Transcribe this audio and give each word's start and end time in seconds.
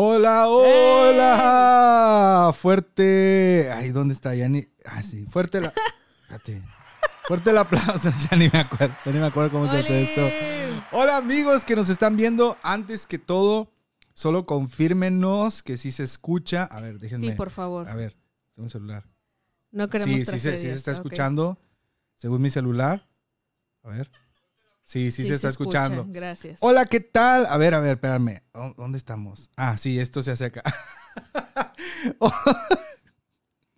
Hola, 0.00 0.46
hola. 0.46 2.52
Fuerte. 2.54 3.68
Ay, 3.72 3.90
¿dónde 3.90 4.14
está? 4.14 4.32
Ya 4.32 4.48
ni. 4.48 4.64
Ah, 4.84 5.02
sí. 5.02 5.26
Fuerte 5.26 5.60
la. 5.60 5.72
Espérate. 6.22 6.62
Fuerte 7.26 7.50
el 7.50 7.58
aplauso. 7.58 8.12
Ya 8.30 8.36
ni 8.36 8.48
me 8.48 8.60
acuerdo. 8.60 8.94
Ya 9.04 9.10
ni 9.10 9.18
me 9.18 9.26
acuerdo 9.26 9.50
cómo 9.50 9.68
se 9.68 9.78
hace 9.78 10.02
esto. 10.02 10.20
Hola, 10.92 11.16
amigos 11.16 11.64
que 11.64 11.74
nos 11.74 11.88
están 11.88 12.16
viendo. 12.16 12.56
Antes 12.62 13.08
que 13.08 13.18
todo, 13.18 13.72
solo 14.14 14.46
confírmenos 14.46 15.64
que 15.64 15.76
sí 15.76 15.90
se 15.90 16.04
escucha. 16.04 16.66
A 16.66 16.80
ver, 16.80 17.00
déjenme. 17.00 17.30
Sí, 17.30 17.32
por 17.32 17.50
favor. 17.50 17.88
A 17.88 17.96
ver, 17.96 18.12
tengo 18.54 18.66
un 18.66 18.70
celular. 18.70 19.04
No 19.72 19.88
queremos 19.88 20.14
Sí, 20.14 20.24
sí, 20.24 20.38
se, 20.38 20.56
sí 20.58 20.66
se 20.68 20.74
está 20.74 20.92
escuchando. 20.92 21.58
Según 22.18 22.40
mi 22.40 22.50
celular. 22.50 23.08
A 23.82 23.88
ver. 23.88 24.08
Sí, 24.88 25.10
sí, 25.10 25.26
se 25.26 25.34
está 25.34 25.50
escucha. 25.50 25.82
escuchando. 25.84 26.06
Gracias. 26.10 26.56
Hola, 26.62 26.86
¿qué 26.86 27.00
tal? 27.00 27.44
A 27.50 27.58
ver, 27.58 27.74
a 27.74 27.80
ver, 27.80 27.96
espérame. 27.96 28.40
¿Dó- 28.54 28.72
¿Dónde 28.74 28.96
estamos? 28.96 29.50
Ah, 29.54 29.76
sí, 29.76 29.98
esto 30.00 30.22
se 30.22 30.30
hace 30.30 30.46
acá. 30.46 30.62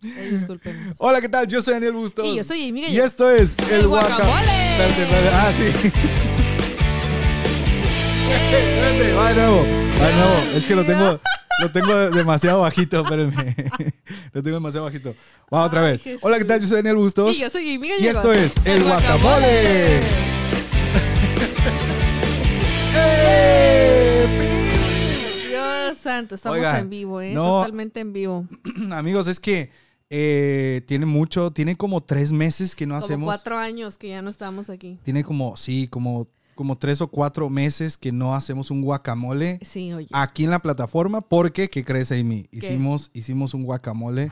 Ay, 0.03 0.29
discúlpenos. 0.31 0.95
Hola, 0.99 1.19
¿qué 1.19 1.27
tal? 1.27 1.47
Yo 1.47 1.61
soy 1.61 1.73
Daniel 1.73 1.91
Bustos. 1.91 2.25
Y 2.25 2.37
yo 2.37 2.43
soy 2.45 2.69
Amy 2.69 2.85
Y 2.87 2.97
esto 2.97 3.29
es 3.29 3.55
El 3.69 3.87
Guaca- 3.87 4.07
Guacamole. 4.15 4.87
Espérate. 4.87 5.29
Ah, 5.33 5.51
sí. 5.53 5.65
Espérate, 8.31 9.13
va 9.13 9.27
de 9.29 9.35
nuevo. 9.35 9.57
Va 10.01 10.07
de 10.07 10.13
nuevo. 10.15 10.35
Es 10.55 10.65
que 10.65 10.75
lo 10.75 10.85
tengo, 10.85 11.19
lo 11.61 11.71
tengo 11.73 12.09
demasiado 12.11 12.61
bajito, 12.61 13.01
espérenme. 13.01 13.53
Lo 14.33 14.41
tengo 14.41 14.55
demasiado 14.55 14.85
bajito. 14.85 15.13
Va 15.53 15.65
otra 15.65 15.81
vez. 15.81 16.01
Hola, 16.21 16.37
¿qué 16.37 16.45
tal? 16.45 16.61
Yo 16.61 16.67
soy 16.67 16.77
Daniel 16.77 16.95
Bustos. 16.95 17.35
Y 17.35 17.39
yo 17.39 17.49
soy 17.49 17.75
Amy 17.75 17.89
Y 17.99 18.07
esto 18.07 18.31
es 18.31 18.53
El 18.63 18.81
Guacamole. 18.85 19.99
Dios 25.91 25.97
santo, 26.03 26.35
estamos 26.35 26.59
en 26.59 26.89
vivo, 26.89 27.19
¿eh? 27.21 27.33
no. 27.33 27.59
Totalmente 27.61 27.99
en 27.99 28.13
vivo. 28.13 28.47
Amigos, 28.91 29.27
es 29.27 29.39
que 29.39 29.71
eh, 30.09 30.81
tiene 30.87 31.05
mucho, 31.05 31.51
tiene 31.51 31.75
como 31.75 32.01
tres 32.01 32.31
meses 32.31 32.75
que 32.75 32.85
no 32.85 32.95
Como 32.95 33.05
hacemos. 33.05 33.25
cuatro 33.27 33.57
años 33.57 33.97
que 33.97 34.09
ya 34.09 34.21
no 34.21 34.29
estamos 34.29 34.69
aquí. 34.69 34.99
Tiene 35.03 35.23
como, 35.23 35.57
sí, 35.57 35.87
como, 35.89 36.27
como 36.55 36.77
tres 36.77 37.01
o 37.01 37.07
cuatro 37.09 37.49
meses 37.49 37.97
que 37.97 38.11
no 38.11 38.35
hacemos 38.35 38.71
un 38.71 38.81
guacamole 38.81 39.59
Sí, 39.63 39.91
oye. 39.93 40.07
aquí 40.11 40.43
en 40.45 40.49
la 40.51 40.59
plataforma. 40.59 41.21
Porque, 41.21 41.69
¿qué 41.69 41.83
crees, 41.83 42.11
Amy? 42.11 42.47
Hicimos, 42.51 43.09
hicimos 43.13 43.53
un 43.53 43.63
guacamole 43.63 44.31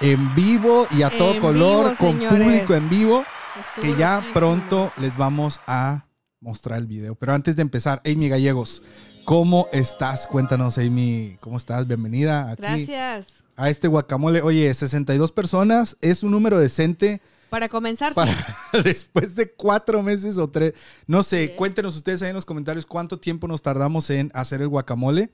en 0.00 0.34
vivo 0.34 0.86
y 0.90 1.02
a 1.02 1.10
todo 1.10 1.34
En 1.34 1.40
color, 1.40 1.84
vivo, 1.90 1.96
con 1.98 2.08
señores. 2.18 2.42
público 2.42 2.74
en 2.74 2.88
vivo, 2.90 3.24
Estuvo 3.60 3.82
que 3.94 3.98
ya 3.98 4.24
pronto 4.32 4.90
les 4.98 5.16
vamos 5.16 5.60
a 5.66 6.06
mostrar 6.40 6.78
el 6.78 6.86
video. 6.86 7.14
Pero 7.14 7.32
antes 7.32 7.56
de 7.56 7.62
empezar, 7.62 8.02
Amy 8.04 8.28
Gallegos, 8.28 8.82
¿cómo 9.24 9.66
estás? 9.72 10.26
Cuéntanos, 10.26 10.78
Amy, 10.78 11.36
¿cómo 11.40 11.56
estás? 11.56 11.86
Bienvenida 11.86 12.50
aquí 12.50 12.62
Gracias. 12.62 13.26
a 13.56 13.70
este 13.70 13.88
guacamole. 13.88 14.42
Oye, 14.42 14.72
62 14.72 15.32
personas 15.32 15.96
es 16.00 16.22
un 16.22 16.30
número 16.30 16.58
decente 16.58 17.20
Para 17.50 17.68
comenzar, 17.68 18.12
sí. 18.12 18.20
para 18.20 18.82
después 18.84 19.34
de 19.34 19.52
cuatro 19.52 20.02
meses 20.02 20.38
o 20.38 20.48
tres. 20.50 20.74
No 21.06 21.22
sé, 21.22 21.54
cuéntenos 21.54 21.96
ustedes 21.96 22.22
ahí 22.22 22.30
en 22.30 22.36
los 22.36 22.44
comentarios 22.44 22.86
cuánto 22.86 23.18
tiempo 23.18 23.48
nos 23.48 23.62
tardamos 23.62 24.10
en 24.10 24.30
hacer 24.34 24.60
el 24.60 24.68
guacamole. 24.68 25.30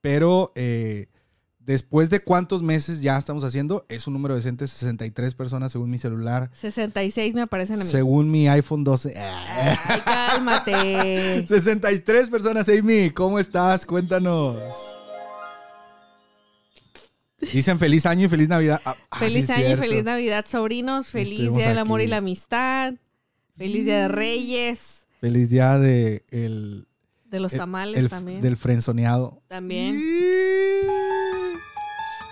Pero 0.00 0.52
eh, 0.54 1.08
después 1.66 2.10
de 2.10 2.20
cuántos 2.20 2.62
meses 2.62 3.00
ya 3.00 3.16
estamos 3.16 3.42
haciendo, 3.44 3.86
es 3.88 4.06
un 4.06 4.12
número 4.14 4.34
decente, 4.34 4.66
63 4.68 5.34
personas 5.34 5.72
según 5.72 5.90
mi 5.90 5.98
celular. 5.98 6.50
66 6.52 7.34
me 7.34 7.42
aparecen 7.42 7.80
a 7.80 7.84
mí. 7.84 7.90
Según 7.90 8.30
mi 8.30 8.48
iPhone 8.48 8.84
12. 8.84 9.14
Ay, 9.18 10.00
cálmate. 10.04 11.46
63 11.48 12.28
personas, 12.28 12.68
Amy, 12.68 13.10
¿cómo 13.10 13.38
estás? 13.38 13.86
Cuéntanos. 13.86 14.56
Dicen 17.52 17.78
feliz 17.78 18.06
año 18.06 18.26
y 18.26 18.28
feliz 18.28 18.48
Navidad. 18.48 18.80
Ah, 18.84 18.96
ah, 19.10 19.18
Feliz 19.18 19.46
sí, 19.46 19.52
año 19.52 19.74
y 19.74 19.76
feliz 19.76 20.02
Navidad, 20.04 20.46
sobrinos. 20.48 21.08
Feliz 21.08 21.32
Estuvimos 21.32 21.58
Día 21.58 21.68
del 21.68 21.78
Amor 21.78 22.00
y 22.00 22.06
la 22.06 22.16
Amistad. 22.18 22.94
Feliz 23.56 23.84
Día 23.84 24.00
de 24.02 24.08
Reyes. 24.08 25.06
Feliz 25.20 25.48
día 25.50 25.78
de 25.78 26.24
el, 26.30 26.86
De 27.26 27.40
los 27.40 27.52
el- 27.52 27.58
tamales 27.58 27.98
el- 27.98 28.08
también. 28.08 28.40
del 28.40 28.56
frenzoneado. 28.56 29.42
También. 29.48 29.94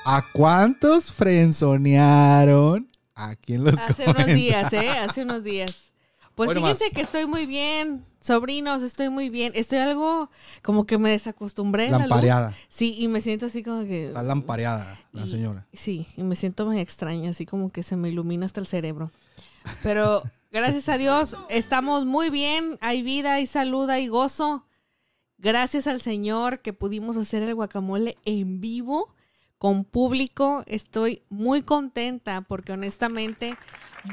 ¿A 0.05 0.23
cuántos 0.33 1.13
frenzonearon? 1.13 2.89
Aquí 3.15 3.55
en 3.55 3.65
los 3.65 3.79
Hace 3.79 4.09
unos 4.11 4.27
días, 4.27 4.73
¿eh? 4.73 4.89
Hace 4.91 5.23
unos 5.23 5.45
días. 5.45 5.93
Pues 6.35 6.49
Hoy 6.51 6.57
fíjense 6.57 6.85
nomás. 6.85 6.95
que 6.95 7.01
estoy 7.03 7.27
muy 7.27 7.47
bien. 7.47 8.05
Sobrinos, 8.21 8.83
estoy 8.83 9.11
muy 9.11 9.29
bien. 9.29 9.53
Estoy 9.55 9.79
algo 9.79 10.31
como 10.63 10.87
que 10.87 10.97
me 10.99 11.11
desacostumbré. 11.11 11.89
a 11.89 11.91
la 11.93 11.99
luz. 11.99 12.09
Lampareada. 12.09 12.55
Sí, 12.69 12.95
y 12.99 13.09
me 13.09 13.21
siento 13.21 13.47
así 13.47 13.63
como 13.63 13.85
que. 13.85 14.09
Está 14.09 14.23
lampareada 14.23 14.99
la 15.13 15.27
Y- 15.27 15.31
señora. 15.31 15.67
Sí, 15.73 16.07
y 16.17 16.23
me 16.23 16.35
siento 16.37 16.65
muy 16.67 16.81
extraña, 16.81 17.31
así 17.31 17.47
como 17.47 17.71
que 17.71 17.83
se 17.83 17.97
me 17.97 18.09
ilumina 18.09 18.47
hasta 18.47 18.61
el 18.61 18.67
cerebro. 18.67 19.11
Pero 19.83 20.23
gracias 20.51 20.89
a 20.89 20.99
Dios 20.99 21.37
estamos 21.49 22.07
muy 22.07 22.31
bien, 22.31 22.79
hay 22.81 23.03
vida, 23.03 23.35
hay 23.35 23.47
salud, 23.47 23.89
hay 23.91 24.09
gozo. 24.09 24.67
Gracias 25.39 25.87
al 25.87 26.01
Señor 26.01 26.61
que 26.61 26.73
pudimos 26.73 27.17
hacer 27.17 27.43
el 27.43 27.55
guacamole 27.55 28.17
en 28.25 28.61
vivo, 28.61 29.13
con 29.63 29.85
público. 29.85 30.65
Estoy 30.67 31.23
muy 31.29 31.63
contenta 31.63 32.41
porque 32.41 32.73
honestamente 32.73 33.55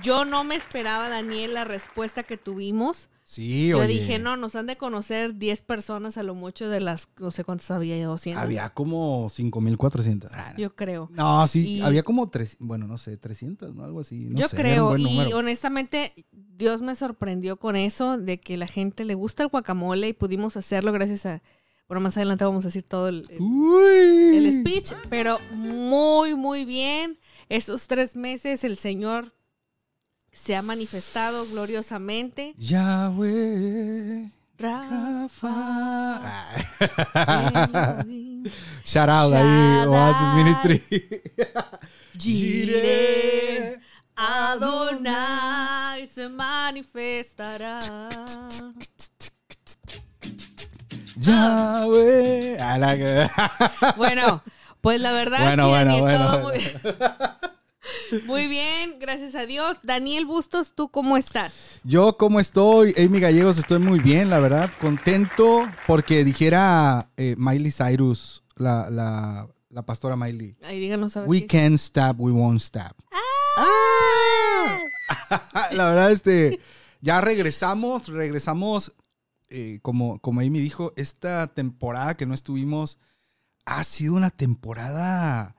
yo 0.04 0.24
no 0.24 0.44
me 0.44 0.54
esperaba, 0.54 1.10
Daniel, 1.10 1.56
la 1.56 1.64
respuesta 1.64 2.22
que 2.22 2.38
tuvimos. 2.38 3.10
Sí, 3.24 3.70
Yo 3.70 3.80
oye. 3.80 3.88
dije, 3.88 4.20
no, 4.20 4.38
nos 4.38 4.56
han 4.56 4.68
de 4.68 4.78
conocer 4.78 5.38
10 5.40 5.64
personas 5.64 6.20
a 6.20 6.24
lo 6.24 6.36
mucho 6.36 6.70
de 6.70 6.82
las, 6.82 7.10
no 7.20 7.32
sé 7.32 7.44
cuántas 7.44 7.72
había, 7.72 8.06
200. 8.06 8.44
Había 8.44 8.70
como 8.76 9.28
5400. 9.30 10.32
Ah, 10.34 10.52
no. 10.54 10.60
Yo 10.60 10.76
creo. 10.76 11.10
No, 11.12 11.48
sí, 11.48 11.78
Y- 11.78 11.82
había 11.82 12.04
como 12.04 12.30
tres, 12.30 12.56
bueno, 12.60 12.86
no 12.86 13.00
sé, 13.00 13.18
300, 13.18 13.74
¿no? 13.74 13.84
Algo 13.86 14.02
así. 14.02 14.26
No 14.26 14.38
Yo 14.40 14.48
sé, 14.48 14.58
creo, 14.58 14.98
y 14.98 15.04
número. 15.04 15.38
honestamente, 15.38 16.14
Dios 16.32 16.84
me 16.84 16.94
sorprendió 16.94 17.58
con 17.58 17.76
eso, 17.76 18.20
de 18.20 18.40
que 18.40 18.56
la 18.56 18.68
gente 18.68 19.04
le 19.04 19.16
gusta 19.16 19.42
el 19.42 19.50
guacamole 19.50 20.10
y 20.10 20.14
pudimos 20.14 20.58
hacerlo 20.58 20.92
gracias 20.92 21.26
a. 21.26 21.42
Bueno, 21.90 22.02
más 22.02 22.16
adelante 22.18 22.46
vamos 22.46 22.64
a 22.64 22.68
decir 22.68 22.84
todo 22.84 23.10
el, 23.10 23.28
el- 23.32 24.54
speech, 24.54 24.94
pero 25.10 25.40
muy, 25.52 26.36
muy 26.36 26.64
bien. 26.64 27.18
Esos 27.50 27.88
tres 27.88 28.16
meses 28.16 28.64
el 28.64 28.78
Señor 28.78 29.34
se 30.32 30.56
ha 30.56 30.62
manifestado 30.62 31.46
gloriosamente. 31.48 32.54
Yahweh. 32.60 34.30
Rafa. 34.60 35.50
Ah. 36.22 36.56
Shout 38.86 39.10
out 39.10 39.34
ahí, 39.34 39.88
Oasis. 39.88 40.34
Ministry. 40.36 40.84
Adonai 44.16 46.08
se 46.08 46.30
manifestará. 46.30 47.80
Yahweh. 51.20 52.58
Ah, 52.60 52.96
que- 52.96 53.28
Bueno, 53.98 54.42
pues 54.82 55.00
la 55.02 55.12
verdad 55.12 55.40
Bueno, 55.44 55.64
sí, 55.66 55.70
bueno, 55.70 55.92
Daniel, 55.92 56.02
bueno, 56.02 56.32
todo. 56.32 56.42
Muy, 58.12 58.22
muy 58.26 58.48
bien, 58.48 58.98
gracias 59.00 59.36
a 59.36 59.46
Dios. 59.46 59.78
Daniel 59.84 60.26
Bustos, 60.26 60.74
¿tú 60.76 60.90
cómo 60.90 61.18
estás? 61.18 61.54
Yo, 61.84 62.18
¿cómo 62.18 62.40
estoy? 62.40 62.94
Amy 62.98 63.20
Gallegos, 63.20 63.58
estoy 63.58 63.80
muy 63.80 64.00
bien, 64.00 64.30
la 64.30 64.40
verdad. 64.40 64.70
Contento 64.80 65.68
porque 65.88 66.24
dijera 66.24 67.10
eh, 67.18 67.36
Miley 67.38 67.72
Cyrus, 67.72 68.44
la, 68.56 68.90
la, 68.90 69.48
la 69.70 69.82
pastora 69.84 70.16
Miley. 70.16 70.56
Ahí 70.64 70.80
díganos 70.80 71.18
a 71.18 71.22
ver 71.22 71.30
We 71.30 71.46
can 71.46 71.78
stab, 71.78 72.20
we 72.20 72.32
won't 72.32 72.62
stab. 72.62 72.94
Ah. 73.58 74.78
la 75.74 75.90
verdad, 75.90 76.12
este, 76.12 76.60
ya 77.02 77.20
regresamos, 77.22 78.08
regresamos, 78.08 78.94
eh, 79.50 79.80
como, 79.82 80.20
como 80.20 80.42
Amy 80.42 80.60
dijo, 80.60 80.94
esta 80.96 81.48
temporada 81.54 82.16
que 82.16 82.26
no 82.26 82.34
estuvimos 82.34 83.00
ha 83.66 83.84
sido 83.84 84.14
una 84.14 84.30
temporada 84.30 85.56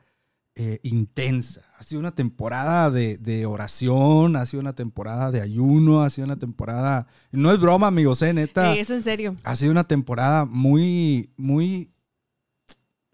eh, 0.54 0.80
intensa, 0.82 1.62
ha 1.78 1.82
sido 1.82 2.00
una 2.00 2.14
temporada 2.14 2.90
de, 2.90 3.18
de 3.18 3.46
oración, 3.46 4.36
ha 4.36 4.46
sido 4.46 4.60
una 4.60 4.74
temporada 4.74 5.30
de 5.30 5.40
ayuno, 5.40 6.02
ha 6.02 6.10
sido 6.10 6.26
una 6.26 6.38
temporada, 6.38 7.06
no 7.30 7.50
es 7.52 7.58
broma, 7.58 7.86
amigos, 7.86 8.22
eh, 8.22 8.32
neta. 8.32 8.72
Ey, 8.72 8.80
es 8.80 8.90
en 8.90 9.02
serio. 9.02 9.36
Ha 9.44 9.56
sido 9.56 9.70
una 9.70 9.84
temporada 9.84 10.44
muy, 10.44 11.32
muy 11.36 11.92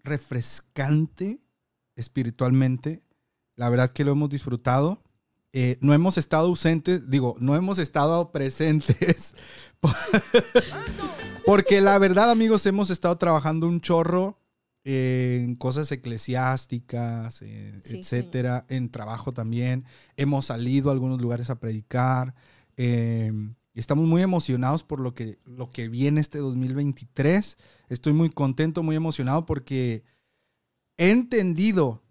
refrescante 0.03 1.39
espiritualmente. 1.95 3.03
La 3.55 3.69
verdad 3.69 3.91
que 3.91 4.03
lo 4.03 4.11
hemos 4.11 4.29
disfrutado. 4.29 5.01
Eh, 5.59 5.79
no 5.81 5.91
hemos 5.95 6.19
estado 6.19 6.45
ausentes, 6.49 7.09
digo, 7.09 7.33
no 7.39 7.55
hemos 7.55 7.79
estado 7.79 8.31
presentes. 8.31 9.33
Porque 11.47 11.81
la 11.81 11.97
verdad, 11.97 12.29
amigos, 12.29 12.63
hemos 12.67 12.89
estado 12.91 13.17
trabajando 13.17 13.67
un 13.67 13.81
chorro 13.81 14.39
en 14.83 15.55
cosas 15.55 15.91
eclesiásticas, 15.91 17.41
en- 17.41 17.81
Sí, 17.83 17.97
etcétera, 17.97 18.65
en 18.69 18.89
trabajo 18.91 19.31
también. 19.31 19.85
Hemos 20.15 20.45
salido 20.45 20.89
a 20.89 20.93
algunos 20.93 21.19
lugares 21.21 21.49
a 21.49 21.59
predicar. 21.59 22.35
eh, 22.79 23.31
estamos 23.73 24.05
muy 24.07 24.21
emocionados 24.21 24.83
por 24.83 24.99
lo 24.99 25.15
que, 25.15 25.39
lo 25.45 25.71
que 25.71 25.89
viene 25.89 26.21
este 26.21 26.37
2023. 26.37 27.57
Estoy 27.89 28.13
muy 28.13 28.29
contento, 28.29 28.83
muy 28.83 28.95
emocionado 28.95 29.47
porque 29.47 30.03
he 30.97 31.09
entendido 31.09 32.03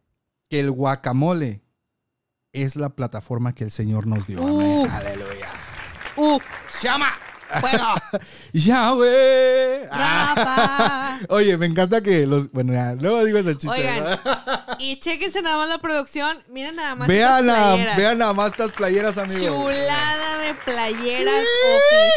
que 0.49 0.59
el 0.59 0.73
guacamole 0.73 1.63
es 2.62 2.76
la 2.76 2.88
plataforma 2.91 3.53
que 3.53 3.64
el 3.64 3.70
Señor 3.70 4.06
nos 4.06 4.26
dio. 4.26 4.43
Amén. 4.43 4.88
Aleluya. 4.91 5.49
¡Uh! 6.17 6.38
¡Llama! 6.82 7.12
¡Fuego! 7.61 7.94
¡Yahweh! 8.53 9.87
¡Rafa! 9.91 11.20
Oye, 11.29 11.56
me 11.56 11.67
encanta 11.67 12.00
que 12.00 12.26
los. 12.26 12.50
Bueno, 12.50 12.73
ya, 12.73 12.94
luego 12.94 13.25
digo 13.25 13.38
ese 13.38 13.55
chiste. 13.55 13.69
Oigan, 13.79 14.03
¿verdad? 14.05 14.61
y 14.79 14.99
chéquense 14.99 15.43
nada 15.43 15.56
más 15.58 15.69
la 15.69 15.79
producción. 15.79 16.38
Miren 16.49 16.76
nada 16.76 16.94
más. 16.94 17.06
Vean, 17.08 17.47
vean 17.97 18.19
nada 18.19 18.32
más 18.32 18.53
estas 18.53 18.73
playeras, 18.73 19.17
amigos. 19.19 19.43
Chulada 19.43 20.38
de 20.38 20.55
playeras 20.55 21.44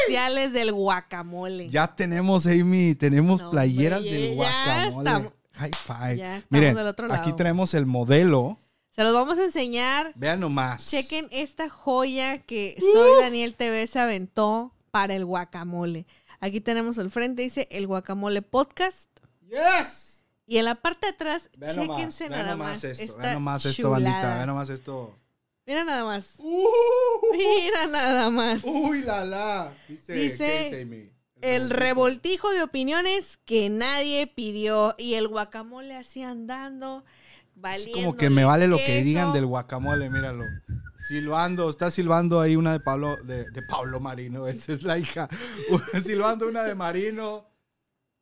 oficiales 0.05 0.53
del 0.53 0.71
guacamole. 0.73 1.69
Ya 1.69 1.87
tenemos, 1.95 2.45
Amy, 2.47 2.95
tenemos 2.95 3.41
No, 3.41 3.51
playeras 3.51 3.99
hombre, 3.99 4.11
del 4.13 4.29
ya 4.29 4.35
guacamole. 4.35 4.87
estamos- 5.09 5.33
High 5.53 5.71
five. 5.85 6.17
Ya 6.17 6.35
estamos 6.37 6.45
Miren, 6.51 6.75
del 6.75 6.87
otro 6.87 7.05
aquí 7.07 7.15
lado. 7.25 7.35
tenemos 7.35 7.73
el 7.73 7.85
modelo. 7.85 8.59
Se 8.89 9.03
los 9.03 9.13
vamos 9.13 9.37
a 9.37 9.43
enseñar. 9.45 10.11
Vean 10.15 10.39
nomás. 10.39 10.89
Chequen 10.89 11.27
esta 11.31 11.69
joya 11.69 12.39
que 12.39 12.75
Soy 12.79 13.21
Daniel 13.21 13.55
TV 13.55 13.87
se 13.87 13.99
aventó 13.99 14.73
para 14.91 15.15
el 15.15 15.25
guacamole. 15.25 16.05
Aquí 16.41 16.59
tenemos 16.61 16.97
al 16.99 17.11
frente, 17.11 17.41
dice 17.43 17.67
el 17.71 17.85
guacamole 17.87 18.41
podcast. 18.41 19.09
Yes. 19.47 20.23
Y 20.47 20.57
en 20.57 20.65
la 20.65 20.75
parte 20.75 21.05
de 21.07 21.13
atrás, 21.13 21.49
Vean 21.57 21.75
nomás, 21.75 21.97
chéquense 21.97 22.29
vean 22.29 22.41
nada 22.41 22.51
nomás 22.51 22.69
más. 22.69 22.83
esto, 22.83 23.03
esta 23.03 23.21
vean 23.21 23.33
nomás 23.35 23.65
esto, 23.65 23.81
chulada. 23.83 23.99
bandita, 24.11 24.35
vean 24.35 24.47
nomás 24.47 24.69
esto. 24.69 25.15
Mira 25.67 25.83
nada 25.83 26.03
más. 26.05 26.25
Uh, 26.39 26.67
Mira 27.33 27.85
nada 27.85 28.29
más. 28.31 28.61
uy, 28.63 29.03
la 29.03 29.23
la. 29.23 29.73
Dice, 29.87 30.13
Dice, 30.13 30.37
¿qué 30.47 30.63
dice 30.63 30.81
Amy? 30.81 31.11
El 31.41 31.69
revoltijo 31.69 32.49
de 32.49 32.63
opiniones 32.63 33.37
que 33.45 33.69
nadie 33.69 34.25
pidió. 34.25 34.95
Y 34.97 35.13
el 35.13 35.27
guacamole 35.27 35.95
así 35.95 36.23
andando. 36.23 37.05
Así 37.63 37.85
Valiendo 37.85 37.93
como 37.93 38.15
que 38.15 38.29
me 38.29 38.45
vale 38.45 38.67
lo 38.67 38.77
que 38.77 39.03
digan 39.03 39.33
del 39.33 39.45
guacamole, 39.45 40.09
míralo. 40.09 40.45
Silbando, 41.07 41.69
está 41.69 41.89
silbando 41.91 42.39
ahí 42.39 42.55
una 42.55 42.71
de 42.71 42.79
Pablo, 42.79 43.17
de, 43.23 43.49
de 43.49 43.61
Pablo 43.63 43.99
Marino, 43.99 44.47
esa 44.47 44.73
es 44.73 44.83
la 44.83 44.97
hija. 44.97 45.27
silbando 46.03 46.47
una 46.47 46.63
de 46.63 46.75
Marino. 46.75 47.45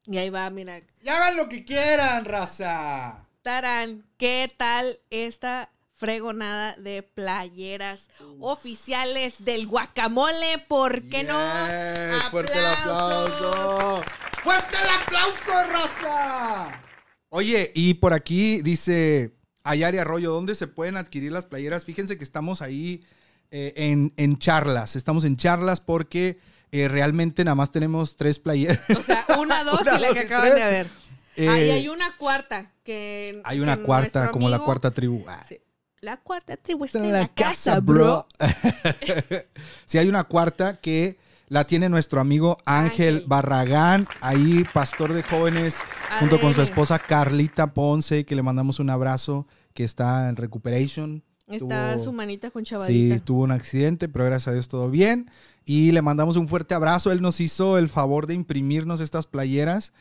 Y 0.06 0.18
ahí 0.18 0.30
va, 0.30 0.50
mira. 0.50 0.82
Y 1.02 1.10
hagan 1.10 1.36
lo 1.36 1.50
que 1.50 1.66
quieran, 1.66 2.26
raza. 2.26 3.28
Tarán, 3.42 4.06
¿qué 4.18 4.54
tal 4.58 5.00
esta 5.10 5.70
fregonada 5.96 6.76
de 6.78 7.04
playeras 7.04 8.10
oficiales 8.40 9.44
del 9.44 9.68
guacamole? 9.68 10.60
¿Por 10.68 11.04
qué 11.10 11.22
Yes, 11.22 11.28
no? 11.28 12.30
Fuerte 12.32 12.58
el 12.58 12.66
aplauso. 12.66 14.02
¡Fuerte 14.44 14.78
el 14.82 14.90
aplauso, 15.02 15.72
raza! 15.72 16.87
Oye, 17.30 17.72
y 17.76 17.96
por 17.96 18.14
aquí 18.14 18.62
dice 18.62 19.34
Ayari 19.64 19.98
Arroyo, 19.98 20.32
¿dónde 20.32 20.56
se 20.56 20.68
pueden 20.68 20.98
adquirir 20.98 21.32
las 21.32 21.46
playeras? 21.46 21.86
Fíjense 21.86 22.18
que 22.18 22.24
estamos 22.24 22.62
ahí 22.62 23.04
eh, 23.52 23.74
en, 23.76 24.14
en 24.18 24.38
charlas. 24.38 24.96
Estamos 24.96 25.26
en 25.26 25.38
charlas 25.38 25.82
porque 25.82 26.40
eh, 26.72 26.88
realmente 26.88 27.44
nada 27.44 27.56
más 27.56 27.72
tenemos 27.72 28.16
tres 28.16 28.40
playeras. 28.40 28.80
O 28.90 29.02
sea, 29.02 29.26
una, 29.40 29.64
dos 29.66 29.82
Una, 29.82 29.98
y 29.98 30.02
la 30.02 30.08
dos 30.08 30.18
que 30.18 30.24
acaban 30.24 30.56
de 30.56 30.64
ver. 30.66 30.88
Eh, 31.36 31.48
Ahí 31.50 31.70
hay 31.70 31.88
una 31.88 32.18
cuarta 32.18 32.74
que 32.84 33.42
hay 33.44 33.60
una 33.60 33.78
que 33.78 33.84
cuarta, 33.84 34.32
como 34.32 34.50
la 34.50 34.60
cuarta 34.60 34.92
tribu. 34.92 35.24
Ah. 35.28 35.46
Sí. 35.48 35.60
La 36.02 36.18
cuarta 36.18 36.58
tribu 36.58 36.86
está 36.86 37.00
Está 37.00 37.08
en 37.08 37.14
la 37.14 37.28
casa, 37.28 37.80
bro. 37.80 38.26
sí, 39.86 39.98
hay 39.98 40.08
una 40.08 40.24
cuarta 40.24 40.78
que 40.78 41.18
la 41.48 41.66
tiene 41.66 41.90
nuestro 41.90 42.20
amigo 42.22 42.58
Ángel, 42.66 43.16
Ángel. 43.16 43.24
Barragán, 43.28 44.08
ahí 44.22 44.66
pastor 44.74 45.14
de 45.14 45.24
jóvenes, 45.24 45.78
junto 46.20 46.40
con 46.42 46.54
su 46.54 46.62
esposa 46.62 47.00
Carlita 47.00 47.74
Ponce, 47.74 48.26
que 48.26 48.36
le 48.36 48.44
mandamos 48.44 48.80
un 48.80 48.90
abrazo, 48.90 49.48
que 49.74 49.84
está 49.84 50.30
en 50.30 50.36
recuperation. 50.36 51.24
Está 51.48 51.96
Tuvo- 51.96 52.04
su 52.04 52.12
manita 52.12 52.52
con 52.52 52.66
Sí, 52.66 52.72
chavadita. 52.72 53.20
tuvo 53.20 53.44
un 53.44 53.52
accidente, 53.52 54.10
pero 54.10 54.26
gracias 54.26 54.50
a 54.50 54.54
Dios 54.54 54.68
todo 54.68 54.90
bien. 54.90 55.32
Y 55.64 55.92
le 55.94 56.02
mandamos 56.02 56.36
un 56.36 56.48
fuerte 56.50 56.74
abrazo. 56.76 57.12
Él 57.12 57.22
nos 57.22 57.40
hizo 57.40 57.78
el 57.78 57.88
favor 57.88 58.28
de 58.28 58.34
imprimirnos 58.34 59.00
estas 59.00 59.28
playeras. 59.28 59.94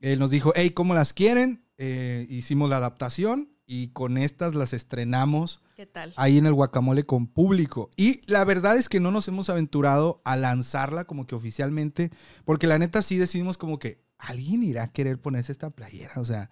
Él 0.00 0.18
nos 0.20 0.30
dijo, 0.30 0.52
hey, 0.54 0.70
¿cómo 0.70 0.94
las 0.94 1.12
quieren? 1.12 1.64
Eh, 1.78 2.26
hicimos 2.30 2.70
la 2.70 2.76
adaptación 2.76 3.48
y 3.66 3.88
con 3.88 4.18
estas 4.18 4.54
las 4.54 4.72
estrenamos 4.72 5.62
¿Qué 5.76 5.86
tal? 5.86 6.12
ahí 6.16 6.38
en 6.38 6.46
el 6.46 6.54
guacamole 6.54 7.04
con 7.04 7.26
público. 7.26 7.90
Y 7.96 8.20
la 8.26 8.44
verdad 8.44 8.76
es 8.76 8.88
que 8.88 9.00
no 9.00 9.10
nos 9.10 9.28
hemos 9.28 9.48
aventurado 9.50 10.20
a 10.24 10.36
lanzarla 10.36 11.04
como 11.04 11.26
que 11.26 11.34
oficialmente, 11.34 12.10
porque 12.44 12.66
la 12.66 12.78
neta 12.78 13.02
sí 13.02 13.16
decidimos 13.18 13.58
como 13.58 13.78
que 13.78 14.02
alguien 14.18 14.62
irá 14.62 14.84
a 14.84 14.92
querer 14.92 15.20
ponerse 15.20 15.52
esta 15.52 15.70
playera, 15.70 16.14
o 16.16 16.24
sea, 16.24 16.50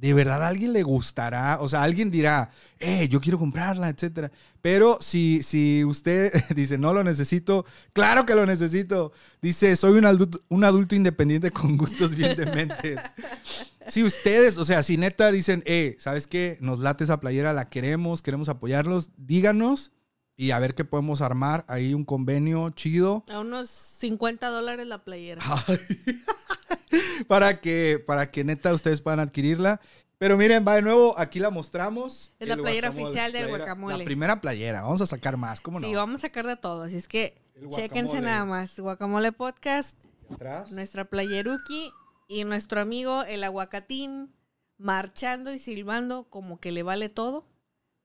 de 0.00 0.14
verdad 0.14 0.42
a 0.42 0.48
alguien 0.48 0.72
le 0.72 0.82
gustará, 0.82 1.58
o 1.60 1.68
sea, 1.68 1.82
alguien 1.82 2.10
dirá, 2.10 2.50
eh, 2.78 3.06
yo 3.08 3.20
quiero 3.20 3.38
comprarla, 3.38 3.90
etcétera. 3.90 4.32
Pero 4.62 4.96
si, 4.98 5.42
si 5.42 5.84
usted 5.84 6.32
dice, 6.56 6.78
no 6.78 6.94
lo 6.94 7.04
necesito, 7.04 7.66
claro 7.92 8.24
que 8.24 8.34
lo 8.34 8.46
necesito. 8.46 9.12
Dice, 9.42 9.76
soy 9.76 9.98
un 9.98 10.06
adulto, 10.06 10.40
un 10.48 10.64
adulto 10.64 10.94
independiente 10.94 11.50
con 11.50 11.76
gustos 11.76 12.14
bien 12.14 12.34
dementes. 12.34 12.98
Si 13.90 14.02
ustedes, 14.04 14.56
o 14.56 14.64
sea, 14.64 14.82
si 14.82 14.96
neta 14.96 15.30
dicen, 15.32 15.62
eh, 15.66 15.96
¿sabes 15.98 16.26
qué? 16.26 16.56
Nos 16.60 16.78
late 16.80 17.04
esa 17.04 17.20
playera, 17.20 17.52
la 17.52 17.64
queremos, 17.66 18.22
queremos 18.22 18.48
apoyarlos, 18.48 19.10
díganos 19.16 19.92
y 20.36 20.52
a 20.52 20.58
ver 20.58 20.74
qué 20.74 20.84
podemos 20.84 21.20
armar. 21.20 21.64
Ahí 21.68 21.92
un 21.94 22.04
convenio 22.04 22.70
chido 22.70 23.24
A 23.30 23.40
unos 23.40 23.68
50 23.68 24.48
dólares 24.48 24.86
la 24.86 25.04
playera. 25.04 25.42
para 27.26 27.60
que, 27.60 28.02
para 28.04 28.30
que 28.30 28.44
neta 28.44 28.72
ustedes 28.72 29.00
puedan 29.00 29.20
adquirirla. 29.20 29.80
Pero 30.18 30.36
miren, 30.36 30.64
va 30.68 30.74
de 30.74 30.82
nuevo, 30.82 31.18
aquí 31.18 31.38
la 31.40 31.48
mostramos. 31.48 32.32
Es 32.38 32.48
la 32.48 32.56
playera 32.56 32.90
oficial 32.90 33.32
del 33.32 33.44
playera- 33.46 33.58
guacamole. 33.58 33.98
La 33.98 34.04
primera 34.04 34.40
playera, 34.40 34.82
vamos 34.82 35.00
a 35.00 35.06
sacar 35.06 35.36
más, 35.38 35.60
¿cómo 35.62 35.80
no? 35.80 35.86
Sí, 35.88 35.94
vamos 35.94 36.20
a 36.20 36.22
sacar 36.22 36.46
de 36.46 36.56
todo. 36.56 36.82
Así 36.82 36.96
es 36.96 37.08
que 37.08 37.40
chéquense 37.70 38.20
nada 38.20 38.44
más. 38.44 38.78
Guacamole 38.78 39.32
Podcast, 39.32 39.96
Atrás. 40.30 40.72
nuestra 40.72 41.06
playeruki 41.06 41.90
y 42.30 42.44
nuestro 42.44 42.80
amigo 42.80 43.24
el 43.24 43.42
aguacatín 43.42 44.32
marchando 44.78 45.52
y 45.52 45.58
silbando 45.58 46.28
como 46.30 46.60
que 46.60 46.70
le 46.70 46.84
vale 46.84 47.08
todo. 47.08 47.44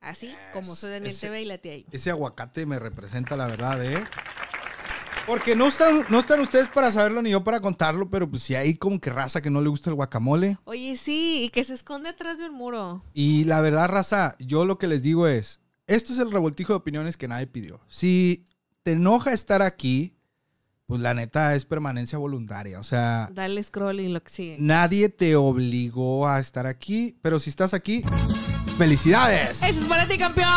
Así 0.02 0.34
como 0.52 0.76
soy 0.76 0.90
Daniel 0.92 1.12
ese- 1.12 1.28
TV 1.28 1.42
y 1.44 1.46
la 1.46 1.58
tía 1.60 1.74
ahí. 1.74 1.86
Ese 1.92 2.10
aguacate 2.10 2.66
me 2.66 2.80
representa 2.80 3.38
la 3.38 3.46
verdad, 3.48 3.84
¿eh? 3.86 4.04
Porque 5.28 5.56
no 5.56 5.68
están, 5.68 6.06
no 6.10 6.20
están 6.20 6.40
ustedes 6.40 6.68
para 6.68 6.92
saberlo 6.92 7.22
ni 7.22 7.32
yo 7.32 7.44
para 7.44 7.60
contarlo, 7.60 8.10
pero 8.10 8.30
pues 8.30 8.44
si 8.44 8.54
hay 8.56 8.76
como 8.76 9.00
que 9.00 9.10
raza 9.12 9.42
que 9.42 9.50
no 9.50 9.62
le 9.62 9.70
gusta 9.70 9.90
el 9.92 9.96
guacamole. 9.96 10.58
Oye, 10.66 10.96
sí, 10.96 11.44
y 11.46 11.50
que 11.50 11.64
se 11.64 11.74
esconde 11.76 12.10
atrás 12.10 12.38
de 12.38 12.46
un 12.50 12.54
muro. 12.56 13.04
Y 13.14 13.44
la 13.46 13.62
verdad, 13.62 13.88
raza, 13.90 14.36
yo 14.40 14.66
lo 14.66 14.78
que 14.78 14.88
les 14.88 15.02
digo 15.02 15.28
es, 15.28 15.62
esto 15.88 16.14
es 16.14 16.20
el 16.20 16.32
revoltijo 16.32 16.74
de 16.74 16.78
opiniones 16.78 17.16
que 17.18 17.28
nadie 17.28 17.48
pidió. 17.48 17.80
Si 17.88 18.46
te 18.84 18.92
enoja 18.94 19.34
estar 19.34 19.62
aquí, 19.64 20.16
pues 20.88 21.02
la 21.02 21.14
neta 21.14 21.56
es 21.56 21.66
permanencia 21.66 22.18
voluntaria. 22.18 22.80
O 22.80 22.84
sea, 22.84 23.30
Dale 23.34 23.62
scroll 23.64 24.00
y 24.00 24.08
lo 24.10 24.22
que 24.22 24.30
sigue. 24.30 24.56
nadie 24.60 25.10
te 25.10 25.36
obligó 25.36 26.28
a 26.28 26.40
estar 26.40 26.68
aquí, 26.68 27.18
pero 27.22 27.40
si 27.40 27.50
estás 27.50 27.74
aquí, 27.74 28.04
¡felicidades! 28.78 29.64
¡Eso 29.64 29.82
es 29.82 29.86
para 29.88 30.08
ti, 30.08 30.18
campeón! 30.18 30.50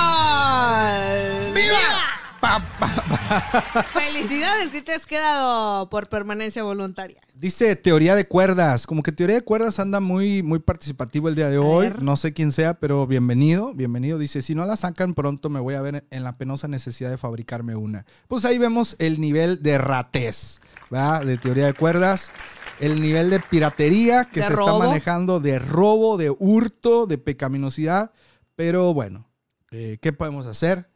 Pa, 2.41 2.61
pa, 2.79 3.83
¡Felicidades 3.93 4.69
que 4.71 4.81
te 4.83 4.93
has 4.93 5.07
quedado 5.07 5.89
por 5.91 6.09
permanencia 6.09 6.63
voluntaria! 6.63 7.21
Dice 7.35 7.75
teoría 7.77 8.15
de 8.15 8.27
cuerdas. 8.27 8.87
Como 8.87 9.03
que 9.03 9.13
teoría 9.13 9.37
de 9.37 9.43
cuerdas 9.43 9.79
anda 9.79 10.01
muy, 10.01 10.43
muy 10.43 10.59
participativo 10.59 11.29
el 11.29 11.35
día 11.35 11.49
de 11.51 11.59
hoy. 11.59 11.93
No 12.01 12.17
sé 12.17 12.33
quién 12.33 12.53
sea, 12.53 12.75
pero 12.75 13.07
bienvenido, 13.07 13.75
bienvenido. 13.75 14.19
Dice, 14.19 14.43
si 14.43 14.55
no 14.55 14.67
la 14.67 14.77
sacan 14.77 15.15
pronto 15.15 15.49
me 15.51 15.61
voy 15.61 15.75
a 15.75 15.81
ver 15.83 16.05
en 16.11 16.25
la 16.25 16.33
penosa 16.33 16.69
necesidad 16.69 17.11
de 17.11 17.19
fabricarme 17.19 17.75
una. 17.77 18.07
Pues 18.29 18.45
ahí 18.45 18.59
vemos 18.59 18.97
el 18.99 19.21
nivel 19.21 19.63
de 19.63 19.79
ratez, 19.79 20.61
¿verdad? 20.91 21.25
De 21.25 21.39
teoría 21.39 21.67
de 21.67 21.75
cuerdas. 21.75 22.33
El 22.81 23.03
nivel 23.03 23.31
de 23.31 23.41
piratería 23.41 24.27
que 24.27 24.41
De 24.41 24.47
se 24.47 24.53
robo. 24.53 24.77
está 24.77 24.87
manejando, 24.87 25.41
de 25.41 25.59
robo, 25.59 26.17
de 26.17 26.31
hurto, 26.31 27.07
de 27.07 27.19
pecaminosidad. 27.19 28.13
Pero 28.55 28.95
bueno, 28.95 29.29
eh, 29.73 29.99
¿qué 30.01 30.13
podemos 30.13 30.47
hacer? 30.47 30.89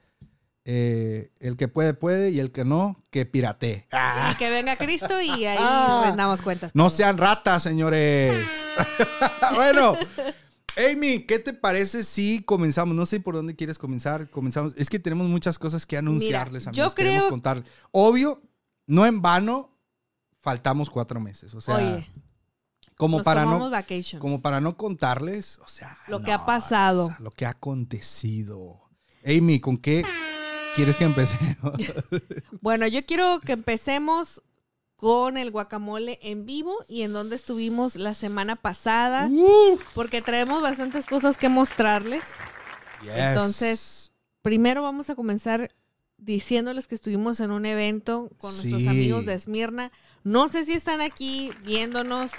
Eh, 0.65 1.33
el 1.41 1.57
que 1.57 1.67
puede, 1.67 1.93
puede, 1.93 2.31
y 2.31 2.39
el 2.39 2.53
que 2.53 2.65
no, 2.65 3.03
que 3.11 3.27
piratee. 3.27 3.89
Y 4.33 4.37
que 4.37 4.49
venga 4.51 4.77
Cristo 4.77 5.21
y 5.21 5.45
ahí 5.45 5.59
Ah. 5.61 6.05
rendamos 6.07 6.41
cuentas. 6.43 6.71
No 6.75 6.89
sean 6.89 7.19
ratas, 7.19 7.63
señores. 7.65 8.47
bueno, 9.57 9.97
Amy, 10.77 11.21
¿qué 11.27 11.39
te 11.41 11.53
parece 11.53 12.05
si 12.05 12.43
comenzamos? 12.45 12.95
No 12.95 13.07
sé 13.07 13.19
por 13.21 13.35
dónde 13.35 13.57
quieres 13.57 13.77
comenzar. 13.77 14.31
Comenzamos. 14.31 14.75
Es 14.77 14.89
que 14.89 14.99
tenemos 15.01 15.27
muchas 15.29 15.59
cosas 15.59 15.85
que 15.85 15.97
anunciarles, 15.97 16.63
Mira, 16.63 16.71
amigos. 16.71 16.93
yo 16.93 16.95
Queremos 16.95 17.21
creo- 17.23 17.31
contar. 17.31 17.65
Obvio, 17.91 18.41
no 18.87 19.05
en 19.05 19.21
vano, 19.21 19.77
faltamos 20.41 20.91
cuatro 20.91 21.19
meses. 21.21 21.53
O 21.55 21.61
sea, 21.61 21.75
Oye, 21.77 22.09
como 22.97 23.19
nos 23.19 23.25
para 23.25 23.45
no. 23.45 23.69
vacations. 23.69 24.21
Como 24.21 24.41
para 24.41 24.61
no 24.61 24.77
contarles, 24.77 25.59
o 25.59 25.67
sea. 25.67 25.99
Lo 26.07 26.23
que 26.23 26.31
ha 26.33 26.47
pasado. 26.47 27.07
o 27.07 27.09
sea, 27.09 27.17
lo 27.21 27.31
que 27.33 27.47
ha 27.47 27.51
acontecido. 27.51 28.81
Amy, 29.27 29.61
¿con 29.61 29.77
qué 29.77 30.05
quieres 30.75 30.97
que 30.97 31.05
empecemos? 31.05 31.75
Bueno, 32.61 32.87
yo 32.87 33.05
quiero 33.05 33.41
que 33.41 33.53
empecemos 33.53 34.43
con 34.97 35.37
el 35.37 35.51
guacamole 35.51 36.21
en 36.23 36.47
vivo 36.47 36.85
y 36.87 37.03
en 37.03 37.13
donde 37.13 37.35
estuvimos 37.35 37.97
la 37.97 38.15
semana 38.15 38.55
pasada, 38.55 39.29
porque 39.95 40.23
traemos 40.23 40.63
bastantes 40.63 41.07
cosas 41.07 41.37
que 41.37 41.49
mostrarles. 41.49 42.25
Entonces, 43.13 44.13
primero 44.43 44.83
vamos 44.83 45.11
a 45.11 45.17
comenzar 45.17 45.75
diciéndoles 46.19 46.87
que 46.87 46.95
estuvimos 46.95 47.41
en 47.41 47.51
un 47.51 47.67
evento 47.67 48.31
con 48.39 48.55
nuestros 48.55 48.87
amigos 48.87 49.27
de 49.27 49.35
Esmirna. 49.35 49.91
No 50.23 50.47
sé 50.47 50.65
si 50.65 50.73
están 50.73 51.01
aquí 51.01 51.51
viéndonos, 51.65 52.31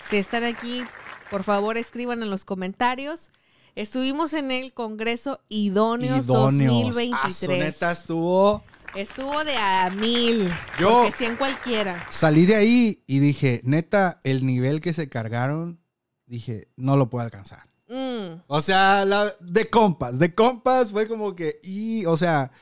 si 0.00 0.16
están 0.16 0.44
aquí, 0.44 0.84
por 1.30 1.42
favor 1.42 1.76
escriban 1.76 2.22
en 2.22 2.30
los 2.30 2.46
comentarios. 2.46 3.30
Estuvimos 3.76 4.32
en 4.32 4.50
el 4.52 4.72
Congreso 4.72 5.42
Idóneos, 5.50 6.24
2023. 6.24 7.58
neta 7.58 7.92
estuvo 7.92 8.64
Estuvo 8.94 9.44
de 9.44 9.54
a 9.54 9.90
mil. 9.90 10.50
Yo 10.80 11.02
porque 11.02 11.12
100 11.12 11.36
cualquiera. 11.36 12.06
Salí 12.08 12.46
de 12.46 12.56
ahí 12.56 13.04
y 13.06 13.18
dije, 13.18 13.60
neta, 13.64 14.18
el 14.24 14.46
nivel 14.46 14.80
que 14.80 14.94
se 14.94 15.10
cargaron, 15.10 15.78
dije, 16.24 16.68
no 16.76 16.96
lo 16.96 17.10
puedo 17.10 17.22
alcanzar. 17.22 17.68
Mm. 17.86 18.40
O 18.46 18.62
sea, 18.62 19.04
de 19.40 19.68
compas, 19.68 20.18
de 20.18 20.34
compas 20.34 20.90
fue 20.90 21.06
como 21.06 21.36
que, 21.36 21.60
y, 21.62 22.06
o 22.06 22.16
sea, 22.16 22.52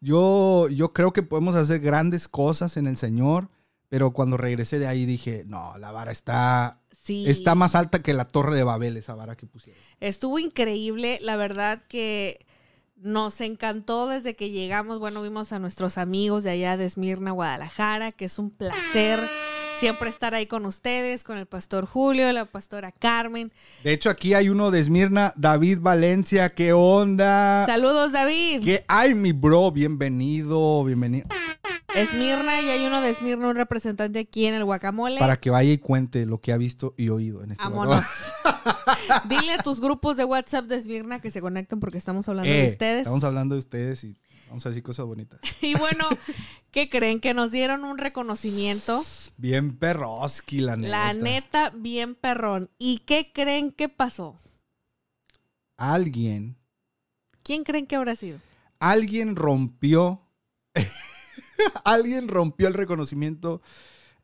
yo, 0.00 0.70
yo 0.70 0.94
creo 0.94 1.12
que 1.12 1.22
podemos 1.22 1.54
hacer 1.54 1.80
grandes 1.80 2.28
cosas 2.28 2.78
en 2.78 2.86
el 2.86 2.96
Señor, 2.96 3.50
pero 3.90 4.14
cuando 4.14 4.38
regresé 4.38 4.78
de 4.78 4.86
ahí 4.86 5.04
dije, 5.04 5.44
no, 5.46 5.76
la 5.76 5.92
vara 5.92 6.12
está, 6.12 6.80
está 7.08 7.54
más 7.54 7.74
alta 7.74 8.02
que 8.02 8.12
la 8.12 8.26
torre 8.26 8.56
de 8.56 8.64
Babel, 8.64 8.96
esa 8.96 9.14
vara 9.14 9.36
que 9.36 9.46
pusieron. 9.46 9.80
Estuvo 10.00 10.38
increíble, 10.38 11.18
la 11.20 11.36
verdad 11.36 11.82
que 11.88 12.44
nos 12.96 13.40
encantó 13.40 14.06
desde 14.06 14.36
que 14.36 14.50
llegamos. 14.50 15.00
Bueno, 15.00 15.22
vimos 15.22 15.52
a 15.52 15.58
nuestros 15.58 15.98
amigos 15.98 16.44
de 16.44 16.50
allá 16.50 16.76
de 16.76 16.84
Esmirna, 16.84 17.32
Guadalajara, 17.32 18.12
que 18.12 18.26
es 18.26 18.38
un 18.38 18.50
placer 18.50 19.18
siempre 19.82 20.08
estar 20.08 20.32
ahí 20.34 20.46
con 20.46 20.64
ustedes, 20.64 21.24
con 21.24 21.36
el 21.38 21.46
pastor 21.46 21.86
Julio, 21.86 22.32
la 22.32 22.44
pastora 22.44 22.92
Carmen. 22.92 23.52
De 23.82 23.92
hecho, 23.92 24.10
aquí 24.10 24.34
hay 24.34 24.48
uno 24.48 24.70
de 24.70 24.78
Esmirna, 24.78 25.32
David 25.36 25.78
Valencia. 25.80 26.50
¿Qué 26.50 26.72
onda? 26.72 27.66
Saludos, 27.66 28.12
David. 28.12 28.62
¿Qué 28.62 28.84
hay, 28.86 29.14
mi 29.14 29.32
bro? 29.32 29.72
Bienvenido, 29.72 30.84
bienvenido. 30.84 31.26
Esmirna 31.94 32.60
y 32.62 32.70
hay 32.70 32.86
uno 32.86 33.00
de 33.00 33.10
Esmirna, 33.10 33.48
un 33.48 33.56
representante 33.56 34.20
aquí 34.20 34.46
en 34.46 34.54
el 34.54 34.64
Guacamole. 34.64 35.18
Para 35.18 35.38
que 35.38 35.50
vaya 35.50 35.72
y 35.72 35.78
cuente 35.78 36.26
lo 36.26 36.40
que 36.40 36.52
ha 36.52 36.56
visto 36.56 36.94
y 36.96 37.08
oído 37.08 37.42
en 37.42 37.52
este 37.52 37.62
Vámonos. 37.62 38.04
Dile 39.28 39.54
a 39.54 39.58
tus 39.58 39.80
grupos 39.80 40.16
de 40.16 40.24
WhatsApp 40.24 40.66
de 40.66 40.76
Esmirna 40.76 41.20
que 41.20 41.30
se 41.30 41.40
conecten 41.40 41.80
porque 41.80 41.98
estamos 41.98 42.28
hablando 42.28 42.50
de 42.50 42.64
eh, 42.64 42.68
ustedes. 42.68 43.00
Estamos 43.02 43.24
hablando 43.24 43.54
de 43.54 43.60
ustedes 43.60 44.04
y 44.04 44.16
vamos 44.48 44.64
a 44.64 44.70
decir 44.70 44.82
cosas 44.82 45.06
bonitas. 45.06 45.40
y 45.60 45.74
bueno, 45.74 46.04
¿qué 46.70 46.88
creen? 46.88 47.20
Que 47.20 47.34
nos 47.34 47.50
dieron 47.50 47.84
un 47.84 47.98
reconocimiento. 47.98 49.02
Bien 49.36 49.76
perroski, 49.76 50.60
la 50.60 50.76
neta. 50.76 50.90
La 50.90 51.12
neta, 51.14 51.70
bien 51.70 52.14
perrón. 52.14 52.70
¿Y 52.78 53.00
qué 53.00 53.32
creen 53.32 53.72
que 53.72 53.88
pasó? 53.88 54.38
Alguien. 55.76 56.56
¿Quién 57.42 57.64
creen 57.64 57.86
que 57.86 57.96
habrá 57.96 58.14
sido? 58.14 58.38
Alguien 58.78 59.36
rompió 59.36 60.22
alguien 61.84 62.28
rompió 62.28 62.68
el 62.68 62.74
reconocimiento 62.74 63.62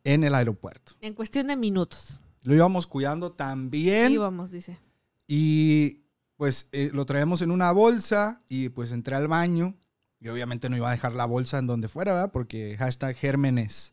en 0.04 0.24
el 0.24 0.34
aeropuerto. 0.34 0.92
En 1.00 1.14
cuestión 1.14 1.48
de 1.48 1.56
minutos. 1.56 2.20
Lo 2.42 2.54
íbamos 2.54 2.86
cuidando 2.86 3.32
también. 3.32 4.12
Íbamos, 4.12 4.50
dice. 4.50 4.78
Y 5.26 6.02
pues 6.36 6.68
eh, 6.72 6.90
lo 6.92 7.04
traíamos 7.04 7.42
en 7.42 7.50
una 7.50 7.72
bolsa 7.72 8.42
y 8.48 8.68
pues 8.70 8.92
entré 8.92 9.16
al 9.16 9.28
baño. 9.28 9.74
Y 10.20 10.28
obviamente 10.28 10.68
no 10.68 10.76
iba 10.76 10.88
a 10.88 10.92
dejar 10.92 11.12
la 11.12 11.26
bolsa 11.26 11.58
en 11.58 11.66
donde 11.66 11.88
fuera, 11.88 12.12
¿verdad? 12.12 12.32
Porque 12.32 12.76
hashtag 12.78 13.14
Gérmenes. 13.16 13.92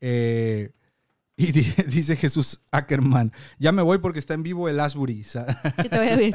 Eh, 0.00 0.72
y 1.36 1.52
dice 1.52 2.16
Jesús 2.16 2.60
Ackerman, 2.70 3.32
ya 3.58 3.72
me 3.72 3.82
voy 3.82 3.98
porque 3.98 4.18
está 4.18 4.34
en 4.34 4.42
vivo 4.42 4.68
el 4.68 4.80
Asbury. 4.80 5.24
Que 5.82 5.88
te 5.88 5.98
vaya 5.98 6.16
bien. 6.16 6.34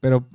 Pero 0.00 0.28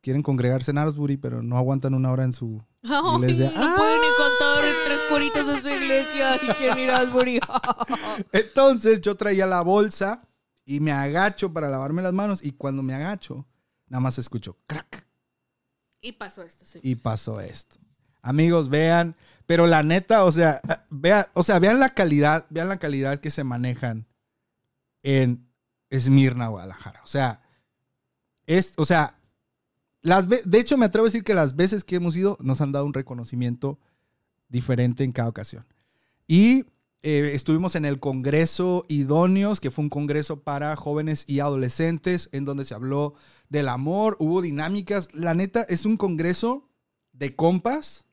quieren 0.00 0.22
congregarse 0.22 0.70
en 0.70 0.78
Asbury, 0.78 1.16
pero 1.16 1.42
no 1.42 1.58
aguantan 1.58 1.94
una 1.94 2.12
hora 2.12 2.24
en 2.24 2.32
su 2.32 2.62
no 2.88 3.18
pueden 3.18 3.40
ni 3.40 4.08
contar 4.18 4.64
tres 4.84 5.00
coritos 5.08 5.46
de 5.46 5.62
su 5.62 5.68
iglesia 5.68 6.38
y 6.76 6.88
a 6.90 6.98
Asbury. 6.98 7.40
Entonces 8.32 9.00
yo 9.00 9.14
traía 9.14 9.46
la 9.46 9.62
bolsa 9.62 10.20
y 10.66 10.80
me 10.80 10.92
agacho 10.92 11.50
para 11.50 11.70
lavarme 11.70 12.02
las 12.02 12.12
manos 12.12 12.44
y 12.44 12.52
cuando 12.52 12.82
me 12.82 12.94
agacho, 12.94 13.46
nada 13.88 14.00
más 14.00 14.18
escucho 14.18 14.58
crack. 14.66 15.06
Y 16.02 16.12
pasó 16.12 16.42
esto, 16.42 16.66
sí. 16.66 16.78
Y 16.82 16.96
pasó 16.96 17.40
esto. 17.40 17.76
Amigos, 18.20 18.68
vean, 18.68 19.16
pero 19.46 19.66
la 19.66 19.82
neta, 19.82 20.24
o 20.24 20.30
sea, 20.30 20.60
vean, 20.90 21.24
o 21.32 21.42
sea, 21.42 21.58
vean 21.58 21.80
la 21.80 21.94
calidad, 21.94 22.44
vean 22.50 22.68
la 22.68 22.76
calidad 22.76 23.18
que 23.18 23.30
se 23.30 23.44
manejan 23.44 24.06
en 25.02 25.48
Esmirna, 25.88 26.48
Guadalajara. 26.48 27.00
O 27.02 27.06
sea, 27.06 27.40
es, 28.44 28.74
o 28.76 28.84
sea, 28.84 29.16
de 30.04 30.58
hecho, 30.58 30.76
me 30.76 30.86
atrevo 30.86 31.06
a 31.06 31.08
decir 31.08 31.24
que 31.24 31.34
las 31.34 31.56
veces 31.56 31.82
que 31.82 31.96
hemos 31.96 32.14
ido 32.14 32.36
nos 32.40 32.60
han 32.60 32.72
dado 32.72 32.84
un 32.84 32.92
reconocimiento 32.92 33.78
diferente 34.48 35.02
en 35.02 35.12
cada 35.12 35.28
ocasión. 35.28 35.66
Y 36.26 36.66
eh, 37.02 37.32
estuvimos 37.34 37.74
en 37.74 37.84
el 37.84 38.00
Congreso 38.00 38.84
Idóneos, 38.88 39.60
que 39.60 39.70
fue 39.70 39.84
un 39.84 39.90
congreso 39.90 40.42
para 40.42 40.76
jóvenes 40.76 41.24
y 41.26 41.40
adolescentes, 41.40 42.28
en 42.32 42.44
donde 42.44 42.64
se 42.64 42.74
habló 42.74 43.14
del 43.48 43.68
amor, 43.68 44.16
hubo 44.20 44.42
dinámicas. 44.42 45.08
La 45.12 45.34
neta, 45.34 45.62
es 45.62 45.86
un 45.86 45.96
congreso 45.96 46.68
de 47.12 47.34
compas. 47.34 48.04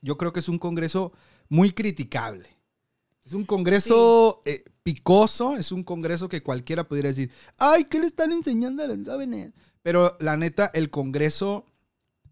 Yo 0.00 0.16
creo 0.16 0.32
que 0.32 0.40
es 0.40 0.48
un 0.48 0.58
congreso 0.58 1.12
muy 1.48 1.72
criticable. 1.72 2.48
Es 3.24 3.34
un 3.34 3.44
congreso 3.44 4.40
eh, 4.44 4.64
picoso, 4.82 5.56
es 5.56 5.72
un 5.72 5.84
congreso 5.84 6.28
que 6.28 6.42
cualquiera 6.42 6.88
pudiera 6.88 7.10
decir, 7.10 7.30
ay, 7.58 7.84
¿qué 7.84 7.98
le 7.98 8.06
están 8.06 8.32
enseñando 8.32 8.82
a 8.82 8.88
los 8.88 9.06
jóvenes? 9.06 9.52
Pero 9.82 10.16
la 10.20 10.36
neta, 10.36 10.70
el 10.74 10.90
Congreso, 10.90 11.66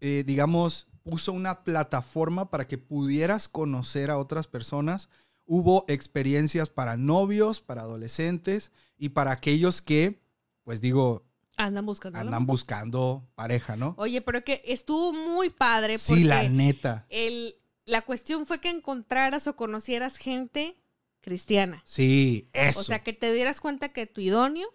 eh, 0.01 0.23
digamos, 0.25 0.87
puso 1.03 1.33
una 1.33 1.63
plataforma 1.63 2.49
para 2.49 2.67
que 2.67 2.77
pudieras 2.77 3.47
conocer 3.47 4.11
a 4.11 4.17
otras 4.17 4.47
personas. 4.47 5.09
Hubo 5.45 5.85
experiencias 5.87 6.69
para 6.69 6.97
novios, 6.97 7.61
para 7.61 7.81
adolescentes 7.81 8.71
y 8.97 9.09
para 9.09 9.31
aquellos 9.31 9.81
que, 9.81 10.21
pues 10.63 10.81
digo, 10.81 11.25
Andan 11.59 11.85
buscando. 11.85 12.17
Andan 12.17 12.45
buscando 12.45 13.27
pareja, 13.35 13.75
¿no? 13.75 13.93
Oye, 13.97 14.21
pero 14.21 14.41
que 14.45 14.61
estuvo 14.65 15.11
muy 15.11 15.49
padre. 15.49 15.97
Porque 15.99 16.21
sí, 16.21 16.23
la 16.23 16.47
neta. 16.47 17.05
El, 17.09 17.55
la 17.83 18.01
cuestión 18.03 18.45
fue 18.45 18.61
que 18.61 18.69
encontraras 18.69 19.45
o 19.45 19.57
conocieras 19.57 20.15
gente 20.15 20.77
cristiana. 21.19 21.83
Sí, 21.85 22.49
eso. 22.53 22.79
O 22.79 22.83
sea, 22.83 23.03
que 23.03 23.11
te 23.11 23.33
dieras 23.33 23.59
cuenta 23.59 23.89
que 23.89 24.05
tu 24.05 24.21
idóneo 24.21 24.73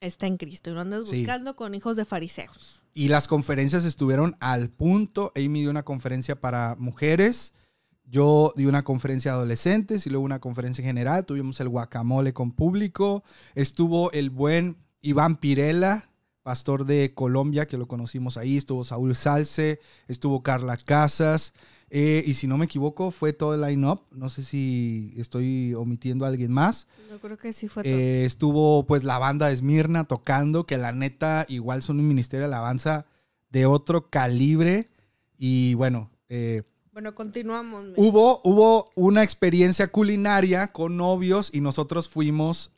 está 0.00 0.26
en 0.26 0.36
Cristo 0.36 0.70
y 0.70 0.74
no 0.74 0.80
andas 0.80 1.10
buscando 1.10 1.56
con 1.56 1.74
hijos 1.74 1.96
de 1.96 2.04
fariseos. 2.04 2.82
Y 2.94 3.08
las 3.08 3.28
conferencias 3.28 3.84
estuvieron 3.84 4.36
al 4.40 4.70
punto. 4.70 5.32
Amy 5.36 5.60
dio 5.60 5.70
una 5.70 5.84
conferencia 5.84 6.40
para 6.40 6.76
mujeres. 6.78 7.54
Yo 8.04 8.52
di 8.56 8.66
una 8.66 8.84
conferencia 8.84 9.32
de 9.32 9.38
adolescentes 9.38 10.06
y 10.06 10.10
luego 10.10 10.24
una 10.24 10.40
conferencia 10.40 10.84
general. 10.84 11.26
Tuvimos 11.26 11.60
el 11.60 11.68
guacamole 11.68 12.32
con 12.32 12.52
público. 12.52 13.24
Estuvo 13.54 14.12
el 14.12 14.30
buen 14.30 14.76
Iván 15.00 15.36
Pirela, 15.36 16.08
pastor 16.42 16.86
de 16.86 17.12
Colombia, 17.14 17.66
que 17.66 17.76
lo 17.76 17.88
conocimos 17.88 18.36
ahí. 18.36 18.56
Estuvo 18.56 18.84
Saúl 18.84 19.14
Salce, 19.14 19.80
estuvo 20.06 20.42
Carla 20.42 20.76
Casas. 20.76 21.52
Eh, 21.90 22.24
y 22.26 22.34
si 22.34 22.46
no 22.46 22.58
me 22.58 22.64
equivoco, 22.64 23.10
fue 23.10 23.32
todo 23.32 23.54
el 23.54 23.60
line-up. 23.60 24.02
No 24.10 24.28
sé 24.28 24.42
si 24.42 25.14
estoy 25.16 25.74
omitiendo 25.74 26.24
a 26.24 26.28
alguien 26.28 26.50
más. 26.50 26.88
Yo 27.08 27.20
creo 27.20 27.36
que 27.36 27.52
sí 27.52 27.68
fue 27.68 27.84
todo. 27.84 27.92
Eh, 27.92 28.24
estuvo 28.24 28.86
pues 28.86 29.04
la 29.04 29.18
banda 29.18 29.50
Esmirna 29.50 30.04
tocando, 30.04 30.64
que 30.64 30.78
la 30.78 30.92
neta 30.92 31.46
igual 31.48 31.82
son 31.82 32.00
un 32.00 32.08
ministerio 32.08 32.48
de 32.48 32.54
alabanza 32.54 33.06
de 33.50 33.66
otro 33.66 34.10
calibre. 34.10 34.88
Y 35.38 35.74
bueno. 35.74 36.10
Eh, 36.28 36.64
bueno, 36.92 37.14
continuamos. 37.14 37.86
Hubo, 37.96 38.40
hubo 38.42 38.90
una 38.94 39.22
experiencia 39.22 39.86
culinaria 39.88 40.68
con 40.68 40.96
novios 40.96 41.50
y 41.52 41.60
nosotros 41.60 42.08
fuimos, 42.08 42.72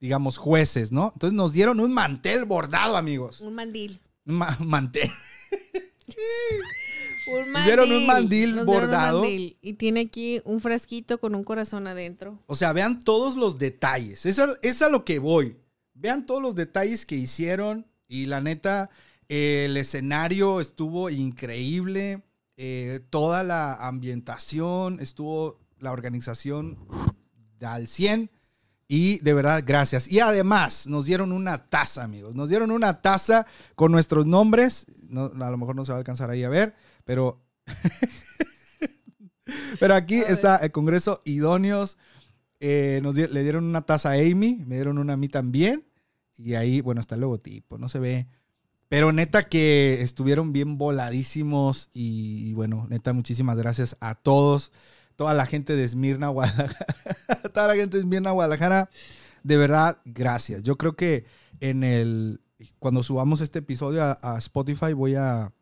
digamos, 0.00 0.38
jueces, 0.38 0.92
¿no? 0.92 1.10
Entonces 1.12 1.36
nos 1.36 1.52
dieron 1.52 1.80
un 1.80 1.92
mantel 1.92 2.44
bordado, 2.44 2.96
amigos. 2.96 3.40
Un 3.40 3.54
mandil. 3.56 4.00
Un 4.26 4.68
mantel. 4.68 5.10
Un 7.30 7.50
mandil. 7.50 7.80
un 7.80 8.06
mandil 8.06 8.64
bordado. 8.64 9.24
y 9.26 9.74
tiene 9.74 10.00
aquí 10.00 10.40
un 10.44 10.60
frasquito 10.60 11.18
con 11.18 11.34
un 11.34 11.44
corazón 11.44 11.86
adentro. 11.86 12.38
O 12.46 12.54
sea, 12.54 12.72
vean 12.72 13.02
todos 13.02 13.36
los 13.36 13.58
detalles. 13.58 14.26
Es 14.26 14.38
a, 14.82 14.88
lo 14.88 15.04
que 15.04 15.18
voy. 15.18 15.56
Vean 15.94 16.26
todos 16.26 16.42
los 16.42 16.54
detalles 16.54 17.06
que 17.06 17.16
hicieron. 17.16 17.86
Y 18.06 18.26
la 18.26 18.40
neta, 18.40 18.90
el 19.28 19.76
escenario 19.76 20.60
estuvo 20.60 21.10
increíble. 21.10 22.22
Eh, 22.56 23.00
toda 23.10 23.42
la 23.42 23.74
ambientación, 23.74 24.98
estuvo 25.00 25.60
la 25.78 25.92
organización 25.92 26.78
al 27.60 27.86
100. 27.86 28.30
Y 28.90 29.18
de 29.18 29.34
verdad, 29.34 29.62
gracias. 29.66 30.10
Y 30.10 30.20
además, 30.20 30.86
nos 30.86 31.04
dieron 31.04 31.32
una 31.32 31.58
taza, 31.68 32.04
amigos. 32.04 32.34
Nos 32.34 32.48
dieron 32.48 32.70
una 32.70 33.02
taza 33.02 33.46
con 33.74 33.92
nuestros 33.92 34.24
nombres. 34.24 34.86
a 35.14 35.50
lo 35.50 35.58
mejor 35.58 35.76
no 35.76 35.84
se 35.84 35.92
va 35.92 35.96
a 35.96 36.00
alcanzar 36.00 36.30
ahí 36.30 36.42
a 36.42 36.48
ver 36.48 36.74
pero 37.08 37.42
Pero 39.80 39.94
aquí 39.94 40.16
está 40.16 40.56
el 40.56 40.70
Congreso 40.72 41.22
Idóneos. 41.24 41.96
Eh, 42.60 43.00
nos 43.02 43.14
le 43.14 43.42
dieron 43.42 43.64
una 43.64 43.82
taza 43.82 44.10
a 44.10 44.14
Amy, 44.14 44.62
me 44.66 44.74
dieron 44.74 44.98
una 44.98 45.14
a 45.14 45.16
mí 45.16 45.28
también. 45.28 45.84
Y 46.36 46.54
ahí, 46.54 46.80
bueno, 46.80 47.00
está 47.00 47.14
el 47.14 47.22
logotipo, 47.22 47.78
no 47.78 47.88
se 47.88 47.98
ve. 47.98 48.28
Pero 48.88 49.12
neta 49.12 49.48
que 49.48 50.00
estuvieron 50.02 50.52
bien 50.52 50.78
voladísimos 50.78 51.90
y, 51.92 52.52
bueno, 52.54 52.86
neta, 52.88 53.12
muchísimas 53.12 53.56
gracias 53.56 53.96
a 54.00 54.14
todos, 54.14 54.72
toda 55.16 55.34
la 55.34 55.46
gente 55.46 55.76
de 55.76 55.84
Esmirna, 55.84 56.28
Guadalajara, 56.28 56.86
toda 57.52 57.68
la 57.68 57.74
gente 57.74 57.96
de 57.96 58.02
Esmirna, 58.02 58.30
Guadalajara, 58.30 58.88
de 59.42 59.56
verdad, 59.56 59.98
gracias. 60.04 60.62
Yo 60.62 60.78
creo 60.78 60.96
que 60.96 61.26
en 61.60 61.84
el, 61.84 62.40
cuando 62.78 63.02
subamos 63.02 63.40
este 63.40 63.58
episodio 63.58 64.02
a, 64.02 64.38
Spotify 64.38 64.94
voy 64.94 65.16
a, 65.16 65.52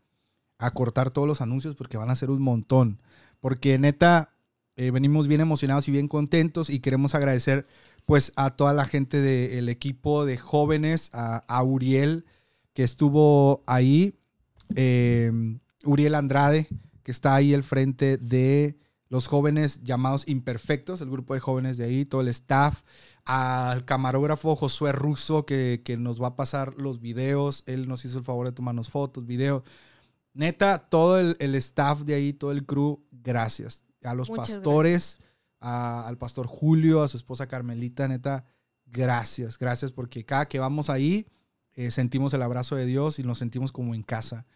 a, 0.59 0.71
cortar 0.73 1.11
todos 1.11 1.29
los 1.29 1.41
anuncios 1.41 1.75
porque 1.75 1.97
van 1.97 2.11
a 2.11 2.17
ser 2.17 2.31
un 2.31 2.43
montón. 2.43 3.01
Porque 3.41 3.79
neta, 3.79 4.35
eh, 4.77 4.91
venimos 4.91 5.29
bien 5.29 5.41
emocionados 5.41 5.89
y 5.89 5.93
bien 5.93 6.09
contentos 6.09 6.71
y 6.71 6.81
queremos 6.81 7.15
agradecer 7.15 7.67
pues 8.05 8.33
a 8.37 8.51
toda 8.51 8.73
la 8.73 8.87
gente 8.87 9.21
del 9.21 9.69
equipo 9.69 10.25
de 10.25 10.39
jóvenes, 10.39 11.11
a, 11.13 11.63
Uriel 11.63 12.25
que 12.73 12.85
estuvo 12.85 13.63
ahí, 13.67 14.15
eh, 14.75 15.33
Uriel 15.85 16.15
Andrade 16.15 16.69
que 17.03 17.13
está 17.13 17.37
ahí 17.37 17.55
al 17.55 17.63
frente 17.63 18.17
de 18.17 18.77
los 19.09 19.29
jóvenes 19.29 19.83
llamados 19.85 20.27
imperfectos, 20.27 21.01
el 21.01 21.11
grupo 21.11 21.35
de 21.35 21.41
jóvenes 21.41 21.77
de 21.77 21.85
ahí, 21.85 22.05
todo 22.05 22.21
el 22.21 22.29
staff, 22.29 22.83
al 23.25 23.85
camarógrafo 23.85 24.57
Josué 24.57 24.91
Russo 24.91 25.47
que, 25.47 25.97
nos 25.99 26.21
va 26.21 26.29
a 26.29 26.37
pasar 26.37 26.75
los 26.79 27.01
videos, 27.01 27.63
él 27.67 27.89
nos 27.89 28.05
hizo 28.05 28.19
el 28.19 28.25
favor 28.25 28.47
de 28.47 28.53
tomarnos 28.53 28.91
fotos, 28.91 29.27
videos. 29.27 29.63
Neta, 30.37 30.79
todo 30.79 31.19
el, 31.19 31.55
staff 31.57 32.01
de 32.01 32.15
ahí, 32.15 32.33
todo 32.33 32.53
el 32.53 32.67
crew, 32.67 33.03
gracias. 33.11 33.85
A 34.05 34.15
los 34.15 34.31
pastores, 34.31 35.19
al 35.61 36.19
pastor 36.19 36.47
Julio, 36.47 37.03
a 37.03 37.09
su 37.09 37.17
esposa 37.17 37.49
Carmelita, 37.49 38.07
neta, 38.07 38.45
gracias, 38.85 39.59
gracias 39.59 39.93
porque 39.93 40.25
cada 40.25 40.47
que 40.47 40.59
vamos 40.59 40.91
ahí 40.91 41.27
eh, 41.73 41.91
sentimos 41.91 42.35
el 42.35 42.43
abrazo 42.43 42.77
de 42.77 42.87
Dios 42.87 43.19
y 43.19 43.23
nos 43.23 43.39
sentimos 43.39 43.73
como 43.73 43.95
en 43.95 44.03
casa. 44.03 44.47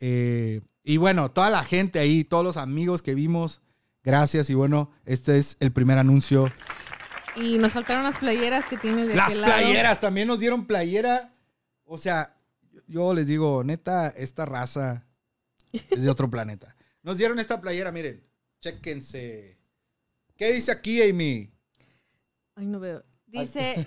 Eh, 0.00 0.60
y 0.82 0.96
bueno, 0.96 1.30
toda 1.30 1.50
la 1.50 1.64
gente 1.64 1.98
ahí, 1.98 2.24
todos 2.24 2.44
los 2.44 2.56
amigos 2.56 3.02
que 3.02 3.14
vimos, 3.14 3.62
gracias. 4.02 4.50
Y 4.50 4.54
bueno, 4.54 4.90
este 5.04 5.38
es 5.38 5.56
el 5.60 5.72
primer 5.72 5.98
anuncio 5.98 6.52
y 7.40 7.58
nos 7.58 7.72
faltaron 7.72 8.04
las 8.04 8.18
playeras 8.18 8.66
que 8.66 8.76
tiene 8.76 9.06
de 9.06 9.14
Las 9.14 9.34
playeras, 9.34 10.00
también 10.00 10.28
nos 10.28 10.40
dieron 10.40 10.66
playera. 10.66 11.32
O 11.84 11.98
sea, 11.98 12.34
yo 12.86 13.14
les 13.14 13.26
digo, 13.26 13.62
neta, 13.64 14.08
esta 14.08 14.44
raza 14.44 15.06
es 15.90 16.02
de 16.02 16.10
otro 16.10 16.28
planeta. 16.30 16.74
Nos 17.02 17.18
dieron 17.18 17.38
esta 17.38 17.60
playera, 17.60 17.92
miren. 17.92 18.22
Chéquense. 18.60 19.58
¿Qué 20.36 20.52
dice 20.52 20.72
aquí, 20.72 21.02
Amy? 21.02 21.50
Ay, 22.54 22.66
no 22.66 22.80
veo. 22.80 23.04
Dice, 23.26 23.86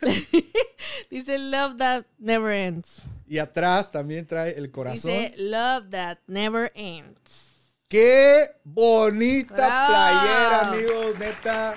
dice 1.10 1.38
Love 1.38 1.76
That 1.76 2.04
Never 2.18 2.52
Ends. 2.52 3.02
Y 3.26 3.38
atrás 3.38 3.90
también 3.90 4.26
trae 4.26 4.56
el 4.58 4.70
corazón. 4.70 5.12
Dice 5.12 5.34
Love 5.36 5.88
That 5.90 6.18
Never 6.26 6.72
Ends. 6.74 7.50
Qué 7.88 8.50
bonita 8.64 9.54
playera, 9.56 10.60
amigos, 10.68 11.18
neta. 11.18 11.74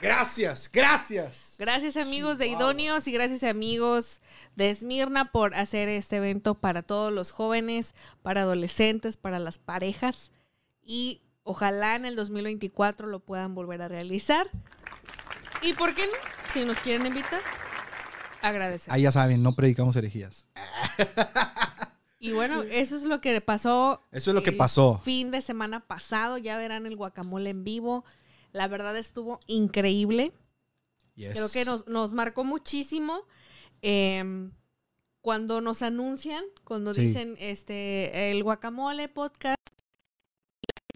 Gracias, 0.00 0.70
gracias. 0.72 1.45
Gracias 1.58 1.96
amigos 1.96 2.36
de 2.36 2.48
Idóneos 2.48 3.08
y 3.08 3.12
gracias 3.12 3.42
amigos 3.42 4.20
de 4.56 4.68
Esmirna 4.68 5.32
por 5.32 5.54
hacer 5.54 5.88
este 5.88 6.16
evento 6.16 6.54
para 6.54 6.82
todos 6.82 7.10
los 7.10 7.30
jóvenes, 7.30 7.94
para 8.22 8.42
adolescentes, 8.42 9.16
para 9.16 9.38
las 9.38 9.58
parejas 9.58 10.32
y 10.82 11.22
ojalá 11.44 11.96
en 11.96 12.04
el 12.04 12.14
2024 12.14 13.06
lo 13.06 13.20
puedan 13.20 13.54
volver 13.54 13.80
a 13.80 13.88
realizar. 13.88 14.50
¿Y 15.62 15.72
por 15.72 15.94
qué 15.94 16.06
no? 16.06 16.12
Si 16.52 16.62
nos 16.66 16.78
quieren 16.80 17.06
invitar, 17.06 17.40
agradecer. 18.42 18.92
Ahí 18.92 19.02
ya 19.02 19.12
saben, 19.12 19.42
no 19.42 19.52
predicamos 19.52 19.96
herejías. 19.96 20.46
Y 22.18 22.32
bueno, 22.32 22.62
eso 22.62 22.96
es 22.96 23.04
lo 23.04 23.20
que 23.20 23.40
pasó. 23.40 24.02
Eso 24.10 24.30
es 24.30 24.34
lo 24.34 24.42
que 24.42 24.52
pasó. 24.52 25.00
Fin 25.04 25.30
de 25.30 25.40
semana 25.40 25.80
pasado, 25.80 26.38
ya 26.38 26.56
verán 26.58 26.84
el 26.86 26.96
guacamole 26.96 27.50
en 27.50 27.62
vivo. 27.62 28.04
La 28.52 28.68
verdad 28.68 28.96
estuvo 28.96 29.38
increíble. 29.46 30.32
Creo 31.16 31.48
que 31.50 31.64
nos, 31.64 32.12
marcó 32.12 32.44
muchísimo. 32.44 33.22
Em, 33.82 34.52
cuando 35.20 35.60
nos 35.60 35.82
anuncian, 35.82 36.44
cuando 36.64 36.92
dicen 36.92 37.36
este 37.38 38.30
el 38.30 38.42
guacamole 38.44 39.08
podcast, 39.08 39.56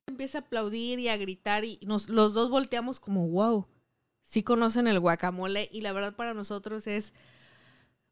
empieza 0.06 0.38
a 0.38 0.40
aplaudir 0.42 0.98
y 0.98 1.08
a 1.08 1.16
gritar 1.16 1.64
y 1.64 1.80
nos, 1.86 2.08
los 2.08 2.34
dos 2.34 2.50
volteamos 2.50 3.00
como 3.00 3.26
wow. 3.28 3.66
Sí 4.22 4.42
conocen 4.42 4.86
el 4.86 5.00
guacamole 5.00 5.68
y 5.72 5.80
la 5.80 5.92
verdad 5.92 6.14
para 6.14 6.34
nosotros 6.34 6.86
es 6.86 7.14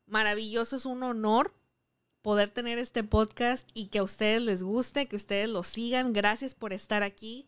maravilloso, 0.07 0.77
es 0.77 0.87
un 0.87 1.03
honor 1.03 1.55
poder 2.23 2.51
tener 2.51 2.79
este 2.79 3.05
podcast 3.05 3.69
y 3.75 3.87
que 3.87 4.01
a 4.01 4.03
ustedes 4.03 4.43
les 4.43 4.63
guste, 4.63 5.07
que 5.07 5.17
ustedes 5.17 5.49
lo 5.49 5.63
sigan. 5.63 6.13
Gracias 6.13 6.55
por 6.55 6.73
estar 6.73 7.03
aquí. 7.03 7.48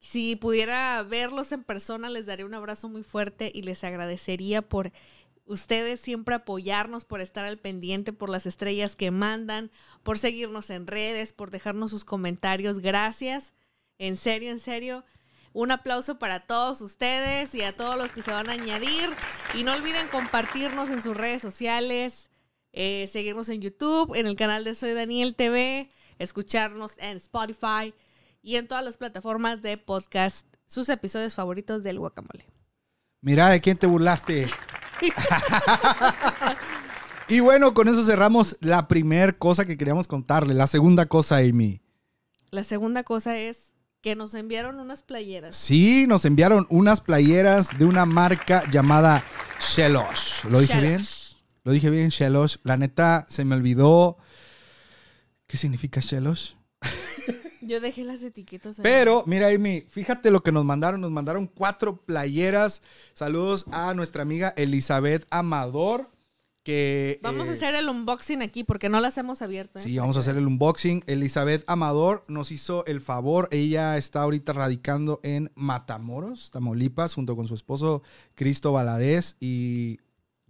Si 0.00 0.34
pudiera 0.34 1.02
verlos 1.02 1.52
en 1.52 1.62
persona, 1.62 2.08
les 2.08 2.24
daría 2.24 2.46
un 2.46 2.54
abrazo 2.54 2.88
muy 2.88 3.02
fuerte 3.02 3.52
y 3.54 3.62
les 3.62 3.84
agradecería 3.84 4.62
por 4.62 4.92
ustedes 5.44 6.00
siempre 6.00 6.34
apoyarnos, 6.34 7.04
por 7.04 7.20
estar 7.20 7.44
al 7.44 7.58
pendiente, 7.58 8.14
por 8.14 8.30
las 8.30 8.46
estrellas 8.46 8.96
que 8.96 9.10
mandan, 9.10 9.70
por 10.02 10.16
seguirnos 10.16 10.70
en 10.70 10.86
redes, 10.86 11.34
por 11.34 11.50
dejarnos 11.50 11.90
sus 11.90 12.06
comentarios. 12.06 12.78
Gracias. 12.78 13.52
En 13.98 14.16
serio, 14.16 14.50
en 14.50 14.58
serio. 14.58 15.04
Un 15.52 15.70
aplauso 15.70 16.18
para 16.18 16.46
todos 16.46 16.80
ustedes 16.80 17.54
y 17.54 17.62
a 17.62 17.76
todos 17.76 17.98
los 17.98 18.12
que 18.12 18.22
se 18.22 18.30
van 18.30 18.48
a 18.48 18.52
añadir. 18.52 19.10
Y 19.54 19.64
no 19.64 19.74
olviden 19.74 20.08
compartirnos 20.08 20.88
en 20.88 21.02
sus 21.02 21.14
redes 21.14 21.42
sociales, 21.42 22.30
eh, 22.72 23.06
seguirnos 23.08 23.50
en 23.50 23.60
YouTube, 23.60 24.14
en 24.14 24.26
el 24.26 24.36
canal 24.36 24.64
de 24.64 24.74
Soy 24.74 24.94
Daniel 24.94 25.34
TV, 25.34 25.90
escucharnos 26.18 26.96
en 26.98 27.18
Spotify 27.18 27.92
y 28.42 28.56
en 28.56 28.68
todas 28.68 28.84
las 28.84 28.96
plataformas 28.96 29.62
de 29.62 29.76
podcast 29.76 30.46
sus 30.66 30.88
episodios 30.88 31.34
favoritos 31.34 31.82
del 31.82 31.98
guacamole. 31.98 32.46
Mira, 33.20 33.48
¿de 33.48 33.60
quién 33.60 33.76
te 33.76 33.86
burlaste? 33.86 34.48
y 37.28 37.40
bueno, 37.40 37.74
con 37.74 37.88
eso 37.88 38.04
cerramos 38.04 38.56
la 38.60 38.88
primera 38.88 39.32
cosa 39.32 39.66
que 39.66 39.76
queríamos 39.76 40.08
contarle. 40.08 40.54
La 40.54 40.66
segunda 40.66 41.06
cosa, 41.06 41.38
Amy. 41.38 41.82
La 42.50 42.64
segunda 42.64 43.04
cosa 43.04 43.36
es 43.36 43.72
que 44.00 44.16
nos 44.16 44.34
enviaron 44.34 44.80
unas 44.80 45.02
playeras. 45.02 45.54
Sí, 45.54 46.06
nos 46.06 46.24
enviaron 46.24 46.66
unas 46.70 47.00
playeras 47.00 47.78
de 47.78 47.84
una 47.84 48.06
marca 48.06 48.62
llamada 48.70 49.22
Shelosh. 49.60 50.44
¿Lo 50.44 50.60
dije 50.60 50.80
bien? 50.80 51.04
Lo 51.64 51.72
dije 51.72 51.90
bien, 51.90 52.08
Shelosh. 52.08 52.56
La 52.62 52.78
neta, 52.78 53.26
se 53.28 53.44
me 53.44 53.54
olvidó. 53.54 54.16
¿Qué 55.46 55.58
significa 55.58 56.00
Shelosh? 56.00 56.54
Yo 57.60 57.80
dejé 57.80 58.04
las 58.04 58.22
etiquetas 58.22 58.78
ahí. 58.78 58.82
Pero, 58.82 59.24
mira, 59.26 59.48
Amy, 59.48 59.84
fíjate 59.88 60.30
lo 60.30 60.42
que 60.42 60.52
nos 60.52 60.64
mandaron. 60.64 61.00
Nos 61.00 61.10
mandaron 61.10 61.46
cuatro 61.46 61.96
playeras. 61.96 62.82
Saludos 63.14 63.66
a 63.72 63.94
nuestra 63.94 64.22
amiga 64.22 64.52
Elizabeth 64.56 65.26
Amador. 65.30 66.08
Que, 66.62 67.18
vamos 67.22 67.48
a 67.48 67.52
eh, 67.52 67.54
hacer 67.54 67.74
el 67.74 67.88
unboxing 67.88 68.42
aquí 68.42 68.64
porque 68.64 68.90
no 68.90 69.00
las 69.00 69.16
hemos 69.16 69.40
abierto. 69.40 69.78
¿eh? 69.78 69.82
Sí, 69.82 69.96
vamos 69.96 70.16
a 70.16 70.20
hacer 70.20 70.36
el 70.36 70.46
unboxing. 70.46 71.02
Elizabeth 71.06 71.64
Amador 71.66 72.24
nos 72.28 72.50
hizo 72.52 72.84
el 72.86 73.00
favor. 73.00 73.48
Ella 73.50 73.96
está 73.96 74.22
ahorita 74.22 74.52
radicando 74.52 75.20
en 75.22 75.50
Matamoros, 75.54 76.50
Tamaulipas, 76.50 77.14
junto 77.14 77.34
con 77.34 77.46
su 77.46 77.54
esposo 77.54 78.02
Cristo 78.34 78.72
Valadez. 78.72 79.36
Y 79.40 80.00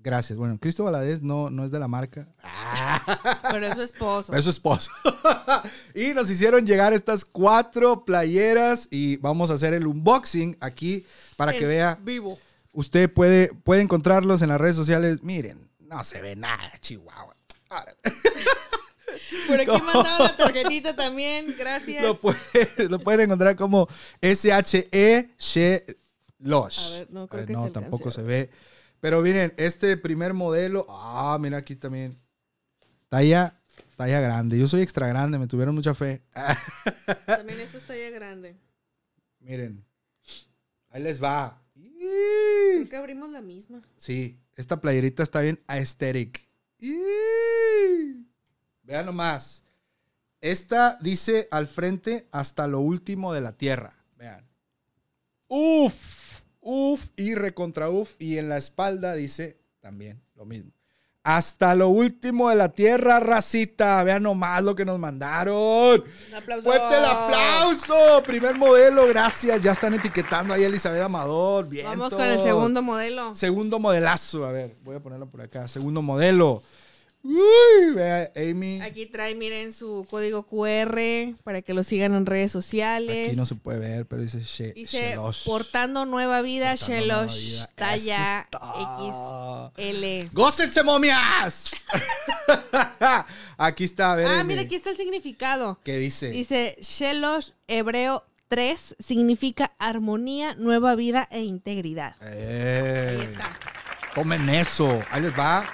Gracias. 0.02 0.38
Bueno, 0.38 0.58
Cristo 0.58 0.84
Valadez 0.84 1.20
no, 1.20 1.50
no 1.50 1.64
es 1.64 1.70
de 1.70 1.78
la 1.78 1.88
marca. 1.88 2.26
Pero 3.50 3.66
es 3.66 3.74
su 3.74 3.82
esposo. 3.82 4.32
Es 4.32 4.44
su 4.44 4.50
esposo. 4.50 4.90
y 5.94 6.14
nos 6.14 6.30
hicieron 6.30 6.66
llegar 6.66 6.92
estas 6.92 7.24
cuatro 7.24 8.04
playeras 8.04 8.88
y 8.90 9.16
vamos 9.16 9.50
a 9.50 9.54
hacer 9.54 9.74
el 9.74 9.86
unboxing 9.86 10.56
aquí 10.60 11.04
para 11.36 11.52
que 11.52 11.66
vea. 11.66 11.98
Vivo. 12.02 12.38
Usted 12.72 13.12
puede, 13.12 13.48
puede 13.48 13.82
encontrarlos 13.82 14.40
en 14.42 14.48
las 14.48 14.60
redes 14.60 14.76
sociales. 14.76 15.22
Miren, 15.22 15.58
no 15.80 16.02
se 16.02 16.22
ve 16.22 16.34
nada, 16.34 16.72
Chihuahua. 16.80 17.36
Por 19.46 19.60
aquí 19.60 19.82
mandaba 19.82 20.18
la 20.18 20.36
tarjetita 20.36 20.96
también, 20.96 21.54
gracias. 21.58 22.02
Lo, 22.02 22.98
pueden 23.00 23.20
encontrar 23.20 23.54
como 23.56 23.86
SHE 24.22 25.28
Losh. 26.38 26.78
A 26.78 26.98
ver, 26.98 27.10
no, 27.10 27.26
creo 27.28 27.46
que 27.46 27.52
no 27.52 27.70
tampoco 27.70 28.10
se 28.10 28.22
ve. 28.22 28.50
Pero 29.00 29.22
miren, 29.22 29.52
este 29.56 29.96
primer 29.96 30.34
modelo, 30.34 30.86
ah, 30.88 31.38
mira 31.40 31.58
aquí 31.58 31.74
también. 31.74 32.18
Talla, 33.08 33.58
talla 33.96 34.20
grande. 34.20 34.58
Yo 34.58 34.68
soy 34.68 34.82
extra 34.82 35.08
grande, 35.08 35.38
me 35.38 35.46
tuvieron 35.46 35.74
mucha 35.74 35.94
fe. 35.94 36.22
También 37.26 37.60
esta 37.60 37.78
es 37.78 37.86
talla 37.86 38.10
grande. 38.10 38.56
Miren, 39.40 39.84
ahí 40.90 41.02
les 41.02 41.22
va. 41.22 41.60
Creo 41.74 42.88
que 42.88 42.96
abrimos 42.96 43.30
la 43.30 43.40
misma. 43.40 43.82
Sí, 43.96 44.38
esta 44.54 44.80
playerita 44.80 45.22
está 45.22 45.40
bien 45.40 45.60
aesthetic. 45.66 46.46
Vean 48.82 49.06
nomás. 49.06 49.62
Esta 50.40 50.98
dice 51.00 51.48
al 51.50 51.66
frente 51.66 52.28
hasta 52.32 52.66
lo 52.66 52.80
último 52.80 53.32
de 53.32 53.40
la 53.40 53.56
tierra. 53.56 53.92
Vean. 54.16 54.46
Uf, 55.48 55.94
uf 56.60 57.06
y 57.16 57.34
recontra 57.34 57.90
uf. 57.90 58.14
Y 58.18 58.38
en 58.38 58.48
la 58.48 58.56
espalda 58.56 59.14
dice 59.14 59.58
también 59.80 60.22
lo 60.34 60.44
mismo. 60.44 60.72
Hasta 61.22 61.74
lo 61.74 61.90
último 61.90 62.48
de 62.48 62.56
la 62.56 62.70
tierra, 62.70 63.20
racita. 63.20 64.02
Vean 64.04 64.22
nomás 64.22 64.62
lo 64.62 64.74
que 64.74 64.86
nos 64.86 64.98
mandaron. 64.98 65.54
Un 66.02 66.34
aplauso. 66.34 66.62
Fuerte 66.62 66.96
el 66.96 67.04
aplauso. 67.04 68.22
Primer 68.24 68.56
modelo, 68.56 69.06
gracias. 69.06 69.60
Ya 69.60 69.72
están 69.72 69.92
etiquetando 69.92 70.54
ahí 70.54 70.64
a 70.64 70.68
Elizabeth 70.68 71.02
Amador. 71.02 71.68
Bien. 71.68 71.84
Vamos 71.84 72.14
con 72.14 72.24
el 72.24 72.40
segundo 72.42 72.80
modelo. 72.80 73.34
Segundo 73.34 73.78
modelazo. 73.78 74.46
A 74.46 74.52
ver, 74.52 74.74
voy 74.82 74.96
a 74.96 75.00
ponerlo 75.00 75.28
por 75.28 75.42
acá. 75.42 75.68
Segundo 75.68 76.00
modelo. 76.00 76.62
Uy, 77.22 77.94
vea, 77.94 78.32
Amy. 78.34 78.80
Aquí 78.80 79.04
trae, 79.06 79.34
miren, 79.34 79.72
su 79.72 80.06
código 80.08 80.44
QR 80.46 81.34
para 81.44 81.60
que 81.60 81.74
lo 81.74 81.82
sigan 81.82 82.14
en 82.14 82.24
redes 82.24 82.50
sociales. 82.50 83.28
Aquí 83.28 83.36
no 83.36 83.44
se 83.44 83.56
puede 83.56 83.78
ver, 83.78 84.06
pero 84.06 84.22
dice 84.22 84.40
She 84.40 84.72
Dice, 84.72 85.10
Shelosh. 85.10 85.44
portando 85.44 86.06
nueva 86.06 86.40
vida, 86.40 86.70
Portando 86.70 87.06
nueva 87.06 87.26
Shelosh, 87.26 87.50
vida. 87.52 87.70
talla 87.74 88.40
está. 88.50 88.58
XL. 89.76 90.28
¡Gócense, 90.32 90.82
momias! 90.82 91.72
aquí 93.58 93.84
está, 93.84 94.12
a 94.12 94.16
ver. 94.16 94.26
Ah, 94.26 94.40
Amy. 94.40 94.48
mira, 94.54 94.62
aquí 94.62 94.74
está 94.74 94.90
el 94.90 94.96
significado. 94.96 95.78
¿Qué 95.84 95.98
dice? 95.98 96.30
Dice, 96.30 96.76
Shelosh 96.80 97.50
hebreo 97.68 98.24
3 98.48 98.96
significa 98.98 99.72
armonía, 99.78 100.54
nueva 100.54 100.94
vida 100.94 101.28
e 101.30 101.42
integridad. 101.42 102.16
Eh, 102.22 103.16
Ahí 103.20 103.26
está. 103.26 103.58
Tomen 104.14 104.48
eso. 104.48 105.02
Ahí 105.10 105.22
les 105.22 105.38
va. 105.38 105.64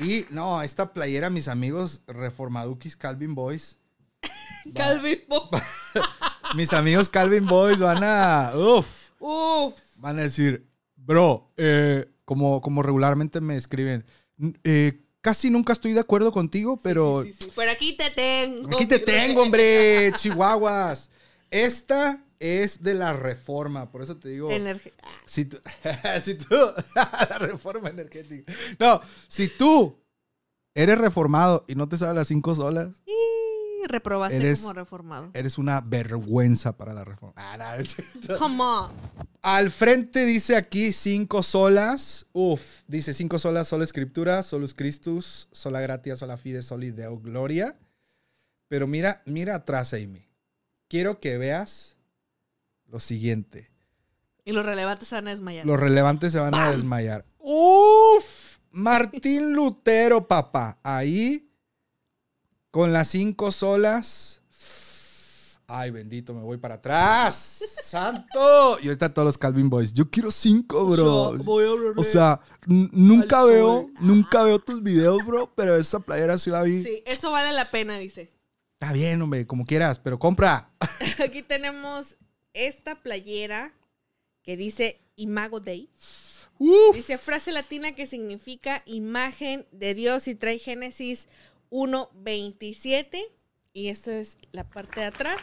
Y 0.00 0.26
no, 0.30 0.60
esta 0.62 0.92
playera, 0.92 1.30
mis 1.30 1.48
amigos 1.48 2.02
reformadukis 2.06 2.96
Calvin 2.96 3.34
Boys. 3.34 3.78
Calvin 4.74 5.20
Bo- 5.28 5.50
Mis 6.56 6.72
amigos 6.72 7.08
Calvin 7.08 7.46
Boys 7.46 7.78
van 7.80 8.02
a. 8.02 8.52
Uf. 8.56 9.08
Uf. 9.18 9.74
Van 9.96 10.18
a 10.18 10.22
decir, 10.22 10.66
bro, 10.96 11.50
eh, 11.56 12.06
como, 12.24 12.60
como 12.60 12.82
regularmente 12.82 13.40
me 13.40 13.56
escriben, 13.56 14.04
"N- 14.38 14.54
eh, 14.64 15.00
casi 15.20 15.50
nunca 15.50 15.72
estoy 15.72 15.92
de 15.94 16.00
acuerdo 16.00 16.32
contigo, 16.32 16.78
pero 16.82 17.22
Sí, 17.24 17.32
sí, 17.32 17.44
sí. 17.46 17.50
Por 17.54 17.68
aquí 17.68 17.96
te 17.96 18.10
tengo. 18.10 18.68
aquí 18.74 18.86
te 18.86 18.98
tengo, 18.98 19.42
hombre, 19.42 20.12
chihuahuas. 20.16 21.10
Esta 21.54 22.24
es 22.40 22.82
de 22.82 22.94
la 22.94 23.12
reforma, 23.12 23.90
por 23.90 24.02
eso 24.02 24.16
te 24.16 24.28
digo. 24.28 24.50
Energe- 24.50 24.92
Si 25.24 25.44
tú, 25.44 25.58
si 26.24 26.34
tú- 26.34 26.46
la 26.94 27.38
reforma 27.38 27.90
energética. 27.90 28.52
No, 28.78 29.00
si 29.28 29.48
tú 29.48 29.96
eres 30.74 30.98
reformado 30.98 31.64
y 31.68 31.74
no 31.76 31.88
te 31.88 31.96
sabes 31.96 32.16
las 32.16 32.26
cinco 32.28 32.54
solas, 32.54 33.02
y 33.06 33.86
reprobaste 33.86 34.36
Eres- 34.36 34.60
como 34.62 34.72
reformado. 34.72 35.30
eres 35.34 35.56
una 35.58 35.80
vergüenza 35.80 36.76
para 36.76 36.92
la 36.92 37.04
reforma. 37.04 37.34
Ah, 37.36 37.56
no, 37.56 37.74
es. 37.74 37.96
Al 39.42 39.70
frente 39.70 40.24
dice 40.26 40.56
aquí 40.56 40.92
cinco 40.92 41.42
solas. 41.42 42.26
Uf, 42.32 42.62
dice 42.88 43.14
cinco 43.14 43.38
solas, 43.38 43.68
sola 43.68 43.84
escritura, 43.84 44.42
solus 44.42 44.74
Christus, 44.74 45.48
sola 45.52 45.80
gratia, 45.80 46.16
sola 46.16 46.36
fide, 46.36 46.62
soli 46.62 46.90
deo 46.90 47.20
gloria. 47.20 47.78
Pero 48.68 48.86
mira, 48.86 49.22
mira 49.26 49.54
atrás, 49.54 49.92
Amy. 49.92 50.26
Quiero 50.88 51.20
que 51.20 51.38
veas 51.38 51.96
lo 52.86 53.00
siguiente. 53.00 53.70
Y 54.44 54.52
los 54.52 54.66
relevantes 54.66 55.08
se 55.08 55.14
van 55.14 55.28
a 55.28 55.30
desmayar. 55.30 55.66
Los 55.66 55.80
relevantes 55.80 56.32
se 56.32 56.38
van 56.38 56.54
a 56.54 56.70
desmayar. 56.70 57.24
Uf, 57.38 58.58
Martín 58.70 59.52
Lutero, 59.52 60.28
papá. 60.28 60.78
Ahí, 60.82 61.50
con 62.70 62.92
las 62.92 63.08
cinco 63.08 63.50
solas. 63.52 64.42
Ay, 65.66 65.90
bendito, 65.90 66.34
me 66.34 66.42
voy 66.42 66.58
para 66.58 66.74
atrás. 66.74 67.62
¡Santo! 67.82 68.78
Y 68.82 68.88
ahorita 68.88 69.14
todos 69.14 69.24
los 69.24 69.38
Calvin 69.38 69.70
Boys. 69.70 69.94
Yo 69.94 70.10
quiero 70.10 70.30
cinco, 70.30 70.84
bro. 70.86 71.36
Yo 71.36 71.44
voy 71.44 71.64
a 71.64 71.98
O 71.98 72.02
sea, 72.02 72.40
nunca 72.66 73.44
veo, 73.44 73.88
nunca 74.00 74.42
veo 74.42 74.58
tus 74.58 74.82
videos, 74.82 75.24
bro, 75.24 75.50
pero 75.54 75.76
esa 75.76 76.00
playera 76.00 76.36
sí 76.36 76.50
la 76.50 76.62
vi. 76.62 76.82
Sí, 76.82 77.02
eso 77.06 77.30
vale 77.30 77.52
la 77.52 77.70
pena, 77.70 77.96
dice. 77.96 78.33
Está 78.84 78.92
bien, 78.92 79.22
hombre, 79.22 79.46
como 79.46 79.64
quieras, 79.64 79.98
pero 79.98 80.18
compra. 80.18 80.68
Aquí 81.24 81.42
tenemos 81.42 82.18
esta 82.52 82.96
playera 82.96 83.72
que 84.42 84.58
dice 84.58 85.00
Imago 85.16 85.58
Dei. 85.58 85.88
Uf. 86.58 86.94
Dice 86.94 87.16
frase 87.16 87.50
latina 87.50 87.94
que 87.94 88.06
significa 88.06 88.82
imagen 88.84 89.66
de 89.72 89.94
Dios 89.94 90.28
y 90.28 90.34
trae 90.34 90.58
Génesis 90.58 91.28
1.27. 91.70 93.22
Y 93.72 93.88
esta 93.88 94.18
es 94.18 94.36
la 94.52 94.68
parte 94.68 95.00
de 95.00 95.06
atrás 95.06 95.38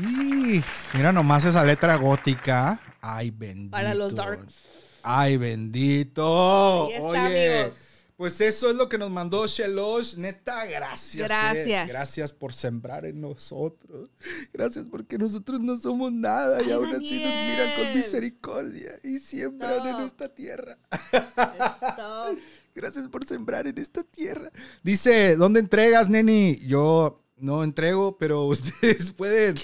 Y 0.00 0.62
mira 0.94 1.12
nomás 1.12 1.44
esa 1.44 1.66
letra 1.66 1.96
gótica. 1.96 2.80
Ay, 3.02 3.30
bendito. 3.30 3.72
para 3.72 3.92
los 3.92 4.14
darks. 4.14 4.54
Ay, 5.02 5.36
bendito. 5.36 6.88
Está, 6.90 7.04
Oye, 7.04 7.58
amigos. 7.60 7.85
Pues 8.16 8.40
eso 8.40 8.70
es 8.70 8.76
lo 8.76 8.88
que 8.88 8.96
nos 8.96 9.10
mandó 9.10 9.46
Shelosh. 9.46 10.16
Neta, 10.16 10.64
gracias. 10.66 11.24
eh. 11.30 11.34
Gracias. 11.34 11.88
Gracias 11.88 12.32
por 12.32 12.54
sembrar 12.54 13.04
en 13.04 13.20
nosotros. 13.20 14.08
Gracias 14.52 14.86
porque 14.90 15.18
nosotros 15.18 15.60
no 15.60 15.76
somos 15.76 16.10
nada 16.12 16.62
y 16.62 16.70
aún 16.70 16.86
así 16.94 17.22
nos 17.22 17.32
miran 17.34 17.74
con 17.76 17.94
misericordia 17.94 18.98
y 19.02 19.20
siembran 19.20 19.86
en 19.86 20.00
esta 20.06 20.28
tierra. 20.34 20.78
Gracias 22.74 23.08
por 23.08 23.26
sembrar 23.26 23.66
en 23.66 23.78
esta 23.78 24.02
tierra. 24.02 24.50
Dice, 24.82 25.36
¿dónde 25.36 25.60
entregas, 25.60 26.08
neni? 26.10 26.58
Yo 26.66 27.22
no 27.36 27.64
entrego, 27.64 28.16
pero 28.18 28.44
ustedes 28.46 29.12
pueden 29.12 29.56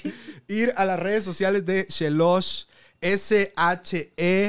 ir 0.48 0.72
a 0.76 0.84
las 0.84 1.00
redes 1.00 1.24
sociales 1.24 1.64
de 1.66 1.86
Shelosh. 1.88 2.64
S-H-E-L-O-S-H. 3.02 4.48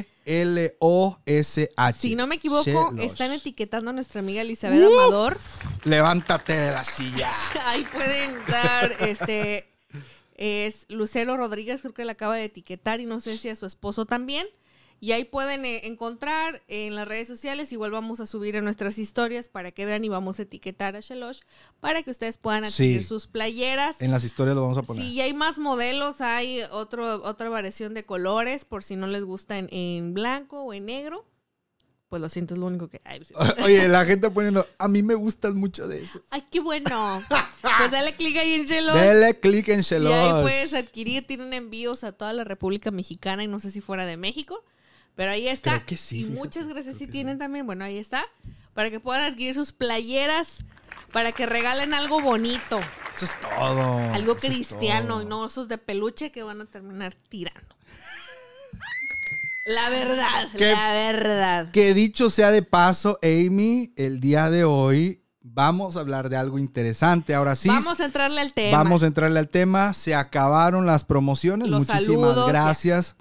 Si 1.99 2.15
no 2.15 2.27
me 2.27 2.35
equivoco, 2.35 2.63
Shelosh. 2.63 2.99
están 3.01 3.31
etiquetando 3.33 3.89
a 3.89 3.93
nuestra 3.93 4.21
amiga 4.21 4.41
Elizabeth 4.41 4.85
Amador. 4.85 5.37
Levántate 5.83 6.53
de 6.53 6.71
la 6.71 6.83
silla. 6.83 7.31
Ahí 7.65 7.85
pueden 7.91 8.35
dar, 8.47 8.95
este, 9.01 9.67
es 10.35 10.85
Lucero 10.87 11.35
Rodríguez, 11.35 11.81
creo 11.81 11.93
que 11.93 12.05
la 12.05 12.13
acaba 12.13 12.35
de 12.37 12.45
etiquetar 12.45 13.01
y 13.01 13.05
no 13.05 13.19
sé 13.19 13.37
si 13.37 13.49
a 13.49 13.55
su 13.55 13.65
esposo 13.65 14.05
también. 14.05 14.47
Y 15.03 15.11
ahí 15.11 15.25
pueden 15.25 15.65
eh, 15.65 15.81
encontrar 15.83 16.63
en 16.69 16.95
las 16.95 17.05
redes 17.05 17.27
sociales, 17.27 17.73
igual 17.73 17.91
vamos 17.91 18.21
a 18.21 18.25
subir 18.25 18.55
en 18.55 18.63
nuestras 18.63 18.97
historias 18.97 19.49
para 19.49 19.71
que 19.73 19.85
vean 19.85 20.05
y 20.05 20.07
vamos 20.07 20.39
a 20.39 20.43
etiquetar 20.43 20.95
a 20.95 21.01
Shelosh 21.01 21.41
para 21.81 22.03
que 22.03 22.09
ustedes 22.09 22.37
puedan 22.37 22.63
adquirir 22.63 23.01
Sí. 23.03 23.07
sus 23.09 23.27
playeras. 23.27 24.01
En 24.01 24.11
las 24.11 24.23
historias 24.23 24.55
lo 24.55 24.61
vamos 24.61 24.77
a 24.77 24.83
poner. 24.83 25.03
Si 25.03 25.19
hay 25.19 25.33
más 25.33 25.59
modelos, 25.59 26.21
hay 26.21 26.61
otro, 26.71 27.21
otra 27.25 27.49
variación 27.49 27.93
de 27.93 28.05
colores, 28.05 28.63
por 28.63 28.81
si 28.81 28.95
no 28.95 29.07
les 29.07 29.25
gusta 29.25 29.57
en, 29.57 29.67
en 29.73 30.13
blanco 30.13 30.61
o 30.61 30.73
en 30.73 30.85
negro. 30.85 31.25
Pues 32.07 32.21
lo 32.21 32.29
siento, 32.29 32.53
es 32.53 32.61
lo 32.61 32.67
único 32.67 32.87
que 32.87 33.01
hay. 33.03 33.19
Oye, 33.65 33.89
la 33.89 34.05
gente 34.05 34.29
poniendo, 34.29 34.65
a 34.77 34.87
mí 34.87 35.03
me 35.03 35.15
gustan 35.15 35.57
mucho 35.57 35.85
de 35.89 36.01
eso. 36.01 36.21
¡Ay, 36.29 36.45
qué 36.49 36.61
bueno! 36.61 37.21
Pues 37.77 37.91
dale 37.91 38.13
clic 38.15 38.37
ahí 38.37 38.53
en 38.53 38.65
Shelosh. 38.67 38.95
Dele 38.95 39.37
click 39.37 39.67
en 39.67 39.79
Y 39.81 39.83
Shelosh. 39.83 40.13
ahí 40.13 40.41
puedes 40.43 40.73
adquirir, 40.73 41.27
tienen 41.27 41.51
envíos 41.53 42.05
a 42.05 42.13
toda 42.13 42.31
la 42.31 42.45
República 42.45 42.89
Mexicana 42.89 43.43
y 43.43 43.47
no 43.47 43.59
sé 43.59 43.69
si 43.69 43.81
fuera 43.81 44.05
de 44.05 44.15
México, 44.15 44.63
pero 45.15 45.31
ahí 45.31 45.47
está. 45.47 45.71
Creo 45.75 45.85
que 45.85 45.97
sí, 45.97 46.21
Y 46.21 46.25
muchas 46.25 46.67
gracias 46.67 46.95
si 46.97 47.05
que 47.05 47.11
tienen 47.11 47.37
también, 47.37 47.65
bueno, 47.65 47.83
ahí 47.85 47.97
está, 47.97 48.23
para 48.73 48.89
que 48.89 48.99
puedan 48.99 49.23
adquirir 49.23 49.53
sus 49.55 49.71
playeras, 49.71 50.63
para 51.11 51.31
que 51.31 51.45
regalen 51.45 51.93
algo 51.93 52.21
bonito, 52.21 52.79
Eso 53.15 53.25
es 53.25 53.39
todo. 53.39 53.99
algo 54.13 54.35
Eso 54.35 54.47
cristiano 54.47 55.15
todo. 55.15 55.21
y 55.21 55.25
no 55.25 55.45
esos 55.45 55.67
de 55.67 55.77
peluche 55.77 56.31
que 56.31 56.41
van 56.43 56.61
a 56.61 56.65
terminar 56.65 57.15
tirando. 57.29 57.75
La 59.65 59.89
verdad, 59.89 60.49
¿Qué? 60.57 60.71
la 60.73 60.91
verdad. 60.93 61.71
Que 61.71 61.93
dicho 61.93 62.29
sea 62.29 62.51
de 62.51 62.63
paso, 62.63 63.17
Amy, 63.23 63.93
el 63.95 64.19
día 64.19 64.49
de 64.49 64.65
hoy 64.65 65.23
vamos 65.41 65.95
a 65.95 66.01
hablar 66.01 66.27
de 66.29 66.35
algo 66.35 66.59
interesante. 66.59 67.33
Ahora 67.33 67.55
sí, 67.55 67.69
Vamos 67.69 67.99
a 68.01 68.05
entrarle 68.05 68.41
al 68.41 68.51
tema. 68.53 68.77
vamos 68.77 69.03
a 69.03 69.07
entrarle 69.07 69.39
al 69.39 69.47
tema. 69.47 69.93
Se 69.93 70.15
acabaron 70.15 70.85
las 70.85 71.05
promociones. 71.05 71.69
Los 71.69 71.87
Muchísimas 71.87 72.31
saludos. 72.31 72.47
gracias. 72.49 73.15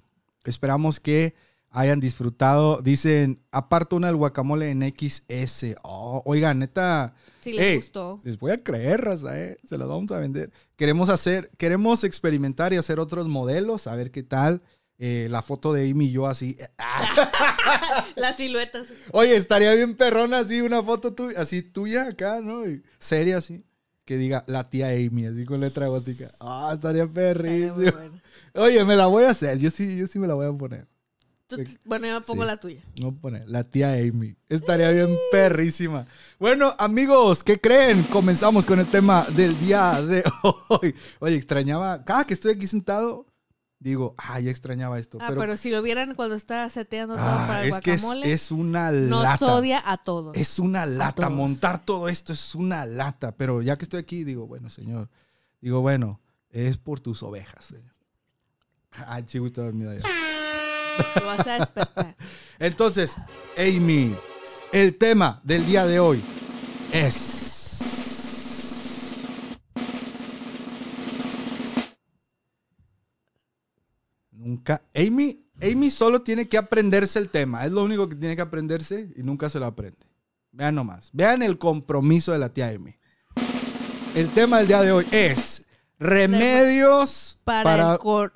Esperamos 0.44 0.98
que 0.98 1.36
hayan 1.72 2.00
disfrutado. 2.00 2.80
Dicen, 2.82 3.42
aparto 3.50 3.96
una 3.96 4.06
del 4.08 4.16
guacamole 4.16 4.70
en 4.70 4.82
XS. 4.82 5.76
Oh, 5.82 6.22
oigan, 6.24 6.60
neta. 6.60 7.14
Si 7.40 7.52
les 7.52 7.76
gustó. 7.76 8.20
Les 8.22 8.38
voy 8.38 8.52
a 8.52 8.62
creer, 8.62 9.00
raza, 9.00 9.38
eh. 9.40 9.58
Se 9.64 9.76
las 9.76 9.88
vamos 9.88 10.10
a 10.12 10.18
vender. 10.18 10.52
Queremos 10.76 11.08
hacer, 11.08 11.50
queremos 11.58 12.04
experimentar 12.04 12.72
y 12.72 12.76
hacer 12.76 13.00
otros 13.00 13.26
modelos, 13.26 13.86
a 13.86 13.96
ver 13.96 14.10
qué 14.10 14.22
tal. 14.22 14.62
Eh, 14.98 15.26
la 15.30 15.42
foto 15.42 15.72
de 15.72 15.90
Amy 15.90 16.06
y 16.06 16.12
yo 16.12 16.28
así. 16.28 16.56
Las 18.16 18.36
siluetas. 18.36 18.86
Oye, 19.10 19.34
estaría 19.34 19.74
bien 19.74 19.96
perrona 19.96 20.38
así, 20.38 20.60
una 20.60 20.80
foto 20.80 21.12
tuya, 21.12 21.40
así 21.40 21.62
tuya 21.62 22.06
acá, 22.06 22.40
¿no? 22.40 22.68
Y 22.68 22.84
seria 23.00 23.38
así. 23.38 23.64
Que 24.04 24.16
diga 24.16 24.44
la 24.46 24.68
tía 24.68 24.88
Amy, 24.88 25.26
así 25.26 25.44
con 25.44 25.60
letra 25.60 25.88
gótica. 25.88 26.30
Ah, 26.40 26.72
estaría 26.74 27.06
perrísimo. 27.06 27.74
bueno. 27.74 28.20
Oye, 28.54 28.84
me 28.84 28.94
la 28.94 29.06
voy 29.06 29.24
a 29.24 29.30
hacer. 29.30 29.58
Yo 29.58 29.70
sí, 29.70 29.96
yo 29.96 30.06
sí 30.06 30.18
me 30.18 30.28
la 30.28 30.34
voy 30.34 30.46
a 30.46 30.52
poner. 30.52 30.86
Bueno, 31.84 32.06
yo 32.06 32.14
me 32.14 32.20
pongo 32.20 32.42
Sí. 32.42 32.46
la 32.46 32.56
tuya. 32.56 32.80
No 33.00 33.12
pone 33.14 33.44
la 33.46 33.64
tía 33.64 33.92
Amy. 33.92 34.36
Estaría 34.48 34.90
bien 34.90 35.16
perrísima. 35.30 36.06
Bueno, 36.38 36.74
amigos, 36.78 37.42
¿qué 37.44 37.58
creen? 37.58 38.02
Comenzamos 38.04 38.64
con 38.66 38.78
el 38.78 38.90
tema 38.90 39.24
del 39.34 39.58
día 39.60 40.00
de 40.02 40.22
hoy. 40.68 40.94
Oye, 41.20 41.36
extrañaba. 41.36 42.04
Cada 42.04 42.24
que 42.24 42.34
estoy 42.34 42.52
aquí 42.52 42.66
sentado, 42.66 43.26
digo, 43.78 44.14
ah, 44.18 44.40
ya 44.40 44.50
extrañaba 44.50 44.98
esto. 44.98 45.18
Ah, 45.20 45.26
pero 45.28 45.40
pero, 45.40 45.56
si 45.56 45.70
lo 45.70 45.82
vieran 45.82 46.14
cuando 46.14 46.34
está 46.36 46.68
seteando 46.68 47.14
todo 47.16 47.24
ah, 47.26 47.44
para 47.46 47.64
el 47.64 47.70
es 47.70 47.78
que 47.78 47.92
es, 47.92 48.02
guacamole, 48.02 48.32
es 48.32 48.52
una 48.52 48.90
nos 48.92 49.22
lata. 49.22 49.54
odia 49.54 49.82
a 49.84 49.98
todos. 49.98 50.36
Es 50.36 50.58
una 50.58 50.86
lata. 50.86 51.28
Montar 51.28 51.84
todo 51.84 52.08
esto 52.08 52.32
es 52.32 52.54
una 52.54 52.86
lata. 52.86 53.36
Pero 53.36 53.62
ya 53.62 53.76
que 53.76 53.84
estoy 53.84 54.00
aquí, 54.00 54.24
digo, 54.24 54.46
bueno, 54.46 54.70
señor. 54.70 55.08
Digo, 55.60 55.80
bueno, 55.80 56.20
es 56.50 56.78
por 56.78 57.00
tus 57.00 57.22
ovejas, 57.22 57.64
señor. 57.64 57.94
Ay, 59.06 59.24
chico, 59.24 59.46
ya. 59.48 60.08
Lo 61.20 61.26
vas 61.26 61.46
a 61.46 61.58
despertar. 61.58 62.16
Entonces, 62.58 63.16
Amy, 63.56 64.16
el 64.72 64.96
tema 64.96 65.40
del 65.44 65.66
día 65.66 65.86
de 65.86 66.00
hoy 66.00 66.22
es. 66.92 67.42
Nunca. 74.30 74.82
Amy, 74.94 75.44
Amy 75.60 75.90
solo 75.90 76.22
tiene 76.22 76.48
que 76.48 76.58
aprenderse 76.58 77.18
el 77.18 77.28
tema. 77.28 77.64
Es 77.64 77.72
lo 77.72 77.84
único 77.84 78.08
que 78.08 78.16
tiene 78.16 78.36
que 78.36 78.42
aprenderse 78.42 79.08
y 79.16 79.22
nunca 79.22 79.48
se 79.48 79.58
lo 79.58 79.66
aprende. 79.66 80.06
Vean 80.50 80.74
nomás. 80.74 81.10
Vean 81.12 81.42
el 81.42 81.58
compromiso 81.58 82.32
de 82.32 82.38
la 82.38 82.48
tía 82.48 82.68
Amy. 82.68 82.96
El 84.14 84.32
tema 84.34 84.58
del 84.58 84.68
día 84.68 84.82
de 84.82 84.92
hoy 84.92 85.06
es 85.10 85.66
remedios 85.98 87.38
Para, 87.44 87.62
para, 87.62 87.92
el 87.92 87.98
cor... 87.98 88.32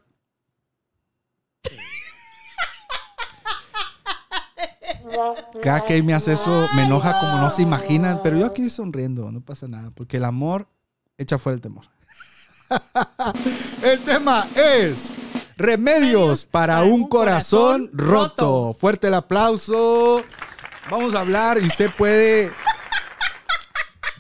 Cada 5.63 5.85
que 5.85 6.03
me 6.03 6.15
hace 6.15 6.33
eso, 6.33 6.67
me 6.75 6.85
enoja 6.85 7.19
como 7.21 7.39
no 7.39 7.51
se 7.51 7.63
imaginan, 7.63 8.21
pero 8.23 8.39
yo 8.39 8.47
aquí 8.47 8.69
sonriendo, 8.69 9.31
no 9.31 9.41
pasa 9.41 9.69
nada, 9.69 9.91
porque 9.95 10.17
el 10.17 10.25
amor 10.25 10.69
echa 11.19 11.39
fuera 11.39 11.55
el 11.55 11.61
temor. 11.61 11.85
el 13.83 14.05
tema 14.05 14.49
es 14.55 15.13
remedios 15.57 16.45
para 16.45 16.83
un 16.83 17.09
corazón 17.09 17.91
roto. 17.93 18.75
Fuerte 18.79 19.09
el 19.09 19.15
aplauso. 19.15 20.23
Vamos 20.91 21.15
a 21.15 21.21
hablar 21.21 21.59
y 21.61 21.67
usted 21.67 21.91
puede... 21.97 22.53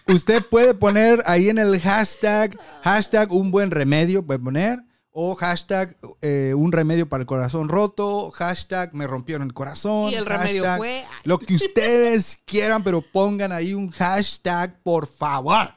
Usted 0.08 0.44
puede 0.48 0.72
poner 0.72 1.20
ahí 1.26 1.48
en 1.48 1.58
el 1.58 1.80
hashtag, 1.80 2.56
hashtag 2.84 3.32
un 3.32 3.50
buen 3.50 3.72
remedio, 3.72 4.24
puede 4.24 4.38
poner, 4.38 4.85
o 5.18 5.34
hashtag 5.34 5.96
eh, 6.20 6.52
un 6.54 6.72
remedio 6.72 7.08
para 7.08 7.22
el 7.22 7.26
corazón 7.26 7.70
roto, 7.70 8.30
hashtag 8.32 8.92
me 8.92 9.06
rompieron 9.06 9.46
el 9.46 9.54
corazón. 9.54 10.10
Y 10.10 10.14
el 10.14 10.26
remedio 10.26 10.62
fue- 10.76 11.06
Lo 11.24 11.38
que 11.38 11.54
ustedes 11.54 12.38
quieran, 12.44 12.84
pero 12.84 13.00
pongan 13.00 13.50
ahí 13.50 13.72
un 13.72 13.88
hashtag, 13.88 14.78
por 14.82 15.06
favor. 15.06 15.72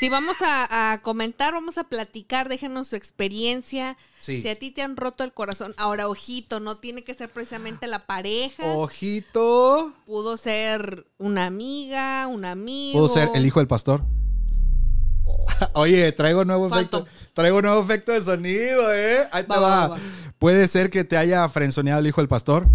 Si 0.00 0.08
vamos 0.08 0.38
a, 0.40 0.92
a 0.92 1.02
comentar, 1.02 1.52
vamos 1.52 1.76
a 1.76 1.84
platicar, 1.84 2.48
déjenos 2.48 2.88
su 2.88 2.96
experiencia. 2.96 3.98
Sí. 4.20 4.40
Si 4.40 4.48
a 4.48 4.58
ti 4.58 4.70
te 4.70 4.80
han 4.80 4.96
roto 4.96 5.22
el 5.22 5.32
corazón, 5.34 5.74
ahora 5.76 6.08
ojito, 6.08 6.58
no 6.58 6.78
tiene 6.78 7.04
que 7.04 7.12
ser 7.14 7.28
precisamente 7.30 7.86
la 7.86 8.06
pareja. 8.06 8.64
Ojito. 8.74 9.92
Pudo 10.06 10.38
ser 10.38 11.06
una 11.18 11.44
amiga, 11.46 12.26
un 12.26 12.46
amigo. 12.46 12.92
Puedo 13.00 13.08
ser 13.08 13.30
el 13.34 13.44
hijo 13.44 13.60
del 13.60 13.68
pastor. 13.68 14.02
Oye, 15.74 16.12
traigo 16.12 16.44
nuevo 16.44 16.66
efecto. 16.68 17.06
Traigo 17.34 17.62
nuevo 17.62 17.82
efecto 17.82 18.12
de 18.12 18.20
sonido, 18.20 18.92
¿eh? 18.94 19.18
Ahí 19.32 19.42
te 19.44 19.48
Va, 19.48 19.60
va. 19.60 19.68
va, 19.68 19.88
va. 19.88 19.98
Puede 20.38 20.68
ser 20.68 20.90
que 20.90 21.04
te 21.04 21.16
haya 21.16 21.48
frenzoneado 21.48 22.00
el 22.00 22.06
hijo 22.06 22.20
del 22.20 22.28
pastor. 22.28 22.66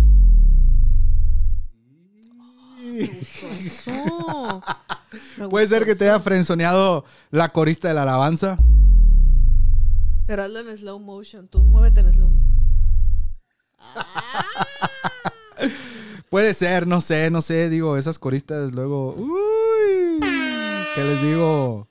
Puede 5.49 5.67
ser 5.67 5.85
que 5.85 5.95
te 5.95 6.05
haya 6.09 6.19
frenzoneado 6.19 7.05
la 7.31 7.49
corista 7.49 7.87
de 7.87 7.93
la 7.93 8.03
alabanza. 8.03 8.57
Pero 10.25 10.43
hazlo 10.43 10.59
en 10.59 10.77
slow 10.77 10.99
motion. 10.99 11.47
Tú 11.47 11.63
muévete 11.63 11.99
en 12.01 12.13
slow 12.13 12.29
motion. 12.29 12.51
Puede 16.29 16.53
ser, 16.53 16.87
no 16.87 17.01
sé, 17.01 17.29
no 17.29 17.41
sé. 17.41 17.69
Digo, 17.69 17.97
esas 17.97 18.17
coristas 18.19 18.71
luego. 18.71 19.13
Uy. 19.15 20.19
¿Qué 20.95 21.03
les 21.03 21.21
digo? 21.21 21.87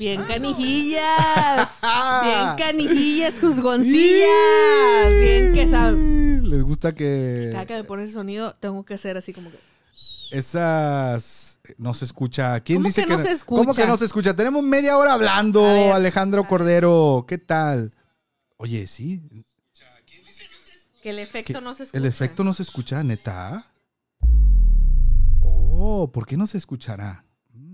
Bien 0.00 0.24
canijillas. 0.24 1.68
Ah. 1.82 2.56
Bien 2.56 2.68
canijillas, 2.68 3.38
juzgoncillas. 3.38 5.10
Bien 5.20 5.52
que 5.52 5.68
saben. 5.68 6.48
Les 6.48 6.62
gusta 6.62 6.94
que. 6.94 7.50
Cada 7.52 7.66
que 7.66 7.74
me 7.74 7.84
pones 7.84 8.04
ese 8.06 8.14
sonido, 8.14 8.54
tengo 8.54 8.82
que 8.82 8.94
hacer 8.94 9.18
así 9.18 9.34
como 9.34 9.50
que. 9.50 9.58
Esas 10.30 11.60
no 11.76 11.92
se 11.92 12.06
escucha. 12.06 12.58
¿Quién 12.60 12.78
¿Cómo 12.78 12.86
dice 12.88 13.02
que 13.02 13.08
que, 13.08 13.12
no 13.12 13.18
se 13.18 13.30
escucha? 13.30 13.60
¿Cómo 13.60 13.74
que 13.74 13.86
no 13.86 13.96
se 13.98 14.06
escucha? 14.06 14.34
Tenemos 14.34 14.62
media 14.62 14.96
hora 14.96 15.12
hablando, 15.12 15.62
ver. 15.64 15.92
Alejandro 15.92 16.48
Cordero. 16.48 17.26
¿Qué 17.28 17.36
tal? 17.36 17.92
Oye, 18.56 18.86
sí. 18.86 19.20
Que 21.02 21.10
el 21.10 21.18
efecto 21.18 21.58
¿qué- 21.58 21.60
no 21.60 21.74
se 21.74 21.82
escucha. 21.82 21.98
¿El 21.98 22.06
efecto 22.06 22.42
no 22.42 22.52
se 22.54 22.62
escucha, 22.62 23.02
neta? 23.02 23.66
Oh, 25.42 26.10
¿por 26.10 26.24
qué 26.24 26.38
no 26.38 26.46
se 26.46 26.56
escuchará? 26.56 27.26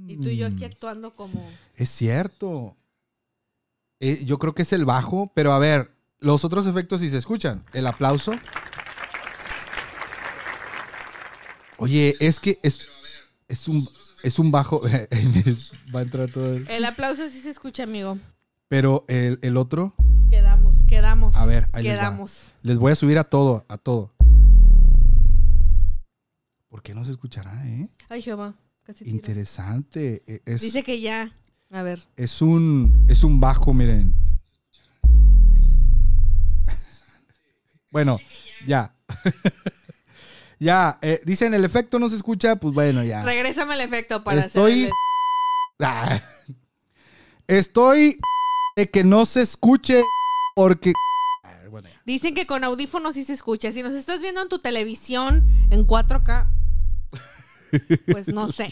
Y 0.06 0.16
tú 0.16 0.28
y 0.28 0.36
yo 0.36 0.46
aquí 0.46 0.62
Mm, 0.64 0.68
actuando 0.68 1.12
como. 1.12 1.44
Es 1.74 1.90
cierto. 1.90 2.76
Eh, 4.00 4.24
yo 4.24 4.38
creo 4.38 4.54
que 4.54 4.62
es 4.62 4.72
el 4.72 4.84
bajo, 4.84 5.30
pero 5.34 5.52
a 5.52 5.58
ver, 5.58 5.90
los 6.20 6.44
otros 6.44 6.66
efectos 6.66 7.00
sí 7.00 7.08
se 7.10 7.18
escuchan. 7.18 7.64
El 7.72 7.86
aplauso. 7.86 8.32
Oye, 11.78 12.16
es 12.20 12.40
que 12.40 12.58
es, 12.62 12.88
es 13.48 13.68
un 13.68 13.86
es 14.22 14.38
un 14.38 14.50
bajo. 14.50 14.80
Va 15.94 16.00
a 16.00 16.02
entrar 16.02 16.30
todo 16.30 16.54
el- 16.54 16.68
El 16.68 16.84
aplauso 16.84 17.28
sí 17.28 17.40
se 17.40 17.50
escucha, 17.50 17.82
amigo. 17.84 18.18
Pero 18.68 19.04
el, 19.08 19.38
el 19.42 19.56
otro, 19.56 19.94
Quedamos, 20.30 20.74
quedamos. 20.88 21.36
A 21.36 21.46
ver, 21.46 21.68
ahí 21.72 21.84
les. 21.84 21.96
Quedamos. 21.96 22.48
les 22.62 22.78
voy 22.78 22.90
a 22.92 22.94
subir 22.96 23.18
a 23.18 23.24
todo, 23.24 23.64
a 23.68 23.78
todo. 23.78 24.12
¿Por 26.68 26.82
qué 26.82 26.94
no 26.94 27.04
se 27.04 27.12
escuchará, 27.12 27.64
eh? 27.66 27.88
Ay, 28.08 28.22
Jehová. 28.22 28.54
Casi. 28.87 29.09
Interesante. 29.09 30.22
E- 30.27 30.42
Es, 30.46 30.61
Dice 30.62 30.83
que 30.83 31.01
ya. 31.01 31.33
A 31.72 31.83
ver. 31.83 32.01
es 32.16 32.40
un 32.40 33.05
es 33.09 33.25
un 33.25 33.40
bajo, 33.40 33.75
miren. 33.75 34.14
Bueno, 37.90 38.18
ya. 38.66 38.94
ya, 40.61 40.99
eh, 41.03 41.20
dicen 41.25 41.55
el 41.55 41.64
efecto 41.64 41.99
no 41.99 42.09
se 42.09 42.16
escucha, 42.16 42.57
pues 42.57 42.75
bueno, 42.75 43.03
ya. 43.03 43.22
Regrésame 43.25 43.75
el 43.75 43.81
efecto 43.81 44.22
para 44.25 44.40
Estoy- 44.40 44.85
hacer. 44.85 44.92
Ah. 45.79 46.22
Estoy 47.49 48.18
de 48.77 48.88
que 48.88 49.05
no 49.05 49.27
se 49.27 49.42
escuche 49.42 50.03
porque 50.55 50.94
Ah, 51.44 51.59
bueno, 51.70 51.88
ya. 51.90 52.01
Dicen 52.07 52.35
que 52.35 52.46
con 52.46 52.64
audífonos 52.64 53.14
sí 53.14 53.25
se 53.25 53.35
escucha. 53.35 53.70
Si 53.72 53.83
nos 53.83 53.92
estás 53.92 54.22
viendo 54.22 54.40
en 54.40 54.49
tu 54.49 54.59
televisión 54.59 55.46
en 55.70 55.87
4K, 55.87 56.49
pues 58.11 58.29
no 58.29 58.48
sé. 58.48 58.68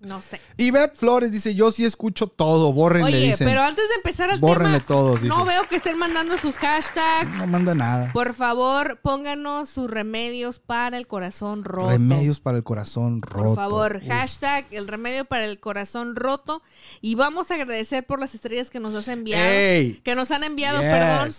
No 0.00 0.20
sé. 0.20 0.38
Ivette 0.58 0.96
Flores 0.96 1.32
dice, 1.32 1.54
yo 1.54 1.70
sí 1.70 1.86
escucho 1.86 2.26
todo, 2.26 2.74
bórrenle, 2.74 3.06
Oye, 3.16 3.26
dicen. 3.30 3.48
pero 3.48 3.62
antes 3.62 3.88
de 3.88 3.94
empezar 3.94 4.30
al 4.30 4.38
Bórrenle 4.38 4.80
tema, 4.80 4.86
todos, 4.86 5.22
no 5.22 5.46
veo 5.46 5.66
que 5.66 5.76
estén 5.76 5.96
mandando 5.96 6.36
sus 6.36 6.56
hashtags. 6.56 7.34
No 7.38 7.46
manda 7.46 7.74
nada. 7.74 8.12
Por 8.12 8.34
favor, 8.34 8.98
pónganos 9.02 9.70
sus 9.70 9.90
remedios 9.90 10.58
para 10.58 10.98
el 10.98 11.06
corazón 11.06 11.64
roto. 11.64 11.88
Remedios 11.88 12.38
para 12.38 12.58
el 12.58 12.64
corazón 12.64 13.22
roto. 13.22 13.44
Por 13.46 13.56
favor, 13.56 14.00
Uf. 14.02 14.08
hashtag 14.08 14.66
el 14.72 14.88
remedio 14.88 15.24
para 15.24 15.46
el 15.46 15.58
corazón 15.58 16.16
roto. 16.16 16.60
Y 17.00 17.14
vamos 17.14 17.50
a 17.50 17.54
agradecer 17.54 18.04
por 18.04 18.20
las 18.20 18.34
estrellas 18.34 18.68
que 18.68 18.80
nos 18.80 18.94
has 18.94 19.08
enviado. 19.08 19.42
Ey, 19.42 20.00
Que 20.04 20.14
nos 20.14 20.30
han 20.32 20.44
enviado, 20.44 20.82
yes. 20.82 20.90
perdón. 20.90 21.32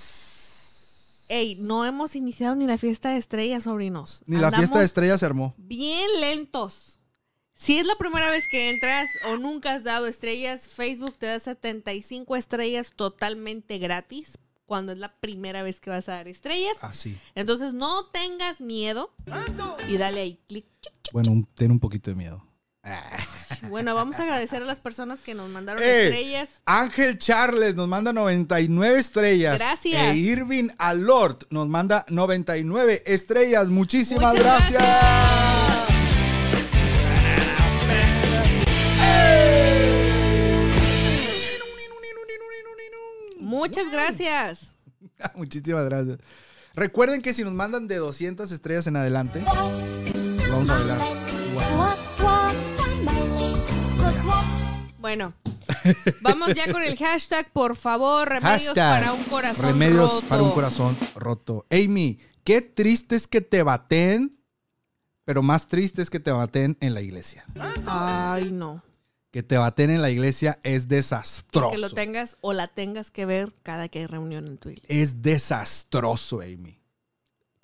Ey, 1.30 1.56
no 1.56 1.86
hemos 1.86 2.16
iniciado 2.16 2.56
ni 2.56 2.66
la 2.68 2.78
fiesta 2.78 3.10
de 3.12 3.18
estrellas, 3.18 3.64
sobrinos. 3.64 4.24
Ni 4.28 4.38
la 4.38 4.52
fiesta 4.52 4.80
de 4.80 4.86
estrellas 4.86 5.20
se 5.20 5.26
armó. 5.26 5.54
Bien 5.58 6.06
lentos. 6.22 7.00
Si 7.54 7.78
es 7.78 7.88
la 7.88 7.96
primera 7.96 8.30
vez 8.32 8.44
que 8.52 8.70
entras 8.70 9.08
o 9.28 9.38
nunca 9.38 9.74
has 9.74 9.84
dado 9.86 10.08
estrellas, 10.08 10.68
Facebook 10.68 11.18
te 11.18 11.26
da 11.28 11.40
75 11.40 12.36
estrellas 12.36 12.92
totalmente 12.96 13.78
gratis 13.78 14.38
cuando 14.66 14.92
es 14.92 14.98
la 14.98 15.14
primera 15.20 15.64
vez 15.64 15.80
que 15.80 15.90
vas 15.90 16.10
a 16.10 16.14
dar 16.14 16.28
estrellas. 16.28 16.76
Así. 16.82 17.18
Entonces 17.34 17.74
no 17.74 18.08
tengas 18.08 18.60
miedo 18.62 19.14
y 19.88 19.98
dale 19.98 20.22
ahí 20.22 20.40
clic. 20.48 20.66
Bueno, 21.14 21.32
un- 21.32 21.46
ten 21.46 21.72
un 21.72 21.80
poquito 21.80 22.10
de 22.12 22.16
miedo. 22.16 22.44
Bueno, 23.70 23.96
vamos 23.96 24.20
a 24.20 24.24
agradecer 24.24 24.64
a 24.64 24.66
las 24.66 24.80
personas 24.80 25.22
que 25.22 25.34
nos 25.34 25.50
mandaron 25.50 25.82
Ey. 25.84 26.08
estrellas. 26.08 26.50
Ángel 26.66 27.18
Charles 27.18 27.76
nos 27.76 27.88
manda 27.88 28.14
99 28.14 29.00
estrellas. 29.00 29.58
Gracias. 29.60 30.02
E 30.02 30.16
Irving 30.16 30.70
Alort 30.78 31.44
nos 31.50 31.68
manda 31.68 32.06
99 32.10 33.04
estrellas. 33.06 33.70
Muchísimas 33.70 34.34
Muchas 34.34 34.72
gracias. 34.72 35.86
Muchas 43.40 43.92
gracias. 43.92 44.76
Muchísimas 45.36 45.86
gracias. 45.86 46.18
Recuerden 46.76 47.22
que 47.22 47.34
si 47.34 47.44
nos 47.44 47.54
mandan 47.54 47.88
de 47.88 47.96
200 47.98 48.52
estrellas 48.52 48.88
en 48.88 48.98
adelante, 48.98 49.44
vamos 50.50 50.70
a 50.70 50.78
bailar. 50.78 52.15
Bueno, 55.06 55.36
vamos 56.22 56.56
ya 56.56 56.72
con 56.72 56.82
el 56.82 56.98
hashtag, 56.98 57.54
por 57.54 57.76
favor, 57.76 58.28
remedios 58.28 58.64
Hashtag, 58.70 59.02
para 59.02 59.14
un 59.14 59.24
corazón 59.26 59.66
Remedios 59.68 60.14
roto. 60.16 60.28
para 60.28 60.42
un 60.42 60.50
corazón 60.50 60.98
roto. 61.14 61.68
Amy, 61.70 62.18
qué 62.44 62.62
triste 62.62 63.16
es 63.16 63.28
que 63.28 63.40
te 63.40 63.62
baten, 63.62 64.36
pero 65.24 65.44
más 65.44 65.68
triste 65.68 66.02
es 66.02 66.10
que 66.10 66.20
te 66.20 66.32
baten 66.32 66.76
en 66.80 66.96
la 66.96 67.02
iglesia. 67.02 67.46
Ay, 67.86 68.50
no. 68.52 68.82
Que 69.30 69.44
te 69.44 69.60
baten 69.60 69.92
en 69.92 70.02
la 70.02 70.10
iglesia 70.10 70.58
es 70.64 70.88
desastroso. 70.88 71.70
que 71.70 71.78
lo 71.78 71.92
tengas 71.92 72.38
o 72.42 72.54
la 72.54 72.68
tengas 72.68 73.12
que 73.12 73.28
ver 73.28 73.54
cada 73.62 73.90
que 73.90 74.00
hay 74.00 74.08
reunión 74.08 74.48
en 74.48 74.58
tu 74.58 74.70
iglesia. 74.70 74.88
Es 74.90 75.22
desastroso, 75.22 76.42
Amy. 76.42 76.80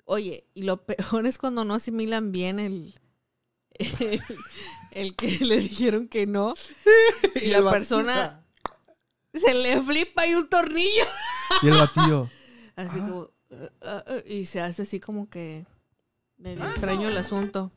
Oye, 0.04 0.46
y 0.54 0.62
lo 0.62 0.84
peor 0.86 1.26
es 1.26 1.38
cuando 1.38 1.64
no 1.64 1.74
asimilan 1.74 2.30
bien 2.30 2.60
el, 2.60 3.00
el, 3.80 4.22
el 4.92 5.14
que 5.16 5.38
le 5.44 5.58
dijeron 5.58 6.08
que 6.08 6.26
no. 6.26 6.54
Y 7.42 7.48
la 7.48 7.70
persona 7.70 8.44
se 9.34 9.54
le 9.54 9.80
flipa 9.80 10.26
y 10.26 10.34
un 10.34 10.48
tornillo. 10.48 11.04
Y 11.62 11.68
el 11.68 11.74
batillo. 11.78 12.30
Así 12.76 12.98
como. 13.00 13.30
"Uh, 13.50 13.54
uh, 13.54 14.12
uh", 14.16 14.22
y 14.26 14.46
se 14.46 14.60
hace 14.60 14.82
así 14.82 14.98
como 15.00 15.28
que. 15.28 15.66
Medio 16.38 16.64
extraño 16.64 17.08
el 17.08 17.16
asunto. 17.16 17.70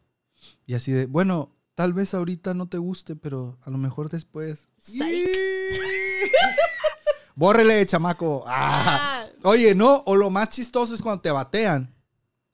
Y 0.66 0.74
así 0.74 0.92
de, 0.92 1.06
bueno, 1.06 1.56
tal 1.76 1.94
vez 1.94 2.14
ahorita 2.14 2.54
no 2.54 2.68
te 2.68 2.78
guste, 2.78 3.16
pero 3.16 3.58
a 3.62 3.70
lo 3.70 3.78
mejor 3.78 4.10
después. 4.10 4.68
Bórrele, 7.36 7.86
chamaco. 7.86 8.44
Ah. 8.48 9.26
Ah, 9.28 9.30
Oye, 9.44 9.76
no, 9.76 10.02
o 10.06 10.16
lo 10.16 10.30
más 10.30 10.50
chistoso 10.50 10.96
es 10.96 11.02
cuando 11.02 11.22
te 11.22 11.32
batean 11.32 11.94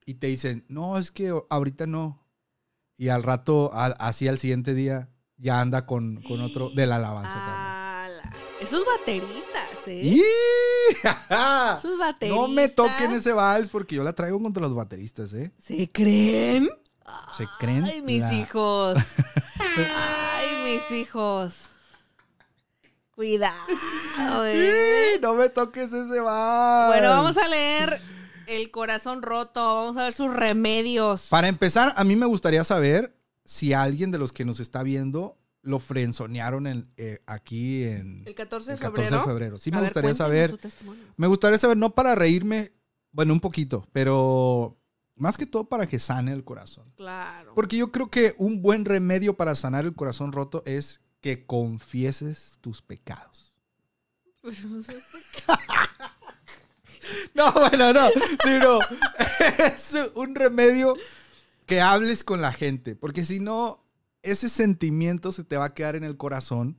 y 0.05 0.15
te 0.15 0.27
dicen, 0.27 0.65
no, 0.67 0.97
es 0.97 1.11
que 1.11 1.33
ahorita 1.49 1.85
no. 1.87 2.20
Y 3.01 3.09
al 3.09 3.23
rato, 3.23 3.71
al- 3.73 3.95
así 3.97 4.27
al 4.27 4.37
siguiente 4.37 4.75
día, 4.75 5.09
ya 5.37 5.59
anda 5.59 5.87
con, 5.87 6.21
con 6.21 6.39
otro 6.39 6.69
de 6.69 6.85
la 6.85 6.97
alabanza 6.97 8.03
ala. 8.05 8.31
Esos 8.59 8.85
bateristas, 8.85 9.87
¿eh? 9.87 10.01
también. 10.03 10.17
¡Y! 10.17 10.21
Esos 11.79 11.97
bateristas. 11.97 12.41
No 12.43 12.47
me 12.47 12.69
toquen 12.69 13.11
ese 13.13 13.33
vals 13.33 13.69
porque 13.69 13.95
yo 13.95 14.03
la 14.03 14.13
traigo 14.13 14.39
contra 14.39 14.61
los 14.61 14.75
bateristas, 14.75 15.33
¿eh? 15.33 15.51
¿Se 15.59 15.89
creen? 15.91 16.69
¿Se 17.35 17.47
creen? 17.57 17.85
Ay, 17.85 18.03
mis 18.03 18.21
la- 18.21 18.33
hijos. 18.35 18.97
Ay, 19.57 20.47
mis 20.63 20.91
hijos. 20.99 21.55
Cuidado, 23.15 23.65
eh. 24.45 25.15
¡Y! 25.17 25.21
No 25.21 25.33
me 25.33 25.49
toques 25.49 25.91
ese 25.91 26.19
vals. 26.19 26.87
Bueno, 26.93 27.09
vamos 27.09 27.35
a 27.35 27.47
leer 27.47 27.99
El 28.51 28.69
corazón 28.69 29.21
roto. 29.21 29.59
Vamos 29.75 29.97
a 29.97 30.03
ver 30.03 30.13
sus 30.13 30.33
remedios. 30.33 31.27
Para 31.29 31.47
empezar, 31.47 31.93
a 31.95 32.03
mí 32.03 32.15
me 32.15 32.25
gustaría 32.25 32.63
saber 32.63 33.17
si 33.45 33.73
alguien 33.73 34.11
de 34.11 34.17
los 34.17 34.33
que 34.33 34.43
nos 34.45 34.59
está 34.59 34.83
viendo 34.83 35.37
lo 35.61 35.79
frenzonearon 35.79 36.67
en, 36.67 36.91
eh, 36.97 37.19
aquí 37.27 37.83
en 37.83 38.23
El 38.25 38.35
14 38.35 38.71
de 38.71 38.73
el 38.73 38.79
14 38.79 39.03
febrero. 39.03 39.21
de 39.21 39.27
febrero. 39.31 39.57
Sí, 39.57 39.69
A 39.69 39.75
me 39.75 39.81
ver, 39.81 39.89
gustaría 39.89 40.13
saber. 40.13 40.59
Me 41.17 41.27
gustaría 41.27 41.57
saber, 41.57 41.77
no 41.77 41.95
para 41.95 42.13
reírme, 42.15 42.73
bueno, 43.11 43.31
un 43.33 43.39
poquito, 43.39 43.87
pero 43.93 44.77
más 45.15 45.37
que 45.37 45.45
todo 45.45 45.69
para 45.69 45.87
que 45.87 45.99
sane 45.99 46.33
el 46.33 46.43
corazón. 46.43 46.91
Claro. 46.97 47.53
Porque 47.55 47.77
yo 47.77 47.91
creo 47.91 48.09
que 48.09 48.35
un 48.37 48.61
buen 48.61 48.85
remedio 48.85 49.37
para 49.37 49.55
sanar 49.55 49.85
el 49.85 49.95
corazón 49.95 50.31
roto 50.31 50.63
es 50.65 50.99
que 51.21 51.45
confieses 51.45 52.57
tus 52.59 52.81
pecados. 52.81 53.55
No, 57.33 57.51
bueno, 57.53 57.93
no, 57.93 58.09
sino 58.43 58.79
es 59.65 59.97
un 60.15 60.35
remedio 60.35 60.95
que 61.65 61.81
hables 61.81 62.23
con 62.23 62.41
la 62.41 62.51
gente, 62.51 62.95
porque 62.95 63.25
si 63.25 63.39
no, 63.39 63.83
ese 64.21 64.49
sentimiento 64.49 65.31
se 65.31 65.43
te 65.43 65.57
va 65.57 65.65
a 65.65 65.73
quedar 65.73 65.95
en 65.95 66.03
el 66.03 66.17
corazón 66.17 66.77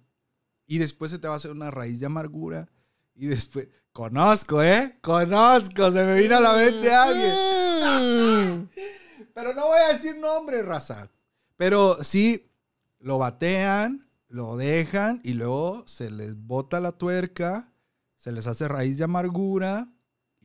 y 0.66 0.78
después 0.78 1.10
se 1.10 1.18
te 1.18 1.28
va 1.28 1.34
a 1.34 1.36
hacer 1.38 1.50
una 1.50 1.70
raíz 1.70 2.00
de 2.00 2.06
amargura 2.06 2.68
y 3.14 3.26
después, 3.26 3.68
conozco, 3.92 4.62
¿eh? 4.62 4.98
Conozco, 5.00 5.90
se 5.90 6.04
me 6.04 6.20
vino 6.20 6.36
a 6.36 6.40
la 6.40 6.54
mente 6.54 6.92
alguien. 6.92 8.64
Mm. 8.64 8.68
Pero 9.34 9.54
no 9.54 9.68
voy 9.68 9.80
a 9.80 9.92
decir 9.92 10.16
nombre, 10.18 10.62
raza. 10.62 11.10
Pero 11.56 12.02
sí, 12.02 12.50
lo 12.98 13.18
batean, 13.18 14.08
lo 14.28 14.56
dejan 14.56 15.20
y 15.24 15.34
luego 15.34 15.84
se 15.86 16.10
les 16.10 16.36
bota 16.36 16.80
la 16.80 16.92
tuerca, 16.92 17.72
se 18.16 18.32
les 18.32 18.46
hace 18.46 18.68
raíz 18.68 18.98
de 18.98 19.04
amargura 19.04 19.88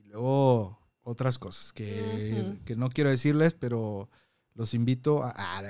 luego 0.08 0.80
otras 1.04 1.38
cosas 1.39 1.72
que, 1.72 2.58
que 2.65 2.76
no 2.76 2.89
quiero 2.89 3.10
decirles, 3.10 3.54
pero 3.54 4.10
los 4.54 4.74
invito 4.74 5.24
a... 5.24 5.62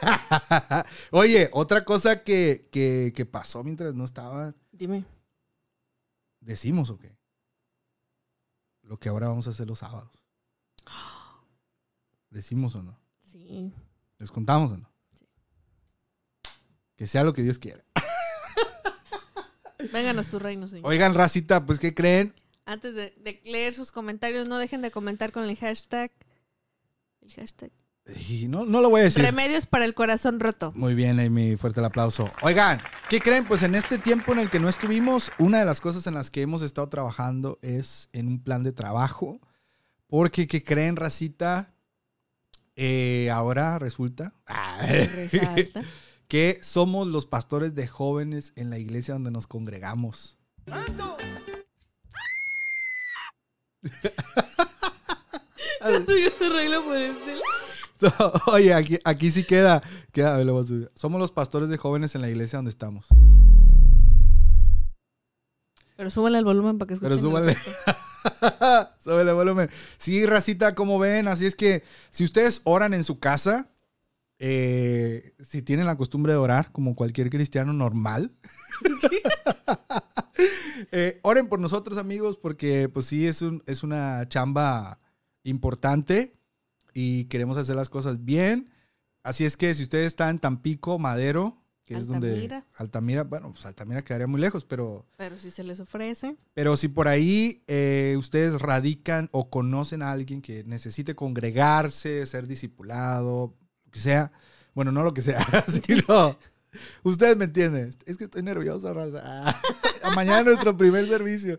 Oye, 1.12 1.48
otra 1.52 1.84
cosa 1.84 2.22
que, 2.22 2.68
que, 2.70 3.12
que 3.14 3.24
pasó 3.24 3.62
mientras 3.62 3.94
no 3.94 4.04
estaban, 4.04 4.56
Dime. 4.72 5.04
decimos 6.40 6.90
o 6.90 6.98
qué? 6.98 7.16
Lo 8.82 8.98
que 8.98 9.08
ahora 9.08 9.28
vamos 9.28 9.46
a 9.46 9.50
hacer 9.50 9.66
los 9.66 9.78
sábados. 9.78 10.10
¿Decimos 12.30 12.74
o 12.74 12.82
no? 12.82 12.98
Sí. 13.24 13.72
¿Les 14.18 14.30
contamos 14.30 14.72
o 14.72 14.76
no? 14.76 14.90
Que 16.96 17.06
sea 17.06 17.24
lo 17.24 17.32
que 17.32 17.42
Dios 17.42 17.58
quiera. 17.58 17.84
Vénganos 19.92 20.28
tu 20.28 20.38
reino, 20.38 20.66
señor. 20.66 20.86
Oigan, 20.86 21.14
racita, 21.14 21.64
pues, 21.66 21.78
¿qué 21.78 21.94
creen? 21.94 22.34
Antes 22.66 22.94
de, 22.94 23.14
de 23.20 23.40
leer 23.44 23.74
sus 23.74 23.92
comentarios, 23.92 24.48
no 24.48 24.58
dejen 24.58 24.82
de 24.82 24.90
comentar 24.90 25.32
con 25.32 25.44
el 25.44 25.56
hashtag. 25.56 26.10
El 27.20 27.32
hashtag. 27.32 27.70
Y 28.28 28.48
no, 28.48 28.66
no 28.66 28.82
lo 28.82 28.90
voy 28.90 29.00
a 29.00 29.04
decir. 29.04 29.22
Remedios 29.22 29.64
para 29.64 29.86
el 29.86 29.94
corazón 29.94 30.38
roto. 30.38 30.72
Muy 30.76 30.94
bien, 30.94 31.18
Amy, 31.20 31.56
fuerte 31.56 31.80
el 31.80 31.86
aplauso. 31.86 32.30
Oigan, 32.42 32.80
¿qué 33.08 33.18
creen? 33.18 33.46
Pues 33.46 33.62
en 33.62 33.74
este 33.74 33.98
tiempo 33.98 34.32
en 34.32 34.40
el 34.40 34.50
que 34.50 34.60
no 34.60 34.68
estuvimos, 34.68 35.32
una 35.38 35.60
de 35.60 35.64
las 35.64 35.80
cosas 35.80 36.06
en 36.06 36.14
las 36.14 36.30
que 36.30 36.42
hemos 36.42 36.60
estado 36.60 36.88
trabajando 36.90 37.58
es 37.62 38.08
en 38.12 38.28
un 38.28 38.42
plan 38.42 38.62
de 38.62 38.72
trabajo. 38.72 39.40
Porque, 40.06 40.46
¿qué 40.46 40.62
creen, 40.62 40.96
racita? 40.96 41.74
Eh, 42.76 43.30
ahora 43.30 43.78
resulta 43.78 44.34
ah, 44.48 44.84
que 46.28 46.58
somos 46.60 47.06
los 47.06 47.24
pastores 47.24 47.74
de 47.74 47.86
jóvenes 47.86 48.52
en 48.56 48.68
la 48.68 48.78
iglesia 48.78 49.14
donde 49.14 49.30
nos 49.30 49.46
congregamos. 49.46 50.36
Tú 56.06 56.12
ya 56.16 56.32
se 56.36 56.46
arregla 56.46 56.82
por 56.82 56.96
este 56.96 57.34
lado. 57.34 57.44
Oye, 58.46 58.74
aquí, 58.74 58.98
aquí 59.04 59.30
sí 59.30 59.44
queda. 59.44 59.82
queda 60.12 60.34
a 60.34 60.38
ver, 60.38 60.46
lo 60.46 60.54
voy 60.54 60.62
a 60.62 60.66
subir. 60.66 60.90
Somos 60.94 61.20
los 61.20 61.30
pastores 61.32 61.68
de 61.68 61.76
jóvenes 61.76 62.14
en 62.14 62.20
la 62.22 62.28
iglesia 62.28 62.58
donde 62.58 62.70
estamos. 62.70 63.06
Pero 65.96 66.10
súbale 66.10 66.38
el 66.38 66.44
volumen 66.44 66.78
para 66.78 66.88
que 66.88 66.94
escuchen. 66.94 67.10
Pero 67.10 67.20
súbale. 67.20 67.56
Súbele 68.98 69.30
el 69.30 69.36
volumen. 69.36 69.70
Sí, 69.98 70.24
racita, 70.26 70.74
como 70.74 70.98
ven. 70.98 71.28
Así 71.28 71.46
es 71.46 71.54
que 71.54 71.84
si 72.10 72.24
ustedes 72.24 72.62
oran 72.64 72.94
en 72.94 73.04
su 73.04 73.18
casa, 73.18 73.68
eh, 74.46 75.32
si 75.42 75.62
tienen 75.62 75.86
la 75.86 75.96
costumbre 75.96 76.34
de 76.34 76.38
orar, 76.38 76.70
como 76.70 76.94
cualquier 76.94 77.30
cristiano 77.30 77.72
normal, 77.72 78.30
eh, 80.92 81.18
oren 81.22 81.48
por 81.48 81.60
nosotros, 81.60 81.96
amigos, 81.96 82.36
porque 82.36 82.90
pues 82.90 83.06
sí, 83.06 83.26
es, 83.26 83.40
un, 83.40 83.62
es 83.64 83.82
una 83.82 84.28
chamba 84.28 85.00
importante 85.44 86.36
y 86.92 87.24
queremos 87.24 87.56
hacer 87.56 87.74
las 87.74 87.88
cosas 87.88 88.22
bien. 88.22 88.68
Así 89.22 89.46
es 89.46 89.56
que 89.56 89.74
si 89.74 89.82
ustedes 89.82 90.08
están 90.08 90.28
en 90.28 90.38
Tampico, 90.40 90.98
Madero, 90.98 91.56
que 91.86 91.94
es 91.94 92.06
donde... 92.06 92.62
Altamira. 92.74 93.24
Bueno, 93.24 93.50
pues 93.50 93.64
Altamira 93.64 94.04
quedaría 94.04 94.26
muy 94.26 94.42
lejos, 94.42 94.66
pero... 94.66 95.06
Pero 95.16 95.38
si 95.38 95.48
se 95.48 95.64
les 95.64 95.80
ofrece. 95.80 96.36
Pero 96.52 96.76
si 96.76 96.88
por 96.88 97.08
ahí 97.08 97.62
eh, 97.66 98.14
ustedes 98.18 98.60
radican 98.60 99.30
o 99.32 99.48
conocen 99.48 100.02
a 100.02 100.12
alguien 100.12 100.42
que 100.42 100.64
necesite 100.64 101.14
congregarse, 101.14 102.26
ser 102.26 102.46
discipulado, 102.46 103.54
que 103.94 104.00
sea, 104.00 104.32
bueno, 104.74 104.90
no 104.90 105.04
lo 105.04 105.14
que 105.14 105.22
sea, 105.22 105.46
sino 105.68 106.36
ustedes 107.04 107.36
me 107.36 107.44
entienden. 107.44 107.90
Es 108.04 108.18
que 108.18 108.24
estoy 108.24 108.42
nervioso, 108.42 108.92
raza. 108.92 109.56
Mañana 110.14 110.42
nuestro 110.42 110.76
primer 110.76 111.06
servicio. 111.06 111.58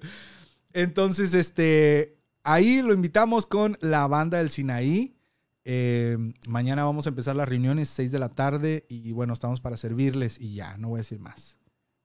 Entonces, 0.74 1.34
este, 1.34 2.18
ahí 2.44 2.82
lo 2.82 2.94
invitamos 2.94 3.46
con 3.46 3.78
la 3.80 4.06
banda 4.08 4.38
del 4.38 4.50
Sinaí. 4.50 5.16
Eh, 5.64 6.18
mañana 6.48 6.84
vamos 6.84 7.08
a 7.08 7.10
empezar 7.10 7.36
las 7.36 7.50
reuniones, 7.50 7.90
6 7.90 8.12
de 8.12 8.20
la 8.20 8.30
tarde, 8.30 8.86
y 8.88 9.14
bueno, 9.14 9.34
estamos 9.34 9.62
para 9.62 9.78
servirles 9.78 10.40
y 10.40 10.54
ya, 10.54 10.78
no 10.78 10.90
voy 10.90 10.98
a 10.98 11.02
decir 11.02 11.20
más. 11.20 11.58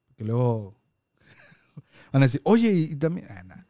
Porque 0.06 0.24
luego 0.24 0.80
van 2.12 2.22
a 2.22 2.26
decir, 2.26 2.40
oye, 2.44 2.72
y, 2.72 2.94
también... 2.96 3.26
ah. 3.28 3.66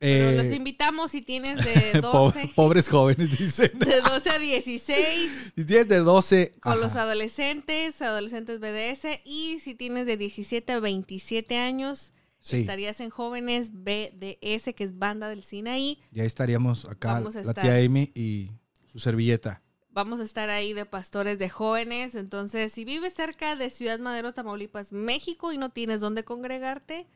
Pero 0.00 0.30
Eh, 0.30 0.36
los 0.36 0.52
invitamos 0.52 1.10
si 1.10 1.22
tienes 1.22 1.56
de 1.92 2.00
po- 2.00 2.08
12, 2.12 2.52
pobres 2.54 2.88
jóvenes, 2.88 3.36
dicen. 3.36 3.72
de 3.78 4.00
12 4.00 4.30
a 4.30 4.38
16 4.38 5.52
Si 5.56 5.64
tienes 5.64 5.88
de 5.88 5.98
12... 5.98 6.52
con 6.60 6.72
ajá. 6.72 6.80
los 6.80 6.94
adolescentes, 6.96 8.00
adolescentes 8.02 8.60
BDS. 8.60 9.20
Y 9.24 9.58
si 9.60 9.74
tienes 9.74 10.06
de 10.06 10.16
17 10.16 10.72
a 10.72 10.80
27 10.80 11.56
años, 11.56 12.12
Sí. 12.40 12.60
Estarías 12.60 13.00
en 13.00 13.10
Jóvenes 13.10 13.72
BDS, 13.74 14.72
que 14.74 14.84
es 14.84 14.96
Banda 14.98 15.28
del 15.28 15.42
Sinaí. 15.42 15.98
Y 16.12 16.20
ahí 16.20 16.26
estaríamos 16.26 16.84
acá, 16.84 17.14
Vamos 17.14 17.34
a 17.34 17.42
la 17.42 17.48
estar. 17.50 17.64
tía 17.64 17.84
Amy 17.84 18.12
y 18.14 18.52
su 18.90 19.00
servilleta. 19.00 19.60
Vamos 19.90 20.20
a 20.20 20.22
estar 20.22 20.48
ahí 20.48 20.72
de 20.72 20.86
pastores 20.86 21.40
de 21.40 21.50
jóvenes. 21.50 22.14
Entonces, 22.14 22.72
si 22.72 22.84
vives 22.84 23.12
cerca 23.14 23.56
de 23.56 23.68
Ciudad 23.70 23.98
Madero, 23.98 24.32
Tamaulipas, 24.32 24.92
México 24.92 25.52
y 25.52 25.58
no 25.58 25.70
tienes 25.70 25.98
dónde 26.00 26.24
congregarte, 26.24 27.06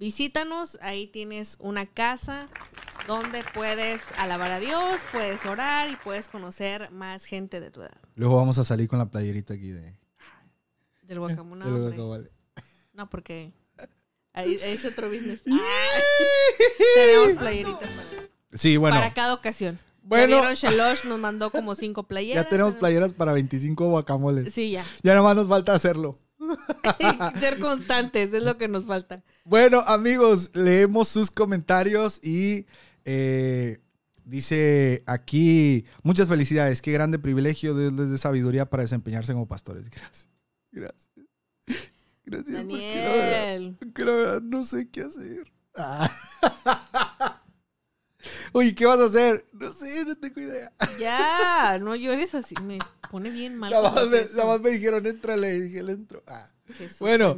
visítanos. 0.00 0.78
Ahí 0.80 1.06
tienes 1.06 1.56
una 1.60 1.86
casa 1.86 2.48
donde 3.06 3.44
puedes 3.54 4.10
alabar 4.18 4.50
a 4.50 4.58
Dios, 4.58 5.00
puedes 5.12 5.46
orar 5.46 5.90
y 5.90 5.96
puedes 5.96 6.28
conocer 6.28 6.90
más 6.90 7.24
gente 7.26 7.60
de 7.60 7.70
tu 7.70 7.82
edad. 7.82 8.00
Luego 8.16 8.36
vamos 8.36 8.58
a 8.58 8.64
salir 8.64 8.88
con 8.88 8.98
la 8.98 9.06
playerita 9.06 9.54
aquí 9.54 9.70
de... 9.70 9.94
Del 11.02 11.18
guacamole. 11.18 11.64
del 11.64 11.74
hombre. 11.74 11.96
guacamole. 11.96 12.30
No, 12.92 13.08
porque 13.08 13.52
ahí 14.32 14.58
ahí 14.64 14.72
es 14.72 14.84
otro 14.84 15.08
business. 15.08 15.42
Ah, 15.50 16.94
tenemos 16.94 17.36
playeritas 17.36 17.88
para, 17.88 18.28
Sí, 18.52 18.76
bueno, 18.76 18.96
para 18.96 19.12
cada 19.12 19.34
ocasión. 19.34 19.78
Bueno. 20.02 20.54
Shelosh 20.54 21.04
nos 21.04 21.18
mandó 21.18 21.50
como 21.50 21.74
cinco 21.74 22.04
playeras. 22.04 22.44
ya 22.44 22.48
tenemos 22.48 22.74
playeras 22.74 23.12
para 23.12 23.32
25 23.32 23.88
guacamoles. 23.90 24.52
Sí, 24.52 24.70
ya. 24.70 24.84
Ya 25.02 25.12
nada 25.12 25.22
más 25.22 25.36
nos 25.36 25.48
falta 25.48 25.74
hacerlo. 25.74 26.18
Ser 27.40 27.58
constantes 27.58 28.32
es 28.32 28.42
lo 28.42 28.56
que 28.58 28.68
nos 28.68 28.86
falta. 28.86 29.22
Bueno, 29.44 29.80
amigos, 29.80 30.50
leemos 30.54 31.08
sus 31.08 31.30
comentarios 31.30 32.20
y 32.24 32.66
eh, 33.04 33.78
dice 34.24 35.02
aquí, 35.06 35.84
muchas 36.02 36.28
felicidades, 36.28 36.82
qué 36.82 36.92
grande 36.92 37.18
privilegio, 37.18 37.74
Dios 37.76 37.92
les 37.92 38.10
dé 38.10 38.18
sabiduría 38.18 38.66
para 38.68 38.82
desempeñarse 38.82 39.32
como 39.32 39.46
pastores. 39.48 39.88
Gracias. 39.90 40.28
Gracias. 40.72 41.10
Gracias. 42.24 42.60
porque 42.62 42.94
la 42.94 43.10
verdad- 43.10 43.42
Daniel. 43.42 43.76
porque 43.78 44.04
la 44.04 44.12
verdad 44.12 44.40
no 44.42 44.64
sé 44.64 44.88
qué 44.88 45.02
hacer. 45.02 45.52
Ah. 45.76 46.10
Oye, 48.52 48.74
¿qué 48.74 48.86
vas 48.86 49.00
a 49.00 49.04
hacer? 49.04 49.46
No 49.52 49.72
sé, 49.72 50.04
no 50.04 50.14
tengo 50.16 50.40
idea. 50.40 50.72
Ya, 50.98 51.78
no 51.80 51.94
llores 51.94 52.34
así. 52.34 52.54
Me 52.62 52.78
pone 53.10 53.30
bien 53.30 53.56
mal. 53.56 53.70
Nada 53.70 53.90
más, 53.90 54.08
me, 54.08 54.18
haces 54.18 54.32
nada 54.32 54.42
eso. 54.42 54.48
más 54.48 54.60
me 54.60 54.70
dijeron, 54.70 55.06
entrale, 55.06 55.56
y 55.56 55.60
dije, 55.60 55.82
le 55.82 55.92
entro. 55.92 56.22
Ah. 56.26 56.46
Jesús 56.74 57.00
Bueno. 57.00 57.36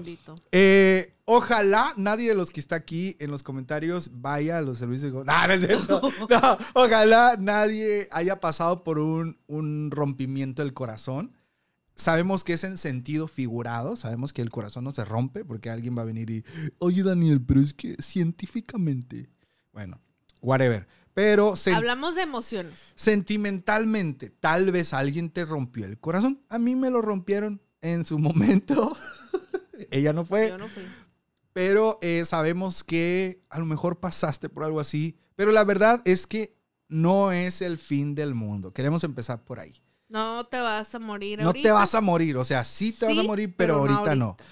Eh, 0.50 1.14
ojalá 1.24 1.94
nadie 1.96 2.28
de 2.28 2.34
los 2.34 2.50
que 2.50 2.60
está 2.60 2.76
aquí 2.76 3.16
en 3.18 3.30
los 3.30 3.42
comentarios 3.42 4.10
vaya 4.12 4.58
a 4.58 4.62
los 4.62 4.78
servicios 4.78 5.12
de 5.12 5.24
No, 5.24 5.52
es. 5.52 5.88
No, 5.88 6.58
ojalá 6.74 7.36
nadie 7.38 8.08
haya 8.10 8.40
pasado 8.40 8.84
por 8.84 8.98
un, 8.98 9.38
un 9.46 9.90
rompimiento 9.90 10.62
del 10.62 10.74
corazón. 10.74 11.32
Sabemos 11.94 12.42
que 12.42 12.54
es 12.54 12.64
en 12.64 12.78
sentido 12.78 13.28
figurado, 13.28 13.96
sabemos 13.96 14.32
que 14.32 14.40
el 14.40 14.50
corazón 14.50 14.84
no 14.84 14.92
se 14.92 15.04
rompe 15.04 15.44
porque 15.44 15.68
alguien 15.68 15.96
va 15.96 16.02
a 16.02 16.06
venir 16.06 16.30
y, 16.30 16.44
oye 16.78 17.02
Daniel, 17.02 17.42
pero 17.46 17.60
es 17.60 17.74
que 17.74 17.96
científicamente, 18.00 19.30
bueno, 19.72 20.00
whatever. 20.42 20.86
Pero 21.14 21.54
Hablamos 21.74 22.14
de 22.14 22.22
emociones. 22.22 22.80
sentimentalmente, 22.94 24.30
tal 24.30 24.70
vez 24.72 24.92
alguien 24.94 25.30
te 25.30 25.44
rompió 25.44 25.84
el 25.86 25.98
corazón. 25.98 26.42
A 26.48 26.58
mí 26.58 26.74
me 26.76 26.90
lo 26.90 27.02
rompieron 27.02 27.60
en 27.80 28.04
su 28.04 28.18
momento. 28.18 28.96
Ella 29.90 30.12
no 30.12 30.24
fue. 30.24 30.48
Yo 30.50 30.58
no 30.58 30.68
fui. 30.68 30.82
Pero 31.52 31.98
eh, 32.00 32.24
sabemos 32.24 32.82
que 32.82 33.42
a 33.50 33.58
lo 33.58 33.66
mejor 33.66 34.00
pasaste 34.00 34.48
por 34.48 34.64
algo 34.64 34.80
así. 34.80 35.18
Pero 35.36 35.52
la 35.52 35.64
verdad 35.64 36.00
es 36.06 36.26
que 36.26 36.56
no 36.88 37.30
es 37.32 37.60
el 37.60 37.76
fin 37.78 38.14
del 38.14 38.34
mundo. 38.34 38.72
Queremos 38.72 39.04
empezar 39.04 39.44
por 39.44 39.60
ahí. 39.60 39.82
No 40.08 40.46
te 40.46 40.60
vas 40.60 40.94
a 40.94 40.98
morir 40.98 41.40
No 41.40 41.48
ahorita. 41.48 41.68
te 41.68 41.72
vas 41.72 41.94
a 41.94 42.00
morir. 42.00 42.36
O 42.38 42.44
sea, 42.44 42.64
sí 42.64 42.92
te 42.92 43.06
vas 43.06 43.18
a 43.18 43.22
morir, 43.22 43.54
pero, 43.56 43.82
pero 43.82 43.86
no 43.92 43.98
ahorita, 43.98 44.14
no. 44.14 44.24
ahorita. 44.26 44.44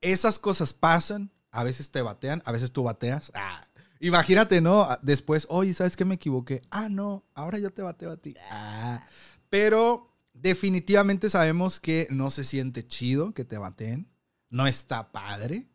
Esas 0.00 0.38
cosas 0.38 0.72
pasan. 0.72 1.30
A 1.54 1.64
veces 1.64 1.90
te 1.90 2.00
batean, 2.00 2.42
a 2.46 2.52
veces 2.52 2.72
tú 2.72 2.82
bateas. 2.82 3.30
Ah, 3.34 3.62
imagínate, 4.02 4.60
¿no? 4.60 4.86
Después, 5.00 5.46
oye, 5.48 5.72
¿sabes 5.72 5.96
qué 5.96 6.04
me 6.04 6.16
equivoqué? 6.16 6.60
Ah, 6.70 6.88
no, 6.90 7.24
ahora 7.34 7.58
yo 7.58 7.72
te 7.72 7.82
bateo 7.82 8.10
a 8.10 8.16
ti. 8.18 8.34
Ah, 8.50 9.06
pero 9.48 10.14
definitivamente 10.34 11.30
sabemos 11.30 11.80
que 11.80 12.06
no 12.10 12.30
se 12.30 12.44
siente 12.44 12.86
chido 12.86 13.32
que 13.32 13.44
te 13.44 13.58
bateen. 13.58 14.08
No 14.50 14.66
está 14.66 15.12
padre. 15.12 15.68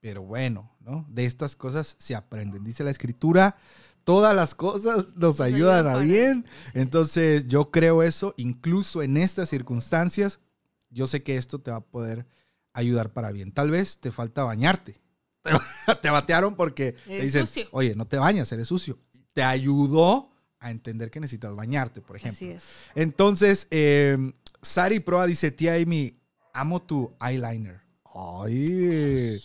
Pero 0.00 0.22
bueno, 0.22 0.74
¿no? 0.80 1.06
De 1.10 1.26
estas 1.26 1.54
cosas 1.54 1.96
se 1.98 2.14
aprenden. 2.14 2.64
Dice 2.64 2.82
la 2.82 2.90
escritura, 2.90 3.56
todas 4.04 4.34
las 4.34 4.54
cosas 4.54 5.14
nos 5.16 5.40
ayudan 5.42 5.86
a 5.86 5.98
bien. 5.98 6.46
Entonces 6.72 7.46
yo 7.46 7.70
creo 7.70 8.02
eso, 8.02 8.34
incluso 8.38 9.02
en 9.02 9.18
estas 9.18 9.50
circunstancias, 9.50 10.40
yo 10.88 11.06
sé 11.06 11.22
que 11.22 11.36
esto 11.36 11.60
te 11.60 11.70
va 11.70 11.78
a 11.78 11.84
poder 11.84 12.26
ayudar 12.72 13.12
para 13.12 13.30
bien. 13.30 13.52
Tal 13.52 13.70
vez 13.70 13.98
te 13.98 14.10
falta 14.10 14.42
bañarte. 14.42 15.00
Te, 15.42 15.52
te 16.02 16.10
batearon 16.10 16.54
porque 16.54 16.92
te 16.92 17.14
Eres 17.14 17.24
dicen, 17.24 17.46
sucio. 17.46 17.68
oye, 17.72 17.94
no 17.94 18.06
te 18.06 18.16
bañas, 18.18 18.50
eres 18.52 18.68
sucio. 18.68 18.98
Te 19.32 19.42
ayudó 19.42 20.30
a 20.58 20.70
entender 20.70 21.10
que 21.10 21.20
necesitas 21.20 21.54
bañarte, 21.54 22.00
por 22.00 22.16
ejemplo. 22.16 22.36
Así 22.36 22.50
es. 22.50 22.64
Entonces, 22.94 23.66
eh, 23.70 24.16
Sari 24.60 25.00
Proa 25.00 25.26
dice, 25.26 25.50
tía 25.50 25.74
Amy, 25.74 26.20
amo 26.52 26.82
tu 26.82 27.14
eyeliner. 27.20 27.80
Ay. 28.14 29.40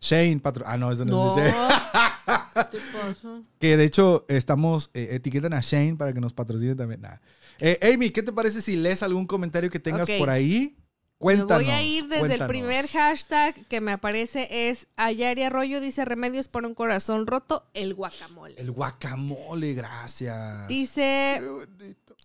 Shane, 0.00 0.38
patro... 0.40 0.64
Ah, 0.66 0.78
no, 0.78 0.90
eso 0.92 1.04
no, 1.04 1.34
No. 1.36 1.42
es 1.42 1.52
Shane. 1.52 1.70
Que 3.58 3.76
de 3.76 3.84
hecho 3.84 4.24
estamos, 4.28 4.90
eh, 4.94 5.08
etiquetan 5.12 5.52
a 5.52 5.60
Shane 5.60 5.96
para 5.96 6.12
que 6.12 6.20
nos 6.20 6.32
patrocine 6.32 6.74
también. 6.74 7.00
Nah. 7.00 7.16
Eh, 7.58 7.92
Amy, 7.92 8.10
¿qué 8.10 8.22
te 8.22 8.32
parece 8.32 8.62
si 8.62 8.76
lees 8.76 9.02
algún 9.02 9.26
comentario 9.26 9.68
que 9.70 9.78
tengas 9.78 10.08
por 10.18 10.30
ahí? 10.30 10.76
Cuéntanos. 11.20 11.62
Me 11.62 11.68
voy 11.68 11.74
a 11.74 11.82
ir 11.82 12.04
desde 12.04 12.18
cuéntanos. 12.20 12.40
el 12.40 12.48
primer 12.48 12.88
hashtag 12.88 13.66
que 13.66 13.82
me 13.82 13.92
aparece 13.92 14.70
es 14.70 14.86
Ayari 14.96 15.42
Arroyo 15.42 15.80
dice 15.80 16.06
remedios 16.06 16.48
para 16.48 16.66
un 16.66 16.74
corazón 16.74 17.26
roto, 17.26 17.66
el 17.74 17.92
guacamole. 17.92 18.54
El 18.56 18.70
guacamole, 18.70 19.74
gracias. 19.74 20.66
Dice. 20.66 21.42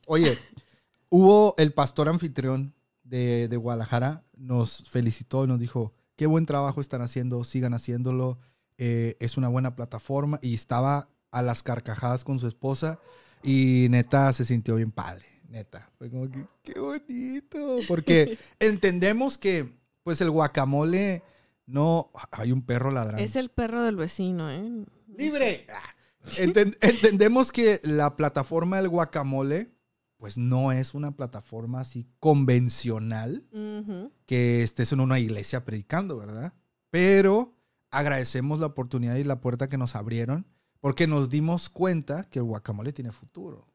Oye, 0.08 0.38
hubo 1.10 1.56
el 1.58 1.74
pastor 1.74 2.08
anfitrión 2.08 2.74
de, 3.04 3.50
de 3.50 3.58
Guadalajara, 3.58 4.24
nos 4.38 4.89
felicitó 4.89 5.43
y 5.43 5.48
nos 5.48 5.60
dijo, 5.60 5.93
qué 6.16 6.26
buen 6.26 6.46
trabajo 6.46 6.80
están 6.80 7.02
haciendo, 7.02 7.43
sigan 7.43 7.74
haciéndolo, 7.74 8.39
eh, 8.78 9.18
es 9.20 9.36
una 9.36 9.50
buena 9.50 9.76
plataforma 9.76 10.39
y 10.41 10.54
estaba 10.54 11.10
a 11.32 11.41
las 11.41 11.64
carcajadas 11.64 12.24
con 12.24 12.39
su 12.39 12.48
esposa 12.48 13.00
y 13.43 13.88
neta 13.89 14.32
se 14.32 14.46
sintió 14.46 14.76
bien 14.76 14.91
padre, 14.91 15.26
neta. 15.50 15.89
Fue 15.98 16.10
como 16.10 16.30
que, 16.30 16.46
qué 16.64 16.80
bonito, 16.80 17.78
porque 17.88 18.38
entendemos 18.60 19.38
que 19.38 19.78
pues 20.04 20.22
el 20.22 20.30
guacamole 20.32 21.24
no... 21.66 22.12
Hay 22.32 22.52
un 22.52 22.62
perro 22.62 22.91
ladrando. 22.91 23.22
es 23.24 23.36
el 23.36 23.50
perro 23.50 23.84
del 23.84 23.96
vecino, 23.96 24.50
¿eh? 24.52 24.86
¡Libre! 25.18 25.66
Ah. 25.74 25.82
Enten- 26.38 26.78
entendemos 26.82 27.52
que 27.52 27.80
la 27.84 28.16
plataforma 28.16 28.78
del 28.78 28.89
guacamole, 28.89 29.72
pues 30.18 30.38
no 30.38 30.72
es 30.72 30.93
una 30.93 31.12
plataforma 31.16 31.82
así 31.82 32.08
convencional 32.20 33.43
que 34.26 34.64
estés 34.64 34.91
en 34.91 35.00
una 35.02 35.20
iglesia 35.20 35.66
predicando, 35.66 36.18
¿verdad? 36.18 36.54
Pero 36.89 37.54
agradecemos 37.91 38.60
la 38.60 38.66
oportunidad 38.68 39.16
y 39.16 39.24
la 39.24 39.39
puerta 39.39 39.70
que 39.70 39.78
nos 39.78 39.96
abrieron 39.96 40.46
porque 40.80 41.08
nos 41.08 41.30
dimos 41.30 41.70
cuenta 41.70 42.24
que 42.24 42.39
el 42.39 42.46
guacamole 42.46 42.91
tiene 42.93 43.12
futuro. 43.12 43.68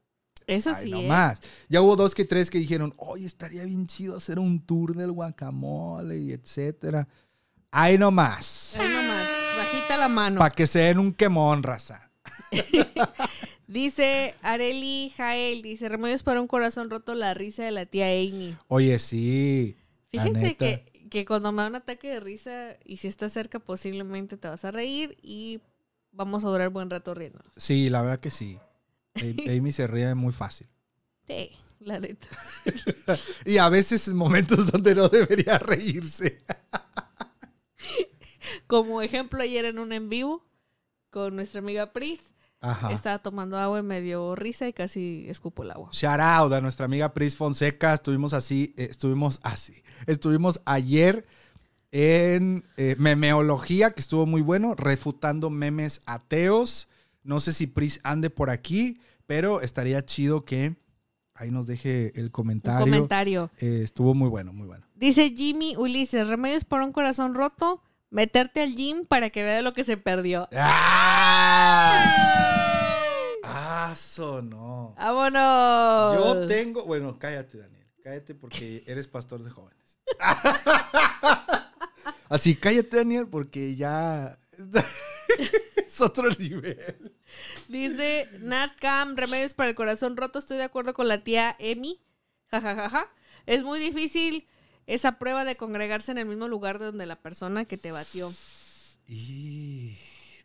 Eso 0.46 0.70
Ay, 0.70 0.84
sí, 0.84 0.90
no 0.90 0.98
¿eh? 0.98 1.06
más. 1.08 1.40
Ya 1.68 1.80
hubo 1.80 1.96
dos 1.96 2.14
que 2.14 2.24
tres 2.24 2.50
que 2.50 2.58
dijeron, 2.58 2.92
oye, 2.96 3.26
estaría 3.26 3.64
bien 3.64 3.86
chido 3.86 4.16
hacer 4.16 4.38
un 4.38 4.64
tour 4.64 4.94
del 4.96 5.12
guacamole 5.12 6.18
y 6.18 6.32
etcétera. 6.32 7.06
Ahí 7.70 7.96
nomás. 7.98 8.76
Ahí 8.78 8.88
nomás, 8.88 9.28
bajita 9.56 9.96
la 9.96 10.08
mano. 10.08 10.38
Para 10.40 10.54
que 10.54 10.66
se 10.66 10.80
den 10.80 10.98
un 10.98 11.12
quemón, 11.12 11.62
raza. 11.62 12.10
Dice 13.70 14.34
Areli 14.42 15.12
Jael, 15.16 15.62
dice 15.62 15.88
remedios 15.88 16.24
para 16.24 16.40
un 16.40 16.48
corazón 16.48 16.90
roto, 16.90 17.14
la 17.14 17.34
risa 17.34 17.62
de 17.62 17.70
la 17.70 17.86
tía 17.86 18.06
Amy. 18.06 18.56
Oye, 18.66 18.98
sí. 18.98 19.76
Fíjense 20.10 20.56
que, 20.56 21.06
que 21.08 21.24
cuando 21.24 21.52
me 21.52 21.62
da 21.62 21.68
un 21.68 21.76
ataque 21.76 22.08
de 22.08 22.18
risa 22.18 22.76
y 22.84 22.96
si 22.96 23.06
estás 23.06 23.32
cerca 23.32 23.60
posiblemente 23.60 24.36
te 24.36 24.48
vas 24.48 24.64
a 24.64 24.72
reír 24.72 25.16
y 25.22 25.60
vamos 26.10 26.44
a 26.44 26.48
durar 26.48 26.70
buen 26.70 26.90
rato 26.90 27.14
riendo. 27.14 27.38
Sí, 27.56 27.90
la 27.90 28.02
verdad 28.02 28.18
que 28.18 28.30
sí. 28.30 28.58
Amy 29.58 29.72
se 29.72 29.86
ríe 29.86 30.14
muy 30.14 30.32
fácil. 30.32 30.68
Sí, 31.26 31.50
la 31.80 32.00
neta. 32.00 32.26
Y 33.44 33.58
a 33.58 33.68
veces 33.68 34.06
en 34.08 34.16
momentos 34.16 34.70
donde 34.70 34.94
no 34.94 35.08
debería 35.08 35.58
reírse. 35.58 36.42
Como 38.66 39.02
ejemplo, 39.02 39.42
ayer 39.42 39.64
en 39.64 39.78
un 39.78 39.92
en 39.92 40.08
vivo 40.08 40.44
con 41.10 41.34
nuestra 41.34 41.58
amiga 41.58 41.92
Pris, 41.92 42.20
Ajá. 42.60 42.92
estaba 42.92 43.18
tomando 43.18 43.58
agua 43.58 43.80
y 43.80 43.82
me 43.82 44.00
dio 44.00 44.34
risa 44.36 44.68
y 44.68 44.72
casi 44.72 45.26
escupo 45.28 45.62
el 45.62 45.72
agua. 45.72 45.88
Shout 45.92 46.20
out 46.20 46.52
a 46.52 46.60
nuestra 46.60 46.86
amiga 46.86 47.12
Pris 47.12 47.36
Fonseca. 47.36 47.94
Estuvimos 47.94 48.32
así, 48.32 48.74
eh, 48.76 48.88
estuvimos 48.90 49.40
así. 49.42 49.82
Estuvimos 50.06 50.60
ayer 50.66 51.26
en 51.92 52.64
eh, 52.76 52.94
memeología, 52.98 53.90
que 53.90 54.00
estuvo 54.00 54.26
muy 54.26 54.42
bueno, 54.42 54.74
refutando 54.74 55.50
memes 55.50 56.02
ateos. 56.06 56.88
No 57.22 57.40
sé 57.40 57.52
si 57.52 57.66
Pris 57.66 58.00
ande 58.04 58.30
por 58.30 58.50
aquí, 58.50 59.00
pero 59.26 59.60
estaría 59.60 60.04
chido 60.04 60.44
que 60.44 60.76
ahí 61.34 61.50
nos 61.50 61.66
deje 61.66 62.12
el 62.18 62.26
Un 62.26 62.30
comentario. 62.30 62.80
comentario. 62.80 63.50
Eh, 63.58 63.80
estuvo 63.84 64.14
muy 64.14 64.28
bueno, 64.28 64.52
muy 64.52 64.66
bueno. 64.66 64.86
Dice 64.94 65.30
Jimmy 65.30 65.76
Ulises, 65.76 66.28
remedios 66.28 66.64
para 66.64 66.84
un 66.84 66.92
corazón 66.92 67.34
roto, 67.34 67.82
Meterte 68.10 68.60
al 68.60 68.74
gym 68.74 69.04
para 69.04 69.30
que 69.30 69.44
vea 69.44 69.62
lo 69.62 69.72
que 69.72 69.84
se 69.84 69.96
perdió. 69.96 70.48
¡Ah! 70.52 72.16
¡Eso 73.92 74.42
no! 74.42 74.94
¡Vámonos! 74.98 76.14
Yo 76.14 76.46
tengo. 76.48 76.84
Bueno, 76.86 77.16
cállate, 77.20 77.58
Daniel. 77.58 77.86
Cállate 78.02 78.34
porque 78.34 78.82
eres 78.86 79.06
pastor 79.06 79.44
de 79.44 79.50
jóvenes. 79.50 80.00
Así, 82.28 82.56
cállate, 82.56 82.96
Daniel, 82.96 83.28
porque 83.30 83.76
ya. 83.76 84.36
es 86.00 86.10
otro 86.10 86.30
nivel. 86.38 87.12
Dice 87.68 88.28
Nat 88.40 88.72
Cam, 88.80 89.16
remedios 89.16 89.54
para 89.54 89.68
el 89.68 89.74
corazón 89.74 90.16
roto. 90.16 90.38
Estoy 90.38 90.56
de 90.56 90.64
acuerdo 90.64 90.94
con 90.94 91.08
la 91.08 91.22
tía 91.22 91.56
Emi. 91.58 92.00
Ja, 92.50 92.60
ja, 92.60 92.74
ja, 92.74 92.88
ja. 92.90 93.06
Es 93.46 93.62
muy 93.62 93.78
difícil 93.80 94.46
esa 94.86 95.18
prueba 95.18 95.44
de 95.44 95.56
congregarse 95.56 96.12
en 96.12 96.18
el 96.18 96.26
mismo 96.26 96.48
lugar 96.48 96.78
donde 96.78 97.06
la 97.06 97.16
persona 97.16 97.64
que 97.64 97.76
te 97.78 97.92
batió. 97.92 98.32
Y 99.06 99.96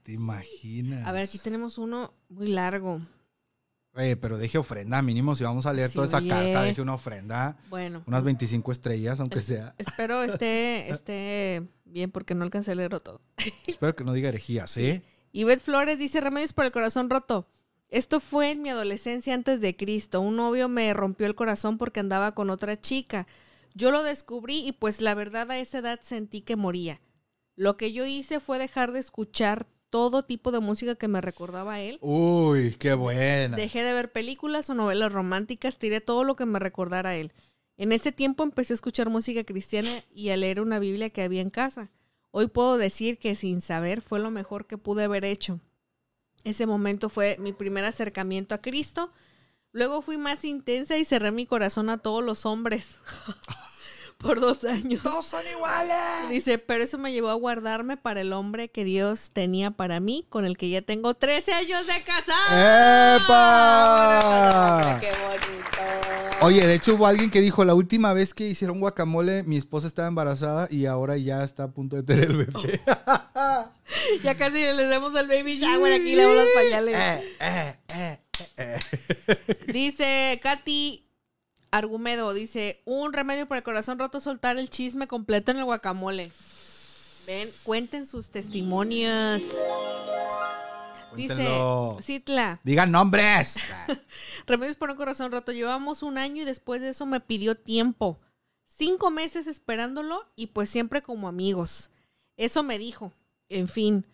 te 0.04 0.12
imaginas. 0.14 1.06
A 1.08 1.12
ver, 1.12 1.24
aquí 1.24 1.40
tenemos 1.40 1.78
uno 1.78 2.14
muy 2.30 2.48
largo. 2.48 3.02
Oye, 3.94 4.18
pero 4.18 4.38
deje 4.38 4.58
ofrenda, 4.58 5.02
mínimo 5.02 5.36
si 5.36 5.46
vamos 5.46 5.66
a 5.66 5.72
leer 5.72 5.90
Sí, 5.90 5.96
toda 5.96 6.08
esa 6.08 6.18
oye. 6.18 6.28
carta, 6.30 6.64
deje 6.64 6.82
una 6.82 6.96
ofrenda. 6.96 7.58
Bueno. 7.70 8.04
Unas 8.06 8.24
25 8.24 8.72
estrellas, 8.74 9.20
aunque 9.22 9.40
sea. 9.40 9.74
Espero 9.78 10.22
esté, 10.22 10.90
esté 10.92 11.64
bien 11.86 12.12
porque 12.12 12.36
no 12.36 12.44
alcancé 12.44 12.74
a 12.74 12.76
leerlo 12.76 13.00
todo. 13.00 13.22
Espero 13.66 13.96
que 13.96 14.04
no 14.04 14.12
diga 14.12 14.30
herejías, 14.30 14.76
¿eh? 14.78 15.02
Ivette 15.38 15.62
Flores 15.62 16.00
dice 16.00 16.22
remedios 16.22 16.54
para 16.54 16.68
el 16.68 16.72
corazón 16.72 17.10
roto. 17.10 17.46
Esto 17.90 18.22
fue 18.22 18.52
en 18.52 18.62
mi 18.62 18.70
adolescencia 18.70 19.34
antes 19.34 19.60
de 19.60 19.76
Cristo. 19.76 20.22
Un 20.22 20.38
novio 20.38 20.70
me 20.70 20.94
rompió 20.94 21.28
el 21.28 21.36
corazón 21.36 21.78
porque 21.78 22.00
andaba 22.00 22.34
con 22.34 22.50
otra 22.50 22.80
chica. 22.80 23.28
Yo 23.74 23.92
lo 23.92 24.02
descubrí 24.02 24.66
y 24.66 24.72
pues 24.72 25.02
la 25.02 25.14
verdad 25.14 25.52
a 25.52 25.60
esa 25.60 25.80
edad 25.80 26.00
sentí 26.02 26.40
que 26.40 26.56
moría. 26.56 27.02
Lo 27.58 27.76
que 27.76 27.92
yo 27.92 28.06
hice 28.06 28.40
fue 28.40 28.60
dejar 28.60 28.94
de 28.94 29.00
escuchar 29.00 29.68
todo 29.90 30.24
tipo 30.24 30.54
de 30.54 30.62
música 30.62 30.96
que 30.96 31.10
me 31.10 31.20
recordaba 31.20 31.74
a 31.74 31.82
él. 31.82 31.98
Uy, 32.00 32.78
qué 32.80 32.94
buena. 32.94 33.58
Dejé 33.58 33.84
de 33.84 33.92
ver 33.92 34.14
películas 34.14 34.70
o 34.70 34.74
novelas 34.74 35.12
románticas, 35.12 35.78
tiré 35.78 36.00
todo 36.00 36.24
lo 36.24 36.38
que 36.38 36.46
me 36.46 36.60
recordara 36.60 37.10
a 37.10 37.16
él. 37.18 37.34
En 37.76 37.92
ese 37.92 38.14
tiempo 38.14 38.44
empecé 38.44 38.72
a 38.72 38.76
escuchar 38.76 39.10
música 39.10 39.44
cristiana 39.44 39.90
y 40.14 40.30
a 40.30 40.38
leer 40.38 40.62
una 40.62 40.80
Biblia 40.80 41.10
que 41.10 41.24
había 41.24 41.42
en 41.42 41.50
casa. 41.50 41.92
Hoy 42.38 42.48
puedo 42.48 42.78
decir 42.78 43.18
que 43.18 43.34
sin 43.34 43.62
saber 43.62 44.02
fue 44.02 44.20
lo 44.20 44.30
mejor 44.30 44.68
que 44.68 44.78
pude 44.78 45.06
haber 45.06 45.24
hecho. 45.24 45.62
Ese 46.44 46.66
momento 46.66 47.08
fue 47.08 47.38
mi 47.40 47.54
primer 47.54 47.86
acercamiento 47.86 48.54
a 48.54 48.58
Cristo. 48.58 49.10
Luego 49.72 50.02
fui 50.02 50.18
más 50.18 50.44
intensa 50.44 50.98
y 50.98 51.06
cerré 51.06 51.32
mi 51.32 51.46
corazón 51.46 51.90
a 51.90 52.00
todos 52.00 52.22
los 52.22 52.46
hombres 52.46 53.00
por 54.26 54.40
dos 54.40 54.64
años. 54.64 55.04
¡Todos 55.04 55.26
son 55.26 55.42
iguales! 55.48 56.30
Dice, 56.30 56.58
pero 56.58 56.84
eso 56.84 56.98
me 56.98 57.12
llevó 57.12 57.30
a 57.30 57.34
guardarme 57.36 57.98
para 57.98 58.22
el 58.22 58.34
hombre 58.34 58.70
que 58.70 58.84
Dios 58.84 59.32
tenía 59.34 59.72
para 59.72 60.00
mí, 60.00 60.26
con 60.30 60.46
el 60.46 60.58
que 60.58 60.70
ya 60.70 60.82
tengo 60.82 61.14
13 61.14 61.54
años 61.54 61.86
de 61.88 62.02
casada. 62.02 63.18
¡Epa! 63.18 65.00
¡Qué 65.00 65.12
bonito! 65.12 66.42
Oye, 66.42 66.66
de 66.68 66.74
hecho 66.76 66.96
hubo 66.96 67.08
alguien 67.08 67.32
que 67.32 67.42
dijo, 67.42 67.64
la 67.66 67.74
última 67.74 68.14
vez 68.14 68.34
que 68.34 68.48
hicieron 68.48 68.80
guacamole, 68.80 69.44
mi 69.44 69.58
esposa 69.58 69.88
estaba 69.88 70.08
embarazada 70.08 70.68
y 70.70 70.86
ahora 70.86 71.18
ya 71.18 71.44
está 71.44 71.64
a 71.64 71.72
punto 71.72 71.96
de 71.96 72.04
tener 72.04 72.32
el 72.32 72.38
bebé. 72.38 72.82
Ya 74.24 74.36
casi 74.36 74.60
les 74.60 74.90
damos 74.90 75.14
el 75.16 75.28
baby 75.28 75.58
shower 75.58 75.94
aquí, 75.94 76.16
le 76.16 76.24
damos 76.24 76.38
los 76.38 76.48
pañales. 76.56 76.96
Eh, 76.96 77.36
eh, 77.40 77.80
eh, 77.94 78.20
eh. 78.58 78.80
Dice 79.68 80.40
Katy 80.42 81.05
Argumedo, 81.78 82.34
dice, 82.34 82.82
un 82.86 83.12
remedio 83.14 83.48
para 83.48 83.60
el 83.60 83.64
corazón 83.64 84.00
roto, 84.00 84.20
soltar 84.20 84.58
el 84.58 84.70
chisme 84.70 85.08
completo 85.08 85.52
en 85.52 85.58
el 85.58 85.66
guacamole. 85.66 86.32
Ven, 87.28 87.50
cuenten 87.64 88.06
sus 88.06 88.30
testimonios. 88.30 89.42
Dice. 91.16 91.48
Citla, 92.02 92.60
Digan 92.64 92.92
nombres. 92.92 93.58
remedios 94.48 94.76
para 94.76 94.94
un 94.94 94.98
corazón 94.98 95.32
roto. 95.32 95.52
Llevamos 95.52 96.04
un 96.04 96.18
año 96.18 96.44
y 96.44 96.46
después 96.46 96.82
de 96.82 96.90
eso 96.90 97.06
me 97.06 97.20
pidió 97.20 97.56
tiempo. 97.56 98.20
Cinco 98.64 99.12
meses 99.12 99.48
esperándolo 99.48 100.26
y 100.36 100.48
pues 100.48 100.70
siempre 100.70 101.02
como 101.02 101.28
amigos. 101.28 101.90
Eso 102.38 102.64
me 102.64 102.78
dijo. 102.78 103.14
En 103.50 103.68
fin, 103.68 104.06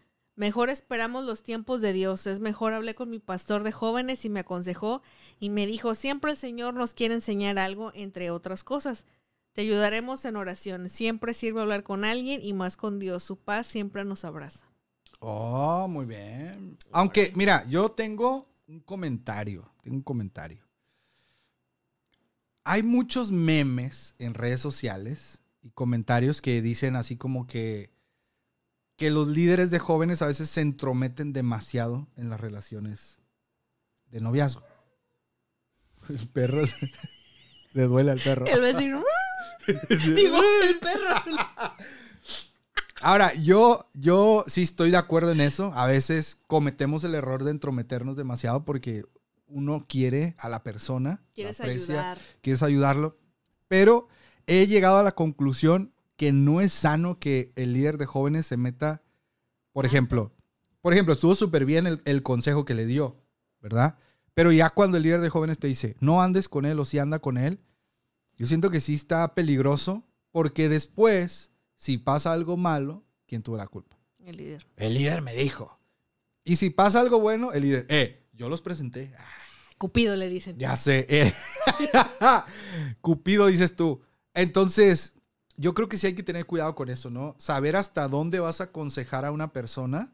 mejor 0.41 0.71
esperamos 0.71 1.23
los 1.23 1.43
tiempos 1.43 1.81
de 1.81 1.93
Dios. 1.93 2.25
Es 2.25 2.39
mejor 2.39 2.73
hablé 2.73 2.95
con 2.95 3.11
mi 3.11 3.19
pastor 3.19 3.61
de 3.61 3.71
jóvenes 3.71 4.25
y 4.25 4.29
me 4.31 4.39
aconsejó 4.39 5.03
y 5.39 5.51
me 5.51 5.67
dijo, 5.67 5.93
siempre 5.93 6.31
el 6.31 6.37
Señor 6.37 6.73
nos 6.73 6.95
quiere 6.95 7.13
enseñar 7.13 7.59
algo, 7.59 7.91
entre 7.93 8.31
otras 8.31 8.63
cosas. 8.63 9.05
Te 9.53 9.61
ayudaremos 9.61 10.25
en 10.25 10.37
oración. 10.37 10.89
Siempre 10.89 11.35
sirve 11.35 11.61
hablar 11.61 11.83
con 11.83 12.03
alguien 12.03 12.41
y 12.41 12.53
más 12.53 12.75
con 12.75 12.97
Dios. 12.97 13.21
Su 13.21 13.37
paz 13.37 13.67
siempre 13.67 14.03
nos 14.03 14.25
abraza. 14.25 14.65
Oh, 15.19 15.87
muy 15.87 16.07
bien. 16.07 16.75
Aunque, 16.91 17.31
mira, 17.35 17.63
yo 17.69 17.91
tengo 17.91 18.49
un 18.67 18.79
comentario. 18.79 19.71
Tengo 19.83 19.97
un 19.97 20.03
comentario. 20.03 20.67
Hay 22.63 22.81
muchos 22.81 23.31
memes 23.31 24.15
en 24.17 24.33
redes 24.33 24.59
sociales 24.59 25.43
y 25.61 25.69
comentarios 25.69 26.41
que 26.41 26.63
dicen 26.63 26.95
así 26.95 27.15
como 27.15 27.45
que, 27.45 27.91
que 29.02 29.10
los 29.10 29.28
líderes 29.30 29.72
de 29.72 29.80
jóvenes 29.80 30.22
a 30.22 30.28
veces 30.28 30.47
se 30.47 30.62
entrometen 30.62 31.34
demasiado 31.34 32.08
en 32.18 32.30
las 32.30 32.39
relaciones 32.39 33.18
de 34.12 34.20
noviazgo. 34.20 34.62
El 36.08 36.28
perro 36.28 36.68
se- 36.68 36.76
le 37.74 37.84
duele 37.88 38.12
al 38.12 38.20
perro. 38.20 38.45
El 38.45 38.62
vecino. 38.62 39.04
Digo, 40.16 40.38
el 40.70 40.78
perro. 40.78 41.16
Ahora, 43.02 43.34
yo, 43.34 43.89
yo 43.95 44.43
sí 44.45 44.62
estoy 44.62 44.91
de 44.91 44.97
acuerdo 44.97 45.32
en 45.32 45.41
eso. 45.41 45.72
A 45.74 45.88
veces 45.88 46.38
cometemos 46.45 47.04
el 47.04 47.16
error 47.16 47.43
de 47.43 47.49
entrometernos 47.49 48.16
demasiado 48.16 48.66
porque 48.66 49.06
uno 49.47 49.84
quiere 49.89 50.36
a 50.38 50.47
la 50.47 50.62
persona. 50.62 51.10
la 51.10 51.34
Quieres 51.34 51.60
aprecia, 51.60 51.95
ayudar. 51.95 52.18
Quieres 52.41 52.62
ayudarlo. 52.62 53.18
Pero 53.68 54.08
he 54.45 54.68
llegado 54.68 54.99
a 54.99 55.04
la 55.04 55.14
conclusión 55.16 55.91
que 56.22 56.32
no 56.32 56.61
es 56.61 56.72
sano 56.72 57.17
que 57.17 57.51
el 57.55 57.74
líder 57.74 57.97
de 57.97 58.05
jóvenes 58.05 58.45
se 58.45 58.55
meta, 58.55 59.01
por 59.72 59.88
ejemplo, 59.88 60.32
por 60.80 60.93
ejemplo, 60.93 61.15
estuvo 61.15 61.34
súper 61.34 61.65
bien 61.65 61.88
el, 61.88 61.99
el 62.05 62.22
consejo 62.22 62.63
que 62.63 62.76
le 62.76 62.86
dio, 62.86 63.17
¿verdad? 63.59 63.97
Pero 64.36 64.51
ya 64.51 64.69
cuando 64.69 64.97
el 64.97 65.03
líder 65.03 65.22
de 65.22 65.30
jóvenes 65.30 65.57
te 65.57 65.65
dice, 65.65 65.95
no 65.99 66.22
andes 66.22 66.47
con 66.47 66.67
él 66.67 66.80
o 66.80 66.86
si 66.86 66.99
anda 66.99 67.17
con 67.17 67.39
él, 67.39 67.59
yo 68.38 68.45
siento 68.45 68.69
que 68.69 68.82
sí 68.82 68.93
está 68.93 69.34
peligroso 69.34 70.03
porque 70.30 70.69
después, 70.69 71.53
si 71.76 71.97
pasa 71.97 72.34
algo 72.34 72.55
malo, 72.55 73.03
¿quién 73.26 73.41
tuvo 73.41 73.57
la 73.57 73.65
culpa? 73.65 73.97
El 74.19 74.38
líder. 74.38 74.67
El 74.78 74.93
líder 74.93 75.24
me 75.24 75.34
dijo. 75.34 75.80
Y 76.43 76.57
si 76.57 76.69
pasa 76.69 77.01
algo 77.01 77.19
bueno, 77.19 77.51
el 77.51 77.63
líder, 77.63 77.88
eh, 77.89 78.28
yo 78.34 78.47
los 78.47 78.61
presenté. 78.61 79.11
Cupido 79.80 80.15
le 80.15 80.30
dicen. 80.30 80.55
ya 80.59 80.78
sé. 80.78 81.07
eh. 81.09 81.34
Cupido, 83.01 83.47
dices 83.47 83.76
tú. 83.76 84.03
Entonces, 84.36 85.15
yo 85.58 85.74
creo 85.74 85.89
que 85.89 85.97
sí 85.97 86.08
hay 86.08 86.16
que 86.16 86.24
tener 86.24 86.45
cuidado 86.45 86.76
con 86.76 86.89
eso, 86.89 87.10
¿no? 87.10 87.36
Saber 87.38 87.76
hasta 87.76 88.08
dónde 88.08 88.39
vas 88.39 88.62
a 88.62 88.66
aconsejar 88.66 89.26
a 89.26 89.32
una 89.32 89.52
persona 89.52 90.12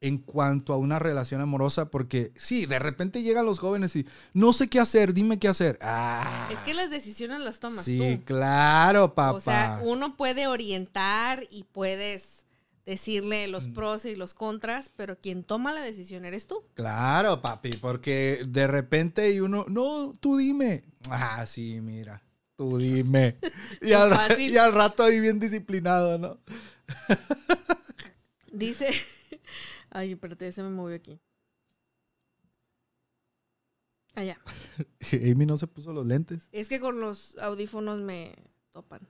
en 0.00 0.18
cuanto 0.18 0.72
a 0.72 0.76
una 0.76 1.00
relación 1.00 1.40
amorosa, 1.40 1.90
porque 1.90 2.30
sí, 2.36 2.66
de 2.66 2.78
repente 2.78 3.22
llegan 3.22 3.44
los 3.46 3.58
jóvenes 3.58 3.96
y 3.96 4.06
no 4.32 4.52
sé 4.52 4.68
qué 4.68 4.78
hacer, 4.78 5.12
dime 5.12 5.40
qué 5.40 5.48
hacer. 5.48 5.76
Ah, 5.82 6.48
Es 6.52 6.60
que 6.60 6.72
las 6.72 6.88
decisiones 6.88 7.40
las 7.40 7.58
tomas 7.58 7.84
sí, 7.84 7.98
tú. 8.18 8.24
claro, 8.24 9.12
papá. 9.14 9.32
O 9.36 9.40
sea, 9.40 9.80
uno 9.84 10.16
puede 10.16 10.46
orientar 10.46 11.44
y 11.50 11.64
puedes 11.64 12.46
decirle 12.86 13.48
Mm. 13.48 13.50
los 13.50 13.66
pros 13.68 14.04
y 14.04 14.14
los 14.14 14.34
contras, 14.34 14.88
pero 14.96 15.18
quien 15.18 15.42
toma 15.42 15.72
la 15.72 15.80
decisión 15.82 16.24
eres 16.24 16.46
tú. 16.46 16.62
Claro, 16.74 17.42
papi, 17.42 17.72
porque 17.72 18.44
de 18.46 18.66
repente 18.68 19.32
y 19.32 19.40
uno, 19.40 19.66
no, 19.68 20.12
tú 20.20 20.36
dime. 20.38 20.84
Ah, 21.10 21.44
sí, 21.46 21.80
mira, 21.82 22.22
tú 22.58 22.76
dime. 22.76 23.38
Y 23.80 23.92
al, 23.92 24.10
ra- 24.10 24.16
fácil. 24.16 24.50
y 24.50 24.58
al 24.58 24.72
rato 24.74 25.04
ahí 25.04 25.20
bien 25.20 25.38
disciplinado, 25.38 26.18
¿no? 26.18 26.38
Dice. 28.52 28.88
Ay, 29.90 30.12
espérate, 30.12 30.50
se 30.52 30.62
me 30.64 30.70
movió 30.70 30.96
aquí. 30.96 31.20
Allá. 34.14 34.36
Amy 35.12 35.46
no 35.46 35.56
se 35.56 35.68
puso 35.68 35.92
los 35.92 36.04
lentes. 36.04 36.48
Es 36.50 36.68
que 36.68 36.80
con 36.80 37.00
los 37.00 37.36
audífonos 37.38 38.00
me 38.00 38.34
topan. 38.72 39.06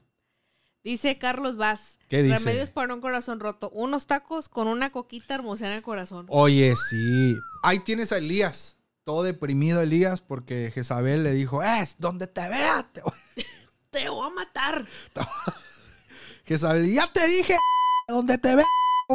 Dice 0.84 1.18
Carlos 1.18 1.56
Vaz. 1.56 1.98
¿Qué 2.08 2.22
dice? 2.22 2.38
Remedios 2.38 2.70
para 2.70 2.94
un 2.94 3.00
corazón 3.00 3.40
roto. 3.40 3.70
Unos 3.70 4.06
tacos 4.06 4.48
con 4.48 4.68
una 4.68 4.92
coquita 4.92 5.34
hermosean 5.34 5.72
el 5.72 5.82
corazón. 5.82 6.26
Oye, 6.28 6.74
sí. 6.90 7.34
Ahí 7.62 7.78
tienes 7.80 8.12
a 8.12 8.18
Elías. 8.18 8.77
Todo 9.08 9.22
deprimido 9.22 9.80
Elías 9.80 10.20
porque 10.20 10.70
Jezabel 10.70 11.24
le 11.24 11.32
dijo, 11.32 11.62
es 11.62 11.96
donde 11.98 12.26
te 12.26 12.46
vea. 12.46 12.86
te 12.92 13.00
voy-". 13.00 13.14
Te 13.90 14.06
voy 14.10 14.26
a 14.26 14.34
matar. 14.34 14.84
Jezabel, 16.44 16.92
ya 16.92 17.10
te 17.10 17.26
dije, 17.26 17.56
donde 18.06 18.36
te 18.36 18.54
vea. 18.54 18.66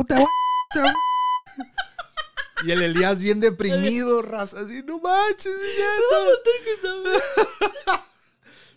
te 0.08 0.16
voy- 0.16 0.26
te 0.74 0.82
voy". 0.82 0.94
Y 2.66 2.72
el 2.72 2.82
Elías 2.82 3.22
bien 3.22 3.40
deprimido, 3.40 4.24
raza, 4.24 4.62
así, 4.62 4.82
no 4.82 5.00
manches, 5.00 5.54
ya 5.78 5.86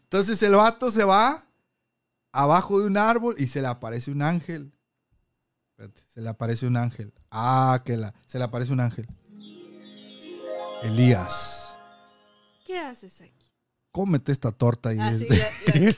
Entonces 0.03 0.43
el 0.43 0.55
vato 0.55 0.91
se 0.91 1.05
va 1.05 1.47
abajo 2.31 2.79
de 2.79 2.89
un 2.89 2.99
árbol 2.99 3.37
y 3.39 3.47
se 3.47 3.63
le 3.63 3.69
aparece 3.69 4.11
un 4.11 4.21
ángel. 4.21 4.71
Espérate, 5.71 6.03
se 6.13 6.21
le 6.21 6.29
aparece 6.29 6.67
un 6.67 6.77
ángel. 6.77 7.15
Ah, 7.31 7.81
que 7.87 7.97
la. 7.97 8.13
Se 8.27 8.37
le 8.37 8.45
aparece 8.45 8.75
un 8.75 8.81
ángel. 8.81 9.09
Elías, 10.83 11.75
¿Qué 12.67 12.79
haces 12.79 13.21
aquí? 13.21 13.33
cómete 13.93 14.33
esta 14.33 14.53
torta 14.53 14.93
y, 14.95 14.99
Ah, 14.99 15.15
sí, 15.17 15.27
este- 15.31 15.39
la- 15.87 15.97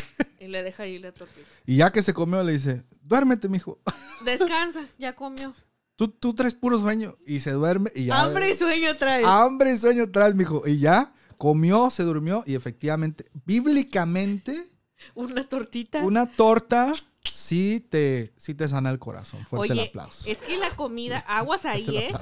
Y 0.40 0.48
le 0.48 0.62
deja 0.62 0.82
ahí 0.82 0.98
la 0.98 1.12
tortilla. 1.12 1.46
y 1.66 1.76
ya 1.76 1.90
que 1.92 2.02
se 2.02 2.12
comió 2.12 2.42
le 2.42 2.52
dice, 2.52 2.82
duérmete, 3.02 3.48
mijo. 3.48 3.80
Descansa, 4.24 4.86
ya 4.98 5.14
comió. 5.14 5.54
Tú, 5.96 6.08
tú 6.08 6.34
traes 6.34 6.54
puro 6.54 6.80
sueño 6.80 7.16
y 7.26 7.40
se 7.40 7.52
duerme 7.52 7.90
y 7.94 8.06
ya. 8.06 8.20
Hambre 8.22 8.50
y 8.50 8.54
sueño 8.54 8.96
trae. 8.96 9.24
Hambre 9.24 9.72
y 9.72 9.78
sueño 9.78 10.10
traes, 10.10 10.34
mijo. 10.34 10.62
Y 10.66 10.78
ya 10.80 11.12
comió, 11.38 11.88
se 11.90 12.02
durmió 12.02 12.42
y 12.46 12.54
efectivamente, 12.56 13.30
bíblicamente, 13.44 14.70
Una 15.14 15.46
tortita. 15.48 16.00
una 16.04 16.30
torta 16.30 16.92
sí 17.30 17.84
te, 17.88 18.32
sí 18.36 18.54
te 18.54 18.68
sana 18.68 18.90
el 18.90 18.98
corazón. 18.98 19.44
Fuerte 19.46 19.72
el 19.72 19.78
Oye, 19.78 19.88
aplauso. 19.88 20.28
es 20.28 20.38
que 20.38 20.56
la 20.56 20.74
comida, 20.76 21.18
aguas 21.28 21.64
ahí, 21.64 21.84
el 21.88 21.96
¿eh? 21.96 22.12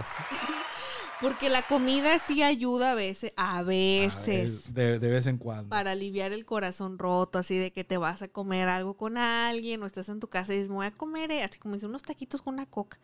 Porque 1.22 1.48
la 1.48 1.66
comida 1.66 2.18
sí 2.18 2.42
ayuda 2.42 2.92
a 2.92 2.94
veces, 2.94 3.32
a 3.36 3.62
veces, 3.62 4.64
Ah, 4.66 4.70
De, 4.72 4.98
de 4.98 5.08
vez 5.08 5.26
en 5.26 5.38
cuando. 5.38 5.68
para 5.70 5.92
aliviar 5.92 6.32
el 6.32 6.44
corazón 6.44 6.98
roto, 6.98 7.38
así 7.38 7.56
de 7.56 7.72
que 7.72 7.84
te 7.84 7.96
vas 7.96 8.20
a 8.22 8.28
comer 8.28 8.68
algo 8.68 8.96
con 8.96 9.16
alguien 9.16 9.82
o 9.82 9.86
estás 9.86 10.08
en 10.10 10.18
tu 10.20 10.28
casa 10.28 10.52
y 10.52 10.56
dices, 10.56 10.68
me 10.68 10.74
voy 10.76 10.86
a 10.86 10.90
comer, 10.90 11.30
eh", 11.30 11.42
así 11.44 11.58
como 11.58 11.74
dice, 11.74 11.86
unos 11.86 12.02
taquitos 12.02 12.42
con 12.42 12.54
una 12.54 12.66
coca. 12.66 12.98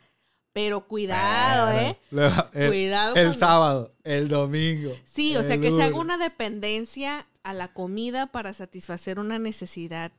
Pero 0.52 0.88
cuidado, 0.88 1.70
Claro. 1.70 1.78
¿eh? 1.90 1.98
Luego, 2.10 2.34
el, 2.54 2.68
Cuidado 2.70 3.14
el 3.14 3.34
sábado, 3.36 3.94
el 4.02 4.28
domingo. 4.28 4.92
Sí, 5.04 5.36
o 5.36 5.42
sea, 5.44 5.60
que 5.60 5.70
se 5.70 5.82
haga 5.82 5.96
una 5.96 6.18
dependencia 6.18 7.28
a 7.44 7.52
la 7.52 7.72
comida 7.72 8.26
para 8.26 8.52
satisfacer 8.52 9.20
una 9.20 9.38
necesidad 9.38 10.10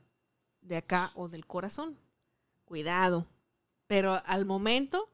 de 0.62 0.78
acá 0.78 1.10
o 1.14 1.28
del 1.28 1.46
corazón. 1.46 1.98
Cuidado. 2.64 3.26
Pero 3.86 4.22
al 4.24 4.46
momento, 4.46 5.10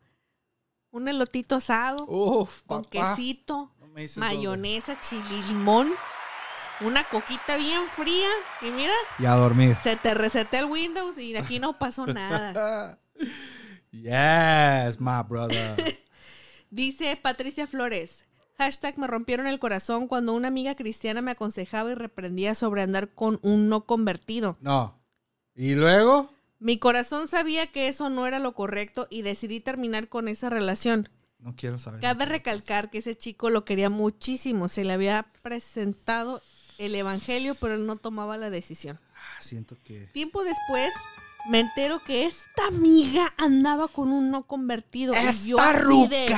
un 0.97 1.09
elotito 1.09 1.57
asado 1.57 2.05
Uf, 2.07 2.63
con 2.67 2.83
papá. 2.83 3.15
quesito, 3.17 3.73
No 3.81 3.87
mayonesa, 4.17 4.99
chile, 5.01 5.43
limón, 5.49 5.93
una 6.81 7.09
coquita 7.09 7.57
bien 7.57 7.87
fría 7.89 8.29
y 8.63 8.67
mira. 8.71 8.93
Y 9.19 9.27
a 9.27 9.35
dormir. 9.35 9.77
se 9.83 9.97
te 9.97 10.15
resetea 10.15 10.61
el 10.61 10.67
Windows 10.67 11.17
y 11.19 11.37
aquí 11.37 11.59
no 11.59 11.79
pasó 11.79 12.07
nada. 12.07 12.99
yes, 13.93 15.01
my 15.01 15.23
brother. 15.29 15.77
Dice 16.71 17.17
Patricia 17.17 17.67
Flores. 17.67 18.25
Hashtag 18.59 18.99
me 18.99 19.07
rompieron 19.07 19.47
el 19.47 19.59
corazón 19.59 20.09
cuando 20.09 20.33
una 20.33 20.49
amiga 20.49 20.75
cristiana 20.77 21.21
me 21.21 21.31
aconsejaba 21.33 21.91
y 21.93 21.95
reprendía 21.95 22.55
sobre 22.55 22.83
andar 22.83 23.11
con 23.11 23.39
un 23.43 23.69
no 23.69 23.85
convertido. 23.85 24.57
No. 24.61 24.99
¿Y 25.55 25.75
luego? 25.75 26.31
Mi 26.59 26.79
corazón 26.79 27.29
sabía 27.29 27.67
que 27.67 27.89
eso 27.89 28.09
no 28.09 28.27
era 28.27 28.39
lo 28.39 28.55
correcto 28.55 29.07
y 29.11 29.23
decidí 29.23 29.61
terminar 29.61 30.09
con 30.09 30.29
esa 30.29 30.49
relación. 30.49 31.09
No 31.39 31.55
quiero 31.55 31.79
saber. 31.79 32.01
Cabe 32.01 32.25
recalcar 32.25 32.91
que 32.91 32.99
ese 32.99 33.15
chico 33.15 33.51
lo 33.51 33.65
quería 33.65 33.91
muchísimo. 33.91 34.69
Se 34.69 34.85
le 34.85 34.93
había 34.93 35.27
presentado 35.43 36.41
el 36.79 36.95
evangelio, 36.95 37.55
pero 37.61 37.75
él 37.75 37.87
no 37.87 37.97
tomaba 37.97 38.37
la 38.37 38.51
decisión. 38.51 38.99
Ah, 39.15 39.43
siento 39.43 39.77
que. 39.85 40.07
Tiempo 40.09 40.45
después 40.45 40.95
me 41.49 41.61
entero 41.61 42.03
que 42.05 42.27
esta 42.27 42.67
amiga 42.69 43.35
andaba 43.37 43.89
con 43.89 44.11
un 44.11 44.31
no 44.31 44.47
convertido. 44.47 45.13
y 45.15 45.49
yo 45.49 45.57
de, 46.09 46.35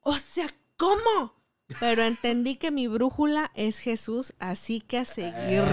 o 0.00 0.18
sea, 0.18 0.48
¿cómo? 0.76 1.34
Pero 1.80 2.02
entendí 2.02 2.56
que 2.56 2.70
mi 2.70 2.88
brújula 2.88 3.50
es 3.54 3.78
Jesús, 3.78 4.34
así 4.38 4.80
que 4.80 4.98
a 4.98 5.04
seguirle. 5.04 5.64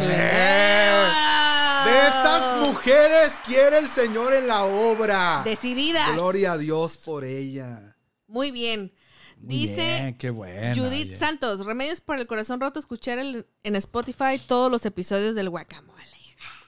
De 1.86 2.08
esas 2.08 2.68
mujeres 2.68 3.42
quiere 3.46 3.80
el 3.80 3.88
Señor 3.88 4.34
en 4.34 4.48
la 4.48 4.64
obra. 4.64 5.42
Decididas. 5.44 6.14
Gloria 6.14 6.54
a 6.54 6.58
Dios 6.58 6.98
por 6.98 7.24
ella. 7.24 7.98
Muy 8.28 8.52
bien. 8.52 8.94
Muy 9.40 9.56
Dice 9.68 9.76
bien, 9.76 10.18
qué 10.18 10.30
bueno. 10.30 10.76
Judith 10.76 11.08
oye. 11.10 11.18
Santos, 11.18 11.66
Remedios 11.66 12.00
para 12.02 12.22
el 12.22 12.28
Corazón 12.28 12.60
Roto, 12.62 12.80
escuchar 12.80 13.18
el- 13.18 13.48
en 13.64 13.76
Spotify 13.76 14.40
todos 14.46 14.70
los 14.72 14.86
episodios 14.86 15.34
del 15.36 15.50
guacamole. 15.50 16.02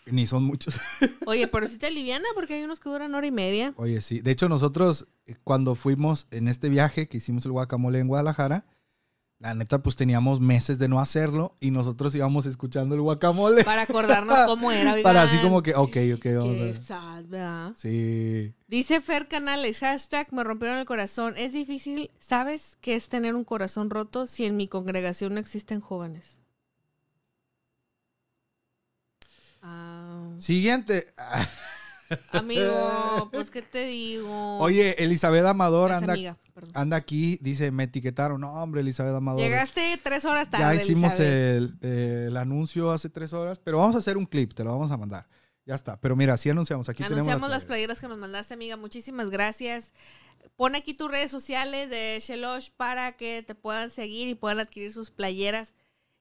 Ni 0.08 0.28
son 0.28 0.44
muchos. 0.44 0.76
Oye, 1.26 1.48
pero 1.48 1.66
si 1.66 1.78
te 1.78 1.88
aliviana 1.88 2.26
porque 2.36 2.56
hay 2.56 2.64
unos 2.64 2.82
que 2.82 2.90
duran 2.90 3.16
hora 3.16 3.26
y 3.26 3.32
media. 3.32 3.74
Oye, 3.78 4.02
sí. 4.02 4.20
De 4.20 4.32
hecho, 4.32 4.50
nosotros 4.50 5.08
eh, 5.28 5.36
cuando 5.46 5.76
fuimos 5.76 6.28
en 6.32 6.50
este 6.50 6.68
viaje 6.68 7.08
que 7.08 7.18
hicimos 7.18 7.46
el 7.46 7.54
guacamole 7.54 8.00
en 8.00 8.10
Guadalajara, 8.10 8.66
la 9.44 9.54
neta, 9.56 9.84
pues 9.84 9.98
teníamos 9.98 10.40
meses 10.40 10.80
de 10.80 10.88
no 10.88 11.02
hacerlo 11.02 11.54
y 11.60 11.72
nosotros 11.72 12.16
íbamos 12.16 12.46
escuchando 12.46 12.96
el 12.96 13.02
guacamole. 13.02 13.66
Para 13.66 13.82
acordarnos 13.82 14.40
cómo 14.46 14.72
era. 14.72 14.96
Para 15.04 15.24
así 15.24 15.36
oigan. 15.36 15.50
como 15.50 15.62
que, 15.62 15.76
ok, 15.76 15.98
ok, 16.16 16.26
vamos 16.38 16.46
a 16.46 16.60
Qué 16.60 16.64
ver. 16.64 16.78
sad, 16.78 17.24
¿verdad? 17.26 17.72
Sí. 17.76 18.54
Dice 18.70 19.02
Fer 19.02 19.28
Canales, 19.28 19.80
hashtag 19.82 20.32
me 20.32 20.46
rompieron 20.46 20.78
el 20.78 20.86
corazón. 20.86 21.34
Es 21.38 21.52
difícil, 21.52 22.10
¿sabes 22.18 22.78
qué 22.80 22.96
es 22.96 23.10
tener 23.10 23.36
un 23.36 23.44
corazón 23.44 23.90
roto 23.90 24.28
si 24.28 24.46
en 24.46 24.56
mi 24.56 24.70
congregación 24.70 25.34
no 25.34 25.42
existen 25.42 25.82
jóvenes? 25.82 26.40
Ah, 29.62 30.30
Siguiente. 30.40 31.08
amigo, 32.32 33.30
pues 33.32 33.50
qué 33.50 33.62
te 33.62 33.86
digo. 33.86 34.58
Oye, 34.60 34.96
Elizabeth 35.04 35.46
Amador 35.46 35.92
anda, 35.92 36.14
amiga, 36.14 36.38
perdón. 36.54 36.72
anda 36.76 36.98
aquí, 36.98 37.38
dice, 37.42 37.72
me 37.72 37.84
etiquetaron. 37.84 38.42
No, 38.42 38.54
hombre, 38.54 38.82
Elizabeth 38.82 39.16
Amador. 39.16 39.42
Llegaste 39.42 40.00
tres 40.04 40.26
horas 40.26 40.50
tarde. 40.50 40.64
ya 40.64 40.82
hicimos 40.82 41.20
el, 41.20 41.78
el 41.82 42.38
anuncio 42.38 42.92
hace 42.92 43.10
tres 43.10 43.34
horas, 43.34 43.60
pero 43.60 43.80
vamos 43.80 43.96
a 43.96 44.00
hacer 44.00 44.18
un 44.18 44.26
clip, 44.26 44.54
te 44.54 44.64
lo 44.64 44.72
vamos 44.72 44.92
a 44.92 44.98
mandar. 44.98 45.28
Ya 45.66 45.76
está. 45.76 46.00
Pero 46.00 46.16
mira, 46.16 46.36
sí 46.38 46.50
anunciamos. 46.50 46.90
Aquí 46.90 47.04
Anunciamos 47.04 47.28
tenemos 47.28 47.50
las 47.50 47.66
playeras 47.66 48.00
que 48.00 48.08
nos 48.08 48.18
mandaste, 48.18 48.54
amiga. 48.54 48.76
Muchísimas 48.76 49.30
gracias. 49.30 49.94
Pon 50.58 50.76
aquí 50.76 50.94
tus 50.94 51.10
redes 51.10 51.32
sociales 51.32 51.90
de 51.90 52.20
Shelosh 52.22 52.72
para 52.76 53.14
que 53.14 53.44
te 53.44 53.56
puedan 53.56 53.90
seguir 53.90 54.28
y 54.28 54.36
puedan 54.36 54.60
adquirir 54.60 54.92
sus 54.92 55.10
playeras. 55.10 55.74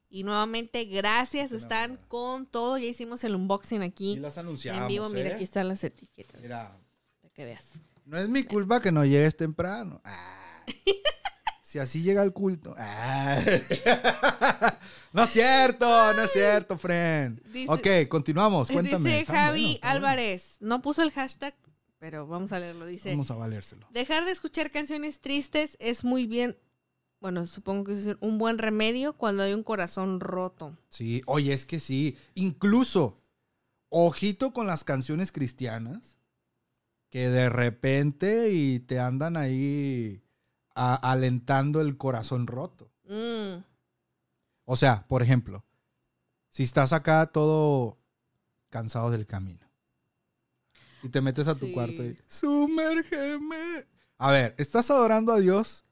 Y 0.08 0.22
nuevamente, 0.24 0.84
gracias. 0.84 1.52
Están 1.52 1.98
con 2.06 2.46
todo. 2.46 2.78
Ya 2.78 2.86
hicimos 2.86 3.24
el 3.24 3.34
unboxing 3.34 3.82
Y 3.82 3.86
aquí 3.86 4.16
las 4.16 4.38
anunciamos. 4.38 4.82
en 4.82 4.88
vivo. 4.88 5.08
Mira, 5.08 5.30
¿eh? 5.30 5.34
aquí 5.34 5.44
están 5.44 5.68
las 5.68 5.82
etiquetas. 5.82 6.40
Mira, 6.40 6.78
Para 7.20 7.34
que 7.34 7.44
veas. 7.44 7.72
No 8.04 8.18
es 8.18 8.28
mi 8.28 8.44
culpa 8.44 8.80
que 8.80 8.92
no 8.92 9.04
llegues 9.04 9.36
temprano. 9.36 10.00
Ah. 10.04 10.64
Si 11.62 11.78
así 11.78 12.02
llega 12.02 12.22
el 12.22 12.32
culto. 12.32 12.74
Ah. 12.76 13.38
No 15.12 15.24
es 15.24 15.30
cierto, 15.30 15.86
no 16.14 16.22
es 16.22 16.32
cierto, 16.32 16.78
friend. 16.78 17.42
Dice- 17.52 17.70
ok, 17.70 18.08
continuamos. 18.08 18.70
Cuéntame. 18.70 19.10
Dice 19.20 19.26
Javi. 19.26 19.78
Álvarez. 19.82 20.56
No 20.60 20.80
puso 20.80 21.02
el 21.02 21.10
hashtag, 21.12 21.54
pero 21.98 22.26
vamos 22.26 22.52
a 22.52 22.58
leerlo. 22.58 22.86
Dice: 22.86 23.10
Vamos 23.10 23.30
a 23.30 23.34
valérselo. 23.34 23.86
Dejar 23.90 24.24
de 24.24 24.30
escuchar 24.30 24.70
canciones 24.70 25.20
tristes 25.20 25.76
es 25.80 26.02
muy 26.02 26.26
bien. 26.26 26.56
Bueno, 27.20 27.46
supongo 27.46 27.84
que 27.84 27.92
es 27.92 28.08
un 28.20 28.38
buen 28.38 28.56
remedio 28.56 29.12
cuando 29.12 29.42
hay 29.42 29.52
un 29.52 29.62
corazón 29.62 30.18
roto. 30.18 30.76
Sí, 30.88 31.22
oye, 31.26 31.52
es 31.52 31.66
que 31.66 31.78
sí. 31.78 32.16
Incluso, 32.34 33.20
ojito 33.90 34.52
con 34.54 34.66
las 34.66 34.82
canciones 34.82 35.30
cristianas 35.30 36.18
que 37.12 37.28
de 37.28 37.50
repente 37.50 38.48
y 38.52 38.80
te 38.80 38.98
andan 38.98 39.36
ahí 39.36 40.24
a- 40.74 40.94
alentando 41.12 41.82
el 41.82 41.98
corazón 41.98 42.46
roto. 42.46 42.90
Mm. 43.04 43.62
O 44.64 44.76
sea, 44.76 45.06
por 45.08 45.20
ejemplo, 45.22 45.62
si 46.48 46.62
estás 46.62 46.94
acá 46.94 47.26
todo 47.26 47.98
cansado 48.70 49.10
del 49.10 49.26
camino 49.26 49.66
y 51.02 51.10
te 51.10 51.20
metes 51.20 51.48
a 51.48 51.54
tu 51.54 51.66
Sí. 51.66 51.72
cuarto 51.72 52.02
y 52.02 52.16
sumérgeme. 52.26 53.84
A 54.16 54.30
ver, 54.32 54.54
estás 54.56 54.90
adorando 54.90 55.34
a 55.34 55.38
Dios 55.38 55.84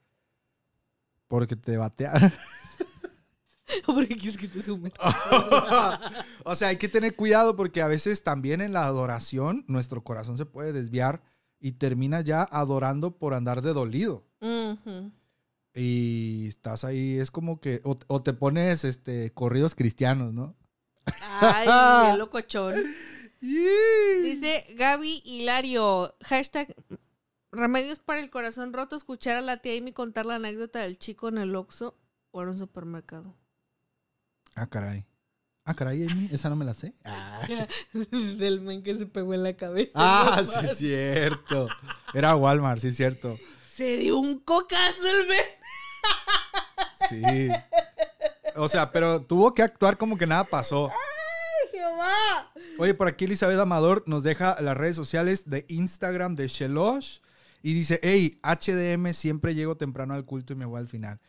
porque 1.27 1.55
te 1.55 1.77
batearon. 1.77 2.31
Porque 3.85 4.15
quieres 4.15 4.37
que 4.37 4.47
te 4.47 4.61
sume. 4.61 4.91
o 6.43 6.55
sea, 6.55 6.69
hay 6.69 6.77
que 6.77 6.89
tener 6.89 7.15
cuidado 7.15 7.55
porque 7.55 7.81
a 7.81 7.87
veces 7.87 8.23
también 8.23 8.61
en 8.61 8.73
la 8.73 8.85
adoración 8.85 9.65
nuestro 9.67 10.03
corazón 10.03 10.37
se 10.37 10.45
puede 10.45 10.73
desviar 10.73 11.21
y 11.59 11.73
termina 11.73 12.21
ya 12.21 12.43
adorando 12.43 13.17
por 13.17 13.33
andar 13.33 13.61
de 13.61 13.73
dolido. 13.73 14.25
Y 15.73 16.47
estás 16.47 16.83
ahí, 16.83 17.17
es 17.17 17.31
como 17.31 17.61
que, 17.61 17.81
o, 17.83 17.95
o 18.07 18.21
te 18.23 18.33
pones 18.33 18.83
este, 18.83 19.31
corridos 19.33 19.75
cristianos, 19.75 20.33
¿no? 20.33 20.55
Ay, 21.39 21.67
qué 22.11 22.17
locochón. 22.17 22.73
Dice, 23.39 24.21
Dice 24.21 24.65
Gaby 24.75 25.21
Hilario, 25.25 26.15
hashtag 26.21 26.75
remedios 27.51 27.99
para 27.99 28.19
el 28.19 28.29
corazón 28.29 28.73
roto, 28.73 28.95
escuchar 28.95 29.37
a 29.37 29.41
la 29.41 29.57
tía 29.57 29.77
Amy 29.77 29.93
contar 29.93 30.25
la 30.25 30.35
anécdota 30.35 30.79
del 30.79 30.97
chico 30.97 31.29
en 31.29 31.37
el 31.37 31.55
Oxxo 31.55 31.97
o 32.31 32.41
en 32.43 32.49
un 32.49 32.59
supermercado. 32.59 33.35
Ah, 34.63 34.69
caray. 34.69 35.05
Ah, 35.63 35.73
caray, 35.73 36.07
Amy, 36.07 36.29
esa 36.31 36.49
no 36.49 36.55
me 36.55 36.65
la 36.65 36.73
sé. 36.73 36.93
Ah, 37.05 37.47
del 38.37 38.61
men 38.61 38.83
que 38.83 38.97
se 38.97 39.05
pegó 39.05 39.33
en 39.33 39.43
la 39.43 39.53
cabeza. 39.53 39.91
Ah, 39.95 40.43
sí 40.45 40.65
es 40.65 40.77
cierto. 40.77 41.67
Era 42.13 42.35
Walmart, 42.35 42.79
sí 42.79 42.89
es 42.89 42.97
cierto. 42.97 43.37
Se 43.73 43.97
dio 43.97 44.19
un 44.19 44.39
cocazo 44.39 45.09
el 45.09 45.27
men. 45.27 45.45
Sí. 47.09 47.49
O 48.55 48.67
sea, 48.67 48.91
pero 48.91 49.21
tuvo 49.21 49.53
que 49.53 49.63
actuar 49.63 49.97
como 49.97 50.17
que 50.17 50.27
nada 50.27 50.43
pasó. 50.43 50.91
Jehová 51.71 51.97
va. 51.97 52.51
Oye, 52.77 52.93
por 52.93 53.07
aquí 53.07 53.25
Elizabeth 53.25 53.59
Amador 53.59 54.03
nos 54.07 54.23
deja 54.23 54.59
las 54.61 54.77
redes 54.77 54.95
sociales 54.95 55.49
de 55.49 55.65
Instagram 55.67 56.35
de 56.35 56.47
Shelosh 56.47 57.19
y 57.63 57.73
dice, 57.73 57.99
hey, 58.03 58.39
HDM, 58.43 59.13
siempre 59.13 59.55
llego 59.55 59.77
temprano 59.77 60.13
al 60.13 60.25
culto 60.25 60.53
y 60.53 60.55
me 60.55 60.65
voy 60.65 60.79
al 60.79 60.87
final. 60.87 61.19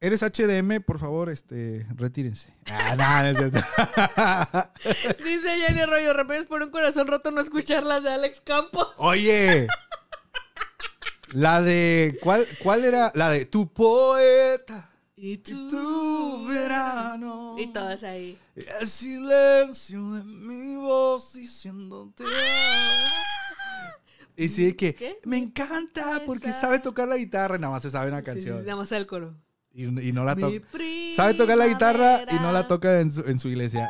¿Eres 0.00 0.22
HDM? 0.22 0.80
Por 0.84 1.00
favor, 1.00 1.28
este, 1.28 1.84
retírense. 1.96 2.54
Ah, 2.66 2.94
no, 2.96 3.22
no 3.22 3.28
es 3.30 3.36
cierto. 3.38 3.58
Dice 5.24 5.48
Jenny 5.58 5.80
Arroyo, 5.80 6.12
repetes 6.12 6.46
por 6.46 6.62
un 6.62 6.70
corazón 6.70 7.08
roto 7.08 7.32
no 7.32 7.40
escuchar 7.40 7.82
las 7.82 8.04
de 8.04 8.10
Alex 8.12 8.40
Campos. 8.40 8.88
Oye. 8.98 9.66
La 11.32 11.60
de, 11.60 12.16
¿cuál, 12.22 12.46
¿cuál 12.62 12.84
era? 12.84 13.10
La 13.14 13.28
de 13.30 13.44
Tu 13.44 13.70
Poeta 13.72 14.88
Y 15.16 15.32
y 15.32 15.38
Tu 15.38 16.46
Verano. 16.46 17.56
Y 17.58 17.72
todas 17.72 18.04
ahí. 18.04 18.38
Y 18.54 18.60
el 18.80 18.88
silencio 18.88 20.12
de 20.12 20.22
mi 20.22 20.76
voz 20.76 21.32
diciéndote. 21.32 22.22
Y 24.36 24.48
sí, 24.48 24.74
que 24.74 24.94
¿Qué? 24.94 25.18
me 25.24 25.38
encanta 25.38 26.22
porque 26.24 26.50
Esa. 26.50 26.60
sabe 26.60 26.78
tocar 26.78 27.08
la 27.08 27.16
guitarra 27.16 27.56
y 27.56 27.58
nada 27.58 27.72
más 27.72 27.82
se 27.82 27.90
sabe 27.90 28.08
una 28.08 28.20
sí, 28.20 28.24
canción. 28.26 28.58
sí, 28.60 28.64
nada 28.64 28.76
más 28.76 28.92
el 28.92 29.08
coro. 29.08 29.34
Y, 29.72 29.84
y 30.08 30.12
no 30.12 30.24
la 30.24 30.34
toca. 30.34 30.60
Sabe 31.14 31.34
tocar 31.34 31.56
la 31.58 31.66
guitarra 31.68 32.22
y 32.30 32.34
no 32.36 32.50
la 32.52 32.66
toca 32.66 33.00
en 33.00 33.10
su, 33.10 33.20
en 33.20 33.38
su 33.38 33.48
iglesia. 33.48 33.88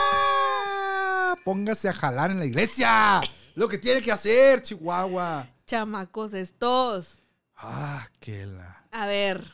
¡Ah! 0.00 1.34
Póngase 1.44 1.88
a 1.88 1.92
jalar 1.92 2.30
en 2.30 2.38
la 2.38 2.44
iglesia. 2.46 3.20
Lo 3.54 3.68
que 3.68 3.78
tiene 3.78 4.02
que 4.02 4.12
hacer, 4.12 4.62
Chihuahua. 4.62 5.48
Chamacos 5.66 6.34
estos. 6.34 7.22
Ah, 7.56 8.06
qué 8.20 8.46
la. 8.46 8.84
A 8.90 9.06
ver, 9.06 9.44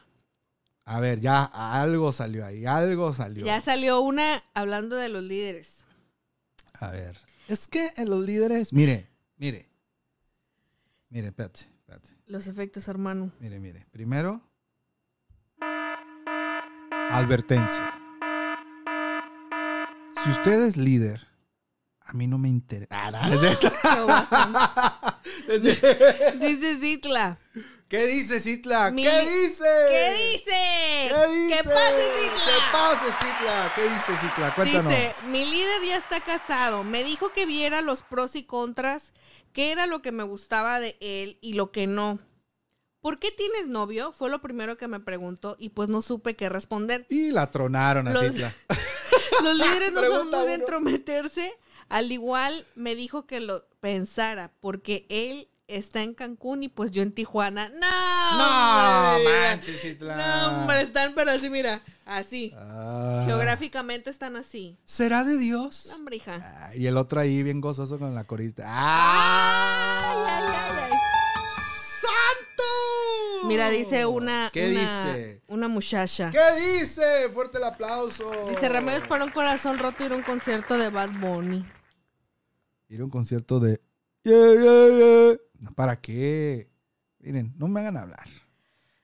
A 0.84 1.00
ver, 1.00 1.20
ya 1.20 1.44
algo 1.44 2.12
salió 2.12 2.44
ahí, 2.46 2.64
algo 2.66 3.12
salió. 3.12 3.44
ya 3.44 3.60
salió 3.60 4.00
una 4.00 4.42
hablando 4.54 4.96
de 4.96 5.08
los 5.08 5.22
líderes. 5.22 5.84
A 6.80 6.90
ver. 6.90 7.18
Es 7.48 7.68
que 7.68 7.90
en 7.96 8.08
los 8.10 8.24
líderes. 8.24 8.72
Mire, 8.72 9.08
mire. 9.36 9.68
Mire, 11.08 11.28
espérate, 11.28 11.60
espérate. 11.60 12.08
Los 12.26 12.46
efectos, 12.48 12.88
hermano. 12.88 13.30
Mire, 13.40 13.58
mire. 13.60 13.86
Primero. 13.90 14.40
Advertencia. 17.10 17.94
Si 20.22 20.30
usted 20.30 20.62
es 20.62 20.76
líder, 20.76 21.26
a 22.04 22.12
mí 22.12 22.26
no 22.26 22.38
me 22.38 22.48
interesa. 22.48 22.88
Ah. 22.92 23.28
Dice 26.40 26.76
Zitla. 26.78 27.38
¿Qué 27.88 28.04
dice 28.06 28.40
Citla? 28.40 28.90
Mi- 28.90 29.04
¿Qué 29.04 29.20
dice? 29.20 29.64
¿Qué 29.88 30.32
dice? 30.32 31.08
¿Qué 31.08 31.26
dice? 31.32 31.62
¿Qué 31.62 31.62
¿Qué 31.62 32.18
Zitla? 32.18 32.72
pasa, 32.72 33.04
Citla? 33.20 33.72
¿Qué 33.76 33.82
dice 33.88 34.16
Citla? 34.16 34.54
Cuéntanos. 34.56 34.90
Dice, 34.92 35.14
mi 35.28 35.44
líder 35.46 35.82
ya 35.86 35.96
está 35.96 36.18
casado. 36.20 36.82
Me 36.82 37.04
dijo 37.04 37.32
que 37.32 37.46
viera 37.46 37.82
los 37.82 38.02
pros 38.02 38.34
y 38.34 38.42
contras, 38.44 39.12
qué 39.52 39.70
era 39.70 39.86
lo 39.86 40.02
que 40.02 40.10
me 40.10 40.24
gustaba 40.24 40.80
de 40.80 40.96
él 41.00 41.38
y 41.40 41.52
lo 41.52 41.70
que 41.70 41.86
no. 41.86 42.18
¿Por 43.06 43.20
qué 43.20 43.30
tienes 43.30 43.68
novio? 43.68 44.10
Fue 44.10 44.28
lo 44.28 44.40
primero 44.40 44.76
que 44.76 44.88
me 44.88 44.98
preguntó 44.98 45.54
y 45.60 45.68
pues 45.68 45.88
no 45.88 46.02
supe 46.02 46.34
qué 46.34 46.48
responder. 46.48 47.06
Y 47.08 47.30
la 47.30 47.48
tronaron 47.52 48.08
a 48.08 48.12
Los-. 48.12 48.34
Los 49.44 49.56
líderes 49.56 49.92
no 49.92 50.02
son 50.02 50.28
muy 50.28 50.44
de 50.48 50.54
entrometerse. 50.54 51.52
Al 51.88 52.10
igual 52.10 52.66
me 52.74 52.96
dijo 52.96 53.24
que 53.24 53.38
lo 53.38 53.62
pensara 53.78 54.50
porque 54.58 55.06
él 55.08 55.46
está 55.68 56.02
en 56.02 56.14
Cancún 56.14 56.64
y 56.64 56.68
pues 56.68 56.90
yo 56.90 57.02
en 57.02 57.12
Tijuana. 57.12 57.68
No, 57.68 58.38
No, 58.38 59.24
manches. 59.24 60.00
No, 60.00 60.62
hombre, 60.62 60.80
están 60.82 61.14
pero 61.14 61.30
así, 61.30 61.48
mira, 61.48 61.82
así. 62.06 62.52
Ah. 62.56 63.22
Geográficamente 63.24 64.10
están 64.10 64.34
así. 64.34 64.80
¿Será 64.84 65.22
de 65.22 65.38
Dios? 65.38 65.86
No, 65.90 65.94
hombre, 65.94 66.16
hija. 66.16 66.40
Ah, 66.42 66.74
y 66.74 66.88
el 66.88 66.96
otro 66.96 67.20
ahí 67.20 67.44
bien 67.44 67.60
gozoso 67.60 68.00
con 68.00 68.16
la 68.16 68.24
corista. 68.24 68.64
¡Ah! 68.66 70.24
ay, 70.26 70.42
ay, 70.42 70.54
ay. 70.54 70.55
Mira, 73.46 73.70
dice 73.70 74.06
una, 74.06 74.50
¿Qué 74.52 74.70
una, 74.70 74.80
dice? 74.80 75.42
una 75.48 75.68
muchacha. 75.68 76.30
¿Qué 76.30 76.78
dice? 76.78 77.28
Fuerte 77.32 77.58
el 77.58 77.64
aplauso. 77.64 78.30
Dice 78.48 78.68
Remedios 78.68 79.06
para 79.06 79.24
un 79.24 79.30
corazón 79.30 79.78
roto 79.78 80.04
ir 80.04 80.12
a 80.12 80.16
un 80.16 80.22
concierto 80.22 80.76
de 80.76 80.90
Bad 80.90 81.10
Bunny. 81.20 81.64
Ir 82.88 83.00
a 83.00 83.04
un 83.04 83.10
concierto 83.10 83.60
de. 83.60 83.80
Yeah, 84.24 84.54
yeah, 84.54 84.98
yeah. 84.98 85.72
¿Para 85.74 86.00
qué? 86.00 86.70
Miren, 87.20 87.54
no 87.56 87.68
me 87.68 87.80
hagan 87.80 87.96
hablar. 87.96 88.26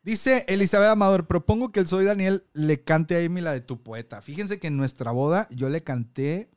Dice 0.02 0.44
Elizabeth 0.48 0.88
Amador, 0.90 1.28
propongo 1.28 1.70
que 1.70 1.78
el 1.80 1.86
Soy 1.86 2.04
Daniel 2.04 2.44
le 2.54 2.82
cante 2.82 3.16
a 3.16 3.24
Amy 3.24 3.40
la 3.40 3.52
de 3.52 3.60
tu 3.60 3.82
poeta. 3.82 4.20
Fíjense 4.20 4.58
que 4.58 4.66
en 4.66 4.76
nuestra 4.76 5.12
boda 5.12 5.46
yo 5.50 5.68
le 5.68 5.84
canté 5.84 6.50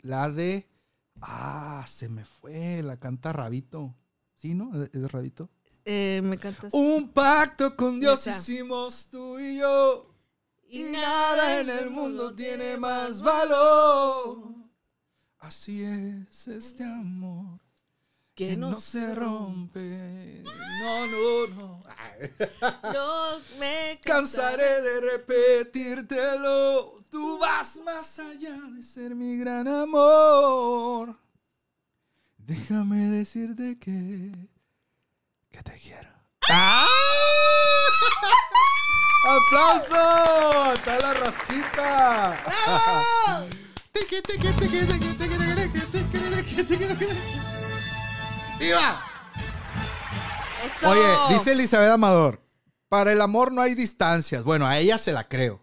la 0.00 0.30
de... 0.30 0.68
Ah, 1.20 1.84
se 1.86 2.08
me 2.08 2.24
fue, 2.24 2.82
la 2.82 2.96
canta 2.96 3.32
Rabito. 3.32 3.94
¿Sí, 4.36 4.54
no? 4.54 4.70
¿Es 4.82 4.90
es 4.94 5.12
Rabito? 5.12 5.50
Eh, 5.90 6.20
me 6.22 6.36
cantas. 6.36 6.70
Un 6.74 7.08
pacto 7.08 7.74
con 7.74 7.98
Dios 7.98 8.26
Esa. 8.26 8.38
hicimos 8.38 9.08
tú 9.10 9.38
y 9.38 9.56
yo. 9.56 10.14
Y 10.68 10.82
nada 10.82 11.60
en 11.60 11.70
el 11.70 11.88
mundo 11.88 12.34
tiene 12.34 12.76
más 12.76 13.22
valor. 13.22 14.52
Así 15.38 15.82
es 15.82 16.46
este 16.46 16.84
amor 16.84 17.58
que 18.34 18.48
que 18.48 18.56
no, 18.58 18.72
no 18.72 18.80
se 18.80 19.14
rompe. 19.14 20.42
No, 20.44 21.06
no, 21.06 21.46
no. 21.56 21.80
Ay. 21.96 22.32
no 22.92 23.38
me 23.58 23.98
Cansaré 24.04 24.82
de 24.82 25.00
repetírtelo. 25.00 27.02
Tú 27.08 27.38
vas 27.38 27.80
más 27.82 28.18
allá 28.18 28.60
de 28.74 28.82
ser 28.82 29.14
mi 29.14 29.38
gran 29.38 29.66
amor. 29.66 31.16
Déjame 32.36 33.08
decirte 33.08 33.78
que. 33.78 34.57
Que 35.58 35.70
te 35.72 35.78
quiero. 35.78 36.08
¡Ah! 36.50 36.86
¡Aplauso! 39.26 39.96
¡A 39.96 40.74
toda 40.84 40.98
la 41.00 41.14
racita! 41.14 42.40
¡Bravo! 42.46 43.48
¡Viva! 48.58 49.02
Eso. 50.64 50.90
Oye, 50.90 51.34
dice 51.34 51.52
Elizabeth 51.52 51.90
Amador, 51.90 52.42
para 52.88 53.12
el 53.12 53.20
amor 53.20 53.52
no 53.52 53.62
hay 53.62 53.74
distancias. 53.74 54.44
Bueno, 54.44 54.66
a 54.66 54.78
ella 54.78 54.98
se 54.98 55.12
la 55.12 55.28
creo. 55.28 55.60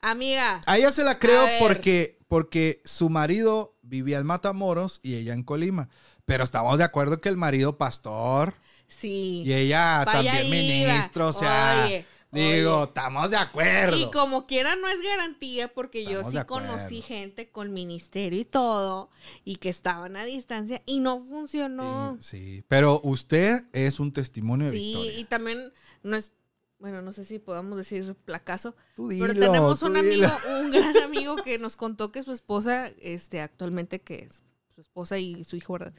Amiga, 0.00 0.60
A 0.66 0.78
ella 0.78 0.92
se 0.92 1.02
la 1.04 1.18
creo 1.18 1.44
porque, 1.58 2.18
porque 2.28 2.82
su 2.84 3.10
marido 3.10 3.76
vivía 3.82 4.18
en 4.18 4.26
Matamoros 4.26 5.00
y 5.02 5.16
ella 5.16 5.32
en 5.32 5.42
Colima. 5.42 5.88
Pero 6.24 6.44
estamos 6.44 6.78
de 6.78 6.84
acuerdo 6.84 7.20
que 7.20 7.28
el 7.28 7.36
marido 7.36 7.78
pastor 7.78 8.54
sí. 8.88 9.44
y 9.46 9.52
ella 9.52 10.02
Vaya 10.04 10.32
también 10.32 10.46
iba. 10.46 10.92
ministro, 10.92 11.28
o 11.28 11.32
sea, 11.32 11.84
Oye, 11.86 12.04
digo, 12.32 12.84
estamos 12.84 13.30
de 13.30 13.36
acuerdo. 13.36 13.96
Y 13.96 14.10
como 14.10 14.46
quiera 14.46 14.76
no 14.76 14.88
es 14.88 15.00
garantía 15.00 15.72
porque 15.72 16.04
yo 16.04 16.24
sí 16.24 16.36
de 16.36 16.44
conocí 16.46 17.00
gente 17.02 17.50
con 17.50 17.72
ministerio 17.72 18.38
y 18.40 18.44
todo 18.44 19.10
y 19.44 19.56
que 19.56 19.68
estaban 19.70 20.16
a 20.16 20.24
distancia 20.24 20.82
y 20.86 21.00
no 21.00 21.20
funcionó. 21.20 22.16
Sí, 22.20 22.56
sí. 22.56 22.64
pero 22.68 23.00
usted 23.04 23.64
es 23.72 24.00
un 24.00 24.12
testimonio 24.12 24.66
de 24.66 24.72
Sí, 24.72 24.78
victoria. 24.78 25.18
y 25.20 25.24
también 25.24 25.72
no 26.02 26.16
es, 26.16 26.32
bueno, 26.78 27.00
no 27.02 27.12
sé 27.12 27.24
si 27.24 27.38
podamos 27.38 27.76
decir 27.78 28.14
placazo, 28.24 28.76
Tú 28.94 29.08
pero 29.08 29.34
tenemos 29.34 29.80
tú 29.80 29.86
un 29.86 29.94
dilo. 29.94 30.26
amigo, 30.28 30.60
un 30.60 30.70
gran 30.70 30.96
amigo 30.98 31.36
que 31.36 31.58
nos 31.58 31.76
contó 31.76 32.12
que 32.12 32.22
su 32.22 32.32
esposa, 32.32 32.88
este, 33.00 33.40
actualmente 33.40 34.00
que 34.00 34.26
es 34.26 34.42
su 34.74 34.80
esposa 34.82 35.18
y 35.18 35.44
su 35.44 35.56
hijo, 35.56 35.72
¿verdad? 35.72 35.92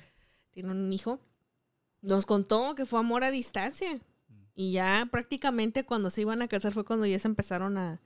Tiene 0.51 0.71
un 0.71 0.93
hijo. 0.93 1.19
Nos 2.01 2.25
contó 2.25 2.75
que 2.75 2.85
fue 2.85 2.99
amor 2.99 3.23
a 3.23 3.31
distancia. 3.31 3.99
Y 4.55 4.73
ya 4.73 5.07
prácticamente 5.09 5.85
cuando 5.85 6.09
se 6.09 6.21
iban 6.21 6.41
a 6.41 6.47
casar 6.47 6.73
fue 6.73 6.83
cuando 6.83 7.05
ya 7.05 7.17
se 7.19 7.27
empezaron 7.27 7.77
a, 7.77 8.01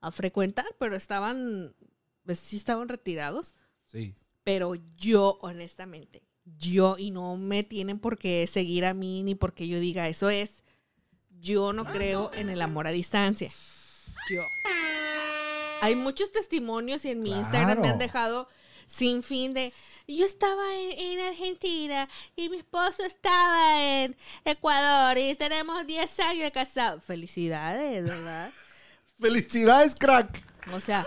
a 0.00 0.10
frecuentar, 0.10 0.66
pero 0.78 0.96
estaban, 0.96 1.74
pues 2.24 2.38
sí 2.38 2.56
estaban 2.56 2.88
retirados. 2.88 3.54
Sí. 3.86 4.16
Pero 4.42 4.74
yo, 4.96 5.38
honestamente, 5.42 6.24
yo, 6.44 6.96
y 6.98 7.10
no 7.10 7.36
me 7.36 7.62
tienen 7.62 8.00
por 8.00 8.18
qué 8.18 8.46
seguir 8.46 8.84
a 8.84 8.94
mí 8.94 9.22
ni 9.22 9.34
porque 9.34 9.68
yo 9.68 9.78
diga 9.78 10.08
eso 10.08 10.28
es, 10.28 10.64
yo 11.40 11.72
no 11.72 11.84
creo 11.84 12.30
en 12.34 12.50
el 12.50 12.62
amor 12.62 12.86
a 12.86 12.90
distancia. 12.90 13.50
Yo. 14.28 14.42
Hay 15.80 15.96
muchos 15.96 16.30
testimonios 16.30 17.04
y 17.04 17.10
en 17.10 17.20
mi 17.20 17.30
Instagram 17.30 17.80
me 17.80 17.88
han 17.88 17.98
dejado 17.98 18.48
sin 18.92 19.22
fin 19.22 19.54
de, 19.54 19.72
yo 20.06 20.24
estaba 20.24 20.62
en, 20.76 20.92
en 20.98 21.20
Argentina 21.20 22.08
y 22.36 22.48
mi 22.48 22.58
esposo 22.58 23.04
estaba 23.04 23.82
en 23.82 24.16
Ecuador 24.44 25.16
y 25.18 25.34
tenemos 25.34 25.86
10 25.86 26.20
años 26.20 26.42
de 26.44 26.52
casado. 26.52 27.00
Felicidades, 27.00 28.04
¿verdad? 28.04 28.50
Felicidades, 29.18 29.94
crack. 29.94 30.42
O 30.72 30.80
sea, 30.80 31.04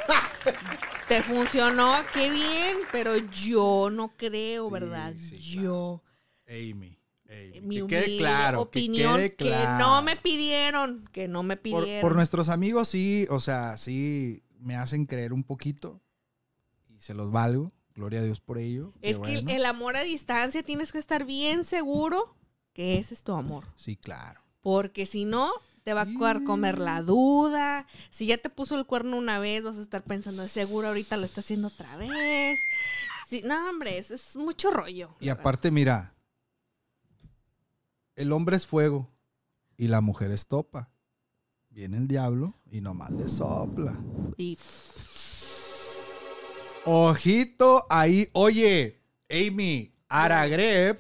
te 1.07 1.21
funcionó, 1.23 1.95
qué 2.13 2.29
bien, 2.29 2.77
pero 2.91 3.15
yo 3.17 3.89
no 3.91 4.13
creo, 4.17 4.65
Sí, 4.67 4.71
¿verdad? 4.73 5.13
sí, 5.17 5.37
yo, 5.39 6.03
Amy. 6.47 6.99
Amy. 7.29 7.61
mi 7.61 7.75
que 7.81 7.87
quede 7.87 8.03
humilde 8.05 8.17
claro, 8.17 8.61
opinión, 8.61 9.17
que, 9.19 9.29
que, 9.31 9.45
quede 9.45 9.49
claro. 9.63 9.79
no 9.85 10.01
me 10.03 10.15
pidieron, 10.15 11.07
que 11.11 11.27
no 11.27 11.41
me 11.43 11.55
por, 11.57 11.83
pidieron. 11.83 12.01
por 12.01 12.15
nuestros 12.15 12.49
amigos 12.49 12.87
sí, 12.89 13.25
o 13.29 13.39
sea, 13.39 13.77
sí 13.77 14.43
me 14.59 14.75
hacen 14.75 15.05
creer 15.05 15.33
un 15.33 15.43
poquito. 15.43 16.01
y 16.89 16.99
se 17.01 17.13
los 17.13 17.31
valgo. 17.31 17.71
Gloria 17.95 18.19
a 18.19 18.23
Dios 18.23 18.39
por 18.41 18.57
ello. 18.57 18.93
Es 19.01 19.17
que 19.19 19.35
bueno. 19.41 19.51
el 19.51 19.65
amor 19.65 19.95
a 19.95 20.03
distancia 20.03 20.61
tienes 20.63 20.91
que 20.91 20.97
estar 20.99 21.25
bien 21.25 21.63
seguro 21.63 22.35
que 22.73 22.97
ese 22.99 23.13
es 23.13 23.23
tu 23.23 23.31
amor. 23.33 23.63
Sí, 23.77 23.95
claro. 23.95 24.41
Porque 24.61 25.05
si 25.05 25.23
no, 25.25 25.51
te 25.83 25.93
va 25.93 26.01
a 26.01 26.05
co- 26.13 26.43
comer 26.45 26.77
la 26.79 27.01
duda. 27.01 27.87
Si 28.09 28.25
ya 28.25 28.37
te 28.37 28.49
puso 28.49 28.75
el 28.77 28.85
cuerno 28.85 29.17
una 29.17 29.39
vez, 29.39 29.63
vas 29.63 29.77
a 29.77 29.81
estar 29.81 30.03
pensando, 30.03 30.41
"De 30.41 30.49
seguro 30.49 30.87
ahorita 30.89 31.15
lo 31.15 31.23
está 31.23 31.39
haciendo 31.41 31.67
otra 31.69 31.95
vez. 31.95 32.59
Sí, 33.29 33.41
no, 33.45 33.69
hombre, 33.69 33.97
es, 33.97 34.11
es 34.11 34.35
mucho 34.35 34.71
rollo. 34.71 35.15
Y 35.21 35.29
aparte, 35.29 35.71
mira, 35.71 36.13
el 38.15 38.31
hombre 38.31 38.57
es 38.57 38.67
fuego 38.67 39.09
y 39.77 39.87
la 39.87 40.01
mujer 40.01 40.31
es 40.31 40.47
topa. 40.47 40.89
Viene 41.69 41.97
el 41.97 42.07
diablo 42.07 42.53
y 42.69 42.81
nomás 42.81 43.11
le 43.11 43.27
sopla. 43.27 43.97
Y 44.37 44.57
Ojito 46.85 47.85
ahí. 47.89 48.29
Oye, 48.33 49.01
Amy, 49.29 49.91
Aragreb, 50.07 50.99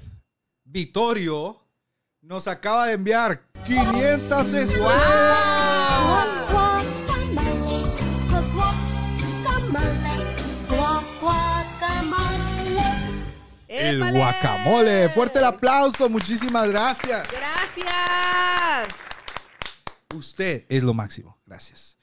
Vittorio, 0.63 1.61
nos 2.21 2.47
acaba 2.47 2.87
de 2.87 2.93
enviar 2.93 3.41
500 3.67 4.53
estrellas. 4.53 5.65
El 13.67 13.97
¡Épale! 13.97 14.17
guacamole. 14.17 15.09
Fuerte 15.09 15.37
el 15.39 15.45
aplauso. 15.45 16.09
Muchísimas 16.09 16.71
gracias. 16.71 17.27
Gracias. 17.31 18.95
Usted 20.15 20.65
es 20.67 20.81
lo 20.81 20.93
máximo. 20.95 21.37
Gracias. 21.45 21.97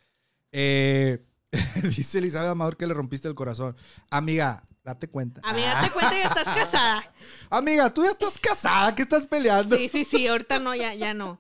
Eh, 0.52 1.18
dice 1.82 2.18
Elizabeth 2.18 2.50
Amador 2.50 2.76
que 2.76 2.86
le 2.86 2.94
rompiste 2.94 3.28
el 3.28 3.34
corazón. 3.34 3.76
Amiga, 4.10 4.64
date 4.84 5.08
cuenta. 5.08 5.40
Amiga, 5.44 5.82
te 5.82 5.90
cuenta 5.90 6.10
que 6.10 6.22
estás 6.22 6.44
casada. 6.54 7.04
Amiga, 7.50 7.92
tú 7.92 8.04
ya 8.04 8.10
estás 8.10 8.38
casada. 8.38 8.94
¿Qué 8.94 9.02
estás 9.02 9.26
peleando? 9.26 9.76
Sí, 9.76 9.88
sí, 9.88 10.04
sí, 10.04 10.26
ahorita 10.26 10.58
no, 10.58 10.74
ya, 10.74 10.94
ya 10.94 11.14
no. 11.14 11.38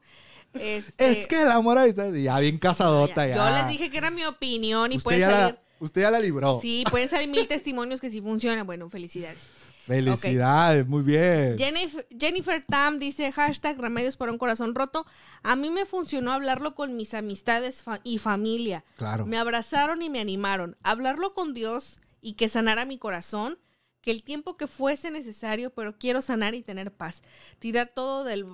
Este, 0.54 1.10
Es 1.10 1.26
que 1.26 1.42
el 1.42 1.50
amor 1.50 1.78
a 1.78 1.84
distancia, 1.84 2.20
ya 2.20 2.38
bien 2.38 2.58
casadota 2.58 3.26
ya. 3.26 3.36
Yo 3.36 3.50
les 3.56 3.68
dije 3.68 3.90
que 3.90 3.96
era 3.96 4.10
mi 4.10 4.24
opinión 4.24 4.92
y 4.92 4.98
ya, 4.98 5.02
salir. 5.02 5.28
la, 5.28 5.58
usted 5.80 6.02
ya 6.02 6.10
la 6.10 6.20
libró. 6.20 6.60
Sí, 6.60 6.84
pueden 6.90 7.08
salir 7.08 7.28
mil 7.28 7.48
testimonios 7.48 8.00
que 8.00 8.10
sí 8.10 8.20
funcionan. 8.20 8.66
Bueno, 8.66 8.90
felicidades. 8.90 9.38
Felicidades, 9.86 10.86
muy 10.86 11.02
bien. 11.02 11.56
Jennifer, 11.58 12.06
Jennifer 12.18 12.64
Tam 12.66 12.98
dice 12.98 13.32
hashtag 13.32 13.78
remedios 13.78 14.16
para 14.16 14.32
un 14.32 14.38
corazón 14.38 14.74
roto. 14.74 15.06
A 15.42 15.56
mí 15.56 15.70
me 15.70 15.86
funcionó 15.86 16.32
hablarlo 16.32 16.74
con 16.74 16.96
mis 16.96 17.14
amistades 17.14 17.82
fa- 17.82 18.00
y 18.04 18.18
familia. 18.18 18.84
Claro. 18.96 19.26
Me 19.26 19.38
abrazaron 19.38 20.02
y 20.02 20.10
me 20.10 20.20
animaron. 20.20 20.76
Hablarlo 20.82 21.34
con 21.34 21.52
Dios 21.54 22.00
y 22.20 22.34
que 22.34 22.48
sanara 22.48 22.84
mi 22.84 22.98
corazón. 22.98 23.58
Que 24.00 24.10
el 24.10 24.24
tiempo 24.24 24.56
que 24.56 24.66
fuese 24.66 25.10
necesario, 25.12 25.70
pero 25.70 25.96
quiero 25.96 26.22
sanar 26.22 26.54
y 26.54 26.62
tener 26.62 26.92
paz. 26.92 27.22
Tirar 27.60 27.92
todo 27.94 28.24
del. 28.24 28.46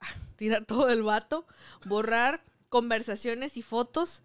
Tirar 0.36 0.64
todo 0.64 0.86
del 0.86 1.02
vato. 1.02 1.46
Borrar 1.84 2.42
conversaciones 2.68 3.56
y 3.56 3.62
fotos. 3.62 4.22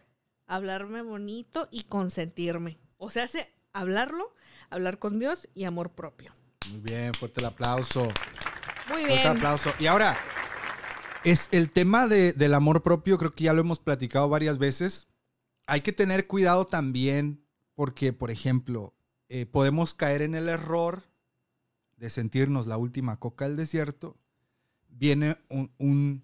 Hablarme 0.47 1.01
bonito 1.01 1.67
y 1.71 1.83
consentirme. 1.83 2.77
O 2.97 3.09
sea, 3.09 3.23
hace 3.23 3.51
hablarlo, 3.73 4.33
hablar 4.69 4.99
con 4.99 5.19
Dios 5.19 5.47
y 5.53 5.63
amor 5.65 5.91
propio. 5.91 6.31
Muy 6.69 6.79
bien, 6.81 7.13
fuerte 7.13 7.39
el 7.41 7.47
aplauso. 7.47 8.03
Muy 8.03 9.01
Fuerte 9.03 9.07
bien. 9.15 9.27
aplauso. 9.27 9.71
Y 9.79 9.87
ahora, 9.87 10.15
es 11.23 11.49
el 11.51 11.71
tema 11.71 12.07
de- 12.07 12.33
del 12.33 12.53
amor 12.53 12.83
propio, 12.83 13.17
creo 13.17 13.33
que 13.33 13.45
ya 13.45 13.53
lo 13.53 13.61
hemos 13.61 13.79
platicado 13.79 14.29
varias 14.29 14.57
veces. 14.57 15.07
Hay 15.67 15.81
que 15.81 15.91
tener 15.91 16.27
cuidado 16.27 16.65
también 16.65 17.43
porque, 17.73 18.13
por 18.13 18.29
ejemplo, 18.31 18.93
eh, 19.29 19.45
podemos 19.47 19.93
caer 19.93 20.21
en 20.21 20.35
el 20.35 20.49
error 20.49 21.03
de 21.97 22.09
sentirnos 22.09 22.67
la 22.67 22.77
última 22.77 23.17
coca 23.19 23.47
del 23.47 23.55
desierto. 23.57 24.17
Viene 24.87 25.37
un, 25.49 25.71
un- 25.79 26.23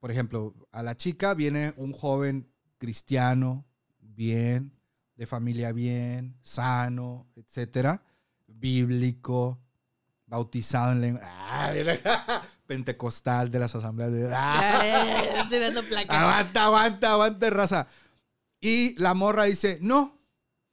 por 0.00 0.10
ejemplo, 0.10 0.54
a 0.72 0.82
la 0.82 0.96
chica 0.96 1.34
viene 1.34 1.74
un 1.76 1.92
joven 1.92 2.48
cristiano, 2.78 3.64
bien, 4.00 4.72
de 5.16 5.26
familia 5.26 5.72
bien, 5.72 6.36
sano, 6.42 7.26
etcétera, 7.36 8.02
bíblico, 8.46 9.58
bautizado 10.26 10.92
en 10.92 11.00
lengua, 11.00 11.22
pentecostal 12.66 13.50
de 13.50 13.58
las 13.58 13.74
asambleas 13.74 14.12
de... 14.12 14.28
ah, 14.32 14.80
Ay, 14.80 15.48
tirando 15.48 15.82
placa. 15.84 16.20
aguanta, 16.20 16.64
aguanta, 16.64 17.12
aguanta, 17.12 17.50
raza. 17.50 17.88
Y 18.60 18.94
la 19.00 19.14
morra 19.14 19.44
dice, 19.44 19.78
no, 19.80 20.20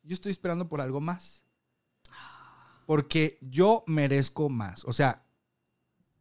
yo 0.01 0.13
estoy 0.13 0.31
esperando 0.31 0.67
por 0.67 0.81
algo 0.81 0.99
más. 1.01 1.45
Porque 2.85 3.37
yo 3.41 3.83
merezco 3.87 4.49
más. 4.49 4.83
O 4.85 4.93
sea, 4.93 5.23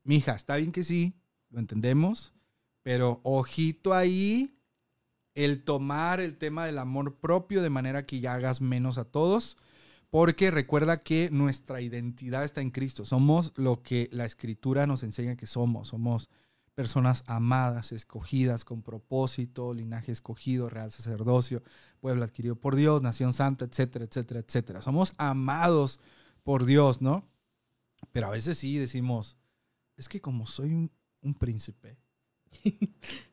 mija, 0.05 0.35
está 0.35 0.57
bien 0.57 0.71
que 0.71 0.85
sí, 0.85 1.21
lo 1.51 1.59
entendemos, 1.59 2.33
pero 2.83 3.21
ojito 3.25 3.95
ahí, 3.95 4.57
el 5.35 5.65
tomar 5.65 6.21
el 6.21 6.37
tema 6.37 6.67
del 6.67 6.79
amor 6.79 7.17
propio 7.17 7.63
de 7.63 7.71
manera 7.71 8.07
que 8.07 8.21
ya 8.21 8.35
hagas 8.35 8.61
menos 8.61 8.99
a 8.99 9.05
todos. 9.05 9.57
Porque 10.11 10.51
recuerda 10.51 11.01
que 11.01 11.31
nuestra 11.31 11.81
identidad 11.81 12.45
está 12.45 12.61
en 12.61 12.71
Cristo. 12.71 13.07
Somos 13.07 13.53
lo 13.57 13.83
que 13.83 14.11
la 14.13 14.27
escritura 14.27 14.87
nos 14.87 15.03
enseña 15.03 15.37
que 15.37 15.47
somos. 15.47 15.89
Somos 15.89 16.29
personas 16.75 17.25
amadas, 17.27 17.93
escogidas, 17.93 18.65
con 18.65 18.83
propósito, 18.83 19.75
linaje 19.75 20.13
escogido, 20.13 20.69
real 20.69 20.91
sacerdocio, 20.91 21.63
pueblo 22.01 22.25
adquirido 22.25 22.57
por 22.57 22.77
Dios, 22.77 23.03
nación 23.03 23.33
santa, 23.33 23.65
etcétera, 23.65 24.05
etcétera, 24.05 24.41
etcétera. 24.41 24.83
Somos 24.83 25.13
amados 25.19 26.01
por 26.43 26.65
Dios, 26.65 27.03
¿no? 27.03 27.29
Pero 28.13 28.27
a 28.27 28.31
veces 28.31 28.59
sí 28.59 28.79
decimos, 28.79 29.37
es 29.97 30.09
que 30.09 30.21
como 30.21 30.47
soy 30.47 30.73
un, 30.73 30.91
un 31.21 31.35
príncipe, 31.35 31.99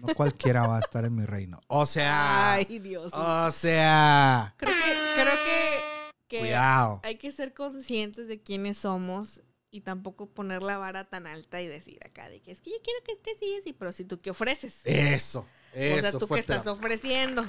no 0.00 0.14
cualquiera 0.14 0.66
va 0.66 0.76
a 0.76 0.80
estar 0.80 1.04
en 1.04 1.14
mi 1.14 1.24
reino. 1.24 1.60
O 1.68 1.86
sea, 1.86 2.52
Ay, 2.54 2.78
Dios. 2.78 3.12
o 3.14 3.50
sea, 3.50 4.54
Creo 4.56 4.72
que, 4.74 5.22
creo 5.22 5.34
que, 5.44 5.80
que 6.28 6.38
cuidado. 6.40 7.00
hay 7.04 7.16
que 7.16 7.30
ser 7.30 7.54
conscientes 7.54 8.26
de 8.28 8.42
quiénes 8.42 8.78
somos 8.78 9.42
y 9.70 9.80
tampoco 9.80 10.30
poner 10.30 10.62
la 10.62 10.78
vara 10.78 11.04
tan 11.04 11.26
alta 11.26 11.60
y 11.60 11.66
decir 11.66 11.98
acá 12.06 12.28
de 12.28 12.40
que 12.40 12.52
es 12.52 12.60
que 12.60 12.70
yo 12.70 12.76
quiero 12.84 13.00
que 13.04 13.12
esté 13.12 13.32
así, 13.34 13.56
así, 13.60 13.72
pero 13.72 13.90
si 13.92 14.04
tú 14.04 14.20
qué 14.20 14.30
ofreces. 14.30 14.80
Eso, 14.84 15.46
eso. 15.72 15.96
o 15.96 16.00
sea, 16.00 16.12
tú 16.18 16.28
qué 16.28 16.38
estás 16.40 16.66
la- 16.66 16.72
ofreciendo. 16.72 17.44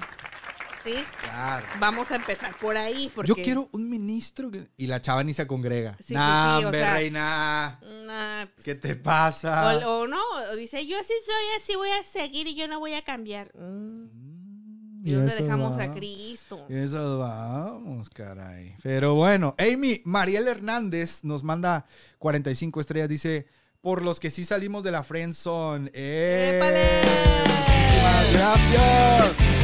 ¿Sí? 0.85 0.93
Claro. 1.23 1.65
Vamos 1.79 2.11
a 2.11 2.15
empezar 2.15 2.55
por 2.59 2.77
ahí. 2.77 3.11
Porque... 3.13 3.27
Yo 3.29 3.35
quiero 3.35 3.67
un 3.71 3.89
ministro 3.89 4.51
que- 4.51 4.67
y 4.77 4.85
la 4.87 5.01
chava 5.01 5.23
ni 5.23 5.33
se 5.33 5.47
congrega. 5.47 5.97
Sí, 5.97 6.05
sí, 6.09 6.13
nah, 6.13 6.59
sí, 6.59 6.63
o 6.63 6.67
hombre, 6.67 6.79
sea- 6.79 6.93
reina. 6.93 7.79
Nah, 8.05 8.45
pues, 8.53 8.63
¿Qué 8.65 8.75
te 8.75 8.95
pasa? 8.95 9.75
o, 9.87 10.01
o 10.03 10.07
no, 10.07 10.21
o 10.51 10.55
dice, 10.55 10.85
yo 10.85 10.99
así 10.99 11.13
soy, 11.25 11.61
así 11.61 11.75
voy 11.75 11.89
a 11.89 12.03
seguir 12.03 12.45
y 12.47 12.55
yo 12.55 12.67
no 12.67 12.79
voy 12.79 12.93
a 12.93 13.03
cambiar. 13.03 13.51
Mm, 13.55 14.25
Mm, 15.05 15.07
¿Y 15.07 15.11
dónde 15.13 15.35
dejamos 15.35 15.77
a. 15.77 15.91
Cristo? 15.91 16.65
Eso 16.67 17.19
vamos, 17.19 18.09
caray. 18.09 18.75
Pero 18.81 19.13
bueno, 19.13 19.53
Amy, 19.59 20.01
Mariel 20.03 20.47
Hernández 20.47 21.23
nos 21.23 21.43
manda 21.43 21.85
45 22.17 22.79
estrellas. 22.81 23.07
Dice, 23.09 23.45
por 23.81 24.01
los 24.01 24.19
que 24.19 24.31
sí 24.31 24.45
salimos 24.45 24.83
de 24.83 24.89
la 24.91 25.03
friendzone. 25.03 25.91
¡Eh! 25.93 26.53
¡Épale! 26.55 27.01
Muchísimas 27.67 28.33
gracias. 28.33 29.54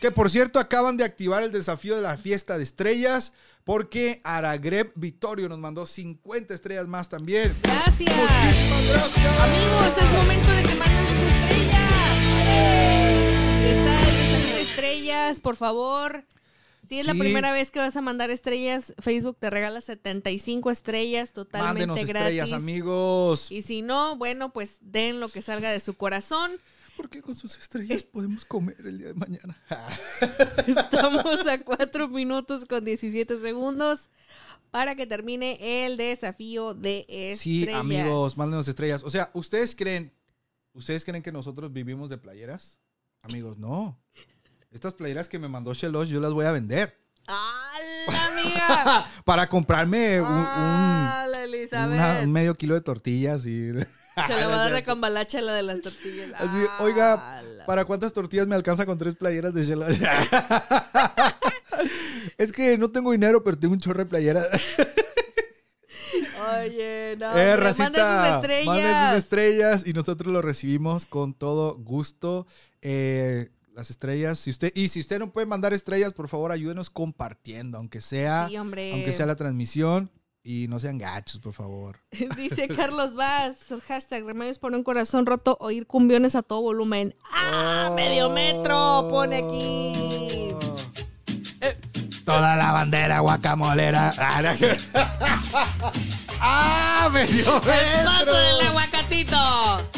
Que 0.00 0.10
por 0.12 0.30
cierto 0.30 0.58
acaban 0.58 0.96
de 0.96 1.04
activar 1.04 1.42
el 1.42 1.50
desafío 1.50 1.96
de 1.96 2.02
la 2.02 2.16
fiesta 2.16 2.56
de 2.56 2.62
estrellas 2.62 3.32
porque 3.64 4.20
Aragreb 4.24 4.92
Vittorio 4.94 5.48
nos 5.48 5.58
mandó 5.58 5.84
50 5.84 6.54
estrellas 6.54 6.86
más 6.88 7.08
también. 7.10 7.54
Gracias. 7.62 8.16
Muchísimas 8.16 8.86
gracias. 8.86 9.40
Amigos, 9.40 10.02
es 10.02 10.10
momento 10.10 10.50
de 10.52 10.62
que 10.62 10.74
manden 10.76 11.06
sus 11.06 11.18
estrellas. 11.18 11.92
Está 13.66 14.00
el 14.00 14.06
desafío 14.06 14.54
de 14.54 14.62
estrellas, 14.62 15.40
por 15.40 15.56
favor. 15.56 16.24
Si 16.88 16.98
es 16.98 17.04
la 17.06 17.12
primera 17.12 17.52
vez 17.52 17.70
que 17.70 17.80
vas 17.80 17.94
a 17.96 18.00
mandar 18.00 18.30
estrellas, 18.30 18.94
Facebook 18.98 19.36
te 19.38 19.50
regala 19.50 19.82
75 19.82 20.70
estrellas 20.70 21.34
totalmente 21.34 21.86
Mándenos 21.86 22.08
gratis. 22.08 22.38
estrellas, 22.38 22.52
amigos. 22.52 23.52
Y 23.52 23.60
si 23.60 23.82
no, 23.82 24.16
bueno, 24.16 24.54
pues 24.54 24.78
den 24.80 25.20
lo 25.20 25.28
que 25.28 25.42
salga 25.42 25.70
de 25.70 25.80
su 25.80 25.92
corazón. 25.92 26.52
Porque 26.98 27.22
con 27.22 27.34
sus 27.34 27.56
estrellas 27.56 28.02
podemos 28.02 28.44
comer 28.44 28.76
el 28.84 28.98
día 28.98 29.06
de 29.08 29.14
mañana. 29.14 29.56
Estamos 30.66 31.46
a 31.46 31.58
4 31.58 32.08
minutos 32.08 32.64
con 32.66 32.84
17 32.84 33.40
segundos 33.40 34.10
para 34.70 34.94
que 34.96 35.06
termine 35.06 35.86
el 35.86 35.96
desafío 35.96 36.74
de 36.74 37.06
estrellas. 37.08 37.38
Sí, 37.40 37.70
amigos, 37.70 38.36
mándenos 38.36 38.68
estrellas. 38.68 39.02
O 39.04 39.10
sea, 39.10 39.30
¿ustedes 39.32 39.74
creen, 39.74 40.12
¿ustedes 40.74 41.04
creen 41.04 41.22
que 41.22 41.32
nosotros 41.32 41.72
vivimos 41.72 42.10
de 42.10 42.18
playeras? 42.18 42.78
Amigos, 43.22 43.58
no. 43.58 43.98
Estas 44.70 44.92
playeras 44.92 45.28
que 45.28 45.38
me 45.38 45.48
mandó 45.48 45.72
Shelosh, 45.72 46.08
yo 46.08 46.20
las 46.20 46.32
voy 46.32 46.44
a 46.46 46.52
vender. 46.52 46.98
¡Hala, 47.26 48.26
amiga! 48.26 49.06
Para 49.24 49.48
comprarme 49.48 50.20
un, 50.20 50.28
un- 50.28 50.32
¡Hala, 50.34 51.28
una- 51.28 51.44
Elizabeth! 51.44 52.24
un 52.24 52.32
medio 52.32 52.54
kilo 52.56 52.74
de 52.74 52.80
tortillas 52.80 53.46
y... 53.46 53.70
Se 54.26 54.34
le 54.34 54.46
va 54.46 54.54
a 54.54 54.58
dar 54.58 54.72
de 54.72 54.82
cambalacha 54.82 55.40
la 55.40 55.54
de 55.54 55.62
las 55.62 55.80
tortillas. 55.80 56.30
Así, 56.38 56.64
oiga, 56.80 57.38
¡Hala! 57.38 57.66
¿Para 57.66 57.84
cuántas 57.84 58.12
tortillas 58.12 58.46
me 58.46 58.54
alcanza 58.54 58.86
con 58.86 58.98
tres 58.98 59.16
playeras 59.16 59.54
de 59.54 59.62
Shell? 59.62 59.82
es 62.38 62.52
que 62.52 62.78
no 62.78 62.90
tengo 62.90 63.12
dinero, 63.12 63.42
pero 63.44 63.58
tengo 63.58 63.74
un 63.74 63.80
chorro 63.80 64.00
de 64.00 64.06
playeras. 64.06 64.46
Oye, 66.62 67.16
no. 67.18 67.36
Eh, 67.36 67.56
racita, 67.56 67.90
manden 67.90 68.06
sus 68.06 68.34
estrellas. 68.36 68.66
manden 68.66 69.08
sus 69.08 69.18
estrellas 69.18 69.82
y 69.86 69.92
nosotros 69.92 70.32
lo 70.32 70.40
recibimos 70.40 71.04
con 71.04 71.34
todo 71.34 71.76
gusto. 71.76 72.46
Eh, 72.80 73.50
las 73.74 73.90
estrellas, 73.90 74.38
si 74.38 74.50
usted 74.50 74.72
y 74.74 74.88
si 74.88 75.00
usted 75.00 75.18
no 75.18 75.30
puede 75.30 75.46
mandar 75.46 75.72
estrellas, 75.72 76.12
por 76.12 76.28
favor 76.28 76.50
ayúdenos 76.50 76.90
compartiendo, 76.90 77.78
aunque 77.78 78.00
sea, 78.00 78.48
Sí, 78.48 78.56
aunque 78.56 79.12
sea 79.12 79.26
la 79.26 79.36
transmisión 79.36 80.10
y 80.48 80.66
no 80.66 80.80
sean 80.80 80.96
gachos, 80.96 81.40
por 81.40 81.52
favor. 81.52 82.00
Dice 82.36 82.68
Carlos 82.68 83.14
Vaz, 83.14 83.56
hashtag 83.86 84.24
remedios 84.24 84.58
por 84.58 84.72
un 84.72 84.82
corazón 84.82 85.26
roto, 85.26 85.58
oír 85.60 85.86
cumbiones 85.86 86.34
a 86.36 86.42
todo 86.42 86.62
volumen. 86.62 87.14
¡Ah! 87.30 87.92
Medio 87.94 88.30
metro, 88.30 89.08
pone 89.10 89.36
aquí. 89.36 90.54
Toda 92.24 92.56
la 92.56 92.72
bandera 92.72 93.20
guacamolera. 93.20 94.14
Ah. 94.16 94.40
¡Ah, 96.40 97.10
medio 97.12 97.56
El 97.56 98.04
paso 98.04 98.18
metro! 98.18 98.32
del 98.32 98.60
aguacatito. 98.68 99.88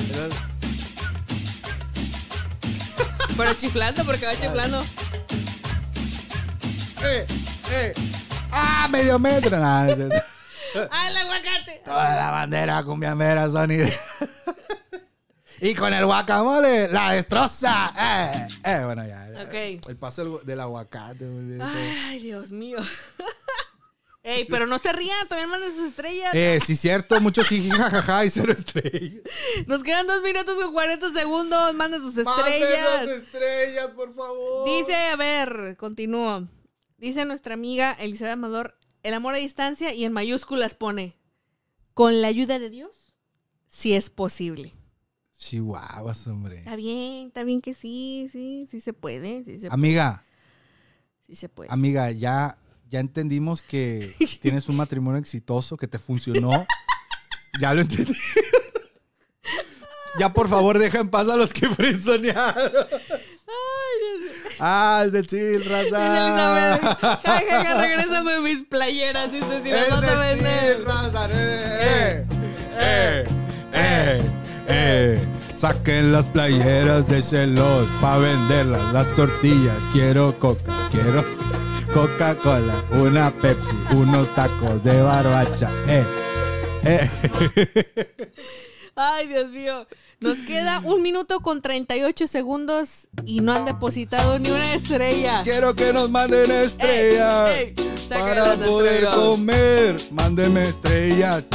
Pero 3.37 3.55
chiflando, 3.55 4.05
porque 4.05 4.27
va 4.27 4.33
chiflando. 4.37 4.83
¡Eh, 7.05 7.27
eh! 7.73 7.95
¡Ah, 8.51 8.89
medio 8.91 9.19
metro! 9.21 9.59
Nah, 9.59 9.87
es- 10.75 10.89
¡Ah, 10.91 11.09
el 11.09 11.17
aguacate! 11.17 11.83
Toda 11.85 12.17
la 12.17 12.31
bandera 12.31 12.83
cumbiamera, 12.85 13.49
Sony. 13.49 13.89
y 15.61 15.75
con 15.75 15.93
el 15.93 16.07
guacamole, 16.07 16.89
la 16.89 17.13
destroza. 17.13 17.93
Eh, 17.99 18.49
eh, 18.65 18.83
bueno, 18.85 19.07
ya. 19.07 19.29
ya. 19.33 19.43
Ok. 19.45 19.87
El 19.89 19.97
paso 19.99 20.39
del, 20.45 20.61
aguacate. 20.61 21.25
muy 21.25 21.45
bien. 21.57 21.63
Ay, 21.63 22.21
Dios 22.21 22.51
mío. 22.51 22.79
Ey, 24.23 24.45
pero 24.45 24.67
no 24.67 24.79
se 24.79 24.93
rían, 24.93 25.27
también 25.29 25.49
manden 25.49 25.75
sus 25.75 25.87
estrellas. 25.87 26.35
Eh, 26.35 26.61
sí, 26.65 26.77
cierto, 26.77 27.19
mucho 27.23 27.43
jiji, 27.43 27.71
jajaja 27.71 28.27
y 28.27 28.29
cero 28.31 28.53
estrellas. 28.53 29.23
Nos 29.67 29.83
quedan 29.83 30.07
dos 30.07 30.23
minutos 30.23 30.59
con 30.59 30.75
40 30.75 31.11
segundos. 31.15 31.73
Manden 31.75 32.01
sus 32.01 32.15
Manden 32.17 32.53
estrellas. 32.53 33.07
las 33.07 33.09
estrellas, 33.17 33.87
por 33.97 34.15
favor. 34.15 34.67
Dice, 34.67 34.95
a 34.95 35.17
ver, 35.17 35.75
continúo. 35.79 36.47
Dice 36.99 37.25
nuestra 37.25 37.55
amiga 37.55 37.97
Elizabeth 37.99 38.35
Amador, 38.35 38.77
el 39.03 39.15
amor 39.15 39.35
a 39.35 39.39
distancia 39.39 39.93
y 39.95 40.05
en 40.05 40.13
mayúsculas 40.13 40.75
pone, 40.75 41.17
con 41.95 42.21
la 42.23 42.29
ayuda 42.29 42.59
de 42.59 42.71
Dios, 42.71 43.15
si 43.69 43.95
es 43.95 44.11
posible. 44.11 44.73
Chihuahuas, 45.39 46.27
hombre. 46.27 46.59
Está 46.59 46.77
bien, 46.77 47.29
está 47.29 47.45
bien 47.45 47.61
que 47.63 47.73
sí, 47.75 48.29
sí, 48.31 48.67
sí 48.71 48.81
se 48.81 48.93
puede, 48.93 49.43
sí 49.45 49.59
se, 49.59 49.69
Amiga, 49.71 50.25
sí 51.27 51.35
se 51.35 51.49
puede. 51.49 51.71
amiga, 51.73 52.11
ya, 52.11 52.59
ya 52.89 53.01
entendimos 53.01 53.63
que 53.63 54.15
tienes 54.43 54.69
un 54.69 54.77
matrimonio 54.77 55.19
exitoso, 55.19 55.77
que 55.77 55.89
te 55.89 55.99
funcionó. 55.99 56.51
Ya 57.61 57.75
lo 57.75 57.81
entendí. 57.81 58.15
Ya 60.19 60.33
por 60.33 60.49
favor 60.49 60.79
deja 60.79 60.99
en 61.01 61.09
paz 61.09 61.29
a 61.29 61.37
los 61.37 61.53
que 61.53 61.69
frenzonearon. 61.69 62.73
Ah, 64.61 65.03
es 65.07 65.13
de 65.13 65.25
chill, 65.25 65.65
raza. 65.65 65.83
Elizabeth, 65.87 66.83
ja, 67.01 67.21
ja, 67.25 67.65
ja, 67.65 67.75
regrésame 67.81 68.41
mis 68.41 68.63
playeras, 68.65 69.33
dice, 69.33 69.63
si 69.63 69.71
las 69.71 69.87
Es 69.87 69.93
a 69.93 70.01
de 70.01 70.17
vender. 70.17 70.85
raza. 70.85 71.29
Eh, 71.33 72.27
eh, 72.79 73.25
eh, 73.73 74.23
eh. 74.69 75.27
Saquen 75.57 76.13
las 76.13 76.25
playeras 76.27 77.07
de 77.07 77.21
celos 77.23 77.87
para 78.01 78.19
venderlas, 78.19 78.93
las 78.93 79.07
tortillas. 79.15 79.77
Quiero 79.93 80.39
coca, 80.39 80.73
quiero 80.91 81.25
Coca-Cola, 81.93 82.75
una 82.93 83.31
Pepsi, 83.31 83.77
unos 83.93 84.35
tacos 84.35 84.83
de 84.85 85.03
barbacha. 85.03 85.71
Eh, 85.87 86.05
eh. 86.85 87.11
Ay, 88.97 89.27
Dios 89.29 89.51
mío. 89.51 89.87
Nos 90.21 90.37
queda 90.41 90.81
un 90.85 91.01
minuto 91.01 91.41
con 91.41 91.63
38 91.63 92.27
segundos 92.27 93.09
y 93.25 93.41
no 93.41 93.55
han 93.55 93.65
depositado 93.65 94.39
ni 94.39 94.51
una 94.51 94.75
estrella. 94.75 95.41
Quiero 95.45 95.75
que 95.75 95.95
nos 95.95 96.11
manden 96.11 96.51
estrellas 96.51 97.57
Ey, 97.57 97.75
para 98.11 98.55
poder 98.57 99.05
estrellas. 99.05 99.15
comer. 99.15 99.97
Mándenme 100.13 100.63
estrellas. 100.63 101.49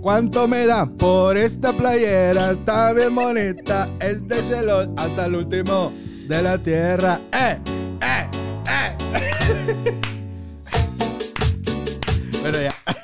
¿Cuánto 0.00 0.46
me 0.46 0.64
dan 0.64 0.96
por 0.96 1.36
esta 1.36 1.72
playera? 1.72 2.52
Está 2.52 2.92
bien 2.92 3.12
bonita. 3.12 3.90
Es 3.98 4.26
de 4.28 4.42
celos 4.42 4.90
hasta 4.96 5.26
el 5.26 5.34
último 5.34 5.92
de 6.28 6.40
la 6.40 6.56
tierra. 6.56 7.20
¡Eh! 7.32 7.58
¡Eh! 8.00 8.30
¡Eh! 8.68 8.96
bueno, 12.42 12.58
ya. 12.62 13.01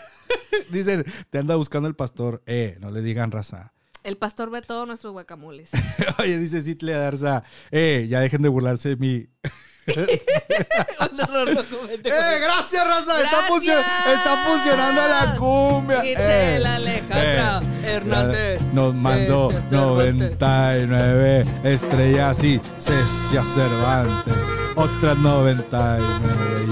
Dicen, 0.71 1.05
te 1.31 1.39
anda 1.39 1.57
buscando 1.57 1.89
el 1.89 1.95
pastor. 1.95 2.43
Eh, 2.47 2.77
no 2.81 2.91
le 2.91 3.01
digan 3.03 3.31
raza. 3.31 3.73
El 4.05 4.17
pastor 4.17 4.51
ve 4.51 4.63
todos 4.63 4.87
nuestros 4.87 5.13
guacamoles. 5.13 5.71
Oye, 6.19 6.39
dice 6.39 6.63
Citle 6.63 6.93
Darza, 6.93 7.43
eh, 7.71 8.07
ya 8.09 8.21
dejen 8.21 8.43
de 8.43 8.49
burlarse 8.49 8.91
de 8.91 8.97
mí. 8.97 9.27
No, 9.89 11.47
¡Eh, 11.49 12.41
gracias, 12.43 12.87
raza! 12.87 13.23
Está, 13.23 13.31
Gracias. 13.31 13.49
funcio- 13.49 13.81
está 14.15 14.45
funcionando 14.47 15.09
la 15.09 15.35
cumbia. 15.37 16.03
Eh, 16.05 16.63
Alejandra 16.65 17.61
Hernández. 17.85 18.63
Nos 18.75 18.95
mandó 18.95 19.51
Sí, 19.51 19.57
Cervantes. 19.71 20.39
99 20.41 21.45
estrellas 21.65 22.45
y 22.45 22.61
Cecia 22.79 23.45
Cervantes. 23.55 24.35
Otras 24.77 25.17
99. 25.19 26.05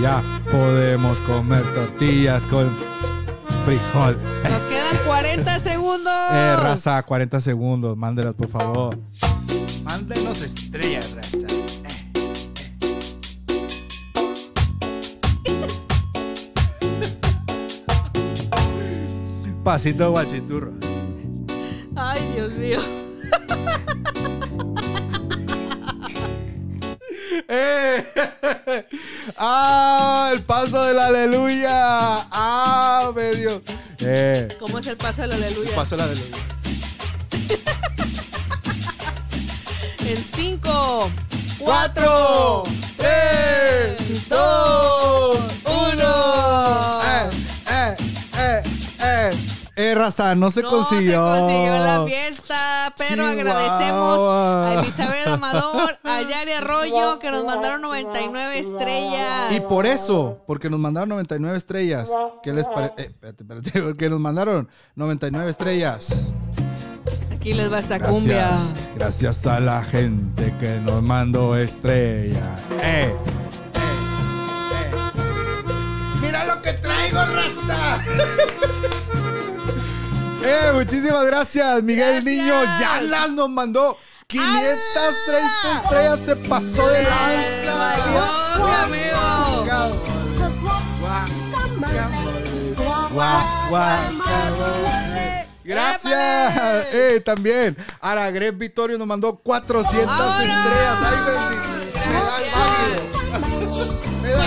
Ya 0.02 0.22
podemos 0.50 1.18
comer 1.20 1.62
tortillas 1.74 2.42
con 2.44 2.70
frijol. 3.64 4.16
Nos 4.42 4.62
quedan 4.66 4.96
40 5.04 5.60
segundos. 5.60 6.12
Eh, 6.32 6.56
raza, 6.56 7.02
40 7.02 7.40
segundos. 7.40 7.96
Mándelas, 7.96 8.34
por 8.34 8.48
favor. 8.48 8.98
Mándenos 9.82 10.42
estrellas, 10.42 11.14
raza. 11.14 11.46
Pasito 19.64 20.12
guachiturro. 20.12 20.72
Ay, 21.96 22.20
Dios 22.34 22.52
mío. 22.52 22.80
¡Eh! 27.48 28.04
¡Ah! 29.36 30.30
El 30.32 30.42
paso 30.42 30.82
del 30.84 30.98
aleluya. 30.98 31.70
¡Ah! 32.30 33.12
Medio. 33.14 33.62
¡Eh! 34.00 34.48
¿Cómo 34.58 34.78
es 34.78 34.86
el 34.86 34.96
paso 34.96 35.22
del 35.22 35.32
aleluya? 35.32 35.68
El 35.68 35.74
paso 35.74 35.96
del 35.96 36.04
aleluya. 36.06 36.36
En 40.00 40.24
5, 40.36 41.10
4, 41.58 41.64
¡Cuatro! 41.64 42.62
3, 42.96 44.28
2, 44.28 45.40
1. 45.64 47.02
¡Eh! 47.04 47.28
¡Eh! 47.68 47.96
¡Eh! 48.38 48.62
¡Eh! 49.00 49.55
¡Eh, 49.78 49.94
raza! 49.94 50.34
No 50.34 50.50
se 50.50 50.62
no 50.62 50.70
consiguió. 50.70 51.34
se 51.34 51.40
consiguió 51.40 51.78
la 51.78 52.04
fiesta, 52.06 52.94
pero 52.96 53.30
Chihuahua. 53.30 53.30
agradecemos 53.30 54.18
a 54.22 54.80
Elizabeth 54.80 55.26
Amador, 55.26 55.98
a 56.02 56.22
Yari 56.22 56.52
Arroyo, 56.52 57.18
que 57.18 57.30
nos 57.30 57.44
mandaron 57.44 57.82
99 57.82 58.58
estrellas. 58.58 59.52
Y 59.52 59.60
por 59.60 59.84
eso, 59.84 60.42
porque 60.46 60.70
nos 60.70 60.80
mandaron 60.80 61.10
99 61.10 61.58
estrellas. 61.58 62.10
¿Qué 62.42 62.54
les 62.54 62.66
parece? 62.66 62.94
Eh, 63.02 63.06
espérate, 63.10 63.42
espérate, 63.42 63.82
porque 63.82 64.08
nos 64.08 64.18
mandaron 64.18 64.66
99 64.94 65.50
estrellas. 65.50 66.30
Aquí 67.34 67.52
les 67.52 67.70
va 67.70 67.80
esa 67.80 68.00
cumbia. 68.00 68.48
Gracias, 68.48 68.74
gracias 68.94 69.46
a 69.46 69.60
la 69.60 69.82
gente 69.84 70.54
que 70.58 70.80
nos 70.80 71.02
mandó 71.02 71.54
estrellas. 71.54 72.62
Eh, 72.70 72.80
eh, 72.82 73.14
eh. 73.14 73.16
Mira 76.22 76.46
lo 76.46 76.62
que 76.62 76.72
traigo, 76.72 77.18
raza. 77.18 78.02
eh, 80.46 80.72
muchísimas 80.74 81.26
gracias, 81.26 81.82
Miguel 81.82 82.22
Gracias. 82.22 82.24
Niño. 82.24 82.62
Yalas 82.80 83.32
nos 83.32 83.48
mandó 83.50 83.96
530 84.26 85.82
estrellas, 85.82 86.18
se 86.24 86.36
pasó 86.36 86.88
de 86.88 87.02
lanza. 87.04 87.94
Amigo. 88.84 89.66
Guau. 93.12 93.96
Gracias. 95.64 96.86
Eh, 96.92 97.20
también. 97.24 97.76
Aragret 98.00 98.56
Vittorio 98.56 98.96
nos 98.98 99.06
mandó 99.06 99.36
400 99.36 100.06
¡Vámonos! 100.06 100.40
estrellas. 100.40 100.96
Ay, 101.02 101.18
bendito. 101.26 101.68
Me 102.06 102.14
da 102.14 102.36
el 102.38 102.50
válido. 102.52 103.02
Me 104.22 104.30
da. 104.30 104.42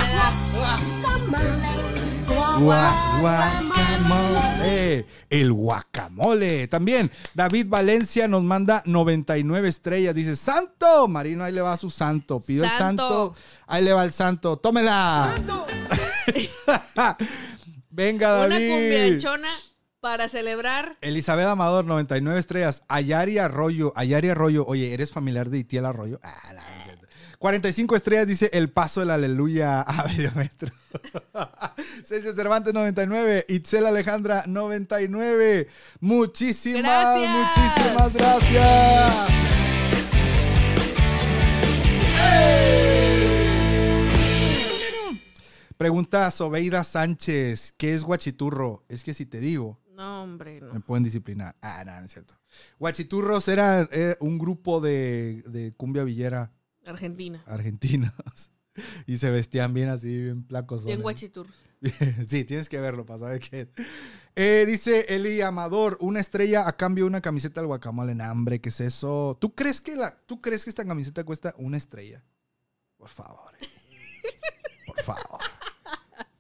Gua- 2.60 3.20
guacamole. 3.22 3.69
Guacamole. 4.10 5.06
El 5.30 5.54
guacamole. 5.54 6.68
También 6.68 7.12
David 7.34 7.68
Valencia 7.70 8.28
nos 8.28 8.44
manda 8.44 8.82
99 8.86 9.70
estrellas. 9.70 10.16
Dice, 10.16 10.36
santo. 10.36 11.08
Marino, 11.08 11.44
ahí 11.44 11.54
le 11.54 11.62
va 11.62 11.78
su 11.78 11.90
santo. 11.90 12.40
Pidió 12.40 12.64
el 12.64 12.72
santo. 12.72 13.36
Ahí 13.68 13.84
le 13.84 13.94
va 13.94 14.04
el 14.04 14.12
santo. 14.12 14.58
Tómela. 14.58 15.36
Venga, 17.90 18.30
David. 18.32 18.56
Una 18.56 18.76
cumbianchona 18.76 19.50
para 20.00 20.30
celebrar. 20.30 20.98
Elizabeth 21.02 21.48
Amador, 21.48 21.86
99 21.86 22.40
estrellas. 22.40 22.84
Ayari 22.88 23.38
Arroyo. 23.38 23.94
Ayari 23.96 24.30
Arroyo. 24.30 24.66
Oye, 24.66 24.94
¿eres 24.94 25.12
familiar 25.12 25.50
de 25.50 25.60
Itiel 25.60 25.86
Arroyo? 25.86 26.20
Ah, 26.24 26.40
cierto. 26.84 26.89
45 27.40 27.96
estrellas 27.96 28.28
dice 28.28 28.50
el 28.52 28.70
paso 28.70 29.00
del 29.00 29.12
aleluya 29.12 29.82
a 29.82 30.04
medio 30.08 30.30
metro. 30.36 30.70
César 32.04 32.34
Cervantes 32.34 32.74
99, 32.74 33.46
Itzel 33.48 33.86
Alejandra 33.86 34.44
99. 34.46 35.68
Muchísimas, 36.02 36.84
Gracias. 36.84 37.32
muchísimas 37.32 38.14
gracias. 38.14 39.30
Pregunta 45.78 46.30
Sobeida 46.32 46.84
Sánchez, 46.84 47.74
¿qué 47.78 47.94
es 47.94 48.04
guachiturro? 48.04 48.84
Es 48.90 49.04
que 49.04 49.14
si 49.14 49.26
te 49.26 49.40
digo, 49.40 49.80
No, 49.96 50.24
hombre, 50.24 50.60
no. 50.60 50.74
me 50.74 50.80
pueden 50.82 51.04
disciplinar. 51.06 51.56
Ah, 51.62 51.84
no, 51.86 51.98
no 52.00 52.06
es 52.06 52.12
cierto. 52.12 52.34
Guachiturros 52.80 53.48
era, 53.48 53.88
era 53.92 54.18
un 54.20 54.38
grupo 54.38 54.82
de, 54.82 55.42
de 55.48 55.74
cumbia 55.78 56.04
villera 56.04 56.52
Argentina. 56.90 57.44
argentinos. 57.46 58.12
Y 59.08 59.18
se 59.18 59.30
vestían 59.30 59.74
bien 59.74 59.90
así, 59.90 60.08
bien 60.08 60.44
placos. 60.44 60.86
Bien 60.86 61.02
guachiturros. 61.02 61.54
Sí, 62.28 62.46
tienes 62.46 62.70
que 62.70 62.80
verlo 62.80 63.06
para 63.06 63.20
saber 63.20 63.40
qué 63.42 63.62
es. 63.62 63.68
Eh, 64.36 64.64
dice 64.66 65.06
Eli 65.10 65.42
Amador, 65.42 65.98
una 66.00 66.22
estrella 66.22 66.66
a 66.66 66.78
cambio 66.78 67.04
de 67.04 67.10
una 67.10 67.20
camiseta 67.22 67.60
del 67.60 67.68
guacamole 67.68 68.14
en 68.14 68.22
hambre. 68.22 68.62
¿Qué 68.62 68.70
es 68.70 68.80
eso? 68.80 69.38
¿Tú 69.42 69.50
crees 69.52 69.82
que, 69.82 69.98
la, 69.98 70.18
¿Tú 70.26 70.40
crees 70.40 70.64
que 70.64 70.70
esta 70.70 70.86
camiseta 70.86 71.26
cuesta 71.26 71.54
una 71.58 71.76
estrella? 71.76 72.24
Por 72.96 73.10
favor. 73.10 73.54
eh. 73.60 73.68
Por 74.86 75.02
favor. 75.04 75.40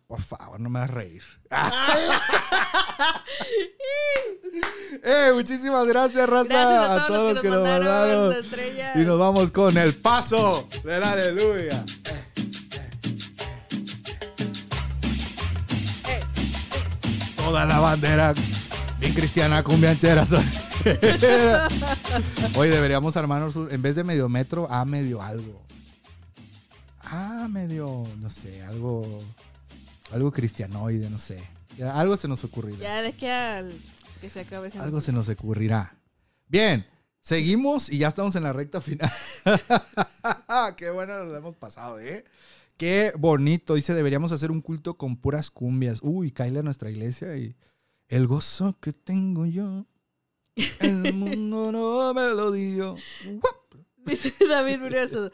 Por 0.10 0.22
favor, 0.24 0.60
no 0.60 0.72
me 0.72 0.80
hagas 0.80 0.89
reír. 0.89 1.22
eh, 5.03 5.30
muchísimas 5.36 5.86
gracias, 5.86 6.28
Raza. 6.28 6.47
Gracias 6.47 6.89
a 6.89 7.05
todos, 7.05 7.36
los 7.36 7.43
que 7.43 7.49
nos 7.49 7.62
mandaron. 7.62 8.36
Y 8.95 9.05
nos 9.05 9.20
vamos 9.20 9.51
con 9.51 9.78
el 9.78 9.93
paso 9.93 10.68
del 10.84 11.03
aleluya. 11.03 11.86
Toda 17.36 17.68
la 17.68 17.80
bandera 17.80 18.34
bien 18.99 19.14
cristiana 19.14 19.62
cumbianchera. 19.62 20.26
Hoy 22.55 22.70
deberíamos 22.70 23.16
armarnos, 23.16 23.55
en 23.55 23.82
vez 23.84 23.95
de 23.95 24.03
medio 24.03 24.28
metro, 24.28 24.68
a 24.72 24.84
medio 24.86 25.22
algo. 25.22 25.62
Ah, 27.03 27.47
medio, 27.47 28.07
no 28.18 28.32
sé, 28.32 28.64
algo, 28.64 29.22
algo 30.12 30.32
cristianoide, 30.32 31.10
no 31.10 31.18
sé. 31.18 31.41
Ya, 31.78 31.99
algo 31.99 32.18
se 32.18 32.28
nos 32.28 32.43
ocurrirá. 32.43 32.78
Ya 32.80 33.01
de 33.01 33.14
que 33.14 33.32
al 33.32 33.72
que 34.20 34.30
se 34.30 34.41
acabe 34.41 34.68
ese 34.68 34.80
Algo 34.80 35.01
se 35.01 35.12
nos 35.12 35.30
ocurrirá. 35.30 35.95
Bien, 36.47 36.86
seguimos 37.22 37.89
y 37.89 37.99
ya 37.99 38.10
estamos 38.10 38.36
en 38.36 38.43
la 38.43 38.53
recta 38.53 38.82
final. 38.82 39.12
Qué 40.78 40.89
bueno 40.89 41.20
nos 41.20 41.28
lo 41.28 41.38
hemos 41.38 41.55
pasado, 41.55 41.99
¿eh? 41.99 42.26
Qué 42.78 43.14
bonito. 43.18 43.76
Dice, 43.76 43.93
deberíamos 43.93 44.32
hacer 44.32 44.51
un 44.51 44.62
culto 44.62 44.95
con 44.95 45.18
puras 45.18 45.49
cumbias. 45.49 45.99
Uy, 46.01 46.32
caile 46.32 46.60
a 46.60 46.64
nuestra 46.64 46.89
iglesia 46.89 47.36
y 47.38 47.55
el 48.07 48.28
gozo 48.28 48.78
que 48.80 48.93
tengo 48.93 49.45
yo. 49.45 49.86
El 50.80 51.14
mundo 51.14 51.72
no 51.72 52.14
me 52.14 52.28
lo 52.30 52.51
dio. 52.51 52.95
Dice 53.97 54.34
David 54.47 54.80
Brioso. 54.80 55.32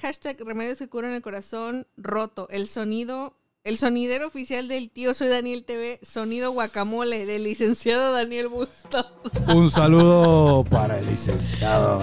Hashtag 0.00 0.40
remedios 0.40 0.78
que 0.78 0.88
curan 0.88 1.12
el 1.12 1.22
corazón 1.22 1.86
roto. 1.96 2.48
El 2.50 2.66
sonido, 2.66 3.36
el 3.64 3.78
sonidero 3.78 4.26
oficial 4.26 4.66
del 4.66 4.90
tío 4.90 5.14
Soy 5.14 5.28
Daniel 5.28 5.64
TV, 5.64 6.00
sonido 6.02 6.50
guacamole 6.50 7.26
del 7.26 7.44
licenciado 7.44 8.12
Daniel 8.12 8.48
Bustos. 8.48 9.06
Un 9.54 9.70
saludo 9.70 10.64
para 10.64 10.98
el 10.98 11.06
licenciado. 11.06 12.02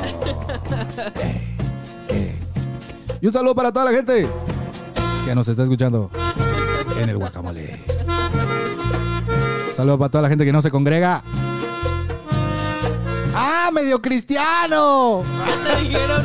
Eh, 1.20 1.58
eh. 2.10 2.36
Y 3.22 3.28
un 3.28 3.34
saludo 3.34 3.54
para 3.56 3.74
toda 3.74 3.86
la 3.86 3.92
gente 3.92 4.30
que 5.26 5.36
nos 5.36 5.48
está 5.50 5.64
escuchando 5.64 6.10
en 6.98 7.10
el 7.10 7.18
guacamole. 7.18 7.78
Saludo 9.76 9.98
para 9.98 10.10
toda 10.10 10.22
la 10.22 10.30
gente 10.30 10.46
que 10.46 10.54
no 10.54 10.62
se 10.62 10.72
congrega. 10.72 11.22
¡Ah, 13.34 13.70
medio 13.74 14.02
cristiano! 14.02 15.24
Te 15.64 15.82
dijeron, 15.84 16.22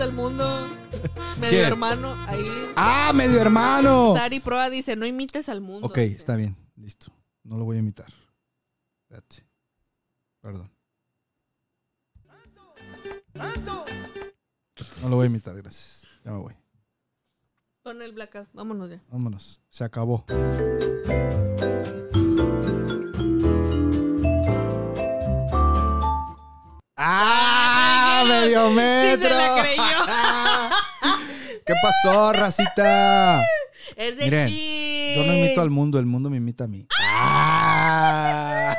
al 0.00 0.12
mundo. 0.12 0.85
Medio 1.40 1.66
hermano, 1.66 2.14
ahí. 2.26 2.44
¡Ah, 2.76 3.12
medio 3.14 3.40
hermano! 3.40 4.14
Sari 4.14 4.40
Proa 4.40 4.70
dice, 4.70 4.96
no 4.96 5.06
imites 5.06 5.48
al 5.48 5.60
mundo. 5.60 5.86
Ok, 5.86 5.98
está 5.98 6.36
bien, 6.36 6.56
listo. 6.76 7.12
No 7.42 7.58
lo 7.58 7.64
voy 7.64 7.76
a 7.76 7.80
imitar. 7.80 8.06
Espérate. 9.02 9.46
Perdón. 10.40 10.70
No 15.02 15.08
lo 15.08 15.16
voy 15.16 15.24
a 15.24 15.26
imitar, 15.26 15.56
gracias. 15.56 16.06
Ya 16.24 16.32
me 16.32 16.38
voy. 16.38 16.54
Con 17.82 18.02
el 18.02 18.12
blackout, 18.12 18.48
vámonos 18.52 18.90
ya. 18.90 19.00
Vámonos. 19.10 19.60
Se 19.68 19.84
acabó. 19.84 20.24
¡Ah! 26.96 28.24
¡Medio 28.26 28.70
metro! 28.70 29.16
Sí 29.16 29.22
se 29.22 29.30
la 29.30 29.62
creyó. 29.62 30.52
¿Qué 31.66 31.74
pasó, 31.82 32.32
racita? 32.32 33.42
Es 33.96 34.16
de 34.18 34.24
Miren, 34.24 34.48
chi. 34.48 35.12
Yo 35.16 35.24
no 35.24 35.34
imito 35.34 35.60
al 35.60 35.70
mundo, 35.70 35.98
el 35.98 36.06
mundo 36.06 36.30
me 36.30 36.36
imita 36.38 36.64
a 36.64 36.66
mí. 36.68 36.86
¡Ah! 37.02 38.76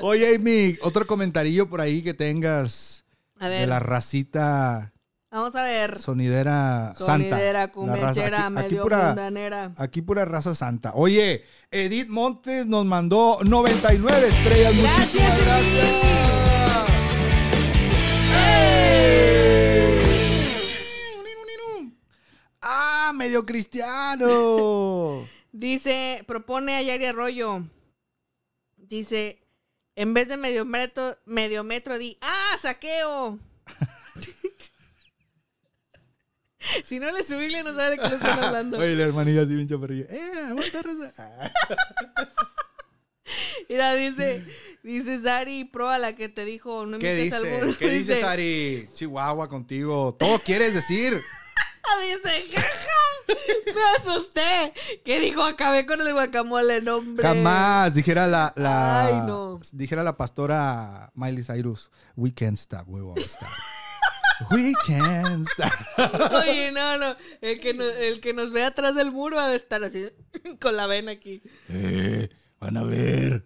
Oye, 0.00 0.34
Amy, 0.36 0.76
otro 0.82 1.06
comentarillo 1.06 1.68
por 1.68 1.80
ahí 1.80 2.02
que 2.02 2.14
tengas 2.14 3.04
A 3.38 3.48
de 3.48 3.58
ver, 3.60 3.68
la 3.68 3.80
racita 3.80 4.92
vamos 5.30 5.54
a 5.54 5.62
ver. 5.62 5.98
sonidera, 5.98 6.94
santa. 6.96 7.04
Sonidera, 7.06 7.60
raza- 7.66 7.72
cumbiachera, 7.72 8.46
aquí- 8.46 8.58
aquí 8.58 8.68
medio 8.70 8.82
pura- 8.82 9.06
mundanera. 9.08 9.72
Aquí 9.76 10.02
pura 10.02 10.24
raza 10.24 10.54
santa. 10.54 10.92
Oye, 10.94 11.44
Edith 11.70 12.08
Montes 12.08 12.66
nos 12.66 12.84
mandó 12.86 13.38
99 13.44 14.28
estrellas. 14.28 14.74
Gracias, 14.76 14.98
Muchísimas 14.98 15.38
gracias. 15.44 16.29
¡Ah, 23.10 23.12
medio 23.12 23.44
cristiano! 23.44 25.28
Dice, 25.52 26.22
propone 26.28 26.76
a 26.76 26.82
Yari 26.82 27.06
Arroyo. 27.06 27.64
Dice, 28.76 29.42
en 29.96 30.14
vez 30.14 30.28
de 30.28 30.36
medio 30.36 30.64
metro, 30.64 31.18
medio 31.26 31.64
metro, 31.64 31.98
di, 31.98 32.16
¡ah, 32.20 32.56
saqueo! 32.62 33.36
si 36.84 37.00
no 37.00 37.10
le 37.10 37.24
subile, 37.24 37.64
no 37.64 37.74
sabe 37.74 37.90
de 37.90 37.98
qué 37.98 38.08
le 38.10 38.14
están 38.14 38.44
hablando. 38.44 38.78
Oye, 38.78 38.94
la 38.94 39.02
hermanilla 39.02 39.42
así 39.42 39.56
bien 39.56 39.66
chaparrilla. 39.66 40.06
¡Eh, 40.08 40.30
aguanta! 40.48 40.80
Ah. 41.18 41.50
Mira, 43.68 43.94
dice, 43.94 44.44
dice 44.84 45.20
Sari 45.20 45.64
Pro 45.64 45.90
a 45.90 45.98
la 45.98 46.14
que 46.14 46.28
te 46.28 46.44
dijo, 46.44 46.86
no 46.86 47.00
¿Qué 47.00 47.16
dice? 47.16 47.74
¿Qué 47.76 47.90
dice, 47.90 48.20
Sari? 48.20 48.88
Chihuahua 48.94 49.48
contigo. 49.48 50.14
Todo 50.16 50.38
quieres 50.38 50.74
decir. 50.74 51.20
Dice, 52.02 52.44
jaja, 52.52 53.34
me 53.74 53.82
asusté. 54.10 54.72
¿Qué 55.04 55.20
dijo? 55.20 55.42
Acabé 55.42 55.86
con 55.86 56.00
el 56.00 56.12
guacamole, 56.12 56.80
no, 56.82 56.96
hombre. 56.96 57.26
Jamás 57.26 57.94
dijera 57.94 58.26
la, 58.26 58.52
la 58.56 59.06
Ay, 59.06 59.14
no. 59.26 59.60
dijera 59.72 60.02
la 60.02 60.16
pastora 60.16 61.10
Miley 61.14 61.42
Cyrus. 61.44 61.90
We 62.16 62.32
can't 62.32 62.58
stop, 62.58 62.84
we 62.86 63.00
won't 63.02 63.18
stop. 63.20 63.48
We 64.50 64.72
can't 64.86 65.46
stop. 65.48 66.32
Oye, 66.34 66.72
no, 66.72 66.96
no. 66.96 67.14
El 67.40 67.60
que, 67.60 67.74
nos, 67.74 67.92
el 67.96 68.20
que 68.20 68.32
nos 68.32 68.50
ve 68.52 68.64
atrás 68.64 68.94
del 68.94 69.10
muro 69.12 69.38
ha 69.38 69.48
de 69.48 69.56
estar 69.56 69.82
así, 69.84 70.06
con 70.60 70.76
la 70.76 70.86
vena 70.86 71.12
aquí. 71.12 71.42
Eh, 71.68 72.30
van 72.58 72.76
a 72.76 72.84
ver. 72.84 73.44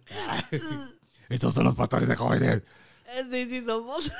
Estos 1.29 1.53
son 1.53 1.65
los 1.65 1.75
pastores 1.75 2.07
de 2.07 2.15
jóvenes. 2.15 2.61
Eh, 3.07 3.23
Sí, 3.31 3.45
sí 3.49 3.63
somos. 3.65 4.11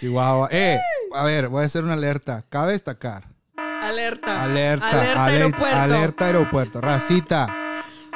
Chihuahua. 0.00 0.48
Eh, 0.50 0.78
a 1.14 1.24
ver, 1.24 1.48
voy 1.48 1.62
a 1.62 1.66
hacer 1.66 1.84
una 1.84 1.92
alerta. 1.94 2.42
Cabe 2.48 2.72
destacar. 2.72 3.28
Alerta. 3.56 4.42
Alerta, 4.44 4.88
Alerta 4.90 5.24
ale- 5.24 5.36
aeropuerto. 5.36 5.76
alerta 5.76 6.26
aeropuerto. 6.26 6.80
Racita. 6.80 7.56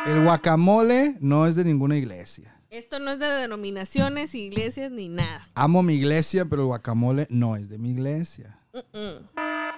El 0.06 0.22
guacamole 0.22 1.16
no 1.20 1.46
es 1.46 1.56
de 1.56 1.64
ninguna 1.64 1.96
iglesia. 1.96 2.54
Esto 2.70 2.98
no 2.98 3.12
es 3.12 3.18
de 3.18 3.26
denominaciones, 3.26 4.34
iglesias, 4.34 4.90
ni 4.90 5.08
nada. 5.08 5.46
Amo 5.54 5.82
mi 5.82 5.94
iglesia, 5.94 6.44
pero 6.44 6.62
el 6.62 6.66
guacamole 6.68 7.26
no 7.30 7.56
es 7.56 7.68
de 7.68 7.78
mi 7.78 7.90
iglesia. 7.92 8.58
Mm-mm. 8.72 9.28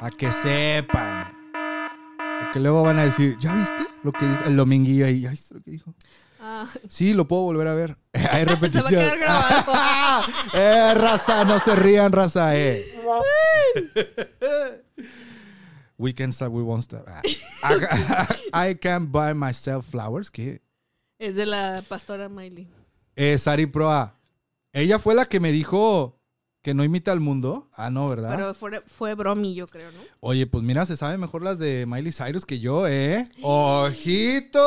A 0.01 0.11
que 0.17 0.33
sepan. 0.33 1.33
Que 2.53 2.61
luego 2.61 2.83
van 2.83 2.99
a 2.99 3.05
decir, 3.05 3.37
¿ya 3.39 3.55
viste 3.55 3.85
lo 4.03 4.13
que 4.13 4.27
dijo? 4.27 4.45
El 4.47 4.57
dominguillo 4.57 5.07
ahí, 5.07 5.21
¿ya 5.23 5.31
viste 5.31 5.55
lo 5.55 5.61
que 5.63 5.71
dijo? 5.73 5.95
Ah, 6.49 6.69
Sí, 6.89 7.13
lo 7.13 7.27
puedo 7.27 7.43
volver 7.43 7.67
a 7.67 7.75
ver. 7.75 7.99
Hay 8.13 8.23
se 8.23 8.31
va 8.31 8.41
a 8.41 8.45
repetición. 8.45 8.89
quedar 8.89 9.19
grabado. 9.19 10.27
eh, 10.55 10.95
raza, 10.95 11.45
no 11.45 11.59
se 11.59 11.75
rían, 11.75 12.13
raza, 12.13 12.57
eh. 12.57 12.85
we 15.99 16.15
can 16.15 16.31
stop, 16.31 16.53
we 16.53 16.63
won't 16.63 16.85
stop. 16.85 17.05
Ah. 17.09 18.29
I, 18.53 18.71
I 18.71 18.75
can 18.77 19.11
buy 19.11 19.35
myself 19.35 19.87
flowers. 19.91 20.31
¿Qué? 20.31 20.63
es 21.19 21.35
de 21.35 21.47
la 21.47 21.83
pastora 21.89 22.29
Miley. 22.29 22.69
Eh, 23.17 23.39
Sari 23.39 23.67
Proa. 23.67 24.15
Ella 24.73 24.99
fue 25.01 25.15
la 25.17 25.27
que 25.27 25.41
me 25.41 25.51
dijo 25.51 26.21
que 26.63 26.75
no 26.75 26.85
imita 26.85 27.11
al 27.11 27.21
mundo. 27.21 27.71
Ah, 27.73 27.91
no, 27.91 28.07
¿verdad? 28.07 28.37
Pero 28.37 28.55
fue, 28.55 28.83
fue 28.87 29.15
bromi, 29.15 29.55
yo 29.55 29.67
creo, 29.67 29.91
¿no? 29.91 29.99
Oye, 30.21 30.47
pues 30.47 30.63
mira, 30.63 30.85
se 30.85 30.97
sabe 30.97 31.17
mejor 31.17 31.43
las 31.43 31.59
de 31.59 31.87
Miley 31.87 32.13
Cyrus 32.13 32.45
que 32.45 32.61
yo, 32.61 32.87
¿eh? 32.87 33.27
Ojito, 33.41 34.61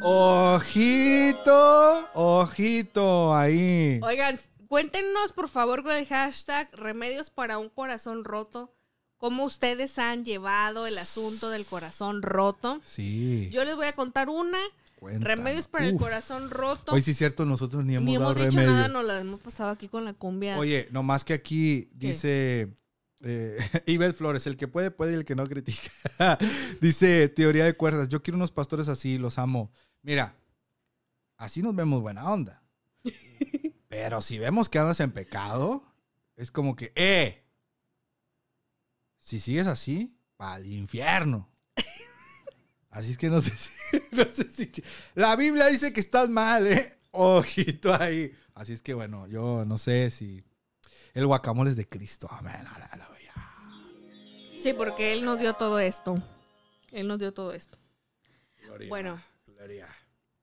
ojito, 0.00 2.06
ojito, 2.14 3.34
ahí. 3.34 4.00
Oigan, 4.02 4.38
cuéntenos 4.68 5.32
por 5.32 5.48
favor 5.48 5.82
con 5.82 5.94
el 5.94 6.06
hashtag 6.06 6.68
Remedios 6.74 7.30
para 7.30 7.58
un 7.58 7.68
corazón 7.68 8.24
roto. 8.24 8.74
¿Cómo 9.16 9.44
ustedes 9.44 9.98
han 9.98 10.24
llevado 10.24 10.86
el 10.86 10.98
asunto 10.98 11.48
del 11.50 11.64
corazón 11.64 12.22
roto? 12.22 12.80
Sí. 12.84 13.48
Yo 13.50 13.64
les 13.64 13.76
voy 13.76 13.86
a 13.86 13.94
contar 13.94 14.28
una. 14.28 14.58
Remedios 15.00 15.68
para 15.68 15.86
el 15.86 15.96
corazón 15.98 16.50
roto. 16.50 16.92
Hoy 16.94 17.02
sí 17.02 17.10
es 17.10 17.18
cierto, 17.18 17.44
nosotros 17.44 17.84
ni 17.84 17.94
hemos, 17.94 18.06
Ni 18.06 18.14
hemos 18.16 18.34
dado 18.34 18.46
dicho 18.46 18.56
remedio. 18.58 18.74
nada, 18.74 18.88
nos 18.88 19.04
la 19.04 19.20
hemos 19.20 19.40
pasado 19.40 19.70
aquí 19.70 19.88
con 19.88 20.04
la 20.06 20.14
cumbia. 20.14 20.58
Oye, 20.58 20.88
nomás 20.92 21.24
que 21.24 21.34
aquí 21.34 21.90
¿Qué? 22.00 22.06
dice 22.06 22.68
eh, 23.24 23.58
Ivette 23.86 24.16
Flores, 24.16 24.46
el 24.46 24.56
que 24.56 24.68
puede, 24.68 24.90
puede 24.90 25.12
y 25.12 25.14
el 25.16 25.24
que 25.24 25.34
no 25.34 25.46
critica. 25.48 25.90
dice 26.80 27.28
teoría 27.28 27.64
de 27.64 27.76
cuerdas, 27.76 28.08
yo 28.08 28.22
quiero 28.22 28.36
unos 28.36 28.52
pastores 28.52 28.88
así, 28.88 29.18
los 29.18 29.38
amo. 29.38 29.72
Mira, 30.02 30.36
así 31.36 31.62
nos 31.62 31.74
vemos 31.74 32.00
buena 32.02 32.30
onda. 32.30 32.62
Pero 33.88 34.20
si 34.20 34.38
vemos 34.38 34.68
que 34.68 34.78
andas 34.78 35.00
en 35.00 35.12
pecado, 35.12 35.84
es 36.36 36.50
como 36.50 36.76
que, 36.76 36.92
eh, 36.96 37.44
si 39.18 39.40
sigues 39.40 39.66
así, 39.66 40.18
al 40.38 40.66
infierno. 40.66 41.48
Así 42.90 43.10
es 43.10 43.18
que 43.18 43.28
no 43.28 43.40
sé 43.40 43.50
si, 43.56 43.72
no 44.12 44.24
sé 44.28 44.48
si- 44.48 44.70
La 45.14 45.34
Biblia 45.34 45.66
dice 45.66 45.92
que 45.92 46.00
estás 46.00 46.28
mal, 46.28 46.66
¿eh? 46.66 46.98
Ojito 47.10 47.92
ahí. 47.92 48.32
Así 48.54 48.72
es 48.72 48.82
que 48.82 48.94
bueno, 48.94 49.26
yo 49.26 49.64
no 49.64 49.78
sé 49.78 50.10
si 50.10 50.44
el 51.12 51.26
guacamole 51.26 51.70
es 51.70 51.76
de 51.76 51.86
Cristo. 51.86 52.28
Amén. 52.30 52.64
Sí, 54.64 54.72
porque 54.74 55.12
él 55.12 55.24
nos 55.24 55.38
dio 55.38 55.52
todo 55.54 55.78
esto. 55.78 56.20
Él 56.90 57.06
nos 57.06 57.18
dio 57.18 57.34
todo 57.34 57.52
esto. 57.52 57.78
Gloria, 58.62 58.88
Bueno. 58.88 59.22
gloria. 59.46 59.88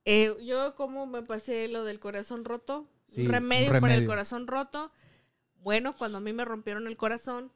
Eh, 0.06 0.35
yo 0.45 0.76
como 0.76 1.07
me 1.07 1.23
pasé 1.23 1.68
lo 1.68 1.84
del 1.84 1.99
corazón 1.99 2.45
roto, 2.45 2.88
Sí, 3.14 3.27
remedio 3.27 3.72
para 3.81 3.95
el 3.95 4.06
corazón 4.06 4.45
roto. 4.48 4.91
Bueno, 5.56 5.98
cuando 5.98 6.19
a 6.19 6.22
mí 6.22 6.34
me 6.34 6.45
rompieron 6.45 6.88
el 6.88 6.98
corazón, 6.98 7.52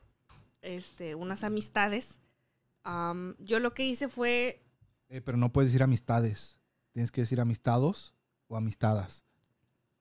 este, 0.62 1.16
unas 1.16 1.44
amistades, 1.44 2.20
am, 2.84 3.36
yo 3.40 3.60
lo 3.60 3.74
que 3.74 3.86
hice 3.86 4.10
fue, 4.10 4.62
Eh, 5.10 5.22
pero 5.22 5.38
no 5.38 5.52
puedes 5.54 5.70
decir 5.72 5.84
amistades. 5.84 6.60
Tienes 6.94 7.12
que 7.12 7.22
decir 7.22 7.40
amistados 7.40 8.16
o 8.48 8.58
amistadas. 8.58 9.24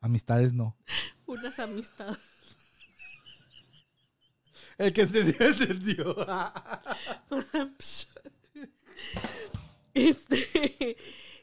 Amistades 0.00 0.54
no. 0.54 0.76
unas 1.26 1.58
amistades. 1.58 2.18
El 4.78 4.92
que 4.92 5.02
entendió, 5.02 5.46
entendió. 5.46 6.16
Este, 9.94 10.96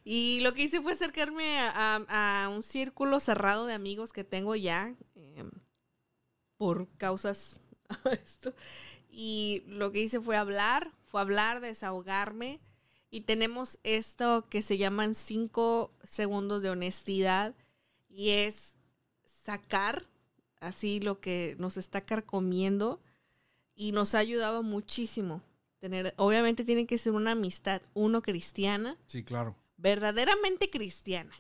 y 0.04 0.40
lo 0.42 0.54
que 0.54 0.64
hice 0.64 0.82
fue 0.82 0.94
acercarme 0.94 1.60
a, 1.60 2.04
a- 2.46 2.50
un 2.50 2.64
círculo 2.64 3.20
cerrado 3.20 3.66
de 3.66 3.74
amigos 3.74 4.12
que 4.14 4.24
tengo 4.24 4.56
ya 4.56 4.94
em, 5.16 5.50
por 6.58 6.88
causas 6.98 7.60
a 8.06 8.12
esto. 8.12 8.54
Y 9.10 9.64
lo 9.68 9.92
que 9.92 10.02
hice 10.02 10.20
fue 10.22 10.38
hablar, 10.38 10.92
fue 11.06 11.22
hablar, 11.22 11.62
desahogarme. 11.62 12.60
Y 13.10 13.22
tenemos 13.22 13.78
esto 13.84 14.48
que 14.50 14.62
se 14.62 14.78
llaman 14.78 15.16
cinco 15.16 15.92
segundos 16.04 16.62
de 16.62 16.70
honestidad. 16.70 17.56
Y 18.10 18.32
es 18.32 18.76
sacar 19.26 20.08
así 20.62 21.00
lo 21.00 21.20
que 21.20 21.56
nos 21.60 21.78
está 21.78 22.02
carcomiendo. 22.02 23.02
Y 23.82 23.94
nos 23.94 24.14
ha 24.14 24.20
ayudado 24.20 24.62
muchísimo 24.62 25.42
tener, 25.80 26.14
obviamente 26.18 26.64
tiene 26.64 26.86
que 26.86 27.00
ser 27.00 27.14
una 27.14 27.32
amistad, 27.32 27.82
uno 27.96 28.22
cristiana, 28.22 28.96
Sí, 29.08 29.24
claro. 29.24 29.56
verdaderamente 29.78 30.70
cristiana, 30.70 31.34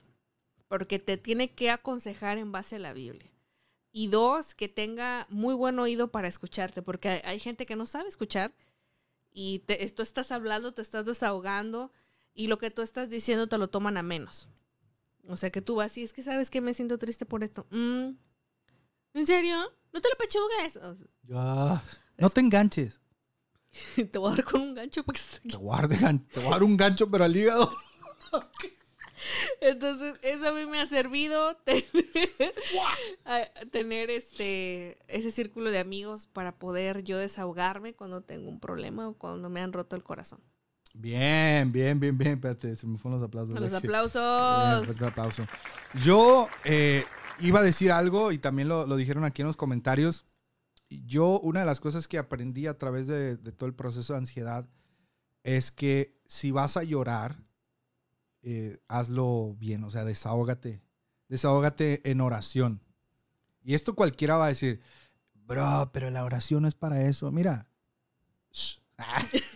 porque 0.67 0.97
te 0.97 1.17
tiene 1.17 1.51
que 1.53 1.69
aconsejar 1.69 2.39
en 2.39 2.51
base 2.51 2.77
a 2.77 2.79
la 2.79 2.93
Biblia. 2.93 3.29
Y 3.91 4.07
dos, 4.07 4.55
que 4.55 4.67
tenga 4.67 5.27
muy 5.29 5.53
buen 5.53 5.77
oído 5.77 6.07
para 6.09 6.27
escucharte, 6.27 6.81
porque 6.81 7.09
hay, 7.09 7.21
hay 7.25 7.39
gente 7.39 7.67
que 7.67 7.75
no 7.75 7.85
sabe 7.85 8.09
escuchar 8.09 8.51
y 9.31 9.59
te, 9.59 9.87
tú 9.91 10.01
estás 10.01 10.31
hablando, 10.31 10.73
te 10.73 10.81
estás 10.81 11.05
desahogando 11.05 11.91
y 12.33 12.47
lo 12.47 12.57
que 12.57 12.71
tú 12.71 12.81
estás 12.81 13.11
diciendo 13.11 13.45
te 13.45 13.59
lo 13.59 13.69
toman 13.69 13.97
a 13.97 14.01
menos. 14.01 14.49
O 15.27 15.37
sea 15.37 15.51
que 15.51 15.61
tú 15.61 15.75
vas 15.75 15.95
y 15.95 16.01
es 16.01 16.11
que 16.11 16.23
sabes 16.23 16.49
que 16.49 16.61
me 16.61 16.73
siento 16.73 16.97
triste 16.97 17.27
por 17.27 17.43
esto. 17.43 17.67
Mm, 17.69 18.13
¿En 19.13 19.27
serio? 19.27 19.57
¿No 19.93 20.01
te 20.01 20.09
lo 20.09 20.15
pechugues? 20.17 20.79
Ya. 21.27 21.83
No 22.21 22.29
te 22.29 22.39
enganches. 22.41 23.01
te 24.11 24.17
voy 24.17 24.31
a 24.31 24.35
dar 24.35 24.43
con 24.45 24.61
un 24.61 24.73
gancho 24.75 25.03
para 25.03 25.17
que 25.17 25.21
se 25.21 25.39
Te 25.41 25.57
voy 25.57 25.73
a 25.73 25.81
dar, 25.81 25.87
de 25.89 25.97
gan- 25.97 26.25
te 26.29 26.39
voy 26.39 26.47
a 26.49 26.51
dar 26.51 26.63
un 26.63 26.77
gancho, 26.77 27.09
pero 27.09 27.23
al 27.25 27.35
hígado. 27.35 27.71
Entonces, 29.61 30.15
eso 30.23 30.47
a 30.47 30.51
mí 30.51 30.65
me 30.65 30.79
ha 30.81 30.85
servido 30.87 31.55
tener, 31.65 31.85
a- 33.25 33.45
tener 33.71 34.09
este 34.09 34.97
ese 35.07 35.31
círculo 35.31 35.69
de 35.69 35.79
amigos 35.79 36.27
para 36.27 36.57
poder 36.57 37.03
yo 37.03 37.17
desahogarme 37.17 37.93
cuando 37.93 38.21
tengo 38.21 38.49
un 38.49 38.59
problema 38.59 39.07
o 39.09 39.13
cuando 39.13 39.49
me 39.49 39.61
han 39.61 39.73
roto 39.73 39.95
el 39.95 40.03
corazón. 40.03 40.39
Bien, 40.93 41.71
bien, 41.71 41.99
bien, 41.99 42.17
bien. 42.17 42.33
Espérate, 42.33 42.75
se 42.75 42.85
me 42.87 42.97
fueron 42.97 43.19
los 43.19 43.27
aplausos. 43.27 43.57
Los 43.59 43.73
aplausos. 43.73 45.01
aplauso. 45.01 45.45
Yo 46.03 46.47
eh, 46.65 47.05
iba 47.39 47.59
a 47.59 47.63
decir 47.63 47.91
algo 47.91 48.31
y 48.31 48.37
también 48.39 48.67
lo, 48.67 48.85
lo 48.87 48.95
dijeron 48.97 49.23
aquí 49.23 49.41
en 49.41 49.47
los 49.47 49.55
comentarios. 49.55 50.25
Yo, 51.05 51.39
una 51.39 51.61
de 51.61 51.65
las 51.65 51.79
cosas 51.79 52.07
que 52.07 52.17
aprendí 52.17 52.67
a 52.67 52.77
través 52.77 53.07
de, 53.07 53.37
todo 53.37 53.67
el 53.67 53.75
proceso 53.75 54.13
de 54.13 54.19
ansiedad 54.19 54.69
es 55.43 55.71
que 55.71 56.19
si 56.27 56.51
vas 56.51 56.77
a 56.77 56.83
llorar, 56.83 57.43
eh, 58.41 58.77
hazlo 58.87 59.55
bien, 59.57 59.83
o 59.83 59.89
sea, 59.89 60.03
desahógate. 60.03 60.81
Desahógate 61.29 62.09
en 62.09 62.21
oración. 62.21 62.81
Y 63.63 63.73
esto 63.73 63.95
cualquiera 63.95 64.37
va 64.37 64.45
a 64.45 64.49
decir, 64.49 64.81
bro, 65.33 65.91
pero 65.93 66.09
la 66.09 66.25
oración 66.25 66.63
no 66.63 66.67
es 66.67 66.75
para 66.75 67.03
eso. 67.03 67.31
Mira. 67.31 67.67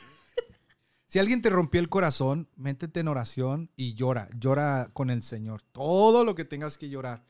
Si 1.15 1.19
alguien 1.19 1.41
te 1.41 1.49
rompió 1.49 1.79
el 1.79 1.87
corazón, 1.87 2.49
métete 2.57 2.99
en 2.99 3.07
oración 3.07 3.71
y 3.77 3.93
llora. 3.93 4.27
Llora 4.37 4.89
con 4.91 5.09
el 5.09 5.23
Señor. 5.23 5.61
Todo 5.61 6.25
lo 6.25 6.35
que 6.35 6.43
tengas 6.43 6.77
que 6.77 6.89
llorar. 6.89 7.23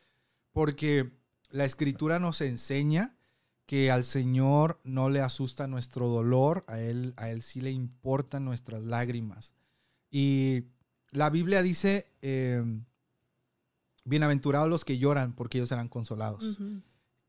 Porque 0.53 1.11
la 1.51 1.65
escritura 1.65 2.17
nos 2.17 2.41
enseña 2.41 3.15
que 3.65 3.91
al 3.91 4.03
Señor 4.03 4.79
no 4.83 5.09
le 5.09 5.21
asusta 5.21 5.67
nuestro 5.67 6.07
dolor, 6.07 6.63
a 6.67 6.79
Él, 6.79 7.13
a 7.17 7.29
él 7.29 7.41
sí 7.41 7.61
le 7.61 7.71
importan 7.71 8.45
nuestras 8.45 8.83
lágrimas. 8.83 9.53
Y 10.11 10.65
la 11.11 11.29
Biblia 11.29 11.61
dice, 11.61 12.07
eh, 12.21 12.63
bienaventurados 14.03 14.69
los 14.69 14.85
que 14.85 14.97
lloran, 14.97 15.33
porque 15.33 15.57
ellos 15.57 15.69
serán 15.69 15.89
consolados. 15.89 16.59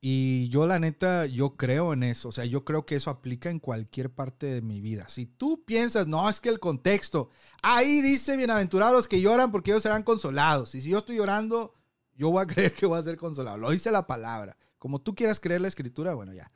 Y 0.00 0.48
yo 0.50 0.66
la 0.66 0.78
neta, 0.78 1.26
yo 1.26 1.56
creo 1.56 1.92
en 1.92 2.02
eso. 2.02 2.28
O 2.28 2.32
sea, 2.32 2.44
yo 2.44 2.64
creo 2.64 2.84
que 2.86 2.96
eso 2.96 3.10
aplica 3.10 3.50
en 3.50 3.58
cualquier 3.58 4.10
parte 4.10 4.46
de 4.46 4.62
mi 4.62 4.80
vida. 4.80 5.08
Si 5.08 5.26
tú 5.26 5.64
piensas, 5.64 6.06
no, 6.06 6.28
es 6.28 6.40
que 6.40 6.50
el 6.50 6.60
contexto, 6.60 7.30
ahí 7.62 8.02
dice 8.02 8.36
bienaventurados 8.36 8.94
los 8.94 9.08
que 9.08 9.20
lloran 9.20 9.50
porque 9.50 9.70
ellos 9.70 9.82
serán 9.82 10.02
consolados. 10.02 10.74
Y 10.74 10.82
si 10.82 10.90
yo 10.90 10.98
estoy 10.98 11.16
llorando, 11.16 11.74
yo 12.14 12.30
voy 12.30 12.42
a 12.42 12.46
creer 12.54 12.72
que 12.72 12.86
voy 12.86 12.98
a 12.98 13.02
ser 13.02 13.16
consolado. 13.16 13.56
Lo 13.56 13.70
dice 13.70 13.90
la 13.90 14.06
palabra. 14.06 14.56
Como 14.86 15.00
tú 15.00 15.16
quieras 15.16 15.40
creer 15.40 15.60
la 15.60 15.66
escritura, 15.66 16.14
bueno, 16.14 16.32
ya. 16.32 16.52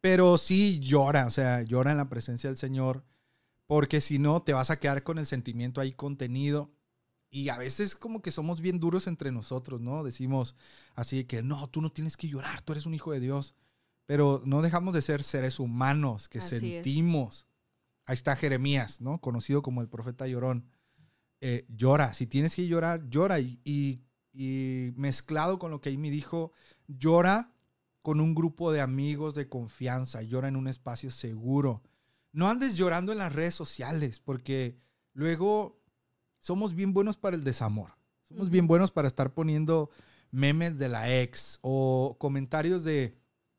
Pero 0.00 0.38
sí 0.38 0.80
llora, 0.80 1.26
o 1.26 1.30
sea, 1.30 1.60
llora 1.60 1.90
en 1.90 1.98
la 1.98 2.08
presencia 2.08 2.48
del 2.48 2.56
Señor. 2.56 3.04
Porque 3.66 4.00
si 4.00 4.18
no, 4.18 4.40
te 4.42 4.54
vas 4.54 4.70
a 4.70 4.80
quedar 4.80 5.02
con 5.02 5.18
el 5.18 5.26
sentimiento 5.26 5.82
ahí 5.82 5.92
contenido. 5.92 6.72
Y 7.28 7.50
a 7.50 7.58
veces 7.58 7.94
como 7.94 8.22
que 8.22 8.30
somos 8.32 8.62
bien 8.62 8.80
duros 8.80 9.06
entre 9.06 9.30
nosotros, 9.32 9.82
¿no? 9.82 10.02
Decimos 10.02 10.56
así 10.94 11.24
que, 11.24 11.42
no, 11.42 11.68
tú 11.68 11.82
no 11.82 11.92
tienes 11.92 12.16
que 12.16 12.26
llorar, 12.26 12.62
tú 12.62 12.72
eres 12.72 12.86
un 12.86 12.94
hijo 12.94 13.12
de 13.12 13.20
Dios. 13.20 13.54
Pero 14.06 14.40
no 14.46 14.62
dejamos 14.62 14.94
de 14.94 15.02
ser 15.02 15.22
seres 15.22 15.60
humanos 15.60 16.30
que 16.30 16.38
Así 16.38 16.54
es. 16.56 16.60
sentimos. 16.62 17.46
Ahí 18.06 18.14
está 18.14 18.34
Jeremías, 18.34 19.02
¿no? 19.02 19.20
Conocido 19.20 19.60
como 19.60 19.82
el 19.82 19.90
profeta 19.90 20.26
llorón. 20.26 20.70
Eh, 21.42 21.66
llora, 21.68 22.14
si 22.14 22.26
tienes 22.26 22.56
que 22.56 22.66
llorar, 22.66 23.10
llora. 23.10 23.40
Y, 23.40 23.60
y- 23.62 24.00
y 24.34 24.92
mezclado 24.96 25.58
con 25.58 25.70
lo 25.70 25.82
que 25.82 25.90
Amy 25.90 26.08
dijo, 26.08 26.52
llora 26.88 27.52
con 28.02 28.20
un 28.20 28.34
grupo 28.34 28.72
de 28.72 28.80
amigos 28.80 29.34
de 29.34 29.48
confianza, 29.48 30.22
llora 30.22 30.48
en 30.48 30.56
un 30.56 30.68
espacio 30.68 31.10
seguro. 31.10 31.82
no 32.32 32.48
andes 32.48 32.76
llorando 32.76 33.12
en 33.12 33.18
las 33.18 33.32
redes 33.32 33.54
sociales, 33.54 34.18
porque 34.18 34.78
luego 35.12 35.78
somos 36.40 36.74
bien 36.74 36.92
buenos 36.94 37.16
para 37.18 37.36
el 37.36 37.44
desamor. 37.44 37.92
Somos 38.22 38.50
bien 38.50 38.66
buenos 38.66 38.90
para 38.90 39.06
estar 39.08 39.34
poniendo 39.34 39.90
memes 40.30 40.78
de 40.78 40.88
la 40.88 41.12
ex 41.20 41.58
o 41.60 42.16
comentarios 42.18 42.84
de, 42.84 43.14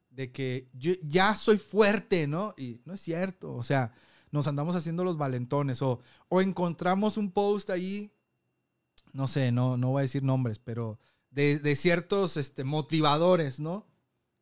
de 0.09 0.31
que 0.31 0.69
yo 0.73 0.93
ya 1.03 1.35
soy 1.35 1.57
fuerte, 1.57 2.27
¿no? 2.27 2.53
Y 2.57 2.81
no 2.85 2.93
es 2.93 3.01
cierto, 3.01 3.53
o 3.53 3.63
sea, 3.63 3.91
nos 4.31 4.47
andamos 4.47 4.75
haciendo 4.75 5.03
los 5.03 5.17
valentones 5.17 5.81
o, 5.83 5.99
o 6.27 6.41
encontramos 6.41 7.17
un 7.17 7.31
post 7.31 7.69
ahí, 7.69 8.11
no 9.13 9.27
sé, 9.27 9.51
no, 9.51 9.77
no 9.77 9.91
voy 9.91 9.99
a 9.99 10.01
decir 10.01 10.23
nombres, 10.23 10.57
pero 10.57 10.99
de, 11.33 11.75
ciertos 11.75 12.37
este, 12.37 12.63
motivadores, 12.63 13.59
¿no? 13.59 13.87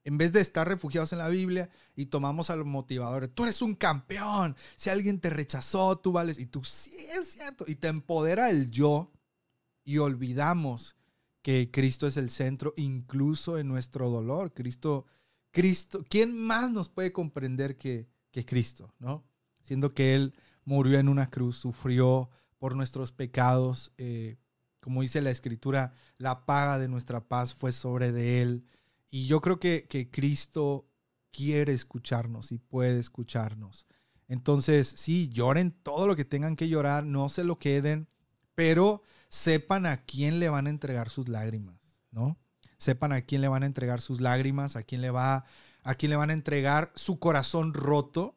En 0.04 0.18
vez 0.18 0.34
de 0.34 0.42
estar 0.42 0.68
refugiados 0.68 1.14
en 1.14 1.20
la 1.20 1.30
Biblia 1.30 1.70
y 1.96 2.08
tomamos 2.08 2.50
a 2.50 2.56
los 2.56 2.66
motivadores, 2.66 3.30
tú 3.34 3.44
eres 3.44 3.62
un 3.62 3.76
campeón, 3.76 4.56
si 4.76 4.90
alguien 4.90 5.20
te 5.20 5.30
rechazó, 5.30 5.98
tú 6.00 6.12
vales, 6.12 6.40
y 6.40 6.48
tú 6.48 6.64
sí 6.64 6.96
es 7.18 7.34
cierto, 7.34 7.66
y 7.68 7.76
te 7.76 7.88
empodera 7.88 8.50
el 8.50 8.72
yo 8.72 9.12
y 9.84 10.00
olvidamos 10.00 10.96
que 11.42 11.70
Cristo 11.72 12.08
es 12.08 12.18
el 12.18 12.30
centro 12.30 12.74
incluso 12.78 13.58
en 13.58 13.68
nuestro 13.68 14.10
dolor. 14.10 14.54
Cristo, 14.54 15.06
Cristo, 15.52 16.04
¿quién 16.10 16.36
más 16.38 16.72
nos 16.72 16.90
puede 16.90 17.12
comprender 17.12 17.78
que, 17.78 18.08
que 18.32 18.46
Cristo, 18.46 18.94
no? 19.00 19.24
Siendo 19.64 19.94
que 19.94 20.16
Él 20.16 20.34
murió 20.66 21.00
en 21.00 21.10
una 21.10 21.30
cruz, 21.30 21.58
sufrió 21.58 22.30
por 22.58 22.76
nuestros 22.76 23.12
pecados, 23.12 23.92
eh, 23.98 24.38
como 24.82 25.02
dice 25.02 25.22
la 25.22 25.32
escritura, 25.32 25.94
la 26.18 26.46
paga 26.46 26.78
de 26.80 26.90
nuestra 26.90 27.22
paz 27.22 27.54
fue 27.54 27.72
sobre 27.72 28.12
de 28.12 28.42
Él. 28.42 28.66
Y 29.10 29.28
yo 29.28 29.40
creo 29.40 29.60
que, 29.60 29.88
que 29.88 30.10
Cristo 30.10 30.90
quiere 31.32 31.72
escucharnos 31.72 32.52
y 32.52 32.58
puede 32.58 33.00
escucharnos. 33.00 33.88
Entonces, 34.28 34.88
sí, 34.88 35.30
lloren 35.30 35.72
todo 35.72 36.08
lo 36.08 36.16
que 36.16 36.26
tengan 36.26 36.56
que 36.56 36.68
llorar, 36.70 37.06
no 37.06 37.30
se 37.30 37.44
lo 37.44 37.60
queden, 37.60 38.08
pero 38.56 39.02
sepan 39.30 39.86
a 39.86 40.04
quién 40.04 40.40
le 40.40 40.50
van 40.50 40.68
a 40.68 40.70
entregar 40.70 41.10
sus 41.10 41.28
lágrimas, 41.28 41.76
¿no? 42.12 42.38
Sepan 42.78 43.12
a 43.12 43.22
quién 43.22 43.42
le 43.42 43.48
van 43.48 43.64
a 43.64 43.66
entregar 43.66 44.02
sus 44.02 44.22
lágrimas, 44.22 44.76
a 44.76 44.84
quién 44.84 45.02
le 45.02 45.12
va 45.12 45.46
a 45.84 45.96
quién 45.96 46.12
le 46.12 46.16
van 46.16 46.30
a 46.30 46.34
entregar 46.34 46.92
su 46.96 47.20
corazón 47.20 47.74
roto. 47.74 48.36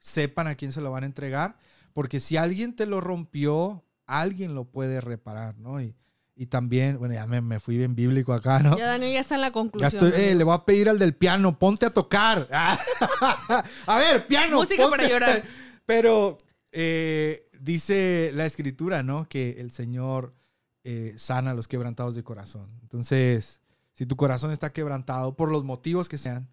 Sepan 0.00 0.46
a 0.46 0.54
quién 0.54 0.72
se 0.72 0.80
lo 0.80 0.90
van 0.90 1.04
a 1.04 1.06
entregar, 1.06 1.56
porque 1.94 2.20
si 2.20 2.36
alguien 2.36 2.76
te 2.76 2.84
lo 2.84 3.00
rompió, 3.00 3.84
alguien 4.06 4.54
lo 4.54 4.64
puede 4.64 5.00
reparar, 5.00 5.58
¿no? 5.58 5.80
Y, 5.80 5.94
y 6.36 6.46
también, 6.46 6.98
bueno, 6.98 7.14
ya 7.14 7.26
me, 7.26 7.40
me, 7.40 7.60
fui 7.60 7.76
bien 7.76 7.94
bíblico 7.94 8.32
acá, 8.32 8.58
¿no? 8.58 8.76
Ya 8.76 8.86
Daniel 8.86 9.12
ya 9.12 9.20
está 9.20 9.36
en 9.36 9.40
la 9.40 9.52
conclusión. 9.52 9.90
Ya 9.90 9.96
estoy, 9.96 10.20
eh, 10.20 10.34
le 10.34 10.42
voy 10.42 10.54
a 10.54 10.64
pedir 10.64 10.88
al 10.88 10.98
del 10.98 11.14
piano, 11.14 11.58
ponte 11.58 11.86
a 11.86 11.90
tocar. 11.90 12.48
a 13.86 13.98
ver, 13.98 14.26
piano. 14.26 14.56
Música 14.56 14.82
ponte. 14.82 14.98
para 14.98 15.08
llorar. 15.08 15.44
Pero 15.86 16.38
eh, 16.72 17.48
dice 17.60 18.32
la 18.34 18.46
escritura, 18.46 19.02
¿no? 19.02 19.28
Que 19.28 19.52
el 19.60 19.70
Señor 19.70 20.34
eh, 20.82 21.14
sana 21.16 21.52
a 21.52 21.54
los 21.54 21.68
quebrantados 21.68 22.14
de 22.14 22.24
corazón. 22.24 22.68
Entonces, 22.82 23.60
si 23.92 24.06
tu 24.06 24.16
corazón 24.16 24.50
está 24.50 24.72
quebrantado 24.72 25.36
por 25.36 25.52
los 25.52 25.62
motivos 25.64 26.08
que 26.08 26.18
sean, 26.18 26.48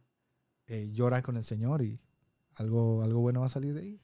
llora 0.93 1.21
con 1.21 1.35
el 1.35 1.43
Señor 1.43 1.81
y 1.81 1.99
algo, 2.55 3.03
algo 3.03 3.19
bueno 3.19 3.41
va 3.41 3.47
a 3.47 3.49
salir 3.49 3.73
de 3.73 3.81
ahí 3.81 4.01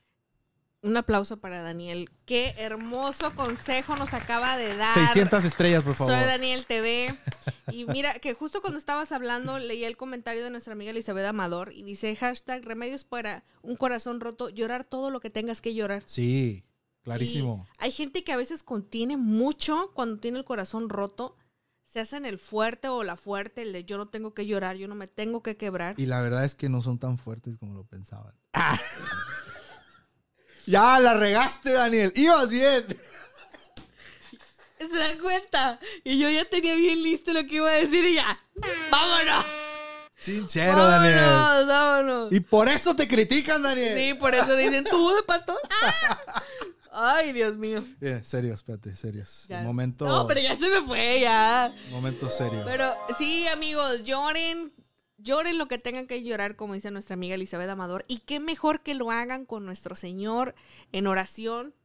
un 0.87 0.97
aplauso 0.97 1.37
para 1.37 1.61
Daniel. 1.61 2.09
Qué 2.25 2.55
hermoso 2.57 3.35
consejo 3.35 3.95
nos 3.95 4.13
acaba 4.13 4.57
de 4.57 4.75
dar. 4.75 4.93
600 4.93 5.43
estrellas, 5.43 5.83
por 5.83 5.93
favor. 5.93 6.13
Soy 6.13 6.25
Daniel 6.25 6.65
TV. 6.65 7.13
Y 7.71 7.85
mira, 7.85 8.19
que 8.19 8.33
justo 8.33 8.61
cuando 8.61 8.79
estabas 8.79 9.11
hablando, 9.11 9.59
leí 9.59 9.83
el 9.83 9.97
comentario 9.97 10.43
de 10.43 10.49
nuestra 10.49 10.73
amiga 10.73 10.91
Elizabeth 10.91 11.25
Amador 11.25 11.73
y 11.73 11.83
dice, 11.83 12.15
hashtag 12.15 12.63
remedios 12.63 13.03
para 13.03 13.43
un 13.61 13.75
corazón 13.75 14.19
roto, 14.19 14.49
llorar 14.49 14.85
todo 14.85 15.11
lo 15.11 15.19
que 15.19 15.29
tengas 15.29 15.61
que 15.61 15.73
llorar. 15.73 16.03
Sí, 16.05 16.63
clarísimo. 17.03 17.67
Y 17.79 17.83
hay 17.85 17.91
gente 17.91 18.23
que 18.23 18.31
a 18.31 18.37
veces 18.37 18.63
contiene 18.63 19.17
mucho 19.17 19.91
cuando 19.93 20.19
tiene 20.19 20.39
el 20.39 20.45
corazón 20.45 20.89
roto. 20.89 21.35
Se 21.83 22.01
hacen 22.01 22.25
el 22.25 22.37
fuerte 22.37 22.89
o 22.89 23.03
la 23.03 23.15
fuerte, 23.15 23.61
el 23.61 23.71
de 23.71 23.85
yo 23.85 23.97
no 23.97 24.09
tengo 24.09 24.33
que 24.33 24.45
llorar, 24.45 24.75
yo 24.75 24.89
no 24.89 24.95
me 24.95 25.07
tengo 25.07 25.41
que 25.41 25.55
quebrar. 25.55 25.95
Y 25.97 26.05
la 26.05 26.19
verdad 26.21 26.43
es 26.43 26.53
que 26.53 26.67
no 26.67 26.81
son 26.81 26.99
tan 26.99 27.17
fuertes 27.17 27.57
como 27.57 27.73
lo 27.73 27.85
pensaban. 27.85 28.35
Ya, 30.67 30.99
la 30.99 31.13
regaste, 31.13 31.71
Daniel. 31.71 32.11
Ibas 32.13 32.49
bien. 32.49 32.85
Se 34.77 34.97
dan 34.97 35.17
cuenta. 35.19 35.79
Y 36.03 36.19
yo 36.19 36.29
ya 36.29 36.43
tenía 36.43 36.75
bien 36.75 37.01
listo 37.01 37.31
lo 37.31 37.45
que 37.45 37.55
iba 37.55 37.69
a 37.69 37.73
decir 37.73 38.05
y 38.05 38.15
ya. 38.15 38.39
¡Vámonos! 38.91 39.45
Sincero, 40.19 40.83
vámonos, 40.83 41.01
Daniel. 41.01 41.67
Vámonos. 41.67 42.33
Y 42.33 42.41
por 42.41 42.67
eso 42.67 42.95
te 42.95 43.07
critican, 43.07 43.63
Daniel. 43.63 43.97
Sí, 43.97 44.13
por 44.15 44.35
eso 44.35 44.55
dicen, 44.57 44.83
¿tú 44.83 45.15
de 45.15 45.23
pastor? 45.23 45.57
Ay, 46.91 47.31
Dios 47.31 47.55
mío. 47.55 47.81
Bien, 48.01 48.25
serios, 48.25 48.55
espérate, 48.55 48.93
serios. 48.95 49.45
Ya. 49.47 49.61
Momento. 49.61 50.05
No, 50.05 50.27
pero 50.27 50.41
ya 50.41 50.53
se 50.55 50.67
me 50.67 50.81
fue, 50.81 51.21
ya. 51.21 51.71
Momento 51.91 52.29
serio. 52.29 52.61
Pero 52.65 52.91
sí, 53.17 53.47
amigos, 53.47 54.03
lloren 54.03 54.69
lloren 55.27 55.57
lo 55.57 55.67
que 55.67 55.77
tengan 55.77 56.07
que 56.07 56.23
llorar, 56.23 56.55
como 56.55 56.73
dice 56.73 56.89
nuestra 56.89 57.15
amiga 57.15 57.35
Elizabeth 57.35 57.69
Amador, 57.69 58.05
y 58.07 58.19
qué 58.19 58.39
mejor 58.39 58.81
que 58.81 58.93
lo 58.93 59.11
hagan 59.11 59.45
con 59.45 59.65
nuestro 59.65 59.95
Señor 59.95 60.55
en 60.93 61.05
oración, 61.05 61.75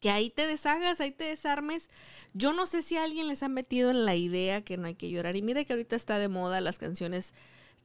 que 0.00 0.10
ahí 0.10 0.30
te 0.30 0.46
deshagas, 0.46 1.00
ahí 1.00 1.12
te 1.12 1.24
desarmes. 1.24 1.88
Yo 2.34 2.52
no 2.52 2.66
sé 2.66 2.82
si 2.82 2.96
alguien 2.96 3.28
les 3.28 3.42
ha 3.42 3.48
metido 3.48 3.90
en 3.90 4.04
la 4.04 4.14
idea 4.14 4.62
que 4.62 4.76
no 4.76 4.88
hay 4.88 4.96
que 4.96 5.08
llorar, 5.08 5.36
y 5.36 5.42
mira 5.42 5.64
que 5.64 5.72
ahorita 5.72 5.94
está 5.94 6.18
de 6.18 6.28
moda 6.28 6.60
las 6.60 6.78
canciones 6.78 7.32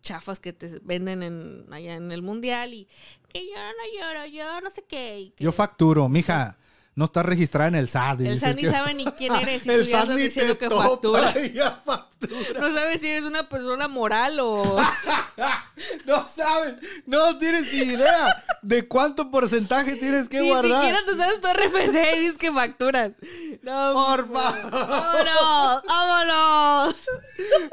chafas 0.01 0.39
que 0.39 0.51
te 0.51 0.79
venden 0.81 1.23
en, 1.23 1.65
allá 1.71 1.95
en 1.95 2.11
el 2.11 2.21
mundial 2.23 2.73
y 2.73 2.89
que 3.29 3.45
yo 3.47 3.55
no 3.55 3.99
lloro, 3.99 4.25
yo 4.25 4.59
no 4.59 4.69
sé 4.69 4.83
qué. 4.83 5.33
yo 5.37 5.51
facturo, 5.53 6.09
mija 6.09 6.57
no 6.95 7.05
está 7.05 7.23
registrada 7.23 7.69
en 7.69 7.75
el 7.75 7.89
SAT. 7.89 8.21
El 8.21 8.39
SAT 8.39 8.55
ni 8.55 8.65
sabe 8.65 8.93
ni 8.93 9.05
quién 9.05 9.33
eres. 9.33 9.65
Y 9.65 9.69
el 9.71 9.87
SAT 9.87 10.09
ni 10.09 10.21
diciendo 10.21 10.57
que 10.57 10.69
factura. 10.69 11.33
factura. 11.85 12.59
No 12.59 12.71
sabes 12.71 13.01
si 13.01 13.09
eres 13.09 13.25
una 13.25 13.49
persona 13.49 13.87
moral 13.87 14.39
o... 14.39 14.61
no 16.05 16.25
sabes, 16.25 16.75
no 17.05 17.37
tienes 17.37 17.73
idea 17.73 18.43
de 18.61 18.87
cuánto 18.87 19.29
porcentaje 19.31 19.95
tienes 19.95 20.29
que 20.29 20.41
guardar. 20.41 20.65
Ni 20.65 20.75
siquiera 20.75 20.99
tú 21.05 21.17
sabes 21.17 21.41
tu 21.41 21.47
RFC 21.47 22.15
y 22.15 22.19
dices 22.19 22.37
que 22.37 22.51
facturas. 22.51 23.11
No, 23.63 23.93
por 23.93 24.31
favor. 24.31 24.71
Vámonos, 24.71 25.83
vámonos. 25.85 26.95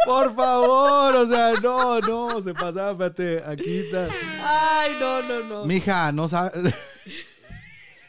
Por 0.04 0.34
favor, 0.34 1.16
o 1.16 1.28
sea, 1.28 1.52
no, 1.62 2.00
no, 2.00 2.42
se 2.42 2.54
pasaba, 2.54 2.90
espérate, 2.92 3.42
aquí 3.46 3.78
está. 3.78 4.08
Ay, 4.42 4.96
no, 4.98 5.22
no, 5.22 5.40
no. 5.40 5.64
Mija, 5.66 6.10
no 6.10 6.26
sabes... 6.26 6.74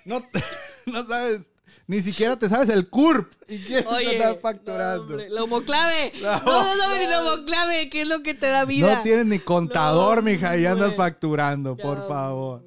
No... 0.06 0.26
no 0.92 1.06
sabes, 1.06 1.42
ni 1.88 2.02
siquiera 2.02 2.38
te 2.38 2.48
sabes 2.48 2.70
el 2.70 2.90
CURP 2.90 3.34
y 3.48 3.60
quieres 3.60 3.86
estar 4.12 4.38
facturando. 4.38 5.18
No, 5.18 5.28
la 5.28 5.44
homoclave. 5.44 6.14
No, 6.22 6.36
no, 6.42 6.78
sabes 6.78 7.00
ni 7.00 7.08
la 7.08 7.22
homoclave, 7.22 7.90
¿qué 7.90 8.02
es 8.02 8.08
lo 8.08 8.24
que 8.24 8.34
te 8.34 8.48
da 8.48 8.66
vida? 8.66 8.96
No 8.96 9.02
tienes 9.02 9.26
ni 9.26 9.40
contador, 9.40 10.24
mija, 10.24 10.58
y 10.58 10.66
andas 10.66 10.96
facturando, 10.96 11.76
por 11.76 12.08
favor. 12.08 12.64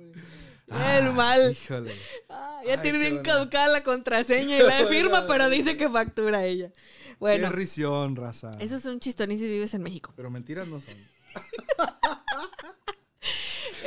El 0.97 1.13
mal. 1.13 1.53
Híjole. 1.53 1.95
Ah, 2.29 2.61
ya 2.67 2.83
tiene 2.83 2.99
bien 2.99 3.23
caducada 3.23 3.69
la 3.69 3.85
contraseña 3.85 4.57
y 4.59 4.63
la 4.63 4.87
firma, 4.89 5.27
pero 5.27 5.49
dice 5.49 5.77
que 5.77 5.89
factura 5.89 6.45
ella. 6.45 6.71
Bueno. 7.21 7.49
Qué 7.49 7.55
risión, 7.55 8.17
raza. 8.17 8.57
Eso 8.59 8.77
es 8.77 8.85
un 8.87 8.99
chistón 8.99 9.31
y 9.31 9.39
si 9.39 9.47
vives 9.47 9.73
en 9.75 9.83
México. 9.83 10.13
Pero 10.17 10.31
mentiras 10.31 10.67
no 10.67 10.81
son. 10.81 10.95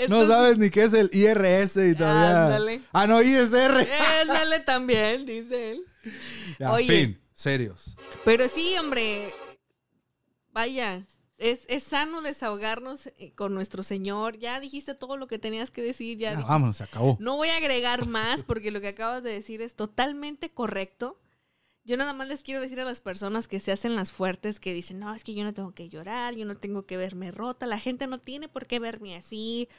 no 0.09 0.27
sabes 0.27 0.57
ni 0.57 0.69
qué 0.69 0.83
es 0.83 0.93
el 0.93 1.09
IRS 1.13 1.77
y 1.77 1.95
todavía. 1.95 2.81
Ah, 2.91 3.07
no, 3.07 3.21
ISR. 3.21 3.87
Ándale 4.21 4.59
también, 4.61 5.25
dice 5.25 5.71
él. 5.71 5.85
Ya, 6.59 6.71
Oye, 6.71 6.87
fin, 6.87 7.21
serios. 7.33 7.95
Pero 8.25 8.47
sí, 8.47 8.75
hombre. 8.77 9.33
Vaya, 10.53 11.03
es, 11.37 11.65
es, 11.67 11.83
sano 11.83 12.21
desahogarnos 12.21 13.07
eh, 13.17 13.31
con 13.35 13.53
nuestro 13.53 13.83
Señor. 13.83 14.37
Ya 14.37 14.59
dijiste 14.59 14.95
todo 14.95 15.17
lo 15.17 15.27
que 15.27 15.37
tenías 15.37 15.69
que 15.69 15.81
decir. 15.83 16.17
Ya, 16.17 16.35
vamos, 16.35 16.77
se 16.77 16.83
acabó. 16.83 17.17
No 17.19 17.37
voy 17.37 17.49
a 17.49 17.57
agregar 17.57 18.07
más 18.07 18.43
porque 18.43 18.71
lo 18.71 18.81
que 18.81 18.87
acabas 18.89 19.21
de 19.21 19.31
decir 19.31 19.61
es 19.61 19.75
totalmente 19.75 20.49
correcto. 20.49 21.19
Yo 21.87 21.95
nada 21.95 22.11
más 22.11 22.27
les 22.27 22.43
quiero 22.43 22.59
decir 22.59 22.81
a 22.81 22.83
las 22.83 22.99
personas 22.99 23.47
que 23.47 23.61
se 23.61 23.71
hacen 23.71 23.95
las 23.95 24.11
fuertes, 24.11 24.59
que 24.59 24.73
dicen, 24.73 24.99
no, 24.99 25.15
es 25.15 25.23
que 25.23 25.33
yo 25.33 25.45
no 25.45 25.53
tengo 25.53 25.71
que 25.71 25.87
llorar, 25.87 26.35
yo 26.35 26.43
no 26.45 26.55
tengo 26.55 26.85
que 26.85 26.97
verme 26.97 27.31
rota, 27.31 27.65
la 27.65 27.79
gente 27.79 28.07
no 28.07 28.17
tiene 28.17 28.49
por 28.49 28.67
qué 28.67 28.77
verme 28.79 29.15
así. 29.15 29.69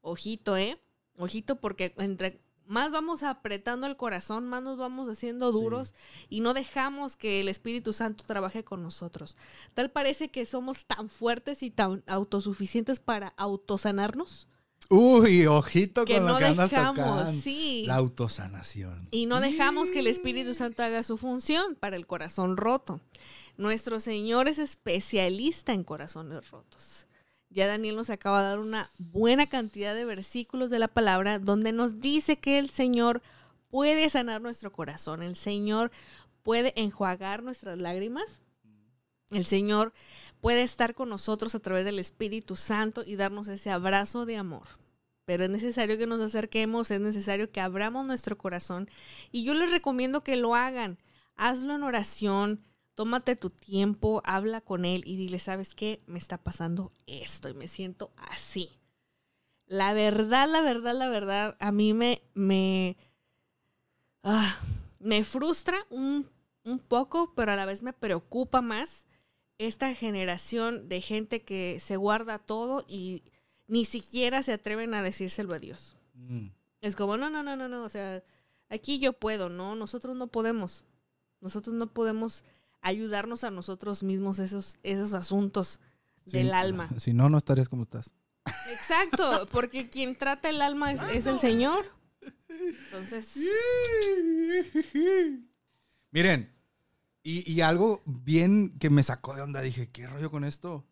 Ojito, 0.00 0.56
¿eh? 0.56 0.80
Ojito 1.16 1.60
porque 1.60 1.92
entre 1.98 2.40
más 2.66 2.92
vamos 2.92 3.24
apretando 3.24 3.88
el 3.88 3.96
corazón, 3.96 4.46
más 4.48 4.62
nos 4.62 4.78
vamos 4.78 5.08
haciendo 5.08 5.50
duros 5.50 5.92
y 6.28 6.38
no 6.38 6.54
dejamos 6.54 7.16
que 7.16 7.40
el 7.40 7.48
Espíritu 7.48 7.92
Santo 7.92 8.22
trabaje 8.24 8.62
con 8.62 8.84
nosotros. 8.84 9.36
Tal 9.74 9.90
parece 9.90 10.30
que 10.30 10.46
somos 10.46 10.86
tan 10.86 11.08
fuertes 11.08 11.64
y 11.64 11.72
tan 11.72 12.04
autosuficientes 12.06 13.00
para 13.00 13.34
autosanarnos 13.36 14.46
Uy, 14.88 15.46
ojito 15.46 16.04
con 16.04 16.26
lo 16.26 16.38
que 16.38 16.44
andas 16.46 16.70
dejamos, 16.70 17.36
sí. 17.36 17.84
La 17.86 17.96
autosanación. 17.96 19.06
Y 19.12 19.26
no 19.26 19.40
dejamos 19.40 19.90
que 19.90 20.00
el 20.00 20.08
Espíritu 20.08 20.54
Santo 20.54 20.82
haga 20.82 21.02
su 21.02 21.16
función 21.16 21.76
para 21.76 21.96
el 21.96 22.06
corazón 22.06 22.56
roto. 22.56 23.00
Nuestro 23.56 24.00
Señor 24.00 24.48
es 24.48 24.58
especialista 24.58 25.72
en 25.72 25.84
corazones 25.84 26.50
rotos. 26.50 27.06
Ya 27.50 27.66
Daniel 27.66 27.96
nos 27.96 28.10
acaba 28.10 28.42
de 28.42 28.48
dar 28.48 28.58
una 28.58 28.88
buena 28.98 29.46
cantidad 29.46 29.94
de 29.94 30.04
versículos 30.04 30.70
de 30.70 30.78
la 30.78 30.88
palabra 30.88 31.38
donde 31.38 31.72
nos 31.72 32.00
dice 32.00 32.38
que 32.38 32.58
el 32.58 32.70
Señor 32.70 33.22
puede 33.70 34.08
sanar 34.08 34.40
nuestro 34.40 34.72
corazón, 34.72 35.22
el 35.22 35.36
Señor 35.36 35.90
puede 36.42 36.72
enjuagar 36.80 37.42
nuestras 37.42 37.78
lágrimas, 37.78 38.40
el 39.30 39.46
Señor 39.46 39.92
puede 40.40 40.62
estar 40.62 40.94
con 40.94 41.08
nosotros 41.08 41.54
a 41.54 41.60
través 41.60 41.84
del 41.84 41.98
Espíritu 41.98 42.56
Santo 42.56 43.02
y 43.04 43.16
darnos 43.16 43.48
ese 43.48 43.70
abrazo 43.70 44.26
de 44.26 44.36
amor. 44.36 44.66
Pero 45.24 45.44
es 45.44 45.50
necesario 45.50 45.98
que 45.98 46.06
nos 46.06 46.20
acerquemos, 46.20 46.90
es 46.90 47.00
necesario 47.00 47.52
que 47.52 47.60
abramos 47.60 48.06
nuestro 48.06 48.36
corazón 48.36 48.88
y 49.30 49.44
yo 49.44 49.54
les 49.54 49.70
recomiendo 49.70 50.22
que 50.22 50.36
lo 50.36 50.54
hagan. 50.54 50.98
Hazlo 51.36 51.74
en 51.76 51.84
oración, 51.84 52.64
tómate 52.94 53.36
tu 53.36 53.50
tiempo, 53.50 54.22
habla 54.24 54.60
con 54.60 54.84
él 54.84 55.02
y 55.06 55.16
dile, 55.16 55.38
¿sabes 55.38 55.74
qué? 55.74 56.02
Me 56.06 56.18
está 56.18 56.38
pasando 56.38 56.90
esto 57.06 57.48
y 57.48 57.54
me 57.54 57.68
siento 57.68 58.12
así. 58.16 58.70
La 59.66 59.94
verdad, 59.94 60.48
la 60.48 60.62
verdad, 60.62 60.96
la 60.96 61.08
verdad, 61.08 61.56
a 61.60 61.70
mí 61.70 61.94
me, 61.94 62.22
me, 62.34 62.96
ah, 64.24 64.58
me 64.98 65.22
frustra 65.22 65.86
un, 65.90 66.26
un 66.64 66.80
poco, 66.80 67.32
pero 67.36 67.52
a 67.52 67.56
la 67.56 67.66
vez 67.66 67.82
me 67.82 67.92
preocupa 67.92 68.62
más 68.62 69.06
esta 69.60 69.94
generación 69.94 70.88
de 70.88 71.02
gente 71.02 71.42
que 71.42 71.78
se 71.80 71.96
guarda 71.96 72.38
todo 72.38 72.82
y 72.88 73.22
ni 73.66 73.84
siquiera 73.84 74.42
se 74.42 74.54
atreven 74.54 74.94
a 74.94 75.02
decírselo 75.02 75.52
a 75.52 75.58
Dios. 75.58 75.98
Mm. 76.14 76.46
Es 76.80 76.96
como, 76.96 77.18
no, 77.18 77.28
no, 77.28 77.42
no, 77.42 77.56
no, 77.56 77.68
no, 77.68 77.82
o 77.82 77.88
sea, 77.90 78.24
aquí 78.70 78.98
yo 78.98 79.12
puedo, 79.12 79.50
no, 79.50 79.74
nosotros 79.74 80.16
no 80.16 80.28
podemos. 80.28 80.86
Nosotros 81.42 81.76
no 81.76 81.92
podemos 81.92 82.42
ayudarnos 82.80 83.44
a 83.44 83.50
nosotros 83.50 84.02
mismos 84.02 84.38
esos, 84.38 84.78
esos 84.82 85.12
asuntos 85.12 85.80
del 86.24 86.54
alma. 86.54 86.88
Si 86.98 87.12
no, 87.12 87.28
no 87.28 87.36
estarías 87.36 87.68
como 87.68 87.82
estás. 87.82 88.14
Exacto, 88.70 89.46
porque 89.52 89.90
quien 89.90 90.16
trata 90.16 90.48
el 90.48 90.62
alma 90.62 90.90
es, 90.90 91.02
es 91.12 91.26
el 91.26 91.38
Señor. 91.38 91.84
Entonces, 92.58 93.36
Miren, 96.12 96.50
y, 97.22 97.50
y 97.50 97.60
algo 97.60 98.02
bien 98.06 98.78
que 98.78 98.90
me 98.90 99.02
sacó 99.02 99.34
de 99.34 99.42
onda, 99.42 99.60
dije, 99.60 99.90
¿qué 99.90 100.06
rollo 100.06 100.30
con 100.30 100.44
esto? 100.44 100.86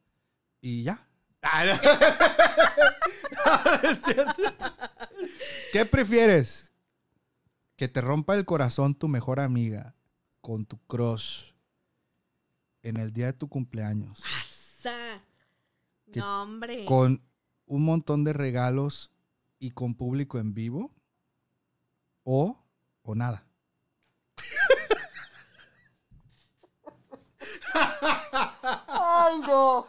Y 0.60 0.82
ya. 0.84 1.06
Ah, 1.42 1.64
no. 1.66 1.72
No, 3.46 3.88
es 3.90 4.00
cierto. 4.02 4.42
¿Qué 5.72 5.86
prefieres? 5.86 6.72
¿Que 7.76 7.88
te 7.88 8.00
rompa 8.00 8.34
el 8.34 8.44
corazón 8.44 8.94
tu 8.94 9.08
mejor 9.08 9.38
amiga 9.40 9.94
con 10.40 10.66
tu 10.66 10.78
crush 10.86 11.52
en 12.82 12.96
el 12.96 13.12
día 13.12 13.26
de 13.26 13.32
tu 13.34 13.48
cumpleaños? 13.48 14.22
¡Asa! 14.40 15.22
Que- 16.12 16.20
no, 16.20 16.42
hombre. 16.42 16.84
Con 16.84 17.22
un 17.66 17.84
montón 17.84 18.24
de 18.24 18.32
regalos 18.32 19.12
y 19.58 19.70
con 19.70 19.94
público 19.94 20.38
en 20.38 20.54
vivo? 20.54 20.92
¿O, 22.24 22.64
o 23.02 23.14
nada? 23.14 23.46
Ay, 27.74 29.38
no. 29.46 29.86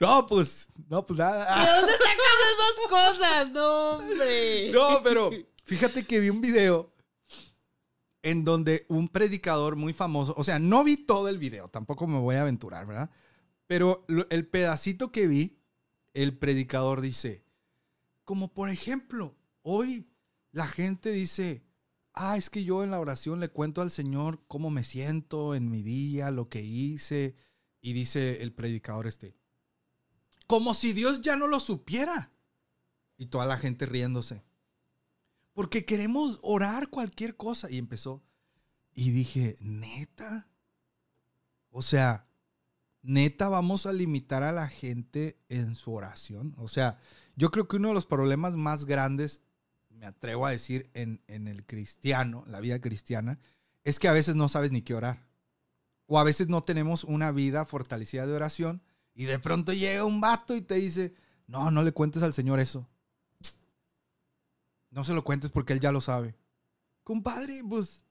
No, 0.00 0.26
pues, 0.26 0.68
no, 0.88 1.04
pues 1.06 1.16
¿De 1.18 1.24
nada. 1.24 1.80
dónde 1.80 1.92
sacas 1.92 2.36
esas 2.52 2.90
cosas? 2.90 3.50
No, 3.50 3.90
hombre. 3.96 4.70
No, 4.72 5.02
pero 5.02 5.30
fíjate 5.64 6.04
que 6.04 6.20
vi 6.20 6.30
un 6.30 6.40
video 6.40 6.92
en 8.22 8.44
donde 8.44 8.86
un 8.88 9.08
predicador 9.08 9.76
muy 9.76 9.92
famoso, 9.92 10.34
o 10.36 10.44
sea, 10.44 10.58
no 10.58 10.82
vi 10.82 10.96
todo 10.96 11.28
el 11.28 11.38
video, 11.38 11.68
tampoco 11.68 12.06
me 12.06 12.18
voy 12.18 12.36
a 12.36 12.40
aventurar, 12.40 12.86
¿verdad? 12.86 13.10
Pero 13.66 14.04
el 14.30 14.46
pedacito 14.46 15.12
que 15.12 15.26
vi, 15.26 15.58
el 16.14 16.36
predicador 16.36 17.00
dice, 17.00 17.44
como 18.24 18.52
por 18.52 18.70
ejemplo, 18.70 19.34
hoy 19.62 20.08
la 20.52 20.66
gente 20.66 21.10
dice, 21.10 21.63
ah, 22.14 22.36
es 22.36 22.50
que 22.50 22.64
yo 22.64 22.82
en 22.82 22.90
la 22.90 23.00
oración 23.00 23.40
le 23.40 23.50
cuento 23.50 23.82
al 23.82 23.90
Señor 23.90 24.42
cómo 24.48 24.70
me 24.70 24.84
siento 24.84 25.54
en 25.54 25.70
mi 25.70 25.82
día, 25.82 26.30
lo 26.30 26.48
que 26.48 26.62
hice, 26.62 27.36
y 27.80 27.92
dice 27.92 28.42
el 28.42 28.52
predicador 28.52 29.06
este, 29.06 29.36
como 30.46 30.74
si 30.74 30.92
Dios 30.92 31.22
ya 31.22 31.36
no 31.36 31.46
lo 31.46 31.60
supiera. 31.60 32.30
Y 33.16 33.26
toda 33.26 33.46
la 33.46 33.58
gente 33.58 33.86
riéndose. 33.86 34.42
Porque 35.52 35.84
queremos 35.84 36.38
orar 36.42 36.88
cualquier 36.88 37.36
cosa. 37.36 37.70
Y 37.70 37.78
empezó. 37.78 38.22
Y 38.92 39.10
dije, 39.10 39.56
neta. 39.60 40.48
O 41.70 41.82
sea, 41.82 42.26
neta 43.02 43.48
vamos 43.48 43.86
a 43.86 43.92
limitar 43.92 44.42
a 44.42 44.52
la 44.52 44.68
gente 44.68 45.38
en 45.48 45.76
su 45.76 45.92
oración. 45.92 46.54
O 46.58 46.68
sea, 46.68 46.98
yo 47.36 47.50
creo 47.50 47.68
que 47.68 47.76
uno 47.76 47.88
de 47.88 47.94
los 47.94 48.06
problemas 48.06 48.56
más 48.56 48.84
grandes, 48.84 49.42
me 49.94 50.06
atrevo 50.06 50.46
a 50.46 50.50
decir, 50.50 50.90
en, 50.94 51.20
en 51.28 51.48
el 51.48 51.64
cristiano, 51.64 52.44
la 52.46 52.60
vida 52.60 52.80
cristiana, 52.80 53.38
es 53.84 53.98
que 53.98 54.08
a 54.08 54.12
veces 54.12 54.36
no 54.36 54.48
sabes 54.48 54.70
ni 54.72 54.82
qué 54.82 54.94
orar. 54.94 55.24
O 56.06 56.18
a 56.18 56.24
veces 56.24 56.48
no 56.48 56.62
tenemos 56.62 57.04
una 57.04 57.32
vida 57.32 57.64
fortalecida 57.64 58.26
de 58.26 58.32
oración. 58.34 58.82
Y 59.14 59.24
de 59.24 59.38
pronto 59.38 59.72
llega 59.72 60.04
un 60.04 60.20
vato 60.20 60.54
y 60.54 60.60
te 60.60 60.74
dice, 60.74 61.14
no, 61.46 61.70
no 61.70 61.82
le 61.82 61.92
cuentes 61.92 62.22
al 62.22 62.34
Señor 62.34 62.60
eso. 62.60 62.88
No 64.90 65.04
se 65.04 65.12
lo 65.14 65.24
cuentes 65.24 65.50
porque 65.50 65.72
él 65.72 65.80
ya 65.80 65.92
lo 65.92 66.00
sabe. 66.00 66.34
Compadre, 67.02 67.62
pues. 67.68 68.04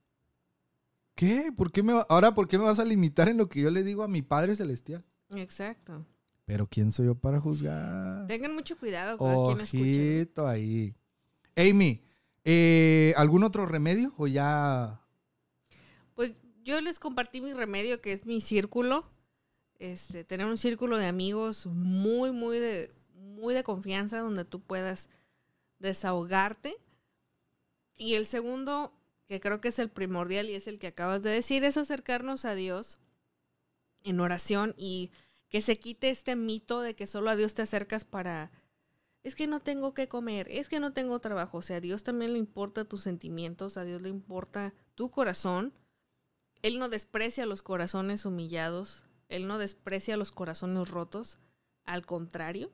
¿Qué? 1.16 1.52
¿Por 1.56 1.72
qué 1.72 1.84
me 1.84 1.94
va- 1.94 2.06
ahora, 2.10 2.34
¿por 2.34 2.48
qué 2.48 2.58
me 2.58 2.66
vas 2.66 2.80
a 2.80 2.86
limitar 2.86 3.30
en 3.30 3.38
lo 3.38 3.48
que 3.48 3.62
yo 3.62 3.70
le 3.70 3.84
digo 3.84 4.04
a 4.04 4.08
mi 4.08 4.22
Padre 4.22 4.56
Celestial? 4.56 5.04
Exacto. 5.36 6.06
Pero 6.46 6.68
¿quién 6.68 6.92
soy 6.92 7.06
yo 7.06 7.16
para 7.16 7.40
juzgar? 7.40 8.28
Tengan 8.28 8.54
mucho 8.54 8.78
cuidado 8.78 9.18
con 9.18 9.46
quien 9.46 9.62
escuchen. 9.62 10.20
Ojito 10.22 10.48
ahí. 10.48 10.96
Amy, 11.56 12.02
eh, 12.44 13.14
¿algún 13.16 13.44
otro 13.44 13.66
remedio 13.66 14.14
o 14.18 14.28
ya? 14.28 15.02
Pues 16.16 16.36
yo 16.64 16.82
les 16.82 17.00
compartí 17.00 17.42
mi 17.42 17.54
remedio, 17.54 18.02
que 18.02 18.12
es 18.12 18.26
mi 18.26 18.42
círculo. 18.42 19.06
Este, 19.80 20.24
tener 20.24 20.46
un 20.46 20.58
círculo 20.58 20.98
de 20.98 21.08
amigos 21.08 21.66
muy, 21.66 22.32
muy 22.32 22.60
de, 22.60 22.92
muy 23.16 23.54
de 23.54 23.64
confianza 23.64 24.20
donde 24.20 24.46
tú 24.46 24.62
puedas 24.62 25.10
desahogarte. 25.80 26.78
Y 27.98 28.16
el 28.16 28.26
segundo, 28.26 28.94
que 29.28 29.40
creo 29.40 29.62
que 29.62 29.70
es 29.70 29.80
el 29.80 29.90
primordial 29.90 30.50
y 30.50 30.56
es 30.56 30.68
el 30.68 30.80
que 30.80 30.88
acabas 30.88 31.24
de 31.24 31.30
decir, 31.30 31.64
es 31.64 31.78
acercarnos 31.78 32.46
a 32.46 32.56
Dios 32.56 32.98
en 34.04 34.20
oración 34.20 34.74
y 34.78 35.12
que 35.50 35.62
se 35.62 35.78
quite 35.78 36.10
este 36.10 36.36
mito 36.36 36.82
de 36.82 36.96
que 36.96 37.08
solo 37.08 37.30
a 37.30 37.36
Dios 37.36 37.54
te 37.54 37.62
acercas 37.62 38.06
para, 38.06 38.52
es 39.24 39.36
que 39.36 39.48
no 39.48 39.62
tengo 39.62 39.94
que 39.94 40.08
comer, 40.08 40.48
es 40.50 40.68
que 40.68 40.80
no 40.80 40.92
tengo 40.92 41.20
trabajo. 41.20 41.60
O 41.60 41.62
sea, 41.62 41.78
a 41.78 41.82
Dios 41.82 42.04
también 42.04 42.34
le 42.34 42.40
importa 42.40 42.86
tus 42.86 43.02
sentimientos, 43.02 43.78
a 43.78 43.86
Dios 43.86 44.02
le 44.02 44.10
importa 44.10 44.74
tu 44.96 45.10
corazón. 45.10 45.74
Él 46.62 46.78
no 46.78 46.90
desprecia 46.90 47.46
los 47.46 47.62
corazones 47.62 48.26
humillados, 48.26 49.04
Él 49.30 49.48
no 49.48 49.58
desprecia 49.58 50.18
los 50.18 50.32
corazones 50.32 50.90
rotos, 50.90 51.38
al 51.86 52.06
contrario. 52.06 52.72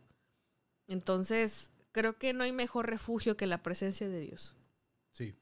Entonces, 0.88 1.72
creo 1.92 2.18
que 2.18 2.34
no 2.34 2.44
hay 2.44 2.52
mejor 2.52 2.88
refugio 2.88 3.38
que 3.38 3.46
la 3.46 3.62
presencia 3.62 4.10
de 4.10 4.20
Dios. 4.20 4.56
Sí. 5.12 5.36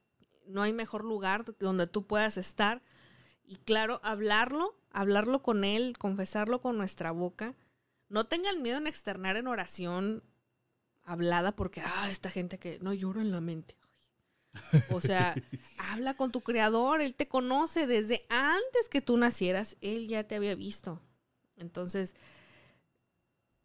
No 0.45 0.61
hay 0.61 0.73
mejor 0.73 1.05
lugar 1.05 1.45
donde 1.59 1.87
tú 1.87 2.05
puedas 2.05 2.37
estar 2.37 2.81
y 3.43 3.55
claro, 3.55 4.01
hablarlo, 4.03 4.77
hablarlo 4.91 5.41
con 5.41 5.63
Él, 5.63 5.97
confesarlo 5.97 6.61
con 6.61 6.77
nuestra 6.77 7.11
boca. 7.11 7.55
No 8.09 8.27
tengan 8.27 8.61
miedo 8.61 8.77
en 8.77 8.87
externar 8.87 9.37
en 9.37 9.47
oración 9.47 10.23
hablada 11.07 11.55
porque, 11.55 11.81
ah, 11.81 12.09
esta 12.11 12.29
gente 12.29 12.59
que 12.59 12.77
no 12.81 12.93
lloro 12.93 13.21
en 13.21 13.31
la 13.31 13.41
mente. 13.41 13.75
Ay. 14.53 14.83
O 14.91 15.01
sea, 15.01 15.33
habla 15.77 16.13
con 16.13 16.31
tu 16.31 16.41
creador, 16.41 17.01
Él 17.01 17.15
te 17.15 17.27
conoce 17.27 17.87
desde 17.87 18.25
antes 18.29 18.89
que 18.89 19.01
tú 19.01 19.17
nacieras, 19.17 19.77
Él 19.81 20.07
ya 20.07 20.25
te 20.25 20.35
había 20.35 20.53
visto. 20.53 21.01
Entonces, 21.55 22.15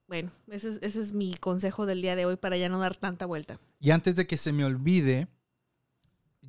bueno, 0.07 0.31
ese 0.49 0.71
es, 0.71 0.79
ese 0.83 1.01
es 1.01 1.13
mi 1.13 1.35
consejo 1.35 1.85
del 1.85 2.01
día 2.01 2.17
de 2.17 2.27
hoy 2.27 2.37
para 2.37 2.57
ya 2.57 2.69
no 2.69 2.79
dar 2.79 2.97
tanta 2.97 3.27
vuelta. 3.27 3.59
Y 3.81 3.91
antes 3.91 4.15
de 4.15 4.27
que 4.27 4.37
se 4.37 4.53
me 4.53 4.65
olvide, 4.65 5.27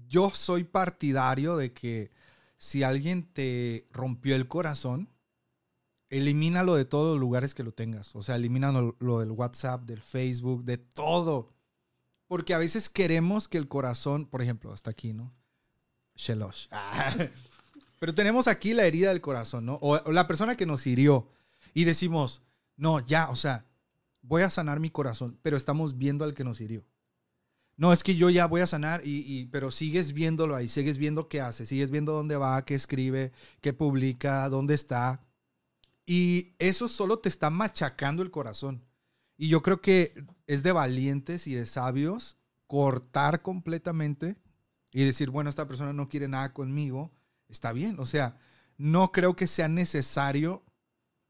yo 0.07 0.29
soy 0.29 0.63
partidario 0.63 1.57
de 1.57 1.73
que 1.73 2.11
si 2.57 2.83
alguien 2.83 3.23
te 3.23 3.87
rompió 3.91 4.35
el 4.35 4.47
corazón, 4.47 5.09
elimínalo 6.17 6.75
de 6.75 6.85
todos 6.85 7.11
los 7.13 7.19
lugares 7.19 7.53
que 7.53 7.63
lo 7.63 7.71
tengas. 7.73 8.15
O 8.15 8.21
sea, 8.23 8.35
elimínalo 8.35 8.95
lo 8.99 9.19
del 9.19 9.31
WhatsApp, 9.31 9.83
del 9.83 10.01
Facebook, 10.01 10.63
de 10.63 10.77
todo. 10.77 11.51
Porque 12.27 12.53
a 12.53 12.57
veces 12.57 12.89
queremos 12.89 13.47
que 13.47 13.57
el 13.57 13.67
corazón, 13.67 14.25
por 14.25 14.41
ejemplo, 14.41 14.71
hasta 14.71 14.91
aquí, 14.91 15.13
¿no? 15.13 15.33
Shelosh. 16.15 16.67
Pero 17.99 18.13
tenemos 18.13 18.47
aquí 18.47 18.73
la 18.73 18.85
herida 18.85 19.09
del 19.09 19.21
corazón, 19.21 19.65
¿no? 19.65 19.75
O, 19.75 19.95
o 19.95 20.11
la 20.11 20.27
persona 20.27 20.55
que 20.57 20.65
nos 20.65 20.85
hirió. 20.87 21.29
Y 21.73 21.85
decimos, 21.85 22.41
no, 22.75 22.99
ya, 22.99 23.29
o 23.29 23.35
sea, 23.35 23.65
voy 24.21 24.41
a 24.41 24.49
sanar 24.49 24.79
mi 24.79 24.89
corazón, 24.89 25.37
pero 25.41 25.57
estamos 25.57 25.97
viendo 25.97 26.23
al 26.25 26.33
que 26.33 26.43
nos 26.43 26.59
hirió. 26.61 26.83
No, 27.75 27.91
es 27.91 28.03
que 28.03 28.15
yo 28.15 28.29
ya 28.29 28.45
voy 28.45 28.61
a 28.61 28.67
sanar, 28.67 29.01
y, 29.05 29.19
y- 29.25 29.45
pero 29.47 29.71
sigues 29.71 30.13
viéndolo 30.13 30.55
ahí, 30.55 30.67
sigues 30.69 30.97
viendo 30.97 31.27
qué 31.27 31.41
hace, 31.41 31.65
sigues 31.65 31.89
viendo 31.91 32.11
dónde 32.13 32.35
va, 32.37 32.63
qué 32.65 32.75
escribe, 32.75 33.31
qué 33.61 33.73
publica, 33.73 34.47
dónde 34.49 34.75
está. 34.75 35.21
Y 36.05 36.55
eso 36.59 36.87
solo 36.87 37.19
te 37.19 37.29
está 37.29 37.49
machacando 37.49 38.23
el 38.23 38.31
corazón. 38.31 38.83
Y 39.37 39.47
yo 39.47 39.61
creo 39.61 39.81
que 39.81 40.13
es 40.47 40.63
de 40.63 40.71
valientes 40.71 41.47
y 41.47 41.53
de 41.53 41.65
sabios 41.65 42.37
cortar 42.67 43.41
completamente 43.41 44.37
y 44.91 45.03
decir, 45.03 45.29
bueno, 45.29 45.49
esta 45.49 45.67
persona 45.67 45.93
no 45.93 46.09
quiere 46.09 46.27
nada 46.27 46.53
conmigo, 46.53 47.11
está 47.49 47.73
bien. 47.73 47.99
O 47.99 48.05
sea, 48.05 48.37
no 48.77 49.11
creo 49.11 49.35
que 49.35 49.47
sea 49.47 49.67
necesario 49.67 50.63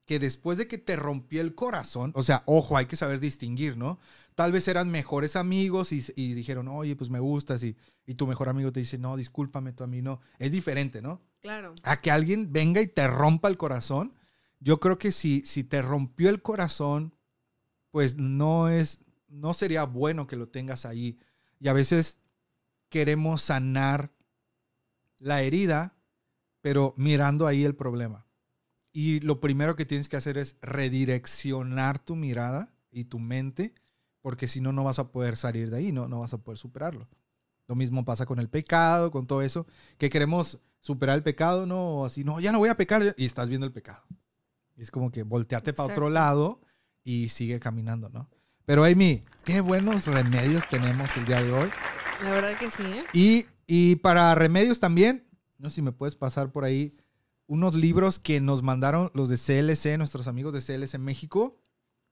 que 0.06 0.20
después 0.20 0.58
de 0.58 0.68
que 0.68 0.78
te 0.78 0.96
rompió 0.96 1.42
el 1.42 1.56
corazón, 1.56 2.12
o 2.16 2.24
sea, 2.24 2.44
ojo, 2.46 2.76
hay 2.76 2.88
que 2.88 2.98
saber 2.98 3.20
distinguir, 3.20 3.78
¿no? 3.78 4.00
Tal 4.36 4.52
vez 4.52 4.68
eran 4.68 4.90
mejores 4.90 5.36
amigos 5.36 5.92
y, 5.92 6.34
dijeron, 6.34 6.68
oye, 6.68 6.96
pues 6.96 7.10
me 7.10 7.20
gustas, 7.20 7.64
y, 7.64 7.78
y, 8.06 8.16
tu 8.16 8.28
mejor 8.28 8.50
amigo 8.50 8.72
te 8.74 8.82
dice, 8.82 8.98
no, 8.98 9.16
discúlpame, 9.16 9.72
tú 9.72 9.84
a 9.84 9.88
mí 9.88 10.02
no. 10.02 10.20
Es 10.40 10.52
diferente, 10.52 11.02
¿no? 11.02 11.22
Claro. 11.40 11.74
A 11.84 12.02
que 12.02 12.12
alguien 12.12 12.52
venga 12.52 12.82
y 12.82 12.88
te 12.88 13.08
rompa 13.08 13.48
el 13.48 13.58
corazón. 13.58 14.14
Yo 14.64 14.80
creo 14.80 14.98
que 14.98 15.12
si, 15.12 15.42
si 15.42 15.66
te 15.66 15.82
rompió 15.82 16.30
el 16.30 16.42
corazón, 16.42 17.14
pues 17.92 18.16
no 18.16 18.70
es, 18.70 19.04
no 19.28 19.54
sería 19.54 19.84
bueno 19.84 20.26
que 20.26 20.38
lo 20.38 20.48
tengas 20.48 20.86
ahí. 20.86 21.20
Y 21.60 21.68
a 21.68 21.74
veces 21.74 22.18
queremos 22.88 23.42
sanar 23.42 24.14
la 25.20 25.42
herida, 25.42 25.98
pero 26.62 26.94
mirando 26.96 27.46
ahí 27.46 27.66
el 27.66 27.76
problema. 27.76 28.26
Y 28.94 29.20
lo 29.20 29.42
primero 29.42 29.76
que 29.76 29.86
tienes 29.86 30.08
que 30.08 30.16
hacer 30.16 30.38
es 30.38 30.56
redireccionar 30.62 32.00
tu 32.00 32.16
mirada 32.16 32.74
y 32.90 33.06
tu 33.06 33.20
mente, 33.20 33.74
porque 34.22 34.48
si 34.48 34.62
no, 34.62 34.72
no 34.72 34.86
vas 34.86 35.00
a 35.00 35.12
poder 35.12 35.36
salir 35.36 35.72
de 35.72 35.78
ahí, 35.78 35.92
no, 35.92 36.08
no 36.08 36.20
vas 36.22 36.34
a 36.34 36.38
poder 36.38 36.58
superarlo. 36.58 37.10
Lo 37.68 37.76
mismo 37.76 38.06
pasa 38.06 38.26
con 38.26 38.40
el 38.40 38.50
pecado, 38.50 39.12
con 39.12 39.28
todo 39.28 39.42
eso, 39.42 39.68
que 39.98 40.10
queremos 40.10 40.62
superar 40.80 41.18
el 41.18 41.24
pecado, 41.24 41.66
¿no? 41.66 42.06
Así, 42.06 42.24
no, 42.24 42.40
ya 42.40 42.54
no 42.54 42.60
voy 42.60 42.70
a 42.70 42.78
pecar 42.78 43.14
y 43.18 43.26
estás 43.26 43.50
viendo 43.50 43.66
el 43.66 43.74
pecado. 43.74 44.04
Es 44.76 44.92
como 44.92 45.12
que 45.12 45.24
volteate 45.24 45.74
para 45.74 45.92
otro 45.92 46.10
lado 46.10 46.62
y 47.04 47.30
sigue 47.30 47.60
caminando, 47.60 48.10
¿no? 48.10 48.30
Pero 48.66 48.86
Amy, 48.86 49.24
qué 49.44 49.62
buenos 49.62 50.08
remedios 50.08 50.68
tenemos 50.70 51.16
el 51.18 51.26
día 51.26 51.44
de 51.44 51.52
hoy. 51.52 51.70
La 52.24 52.32
verdad 52.32 52.58
que 52.58 52.72
sí, 52.72 52.84
¿eh? 52.84 53.04
Y, 53.14 53.46
y 53.68 53.98
para 53.98 54.34
remedios 54.36 54.80
también, 54.80 55.28
no 55.58 55.70
sé 55.70 55.76
si 55.76 55.82
me 55.82 55.92
puedes 55.92 56.16
pasar 56.16 56.52
por 56.52 56.64
ahí 56.64 56.96
unos 57.48 57.76
libros 57.76 58.20
que 58.20 58.40
nos 58.40 58.64
mandaron 58.64 59.12
los 59.14 59.30
de 59.30 59.38
CLC, 59.38 59.98
nuestros 59.98 60.28
amigos 60.28 60.54
de 60.54 60.62
CLC 60.62 60.98
México, 60.98 61.60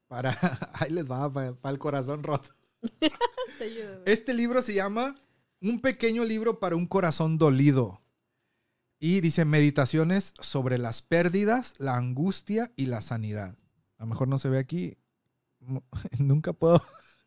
para, 0.08 0.36
ahí 0.74 0.90
les 0.90 1.10
va, 1.10 1.32
para, 1.32 1.56
el 1.64 1.78
corazón 1.78 2.22
roto. 2.22 2.50
este 4.06 4.34
libro 4.34 4.60
se 4.60 4.74
llama 4.74 5.16
Un 5.60 5.80
pequeño 5.80 6.24
libro 6.24 6.60
para 6.60 6.76
un 6.76 6.86
corazón 6.86 7.38
dolido. 7.38 8.01
Y 9.04 9.20
dice 9.20 9.44
meditaciones 9.44 10.32
sobre 10.38 10.78
las 10.78 11.02
pérdidas, 11.02 11.74
la 11.78 11.96
angustia 11.96 12.70
y 12.76 12.86
la 12.86 13.02
sanidad. 13.02 13.58
A 13.98 14.04
lo 14.04 14.06
mejor 14.06 14.28
no 14.28 14.38
se 14.38 14.48
ve 14.48 14.60
aquí. 14.60 14.96
Nunca 16.20 16.52
puedo. 16.52 16.80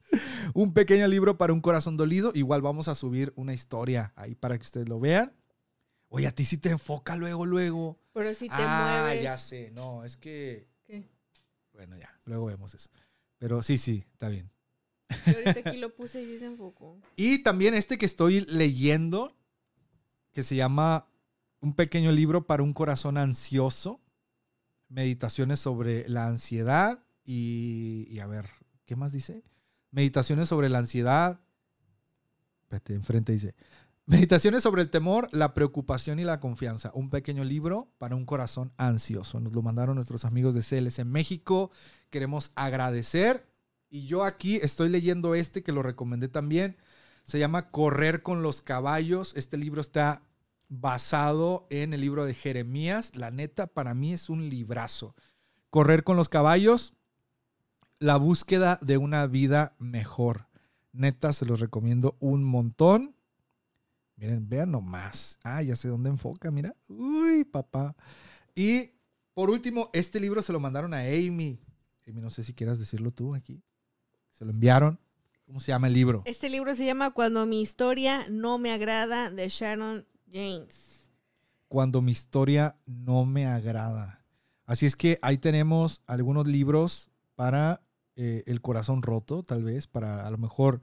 un 0.53 0.73
pequeño 0.73 1.05
libro 1.07 1.37
para 1.37 1.51
un 1.51 1.59
corazón 1.59 1.97
dolido. 1.97 2.31
Igual 2.33 2.61
vamos 2.61 2.87
a 2.87 2.95
subir 2.95 3.33
una 3.35 3.53
historia 3.53 4.13
ahí 4.15 4.35
para 4.35 4.57
que 4.57 4.63
ustedes 4.63 4.87
lo 4.87 5.01
vean. 5.01 5.33
Oye, 6.07 6.27
a 6.27 6.31
ti 6.31 6.45
sí 6.45 6.55
te 6.55 6.69
enfoca 6.69 7.17
luego, 7.17 7.45
luego. 7.45 7.99
Pero 8.13 8.33
si 8.33 8.47
te 8.47 8.55
ah, 8.55 9.13
ya 9.21 9.37
sé. 9.37 9.71
No, 9.71 10.05
es 10.05 10.15
que. 10.15 10.69
¿Qué? 10.85 11.03
Bueno, 11.73 11.97
ya, 11.97 12.17
luego 12.23 12.45
vemos 12.45 12.73
eso. 12.73 12.89
Pero 13.37 13.61
sí, 13.63 13.77
sí, 13.77 14.05
está 14.13 14.29
bien. 14.29 14.49
Yo 15.09 15.33
ahorita 15.33 15.69
aquí 15.69 15.77
lo 15.77 15.93
puse 15.93 16.23
y 16.23 16.37
se 16.37 16.45
enfocó. 16.45 16.97
Y 17.17 17.39
también 17.39 17.73
este 17.73 17.97
que 17.97 18.05
estoy 18.05 18.45
leyendo, 18.45 19.35
que 20.31 20.41
se 20.41 20.55
llama 20.55 21.09
Un 21.65 21.73
pequeño 21.73 22.11
libro 22.11 22.45
para 22.45 22.61
un 22.61 22.73
corazón 22.73 23.17
ansioso. 23.17 23.99
Meditaciones 24.87 25.59
sobre 25.59 26.07
la 26.07 26.27
ansiedad 26.27 27.03
y, 27.23 28.19
a 28.19 28.27
ver, 28.27 28.47
¿qué 28.85 28.95
más 28.95 29.11
dice? 29.11 29.41
Meditaciones 29.89 30.47
sobre 30.47 30.69
la 30.69 30.77
ansiedad. 30.77 31.39
Espérate, 32.61 32.93
enfrente 32.93 33.31
dice, 33.31 33.55
Meditaciones 34.05 34.61
sobre 34.61 34.83
el 34.83 34.91
temor, 34.91 35.27
la 35.31 35.55
preocupación 35.55 36.19
y 36.19 36.23
la 36.23 36.39
confianza. 36.39 36.91
Un 36.93 37.09
pequeño 37.09 37.43
libro 37.43 37.91
para 37.97 38.15
un 38.15 38.27
corazón 38.27 38.71
ansioso. 38.77 39.39
Nos 39.39 39.53
lo 39.53 39.63
mandaron 39.63 39.95
nuestros 39.95 40.23
amigos 40.23 40.53
de 40.53 40.61
CLS 40.61 40.99
en 40.99 41.11
México. 41.11 41.71
Queremos 42.11 42.51
agradecer. 42.53 43.49
Y 43.89 44.05
yo 44.05 44.23
aquí 44.23 44.57
estoy 44.57 44.89
leyendo 44.89 45.33
este 45.33 45.63
que 45.63 45.71
lo 45.71 45.81
recomendé 45.81 46.27
también. 46.27 46.77
Se 47.23 47.39
llama 47.39 47.71
Correr 47.71 48.21
con 48.21 48.43
los 48.43 48.61
caballos. 48.61 49.33
Este 49.35 49.57
libro 49.57 49.81
está 49.81 50.21
basado 50.81 51.67
en 51.69 51.93
el 51.93 52.01
libro 52.01 52.25
de 52.25 52.33
Jeremías. 52.33 53.15
La 53.15 53.31
neta, 53.31 53.67
para 53.67 53.93
mí 53.93 54.13
es 54.13 54.29
un 54.29 54.49
librazo. 54.49 55.15
Correr 55.69 56.03
con 56.03 56.17
los 56.17 56.29
caballos. 56.29 56.93
La 57.99 58.17
búsqueda 58.17 58.79
de 58.81 58.97
una 58.97 59.27
vida 59.27 59.75
mejor. 59.79 60.47
Neta, 60.91 61.33
se 61.33 61.45
los 61.45 61.59
recomiendo 61.59 62.17
un 62.19 62.43
montón. 62.43 63.15
Miren, 64.15 64.47
vean 64.47 64.71
nomás. 64.71 65.39
Ah, 65.43 65.61
ya 65.61 65.75
sé 65.75 65.87
dónde 65.87 66.09
enfoca, 66.09 66.51
mira. 66.51 66.75
Uy, 66.87 67.43
papá. 67.43 67.95
Y 68.55 68.91
por 69.33 69.49
último, 69.49 69.89
este 69.93 70.19
libro 70.19 70.41
se 70.41 70.53
lo 70.53 70.59
mandaron 70.59 70.93
a 70.93 70.99
Amy. 70.99 71.59
Amy, 72.07 72.21
no 72.21 72.29
sé 72.29 72.43
si 72.43 72.53
quieras 72.53 72.79
decirlo 72.79 73.11
tú 73.11 73.35
aquí. 73.35 73.61
Se 74.33 74.45
lo 74.45 74.51
enviaron. 74.51 74.99
¿Cómo 75.45 75.59
se 75.59 75.71
llama 75.71 75.87
el 75.87 75.93
libro? 75.93 76.23
Este 76.25 76.49
libro 76.49 76.73
se 76.73 76.85
llama 76.85 77.11
Cuando 77.11 77.45
mi 77.45 77.61
historia 77.61 78.25
no 78.29 78.57
me 78.57 78.71
agrada 78.71 79.29
de 79.29 79.47
Sharon 79.47 80.07
James. 80.31 81.11
Cuando 81.67 82.01
mi 82.01 82.11
historia 82.11 82.77
no 82.85 83.25
me 83.25 83.47
agrada. 83.47 84.23
Así 84.65 84.85
es 84.85 84.95
que 84.95 85.19
ahí 85.21 85.37
tenemos 85.37 86.01
algunos 86.07 86.47
libros 86.47 87.09
para 87.35 87.81
eh, 88.15 88.43
el 88.47 88.61
corazón 88.61 89.01
roto, 89.01 89.43
tal 89.43 89.63
vez, 89.63 89.87
para 89.87 90.25
a 90.25 90.29
lo 90.31 90.37
mejor 90.37 90.81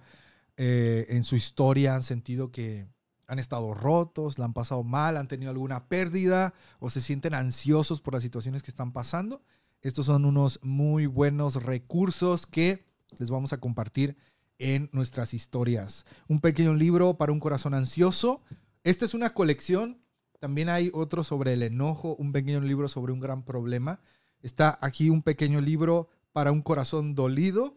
eh, 0.57 1.07
en 1.09 1.25
su 1.25 1.35
historia 1.35 1.95
han 1.95 2.03
sentido 2.03 2.53
que 2.53 2.87
han 3.27 3.39
estado 3.39 3.73
rotos, 3.73 4.39
la 4.39 4.45
han 4.45 4.53
pasado 4.53 4.85
mal, 4.85 5.17
han 5.17 5.29
tenido 5.29 5.51
alguna 5.51 5.87
pérdida 5.89 6.53
o 6.79 6.91
se 6.91 7.01
sienten 7.01 7.35
ansiosos 7.35 8.01
por 8.01 8.15
las 8.15 8.23
situaciones 8.23 8.63
que 8.63 8.71
están 8.71 8.93
pasando. 8.93 9.43
Estos 9.81 10.07
son 10.07 10.27
unos 10.27 10.61
muy 10.63 11.07
buenos 11.07 11.63
recursos 11.63 12.47
que 12.47 12.85
les 13.19 13.31
vamos 13.31 13.53
a 13.53 13.59
compartir 13.59 14.17
en 14.59 14.91
nuestras 14.93 15.35
historias. 15.35 16.05
Un 16.29 16.41
pequeño 16.41 16.75
libro 16.75 17.15
para 17.15 17.33
un 17.33 17.41
corazón 17.41 17.75
ansioso. 17.75 18.43
Esta 18.85 19.05
es 19.05 19.15
una 19.15 19.33
colección. 19.33 20.03
También 20.41 20.69
hay 20.69 20.91
otro 20.93 21.23
sobre 21.23 21.53
el 21.53 21.63
enojo, 21.63 22.17
un 22.17 22.33
pequeño 22.33 22.61
libro 22.61 22.89
sobre 22.89 23.13
un 23.13 23.21
gran 23.21 23.45
problema. 23.45 24.01
Está 24.41 24.79
aquí 24.81 25.09
un 25.09 25.23
pequeño 25.23 25.61
libro 25.61 26.09
para 26.33 26.51
un 26.51 26.63
corazón 26.63 27.15
dolido. 27.15 27.77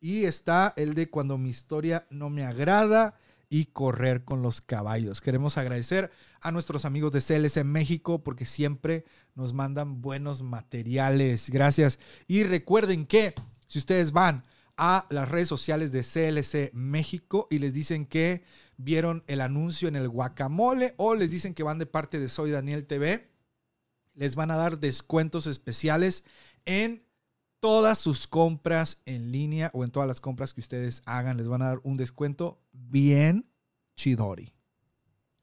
Y 0.00 0.24
está 0.24 0.74
el 0.76 0.94
de 0.94 1.08
cuando 1.08 1.38
mi 1.38 1.50
historia 1.50 2.06
no 2.10 2.30
me 2.30 2.44
agrada 2.44 3.14
y 3.48 3.66
correr 3.66 4.24
con 4.24 4.42
los 4.42 4.60
caballos. 4.60 5.20
Queremos 5.20 5.56
agradecer 5.56 6.10
a 6.40 6.50
nuestros 6.50 6.84
amigos 6.84 7.12
de 7.12 7.20
CLC 7.20 7.64
México 7.64 8.24
porque 8.24 8.44
siempre 8.44 9.04
nos 9.34 9.52
mandan 9.52 10.02
buenos 10.02 10.42
materiales. 10.42 11.48
Gracias. 11.50 12.00
Y 12.26 12.42
recuerden 12.42 13.06
que 13.06 13.34
si 13.68 13.78
ustedes 13.78 14.10
van 14.10 14.44
a 14.76 15.06
las 15.10 15.28
redes 15.28 15.48
sociales 15.48 15.92
de 15.92 16.02
CLC 16.02 16.72
México 16.74 17.46
y 17.50 17.58
les 17.58 17.72
dicen 17.72 18.04
que 18.04 18.42
vieron 18.76 19.24
el 19.26 19.40
anuncio 19.40 19.88
en 19.88 19.96
el 19.96 20.08
guacamole 20.08 20.94
o 20.96 21.14
les 21.14 21.30
dicen 21.30 21.54
que 21.54 21.62
van 21.62 21.78
de 21.78 21.86
parte 21.86 22.18
de 22.20 22.28
Soy 22.28 22.50
Daniel 22.50 22.86
TV, 22.86 23.30
les 24.14 24.34
van 24.36 24.50
a 24.50 24.56
dar 24.56 24.78
descuentos 24.78 25.46
especiales 25.46 26.24
en 26.64 27.06
todas 27.60 27.98
sus 27.98 28.26
compras 28.26 29.02
en 29.06 29.32
línea 29.32 29.70
o 29.72 29.84
en 29.84 29.90
todas 29.90 30.06
las 30.06 30.20
compras 30.20 30.54
que 30.54 30.60
ustedes 30.60 31.02
hagan. 31.06 31.36
Les 31.36 31.48
van 31.48 31.62
a 31.62 31.66
dar 31.66 31.80
un 31.82 31.96
descuento 31.96 32.60
bien 32.72 33.50
chidori. 33.96 34.52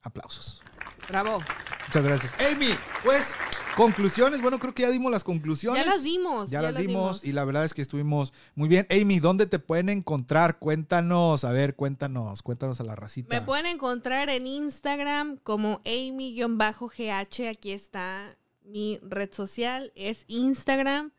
Aplausos. 0.02 0.62
Bravo. 1.08 1.40
Muchas 1.88 2.04
gracias. 2.04 2.36
Amy, 2.40 2.76
pues 3.04 3.34
conclusiones. 3.76 4.42
Bueno, 4.42 4.60
creo 4.60 4.74
que 4.74 4.84
ya 4.84 4.92
dimos 4.92 5.12
las 5.12 5.24
conclusiones. 5.24 5.86
Ya 5.86 5.92
las 5.92 6.04
dimos. 6.04 6.50
Ya, 6.50 6.62
las, 6.62 6.76
dimos, 6.76 7.24
y 7.24 7.32
la 7.32 7.46
verdad 7.46 7.64
es 7.64 7.74
que 7.74 7.82
estuvimos 7.82 8.34
muy 8.56 8.70
bien. 8.70 8.88
Amy, 8.90 9.20
¿dónde 9.20 9.46
te 9.46 9.60
pueden 9.60 9.90
encontrar? 9.90 10.60
Cuéntanos, 10.60 11.44
a 11.44 11.52
ver, 11.52 11.76
cuéntanos, 11.76 12.42
cuéntanos 12.42 12.80
a 12.80 12.84
la 12.84 12.96
racita. 12.96 13.36
Me 13.36 13.46
pueden 13.46 13.66
encontrar 13.66 14.30
en 14.30 14.48
Instagram 14.48 15.38
como 15.38 15.82
Amy-GH. 15.86 17.50
Aquí 17.50 17.72
está 17.72 18.38
mi 18.64 19.00
red 19.02 19.32
social, 19.34 19.92
es 19.96 20.26
Instagram. 20.28 21.12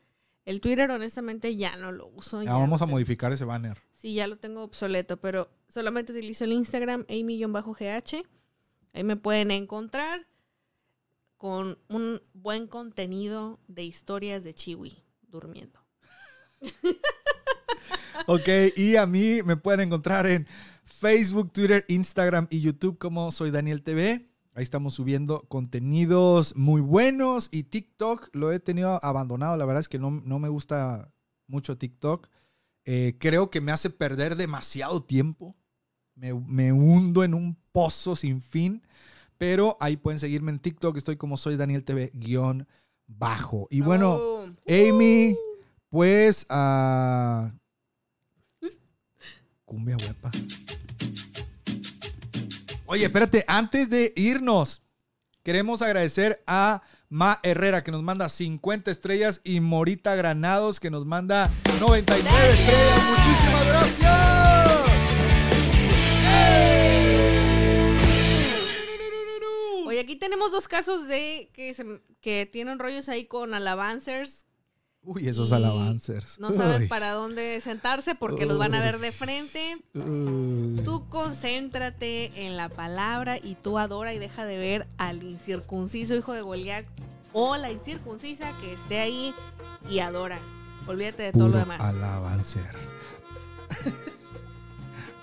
El 0.44 0.60
Twitter, 0.60 0.90
honestamente, 0.90 1.56
ya 1.56 1.76
no 1.76 1.92
lo 1.92 2.08
uso. 2.08 2.42
Ya, 2.42 2.52
vamos 2.52 2.82
a 2.82 2.86
modificar 2.86 3.32
ese 3.32 3.44
banner. 3.44 3.78
Sí, 3.94 4.14
ya 4.14 4.26
lo 4.26 4.36
tengo 4.36 4.62
obsoleto, 4.62 5.16
pero 5.18 5.48
solamente 5.68 6.12
utilizo 6.12 6.44
el 6.44 6.52
Instagram 6.52 7.06
amy-gh. 7.08 8.24
Ahí 8.92 9.02
me 9.02 9.16
pueden 9.16 9.50
encontrar 9.50 10.26
con 11.44 11.76
un 11.90 12.22
buen 12.32 12.66
contenido 12.66 13.60
de 13.68 13.84
historias 13.84 14.44
de 14.44 14.54
Chiwi 14.54 14.96
durmiendo. 15.28 15.78
ok, 18.26 18.48
y 18.74 18.96
a 18.96 19.04
mí 19.04 19.42
me 19.44 19.58
pueden 19.58 19.80
encontrar 19.80 20.26
en 20.26 20.46
Facebook, 20.84 21.52
Twitter, 21.52 21.84
Instagram 21.88 22.46
y 22.48 22.62
YouTube 22.62 22.96
como 22.96 23.30
soy 23.30 23.50
Daniel 23.50 23.82
TV. 23.82 24.26
Ahí 24.54 24.62
estamos 24.62 24.94
subiendo 24.94 25.42
contenidos 25.50 26.56
muy 26.56 26.80
buenos 26.80 27.50
y 27.52 27.64
TikTok 27.64 28.30
lo 28.32 28.50
he 28.50 28.58
tenido 28.58 28.98
abandonado. 29.04 29.58
La 29.58 29.66
verdad 29.66 29.82
es 29.82 29.88
que 29.90 29.98
no, 29.98 30.10
me 30.10 30.48
gusta 30.48 31.12
mucho 31.46 31.76
TikTok. 31.76 32.26
Eh, 32.86 33.18
creo 33.20 33.50
que 33.50 33.60
me 33.60 33.70
hace 33.70 33.90
perder 33.90 34.36
demasiado 34.36 35.02
tiempo. 35.02 35.54
Me, 36.14 36.32
me 36.32 36.72
hundo 36.72 37.22
en 37.22 37.34
un 37.34 37.58
pozo 37.70 38.16
sin 38.16 38.40
fin. 38.40 38.80
Pero 39.38 39.76
ahí 39.80 39.96
pueden 39.96 40.18
seguirme 40.18 40.50
en 40.52 40.58
TikTok. 40.58 40.96
Estoy 40.96 41.16
como 41.16 41.36
soy 41.36 41.56
Daniel 41.56 41.84
TV 41.84 42.10
guion 42.14 42.66
bajo. 43.06 43.66
Y 43.70 43.80
bueno, 43.80 44.14
Oh. 44.14 44.46
Amy, 44.68 45.36
pues 45.90 46.46
a 46.48 47.52
cumbia 49.64 49.96
huepa. 49.96 50.30
Oye, 52.86 53.06
espérate, 53.06 53.44
antes 53.48 53.90
de 53.90 54.12
irnos, 54.16 54.82
queremos 55.42 55.82
agradecer 55.82 56.42
a 56.46 56.82
Ma 57.08 57.40
Herrera 57.42 57.82
que 57.82 57.90
nos 57.90 58.02
manda 58.02 58.28
50 58.28 58.90
estrellas 58.90 59.40
y 59.44 59.60
Morita 59.60 60.14
Granados 60.14 60.80
que 60.80 60.90
nos 60.90 61.06
manda 61.06 61.50
99 61.80 62.50
estrellas. 62.52 63.04
Muchísimas 63.08 63.66
gracias. 63.66 64.23
Aquí 70.14 70.20
tenemos 70.20 70.52
dos 70.52 70.68
casos 70.68 71.08
de 71.08 71.50
que, 71.52 71.74
se- 71.74 72.00
que 72.20 72.46
tienen 72.46 72.78
rollos 72.78 73.08
ahí 73.08 73.26
con 73.26 73.52
alabancers. 73.54 74.46
Uy, 75.02 75.28
esos 75.28 75.52
alabancers. 75.52 76.38
No 76.38 76.52
saben 76.52 76.82
Uy. 76.82 76.88
para 76.88 77.10
dónde 77.10 77.60
sentarse 77.60 78.14
porque 78.14 78.46
los 78.46 78.56
van 78.58 78.74
a 78.74 78.80
ver 78.80 78.98
de 79.00 79.12
frente. 79.12 79.76
Uy. 79.94 80.80
Tú 80.84 81.08
concéntrate 81.10 82.46
en 82.46 82.56
la 82.56 82.68
palabra 82.70 83.36
y 83.38 83.54
tú 83.56 83.76
adora 83.78 84.14
y 84.14 84.18
deja 84.18 84.46
de 84.46 84.56
ver 84.56 84.86
al 84.96 85.22
incircunciso 85.22 86.14
hijo 86.14 86.32
de 86.32 86.40
Goliat 86.42 86.86
o 87.32 87.56
la 87.56 87.70
incircuncisa 87.70 88.50
que 88.60 88.72
esté 88.72 89.00
ahí 89.00 89.34
y 89.90 89.98
adora. 89.98 90.38
Olvídate 90.86 91.24
de 91.24 91.32
todo 91.32 91.48
lo 91.48 91.58
demás. 91.58 91.80
alabancer. 91.82 92.74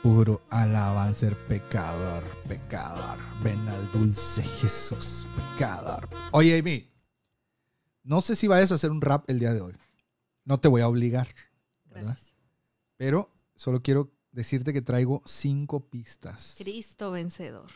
Puro 0.04 0.42
alabancer 0.50 1.36
pecador, 1.48 2.24
pecador. 2.48 3.20
Ven 3.44 3.68
al 3.68 3.92
dulce 3.92 4.42
Jesús, 4.42 5.28
pecador. 5.36 6.10
Oye, 6.32 6.58
Amy, 6.58 6.90
no 8.04 8.20
sé 8.20 8.36
si 8.36 8.48
vayas 8.48 8.72
a 8.72 8.76
hacer 8.76 8.90
un 8.90 9.00
rap 9.00 9.30
el 9.30 9.38
día 9.38 9.54
de 9.54 9.62
hoy. 9.62 9.76
No 10.44 10.58
te 10.58 10.68
voy 10.68 10.82
a 10.82 10.88
obligar, 10.88 11.28
¿verdad? 11.86 12.16
Gracias. 12.16 12.36
Pero 12.98 13.30
solo 13.56 13.84
quiero 13.84 14.12
decirte 14.32 14.74
que 14.74 14.82
traigo 14.82 15.22
cinco 15.26 15.88
pistas. 15.88 16.56
Cristo 16.58 17.12
vencedor. 17.12 17.70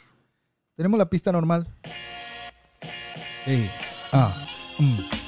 Tenemos 0.74 0.98
la 0.98 1.10
pista 1.10 1.32
normal. 1.32 1.68
Ey, 3.46 3.70
ah, 4.14 4.48
mm. 4.80 5.25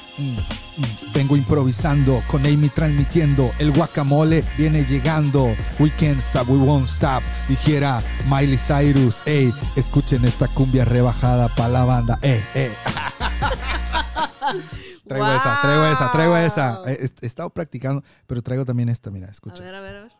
Vengo 1.14 1.36
improvisando, 1.36 2.22
con 2.28 2.44
Amy 2.44 2.68
transmitiendo. 2.68 3.50
El 3.58 3.72
guacamole 3.72 4.44
viene 4.56 4.84
llegando. 4.84 5.54
We 5.78 5.90
can't 5.90 6.18
stop, 6.20 6.48
we 6.48 6.56
won't 6.58 6.88
stop. 6.88 7.22
Dijera 7.48 8.00
Miley 8.28 8.58
Cyrus. 8.58 9.22
Ey, 9.26 9.52
escuchen 9.76 10.24
esta 10.24 10.48
cumbia 10.48 10.84
rebajada 10.84 11.48
para 11.54 11.68
la 11.68 11.84
banda. 11.84 12.18
Eh, 12.22 12.42
eh. 12.54 12.72
traigo 15.08 15.26
esa, 15.32 15.58
traigo 15.62 15.86
esa, 15.86 16.12
traigo 16.12 16.36
esa. 16.36 16.82
He, 16.86 16.92
he 17.22 17.26
estado 17.26 17.50
practicando, 17.50 18.02
pero 18.26 18.42
traigo 18.42 18.64
también 18.64 18.88
esta, 18.88 19.10
mira, 19.10 19.28
A 19.28 19.30
escucha. 19.30 19.62
ver, 19.62 19.74
a 19.74 19.80
ver, 19.80 19.96
a 19.96 20.02
ver. 20.02 20.12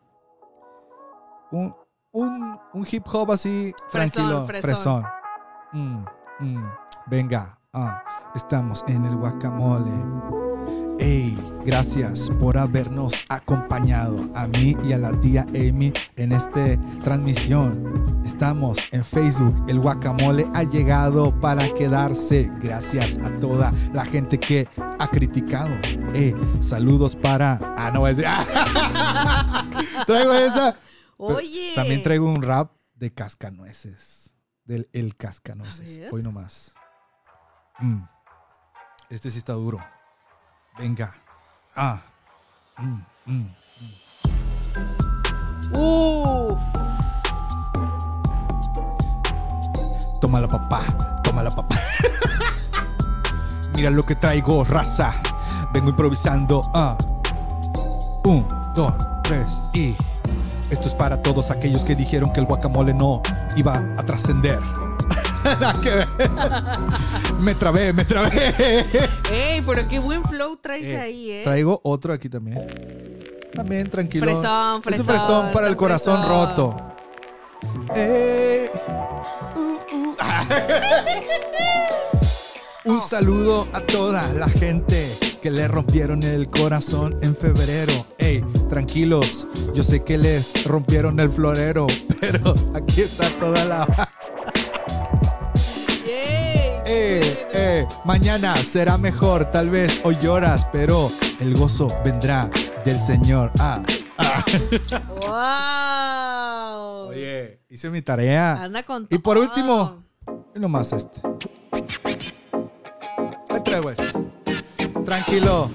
un, 1.51 1.75
un, 2.13 2.59
un 2.73 2.87
hip 2.91 3.05
hop 3.13 3.33
así 3.33 3.73
Fresón, 3.91 4.11
tranquilo, 4.13 4.47
fresón. 4.47 4.63
fresón. 4.63 5.05
Mm, 5.73 6.05
mm, 6.41 6.71
venga, 7.07 7.58
ah, 7.79 8.03
estamos 8.35 8.85
en 8.89 9.05
el 9.05 9.17
guacamole. 9.17 9.93
Ey, 11.01 11.39
gracias 11.65 12.29
por 12.41 12.59
habernos 12.59 13.25
acompañado 13.29 14.29
a 14.35 14.49
mí 14.49 14.77
y 14.83 14.93
a 14.93 14.99
la 14.99 15.13
tía 15.21 15.47
Amy 15.55 15.93
en 16.17 16.33
esta 16.33 16.77
transmisión. 17.05 18.21
Estamos 18.25 18.79
en 18.91 19.05
Facebook. 19.05 19.55
El 19.69 19.79
guacamole 19.79 20.49
ha 20.55 20.65
llegado 20.65 21.39
para 21.41 21.73
quedarse. 21.75 22.51
Gracias 22.61 23.19
a 23.19 23.31
toda 23.39 23.73
la 23.93 24.05
gente 24.05 24.39
que 24.41 24.67
ha 24.99 25.09
criticado. 25.09 25.71
Ey, 26.15 26.35
saludos 26.61 27.15
para. 27.15 27.61
Ah, 27.77 27.93
no 27.93 28.05
decir. 28.05 28.25
Traigo 30.07 30.33
esa. 30.33 30.77
Oye. 31.17 31.73
También 31.77 32.03
traigo 32.03 32.29
un 32.29 32.43
rap 32.43 32.73
de 32.95 33.13
cascanueces. 33.13 34.35
Del 34.65 34.89
El 34.93 35.17
Cascanueces. 35.17 36.13
Hoy 36.13 36.23
nomás. 36.23 36.75
Mm. 37.81 38.03
Este 39.11 39.31
sí 39.31 39.39
está 39.39 39.53
duro. 39.53 39.79
Venga. 40.79 41.15
Ah. 41.77 42.01
Mm, 42.77 43.01
mm. 43.27 43.47
Uf. 45.73 46.61
Tómala, 50.21 50.49
papá. 50.49 50.83
Tómala, 51.23 51.51
papá. 51.51 51.77
Mira 53.75 53.91
lo 53.91 54.05
que 54.05 54.17
traigo, 54.17 54.65
raza. 54.65 55.15
Vengo 55.73 55.91
improvisando. 55.91 56.69
Ah. 56.75 56.97
Un, 58.25 58.47
dos, 58.75 58.93
tres 59.23 59.71
y. 59.73 59.97
Esto 60.71 60.89
es 60.89 60.95
para 60.95 61.23
todos 61.23 61.51
aquellos 61.51 61.85
que 61.85 61.95
dijeron 61.95 62.33
que 62.33 62.41
el 62.41 62.47
guacamole 62.47 62.93
no 62.93 63.23
iba 63.57 63.77
a 63.97 64.03
trascender. 64.03 64.59
Nada 65.61 65.81
que 65.81 65.91
ver. 65.91 66.09
me 67.41 67.55
trabé, 67.55 67.93
me 67.93 68.05
trabé. 68.05 68.55
Ey, 69.31 69.63
pero 69.63 69.87
qué 69.89 69.99
buen 69.99 70.25
flow 70.25 70.57
traes 70.57 70.85
Eh, 70.87 70.97
ahí, 70.99 71.31
¿eh? 71.31 71.41
Traigo 71.45 71.81
otro 71.85 72.13
aquí 72.13 72.29
también. 72.29 72.67
También 73.55 73.89
tranquilo. 73.91 74.25
Fresón, 74.27 74.45
Es 74.45 74.77
un 74.77 74.83
fresón, 74.83 75.07
fresón 75.07 75.53
para 75.53 75.69
el 75.69 75.77
corazón 75.77 76.21
fresón. 76.23 76.49
roto. 76.49 76.77
Eh, 77.95 78.71
uh, 79.55 79.79
uh. 79.97 80.15
Un 82.85 83.01
saludo 83.01 83.67
a 83.75 83.81
toda 83.81 84.33
la 84.33 84.49
gente 84.49 85.13
que 85.43 85.51
le 85.51 85.69
rompieron 85.69 86.23
el 86.23 86.49
corazón 86.49 87.19
en 87.23 87.37
febrero. 87.37 87.93
Ey, 88.17 88.43
tranquilos, 88.71 89.47
yo 89.75 89.83
sé 89.85 90.05
que 90.05 90.17
les 90.17 90.65
rompieron 90.65 91.21
el 91.21 91.29
florero, 91.31 91.87
pero 92.21 92.55
aquí 92.75 93.03
está 93.03 93.29
toda 93.39 93.65
la... 93.67 94.09
Eh, 96.91 97.47
eh, 97.53 97.87
mañana 98.07 98.57
será 98.57 98.97
mejor, 98.97 99.51
tal 99.51 99.69
vez 99.69 100.01
hoy 100.05 100.17
lloras, 100.23 100.67
pero 100.73 101.13
el 101.39 101.55
gozo 101.55 101.95
vendrá 102.03 102.49
del 102.83 102.99
Señor. 102.99 103.53
Ah, 103.59 103.83
ah. 104.17 104.43
Wow. 107.05 107.11
Oye, 107.11 107.61
hice 107.69 107.91
mi 107.91 108.01
tarea. 108.01 108.63
Anda 108.63 108.83
con 108.85 109.07
Y 109.11 109.19
por 109.19 109.37
último, 109.37 110.03
nomás 110.55 110.95
este. 110.95 111.21
Ahí 113.51 113.61
traigo 113.63 113.91
este. 113.91 114.07
Tranquilo, 115.05 115.71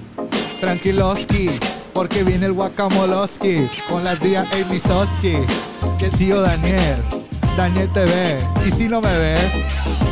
tranquiloski, 0.60 1.60
porque 1.92 2.24
viene 2.24 2.46
el 2.46 2.54
guacamoloski 2.54 3.68
con 3.88 4.02
la 4.02 4.16
tía 4.16 4.44
Amy 4.52 4.80
Soski 4.80 5.36
y 6.00 6.04
el 6.04 6.10
tío 6.10 6.40
Daniel. 6.40 7.23
Daniel 7.56 7.88
TV. 7.90 8.38
Y 8.66 8.70
si 8.70 8.88
no 8.88 9.00
me 9.00 9.16
ves, 9.18 9.50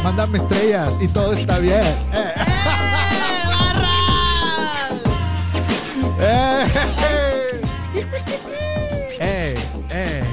mándame 0.04 0.38
estrellas 0.38 0.94
y 1.00 1.08
todo 1.08 1.32
está 1.32 1.58
bien. 1.58 1.82
Eh. 2.12 2.34
¡Eh! 6.20 6.64
¡Eh! 7.94 8.04
¡Eh! 9.20 9.54
¡Eh! 9.90 10.24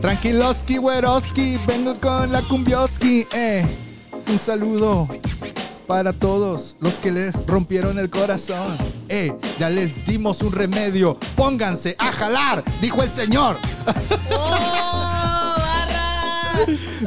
Tranquiloski, 0.00 0.78
güeroski, 0.78 1.58
vengo 1.66 1.94
con 1.96 2.32
la 2.32 2.40
cumbioski, 2.42 3.26
eh. 3.32 3.66
Un 4.28 4.38
saludo 4.38 5.08
para 5.86 6.12
todos 6.12 6.76
los 6.80 6.94
que 6.94 7.10
les 7.10 7.46
rompieron 7.46 7.98
el 7.98 8.08
corazón. 8.10 8.76
Eh, 9.08 9.32
ya 9.58 9.70
les 9.70 10.04
dimos 10.06 10.42
un 10.42 10.52
remedio. 10.52 11.18
Pónganse 11.34 11.96
a 11.98 12.12
jalar, 12.12 12.62
dijo 12.80 13.02
el 13.02 13.10
señor. 13.10 13.56
¡Oh! 14.30 15.07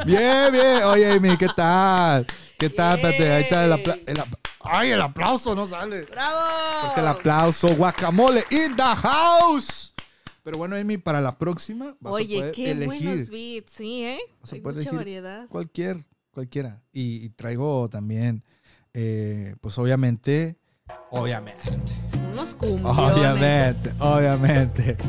Bien, 0.05 0.51
bien. 0.51 0.83
Oye, 0.85 1.11
Amy, 1.11 1.37
¿qué 1.37 1.47
tal? 1.55 2.25
¿Qué 2.57 2.69
tal? 2.69 2.95
Espérate, 2.99 3.31
ahí 3.31 3.43
está 3.43 3.63
el 3.65 3.71
Yay. 3.71 3.79
aplauso. 3.81 4.39
¡Ay, 4.63 4.91
el 4.91 5.01
aplauso 5.01 5.55
no 5.55 5.65
sale! 5.65 6.03
¡Bravo! 6.03 6.39
Fuerte 6.81 7.01
el 7.01 7.07
aplauso, 7.07 7.67
guacamole 7.75 8.45
in 8.51 8.75
the 8.75 8.83
house. 8.83 9.93
Pero 10.43 10.57
bueno, 10.57 10.75
Amy, 10.75 10.97
para 10.97 11.19
la 11.21 11.37
próxima 11.37 11.95
vas 11.99 12.13
a 12.13 12.15
Oye, 12.15 12.37
poder 12.39 12.51
qué 12.53 12.73
buenos 12.85 13.29
beats, 13.29 13.71
sí, 13.71 14.03
¿eh? 14.03 14.19
Vas 14.39 14.51
a 14.51 14.55
Hay 14.55 14.61
poder 14.61 14.77
mucha 14.77 14.91
variedad. 14.95 15.47
cualquier, 15.47 16.03
cualquiera. 16.31 16.81
Y, 16.91 17.23
y 17.25 17.29
traigo 17.29 17.89
también, 17.89 18.43
eh, 18.93 19.55
pues 19.61 19.77
obviamente, 19.77 20.57
obviamente, 21.09 21.63
Unos 22.33 22.53
cumbiones. 22.55 23.13
obviamente, 23.15 23.89
obviamente. 23.99 24.97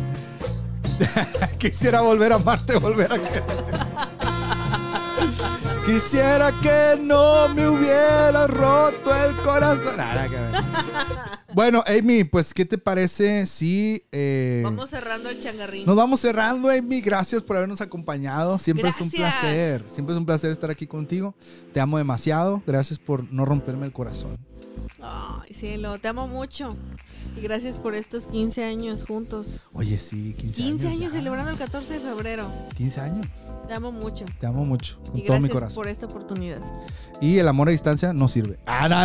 Quisiera 1.58 2.00
volver 2.00 2.32
a 2.32 2.36
amarte, 2.36 2.76
volver 2.76 3.12
a. 3.12 3.16
Quisiera 5.86 6.52
que 6.62 7.00
no 7.00 7.48
me 7.48 7.68
hubiera 7.68 8.46
roto 8.46 9.12
el 9.14 9.34
corazón. 9.36 9.96
Nada 9.96 10.26
que 10.26 10.36
ver. 10.36 10.52
Bueno, 11.54 11.84
Amy, 11.86 12.24
pues, 12.24 12.54
¿qué 12.54 12.64
te 12.64 12.78
parece 12.78 13.46
si... 13.46 14.02
eh, 14.10 14.62
Vamos 14.64 14.88
cerrando 14.88 15.28
el 15.28 15.38
changarrín. 15.38 15.84
Nos 15.84 15.96
vamos 15.96 16.20
cerrando, 16.20 16.70
Amy. 16.70 17.02
Gracias 17.02 17.42
por 17.42 17.58
habernos 17.58 17.82
acompañado. 17.82 18.58
Siempre 18.58 18.88
es 18.88 18.98
un 18.98 19.10
placer. 19.10 19.82
Siempre 19.92 20.14
es 20.14 20.18
un 20.18 20.24
placer 20.24 20.50
estar 20.50 20.70
aquí 20.70 20.86
contigo. 20.86 21.34
Te 21.74 21.80
amo 21.80 21.98
demasiado. 21.98 22.62
Gracias 22.66 22.98
por 22.98 23.30
no 23.30 23.44
romperme 23.44 23.84
el 23.84 23.92
corazón. 23.92 24.38
Ay, 25.00 25.52
cielo, 25.52 25.98
te 25.98 26.08
amo 26.08 26.28
mucho. 26.28 26.76
Y 27.36 27.40
gracias 27.40 27.76
por 27.76 27.94
estos 27.94 28.26
15 28.26 28.64
años 28.64 29.04
juntos. 29.06 29.60
Oye, 29.72 29.98
sí, 29.98 30.34
15, 30.38 30.62
15 30.62 30.88
años 30.88 31.12
ya. 31.12 31.18
celebrando 31.18 31.50
el 31.50 31.58
14 31.58 31.94
de 31.94 32.00
febrero. 32.00 32.48
15 32.76 33.00
años. 33.00 33.26
Te 33.66 33.74
amo 33.74 33.90
mucho. 33.90 34.24
Te 34.38 34.46
amo 34.46 34.64
mucho. 34.64 34.98
Con 35.10 35.18
Y 35.18 35.24
todo 35.24 35.36
mi 35.38 35.48
gracias 35.48 35.52
corazón. 35.52 35.74
por 35.76 35.88
esta 35.88 36.06
oportunidad. 36.06 36.58
Y 37.20 37.38
el 37.38 37.48
amor 37.48 37.68
a 37.68 37.72
distancia 37.72 38.12
no 38.12 38.28
sirve. 38.28 38.58
Ah, 38.66 38.88
no, 38.88 38.96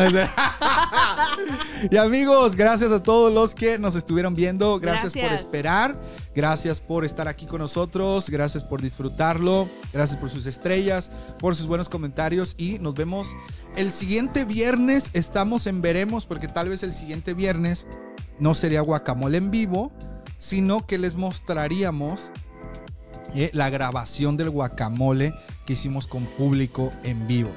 y 1.92 1.98
amigos, 1.98 2.56
gracias 2.56 2.92
a 2.92 3.02
todos 3.04 3.32
los 3.34 3.54
que 3.54 3.78
nos 3.78 3.96
estuvieron 3.96 4.34
viendo. 4.34 4.80
Gracias, 4.80 5.14
por 5.14 5.22
Gracias. 5.22 5.42
esperar. 5.42 6.00
Gracias 6.36 6.82
por 6.82 7.06
estar 7.06 7.28
aquí 7.28 7.46
con 7.46 7.62
nosotros. 7.62 8.30
Gracias 8.30 8.64
por 8.64 8.82
disfrutarlo. 8.82 9.68
Gracias 9.94 10.20
por 10.20 10.30
sus 10.30 10.46
estrellas, 10.46 11.12
por 11.40 11.56
sus 11.56 11.68
buenos 11.68 11.90
comentarios. 11.90 12.56
Y 12.58 12.80
nos 12.80 12.96
vemos 12.96 13.28
el 13.76 13.92
siguiente 13.92 14.46
viernes. 14.46 15.10
Estamos 15.14 15.57
en 15.66 15.82
Veremos, 15.82 16.26
porque 16.26 16.48
tal 16.48 16.70
vez 16.70 16.84
el 16.84 16.94
siguiente 16.94 17.34
viernes 17.34 17.88
no 18.40 18.54
sería 18.54 18.82
guacamole 18.82 19.38
en 19.38 19.50
vivo, 19.50 19.92
sino 20.38 20.86
que 20.86 20.98
les 20.98 21.16
mostraríamos 21.16 22.32
eh, 23.34 23.50
la 23.54 23.70
grabación 23.70 24.38
del 24.38 24.52
guacamole 24.52 25.34
que 25.66 25.74
hicimos 25.74 26.08
con 26.08 26.26
público 26.26 26.92
en 27.04 27.28
vivo. 27.28 27.50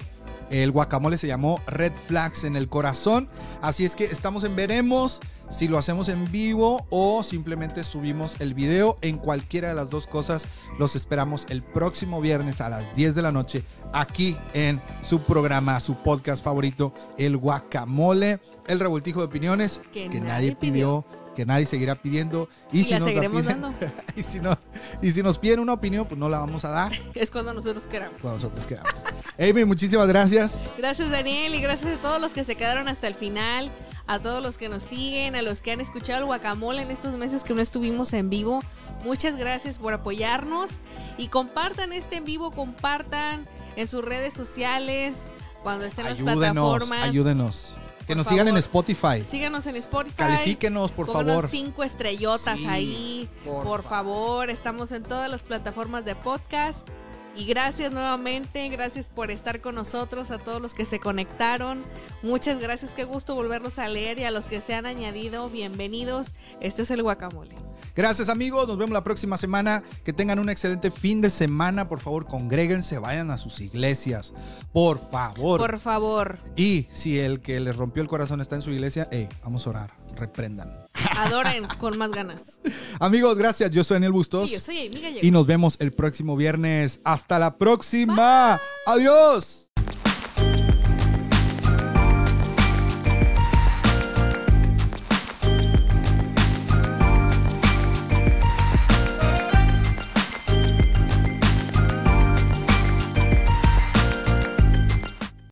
El 0.51 0.73
guacamole 0.73 1.17
se 1.17 1.29
llamó 1.29 1.61
Red 1.67 1.93
Flags 2.09 2.45
en 2.45 2.57
el 2.57 2.69
corazón. 2.69 3.29
Así 3.61 3.85
es 3.85 3.95
que 3.95 4.05
estamos 4.05 4.43
en 4.43 4.57
veremos 4.57 5.21
si 5.51 5.69
lo 5.69 5.77
hacemos 5.79 6.09
en 6.09 6.31
vivo 6.31 6.87
o 6.91 7.23
simplemente 7.23 7.85
subimos 7.85 8.41
el 8.41 8.55
video. 8.55 8.97
En 9.03 9.19
cualquiera 9.19 9.69
de 9.69 9.75
las 9.75 9.91
dos 9.91 10.07
cosas 10.07 10.47
los 10.79 10.97
esperamos 10.97 11.47
el 11.51 11.63
próximo 11.63 12.21
viernes 12.21 12.61
a 12.61 12.69
las 12.71 12.95
10 12.97 13.15
de 13.15 13.23
la 13.23 13.33
noche 13.33 13.63
aquí 13.93 14.37
en 14.55 14.81
su 15.03 15.21
programa, 15.23 15.81
su 15.81 15.97
podcast 15.97 16.43
favorito, 16.45 16.93
El 17.19 17.37
Guacamole, 17.37 18.41
el 18.69 18.79
revoltijo 18.81 19.21
de 19.21 19.27
opiniones 19.27 19.81
Que 19.93 20.09
que, 20.09 20.21
nadie 20.21 20.29
nadie 20.29 20.57
pidió. 20.57 21.05
Que 21.35 21.47
nadie 21.47 21.65
seguirá 21.65 21.95
pidiendo. 21.95 22.49
Y, 22.73 22.81
Y 22.81 22.85
si 22.85 22.91
la 22.91 22.99
nos 22.99 23.09
seguiremos 23.09 23.43
piden- 23.43 23.61
dando. 23.61 23.73
y, 24.17 24.23
si 24.23 24.41
no, 24.41 24.59
y 25.01 25.13
si 25.13 25.23
nos 25.23 25.39
piden 25.39 25.61
una 25.61 25.73
opinión, 25.73 26.05
pues 26.05 26.19
no 26.19 26.29
la 26.29 26.39
vamos 26.41 26.65
a 26.65 26.71
dar. 26.71 26.93
Es 27.15 27.31
cuando 27.31 27.55
nosotros 27.55 27.87
queramos. 27.87 28.21
Cuando 28.21 28.37
nosotros 28.39 28.67
quedamos. 28.67 28.93
Amy, 29.39 29.65
muchísimas 29.65 30.09
gracias. 30.09 30.73
Gracias 30.77 31.09
Daniel 31.09 31.55
y 31.55 31.61
gracias 31.61 31.99
a 31.99 32.01
todos 32.03 32.21
los 32.21 32.33
que 32.33 32.45
se 32.45 32.57
quedaron 32.57 32.89
hasta 32.89 33.07
el 33.07 33.15
final, 33.15 33.71
a 34.11 34.19
todos 34.19 34.43
los 34.43 34.59
que 34.59 34.69
nos 34.69 34.82
siguen, 34.82 35.37
a 35.37 35.43
los 35.43 35.61
que 35.61 35.70
han 35.70 35.81
escuchado 35.81 36.19
el 36.19 36.24
guacamole 36.27 36.82
en 36.82 36.91
estos 36.91 37.15
meses 37.15 37.45
que 37.45 37.55
no 37.55 37.61
estuvimos 37.62 38.12
en 38.12 38.28
vivo. 38.28 38.59
Muchas 39.05 39.37
gracias 39.37 39.78
por 39.78 39.93
apoyarnos 39.95 40.73
y 41.16 41.28
compartan 41.28 41.93
este 41.93 42.16
en 42.16 42.24
vivo, 42.24 42.51
compartan 42.51 43.47
en 43.77 43.87
sus 43.87 44.05
redes 44.05 44.35
sociales, 44.35 45.31
cuando 45.62 45.85
estén 45.85 46.07
en 46.07 46.27
las 46.27 46.37
plataformas. 46.37 47.03
ayúdenos. 47.05 47.74
Que 48.09 48.16
nos 48.16 48.27
sigan 48.27 48.49
en. 48.49 48.57
Sígannos 48.57 49.24
Síganos 49.24 49.66
en 49.69 49.77
Spotify. 49.77 50.16
Califíquenos, 50.16 50.91
por 50.91 51.07
Pónganos 51.07 51.35
favor. 51.35 51.49
cinco 51.49 51.85
estrellotas 51.85 52.59
Sí, 52.59 52.66
ahí. 52.66 53.28
por 53.45 53.62
Por, 53.62 53.82
favor, 53.85 54.51
estamos 54.51 54.91
en 54.91 55.05
todas 55.05 55.31
las 55.31 55.45
plataformas 55.45 56.05
de 56.05 56.16
podcast. 56.16 56.89
Y 57.41 57.47
gracias 57.47 57.91
nuevamente, 57.91 58.69
gracias 58.69 59.09
por 59.09 59.31
estar 59.31 59.62
con 59.62 59.75
nosotros, 59.75 60.31
a 60.31 60.37
todos 60.37 60.61
los 60.61 60.75
que 60.75 60.85
se 60.85 61.01
conectaron. 61.01 61.83
Muchas 62.23 62.61
gracias, 62.61 62.93
qué 62.93 63.05
gusto 63.05 63.35
volverlos 63.35 63.79
a 63.79 63.89
leer 63.89 64.19
y 64.19 64.25
a 64.25 64.31
los 64.31 64.45
que 64.45 64.61
se 64.61 64.75
han 64.75 64.85
añadido, 64.85 65.49
bienvenidos. 65.49 66.35
Este 66.61 66.83
es 66.83 66.91
el 66.91 67.03
guacamole. 67.03 67.55
Gracias 67.95 68.29
amigos, 68.29 68.67
nos 68.69 68.79
vemos 68.79 68.93
la 68.93 69.05
próxima 69.05 69.37
semana. 69.37 69.83
Que 70.05 70.12
tengan 70.12 70.39
un 70.39 70.49
excelente 70.49 70.91
fin 70.91 71.21
de 71.21 71.31
semana. 71.31 71.89
Por 71.89 72.01
favor, 72.01 72.27
congréguense, 72.27 72.99
vayan 72.99 73.31
a 73.31 73.39
sus 73.39 73.61
iglesias. 73.61 74.33
Por 74.73 74.99
favor. 75.11 75.61
Por 75.61 75.79
favor, 75.79 76.39
Y 76.57 76.87
si 76.91 77.19
el 77.19 77.41
que 77.41 77.61
les 77.61 77.77
rompió 77.77 78.03
el 78.03 78.09
corazón 78.09 78.41
está 78.41 78.57
en 78.57 78.62
su 78.62 78.71
iglesia, 78.71 79.09
hey, 79.11 79.29
vamos 79.43 79.67
a 79.67 79.71
orar, 79.71 79.91
reprendan. 80.17 80.71
adoren 81.17 81.67
con 81.79 81.99
más 81.99 82.11
ganas. 82.11 82.61
Amigos, 82.99 83.37
gracias. 83.39 83.71
Yo 83.71 83.85
soy 83.85 83.97
Daniel 83.97 84.12
Bustos. 84.12 84.51
Y 84.51 84.55
yo 84.55 84.61
soy 84.61 84.87
Amy 84.87 85.01
Gallego. 85.01 85.27
Y 85.27 85.31
nos 85.31 85.47
vemos 85.47 85.77
el 85.79 85.93
próximo 85.93 86.37
viernes. 86.37 87.01
Hasta 87.05 87.39
la 87.39 87.57
próxima. 87.57 88.61
Adiós. 88.87 89.60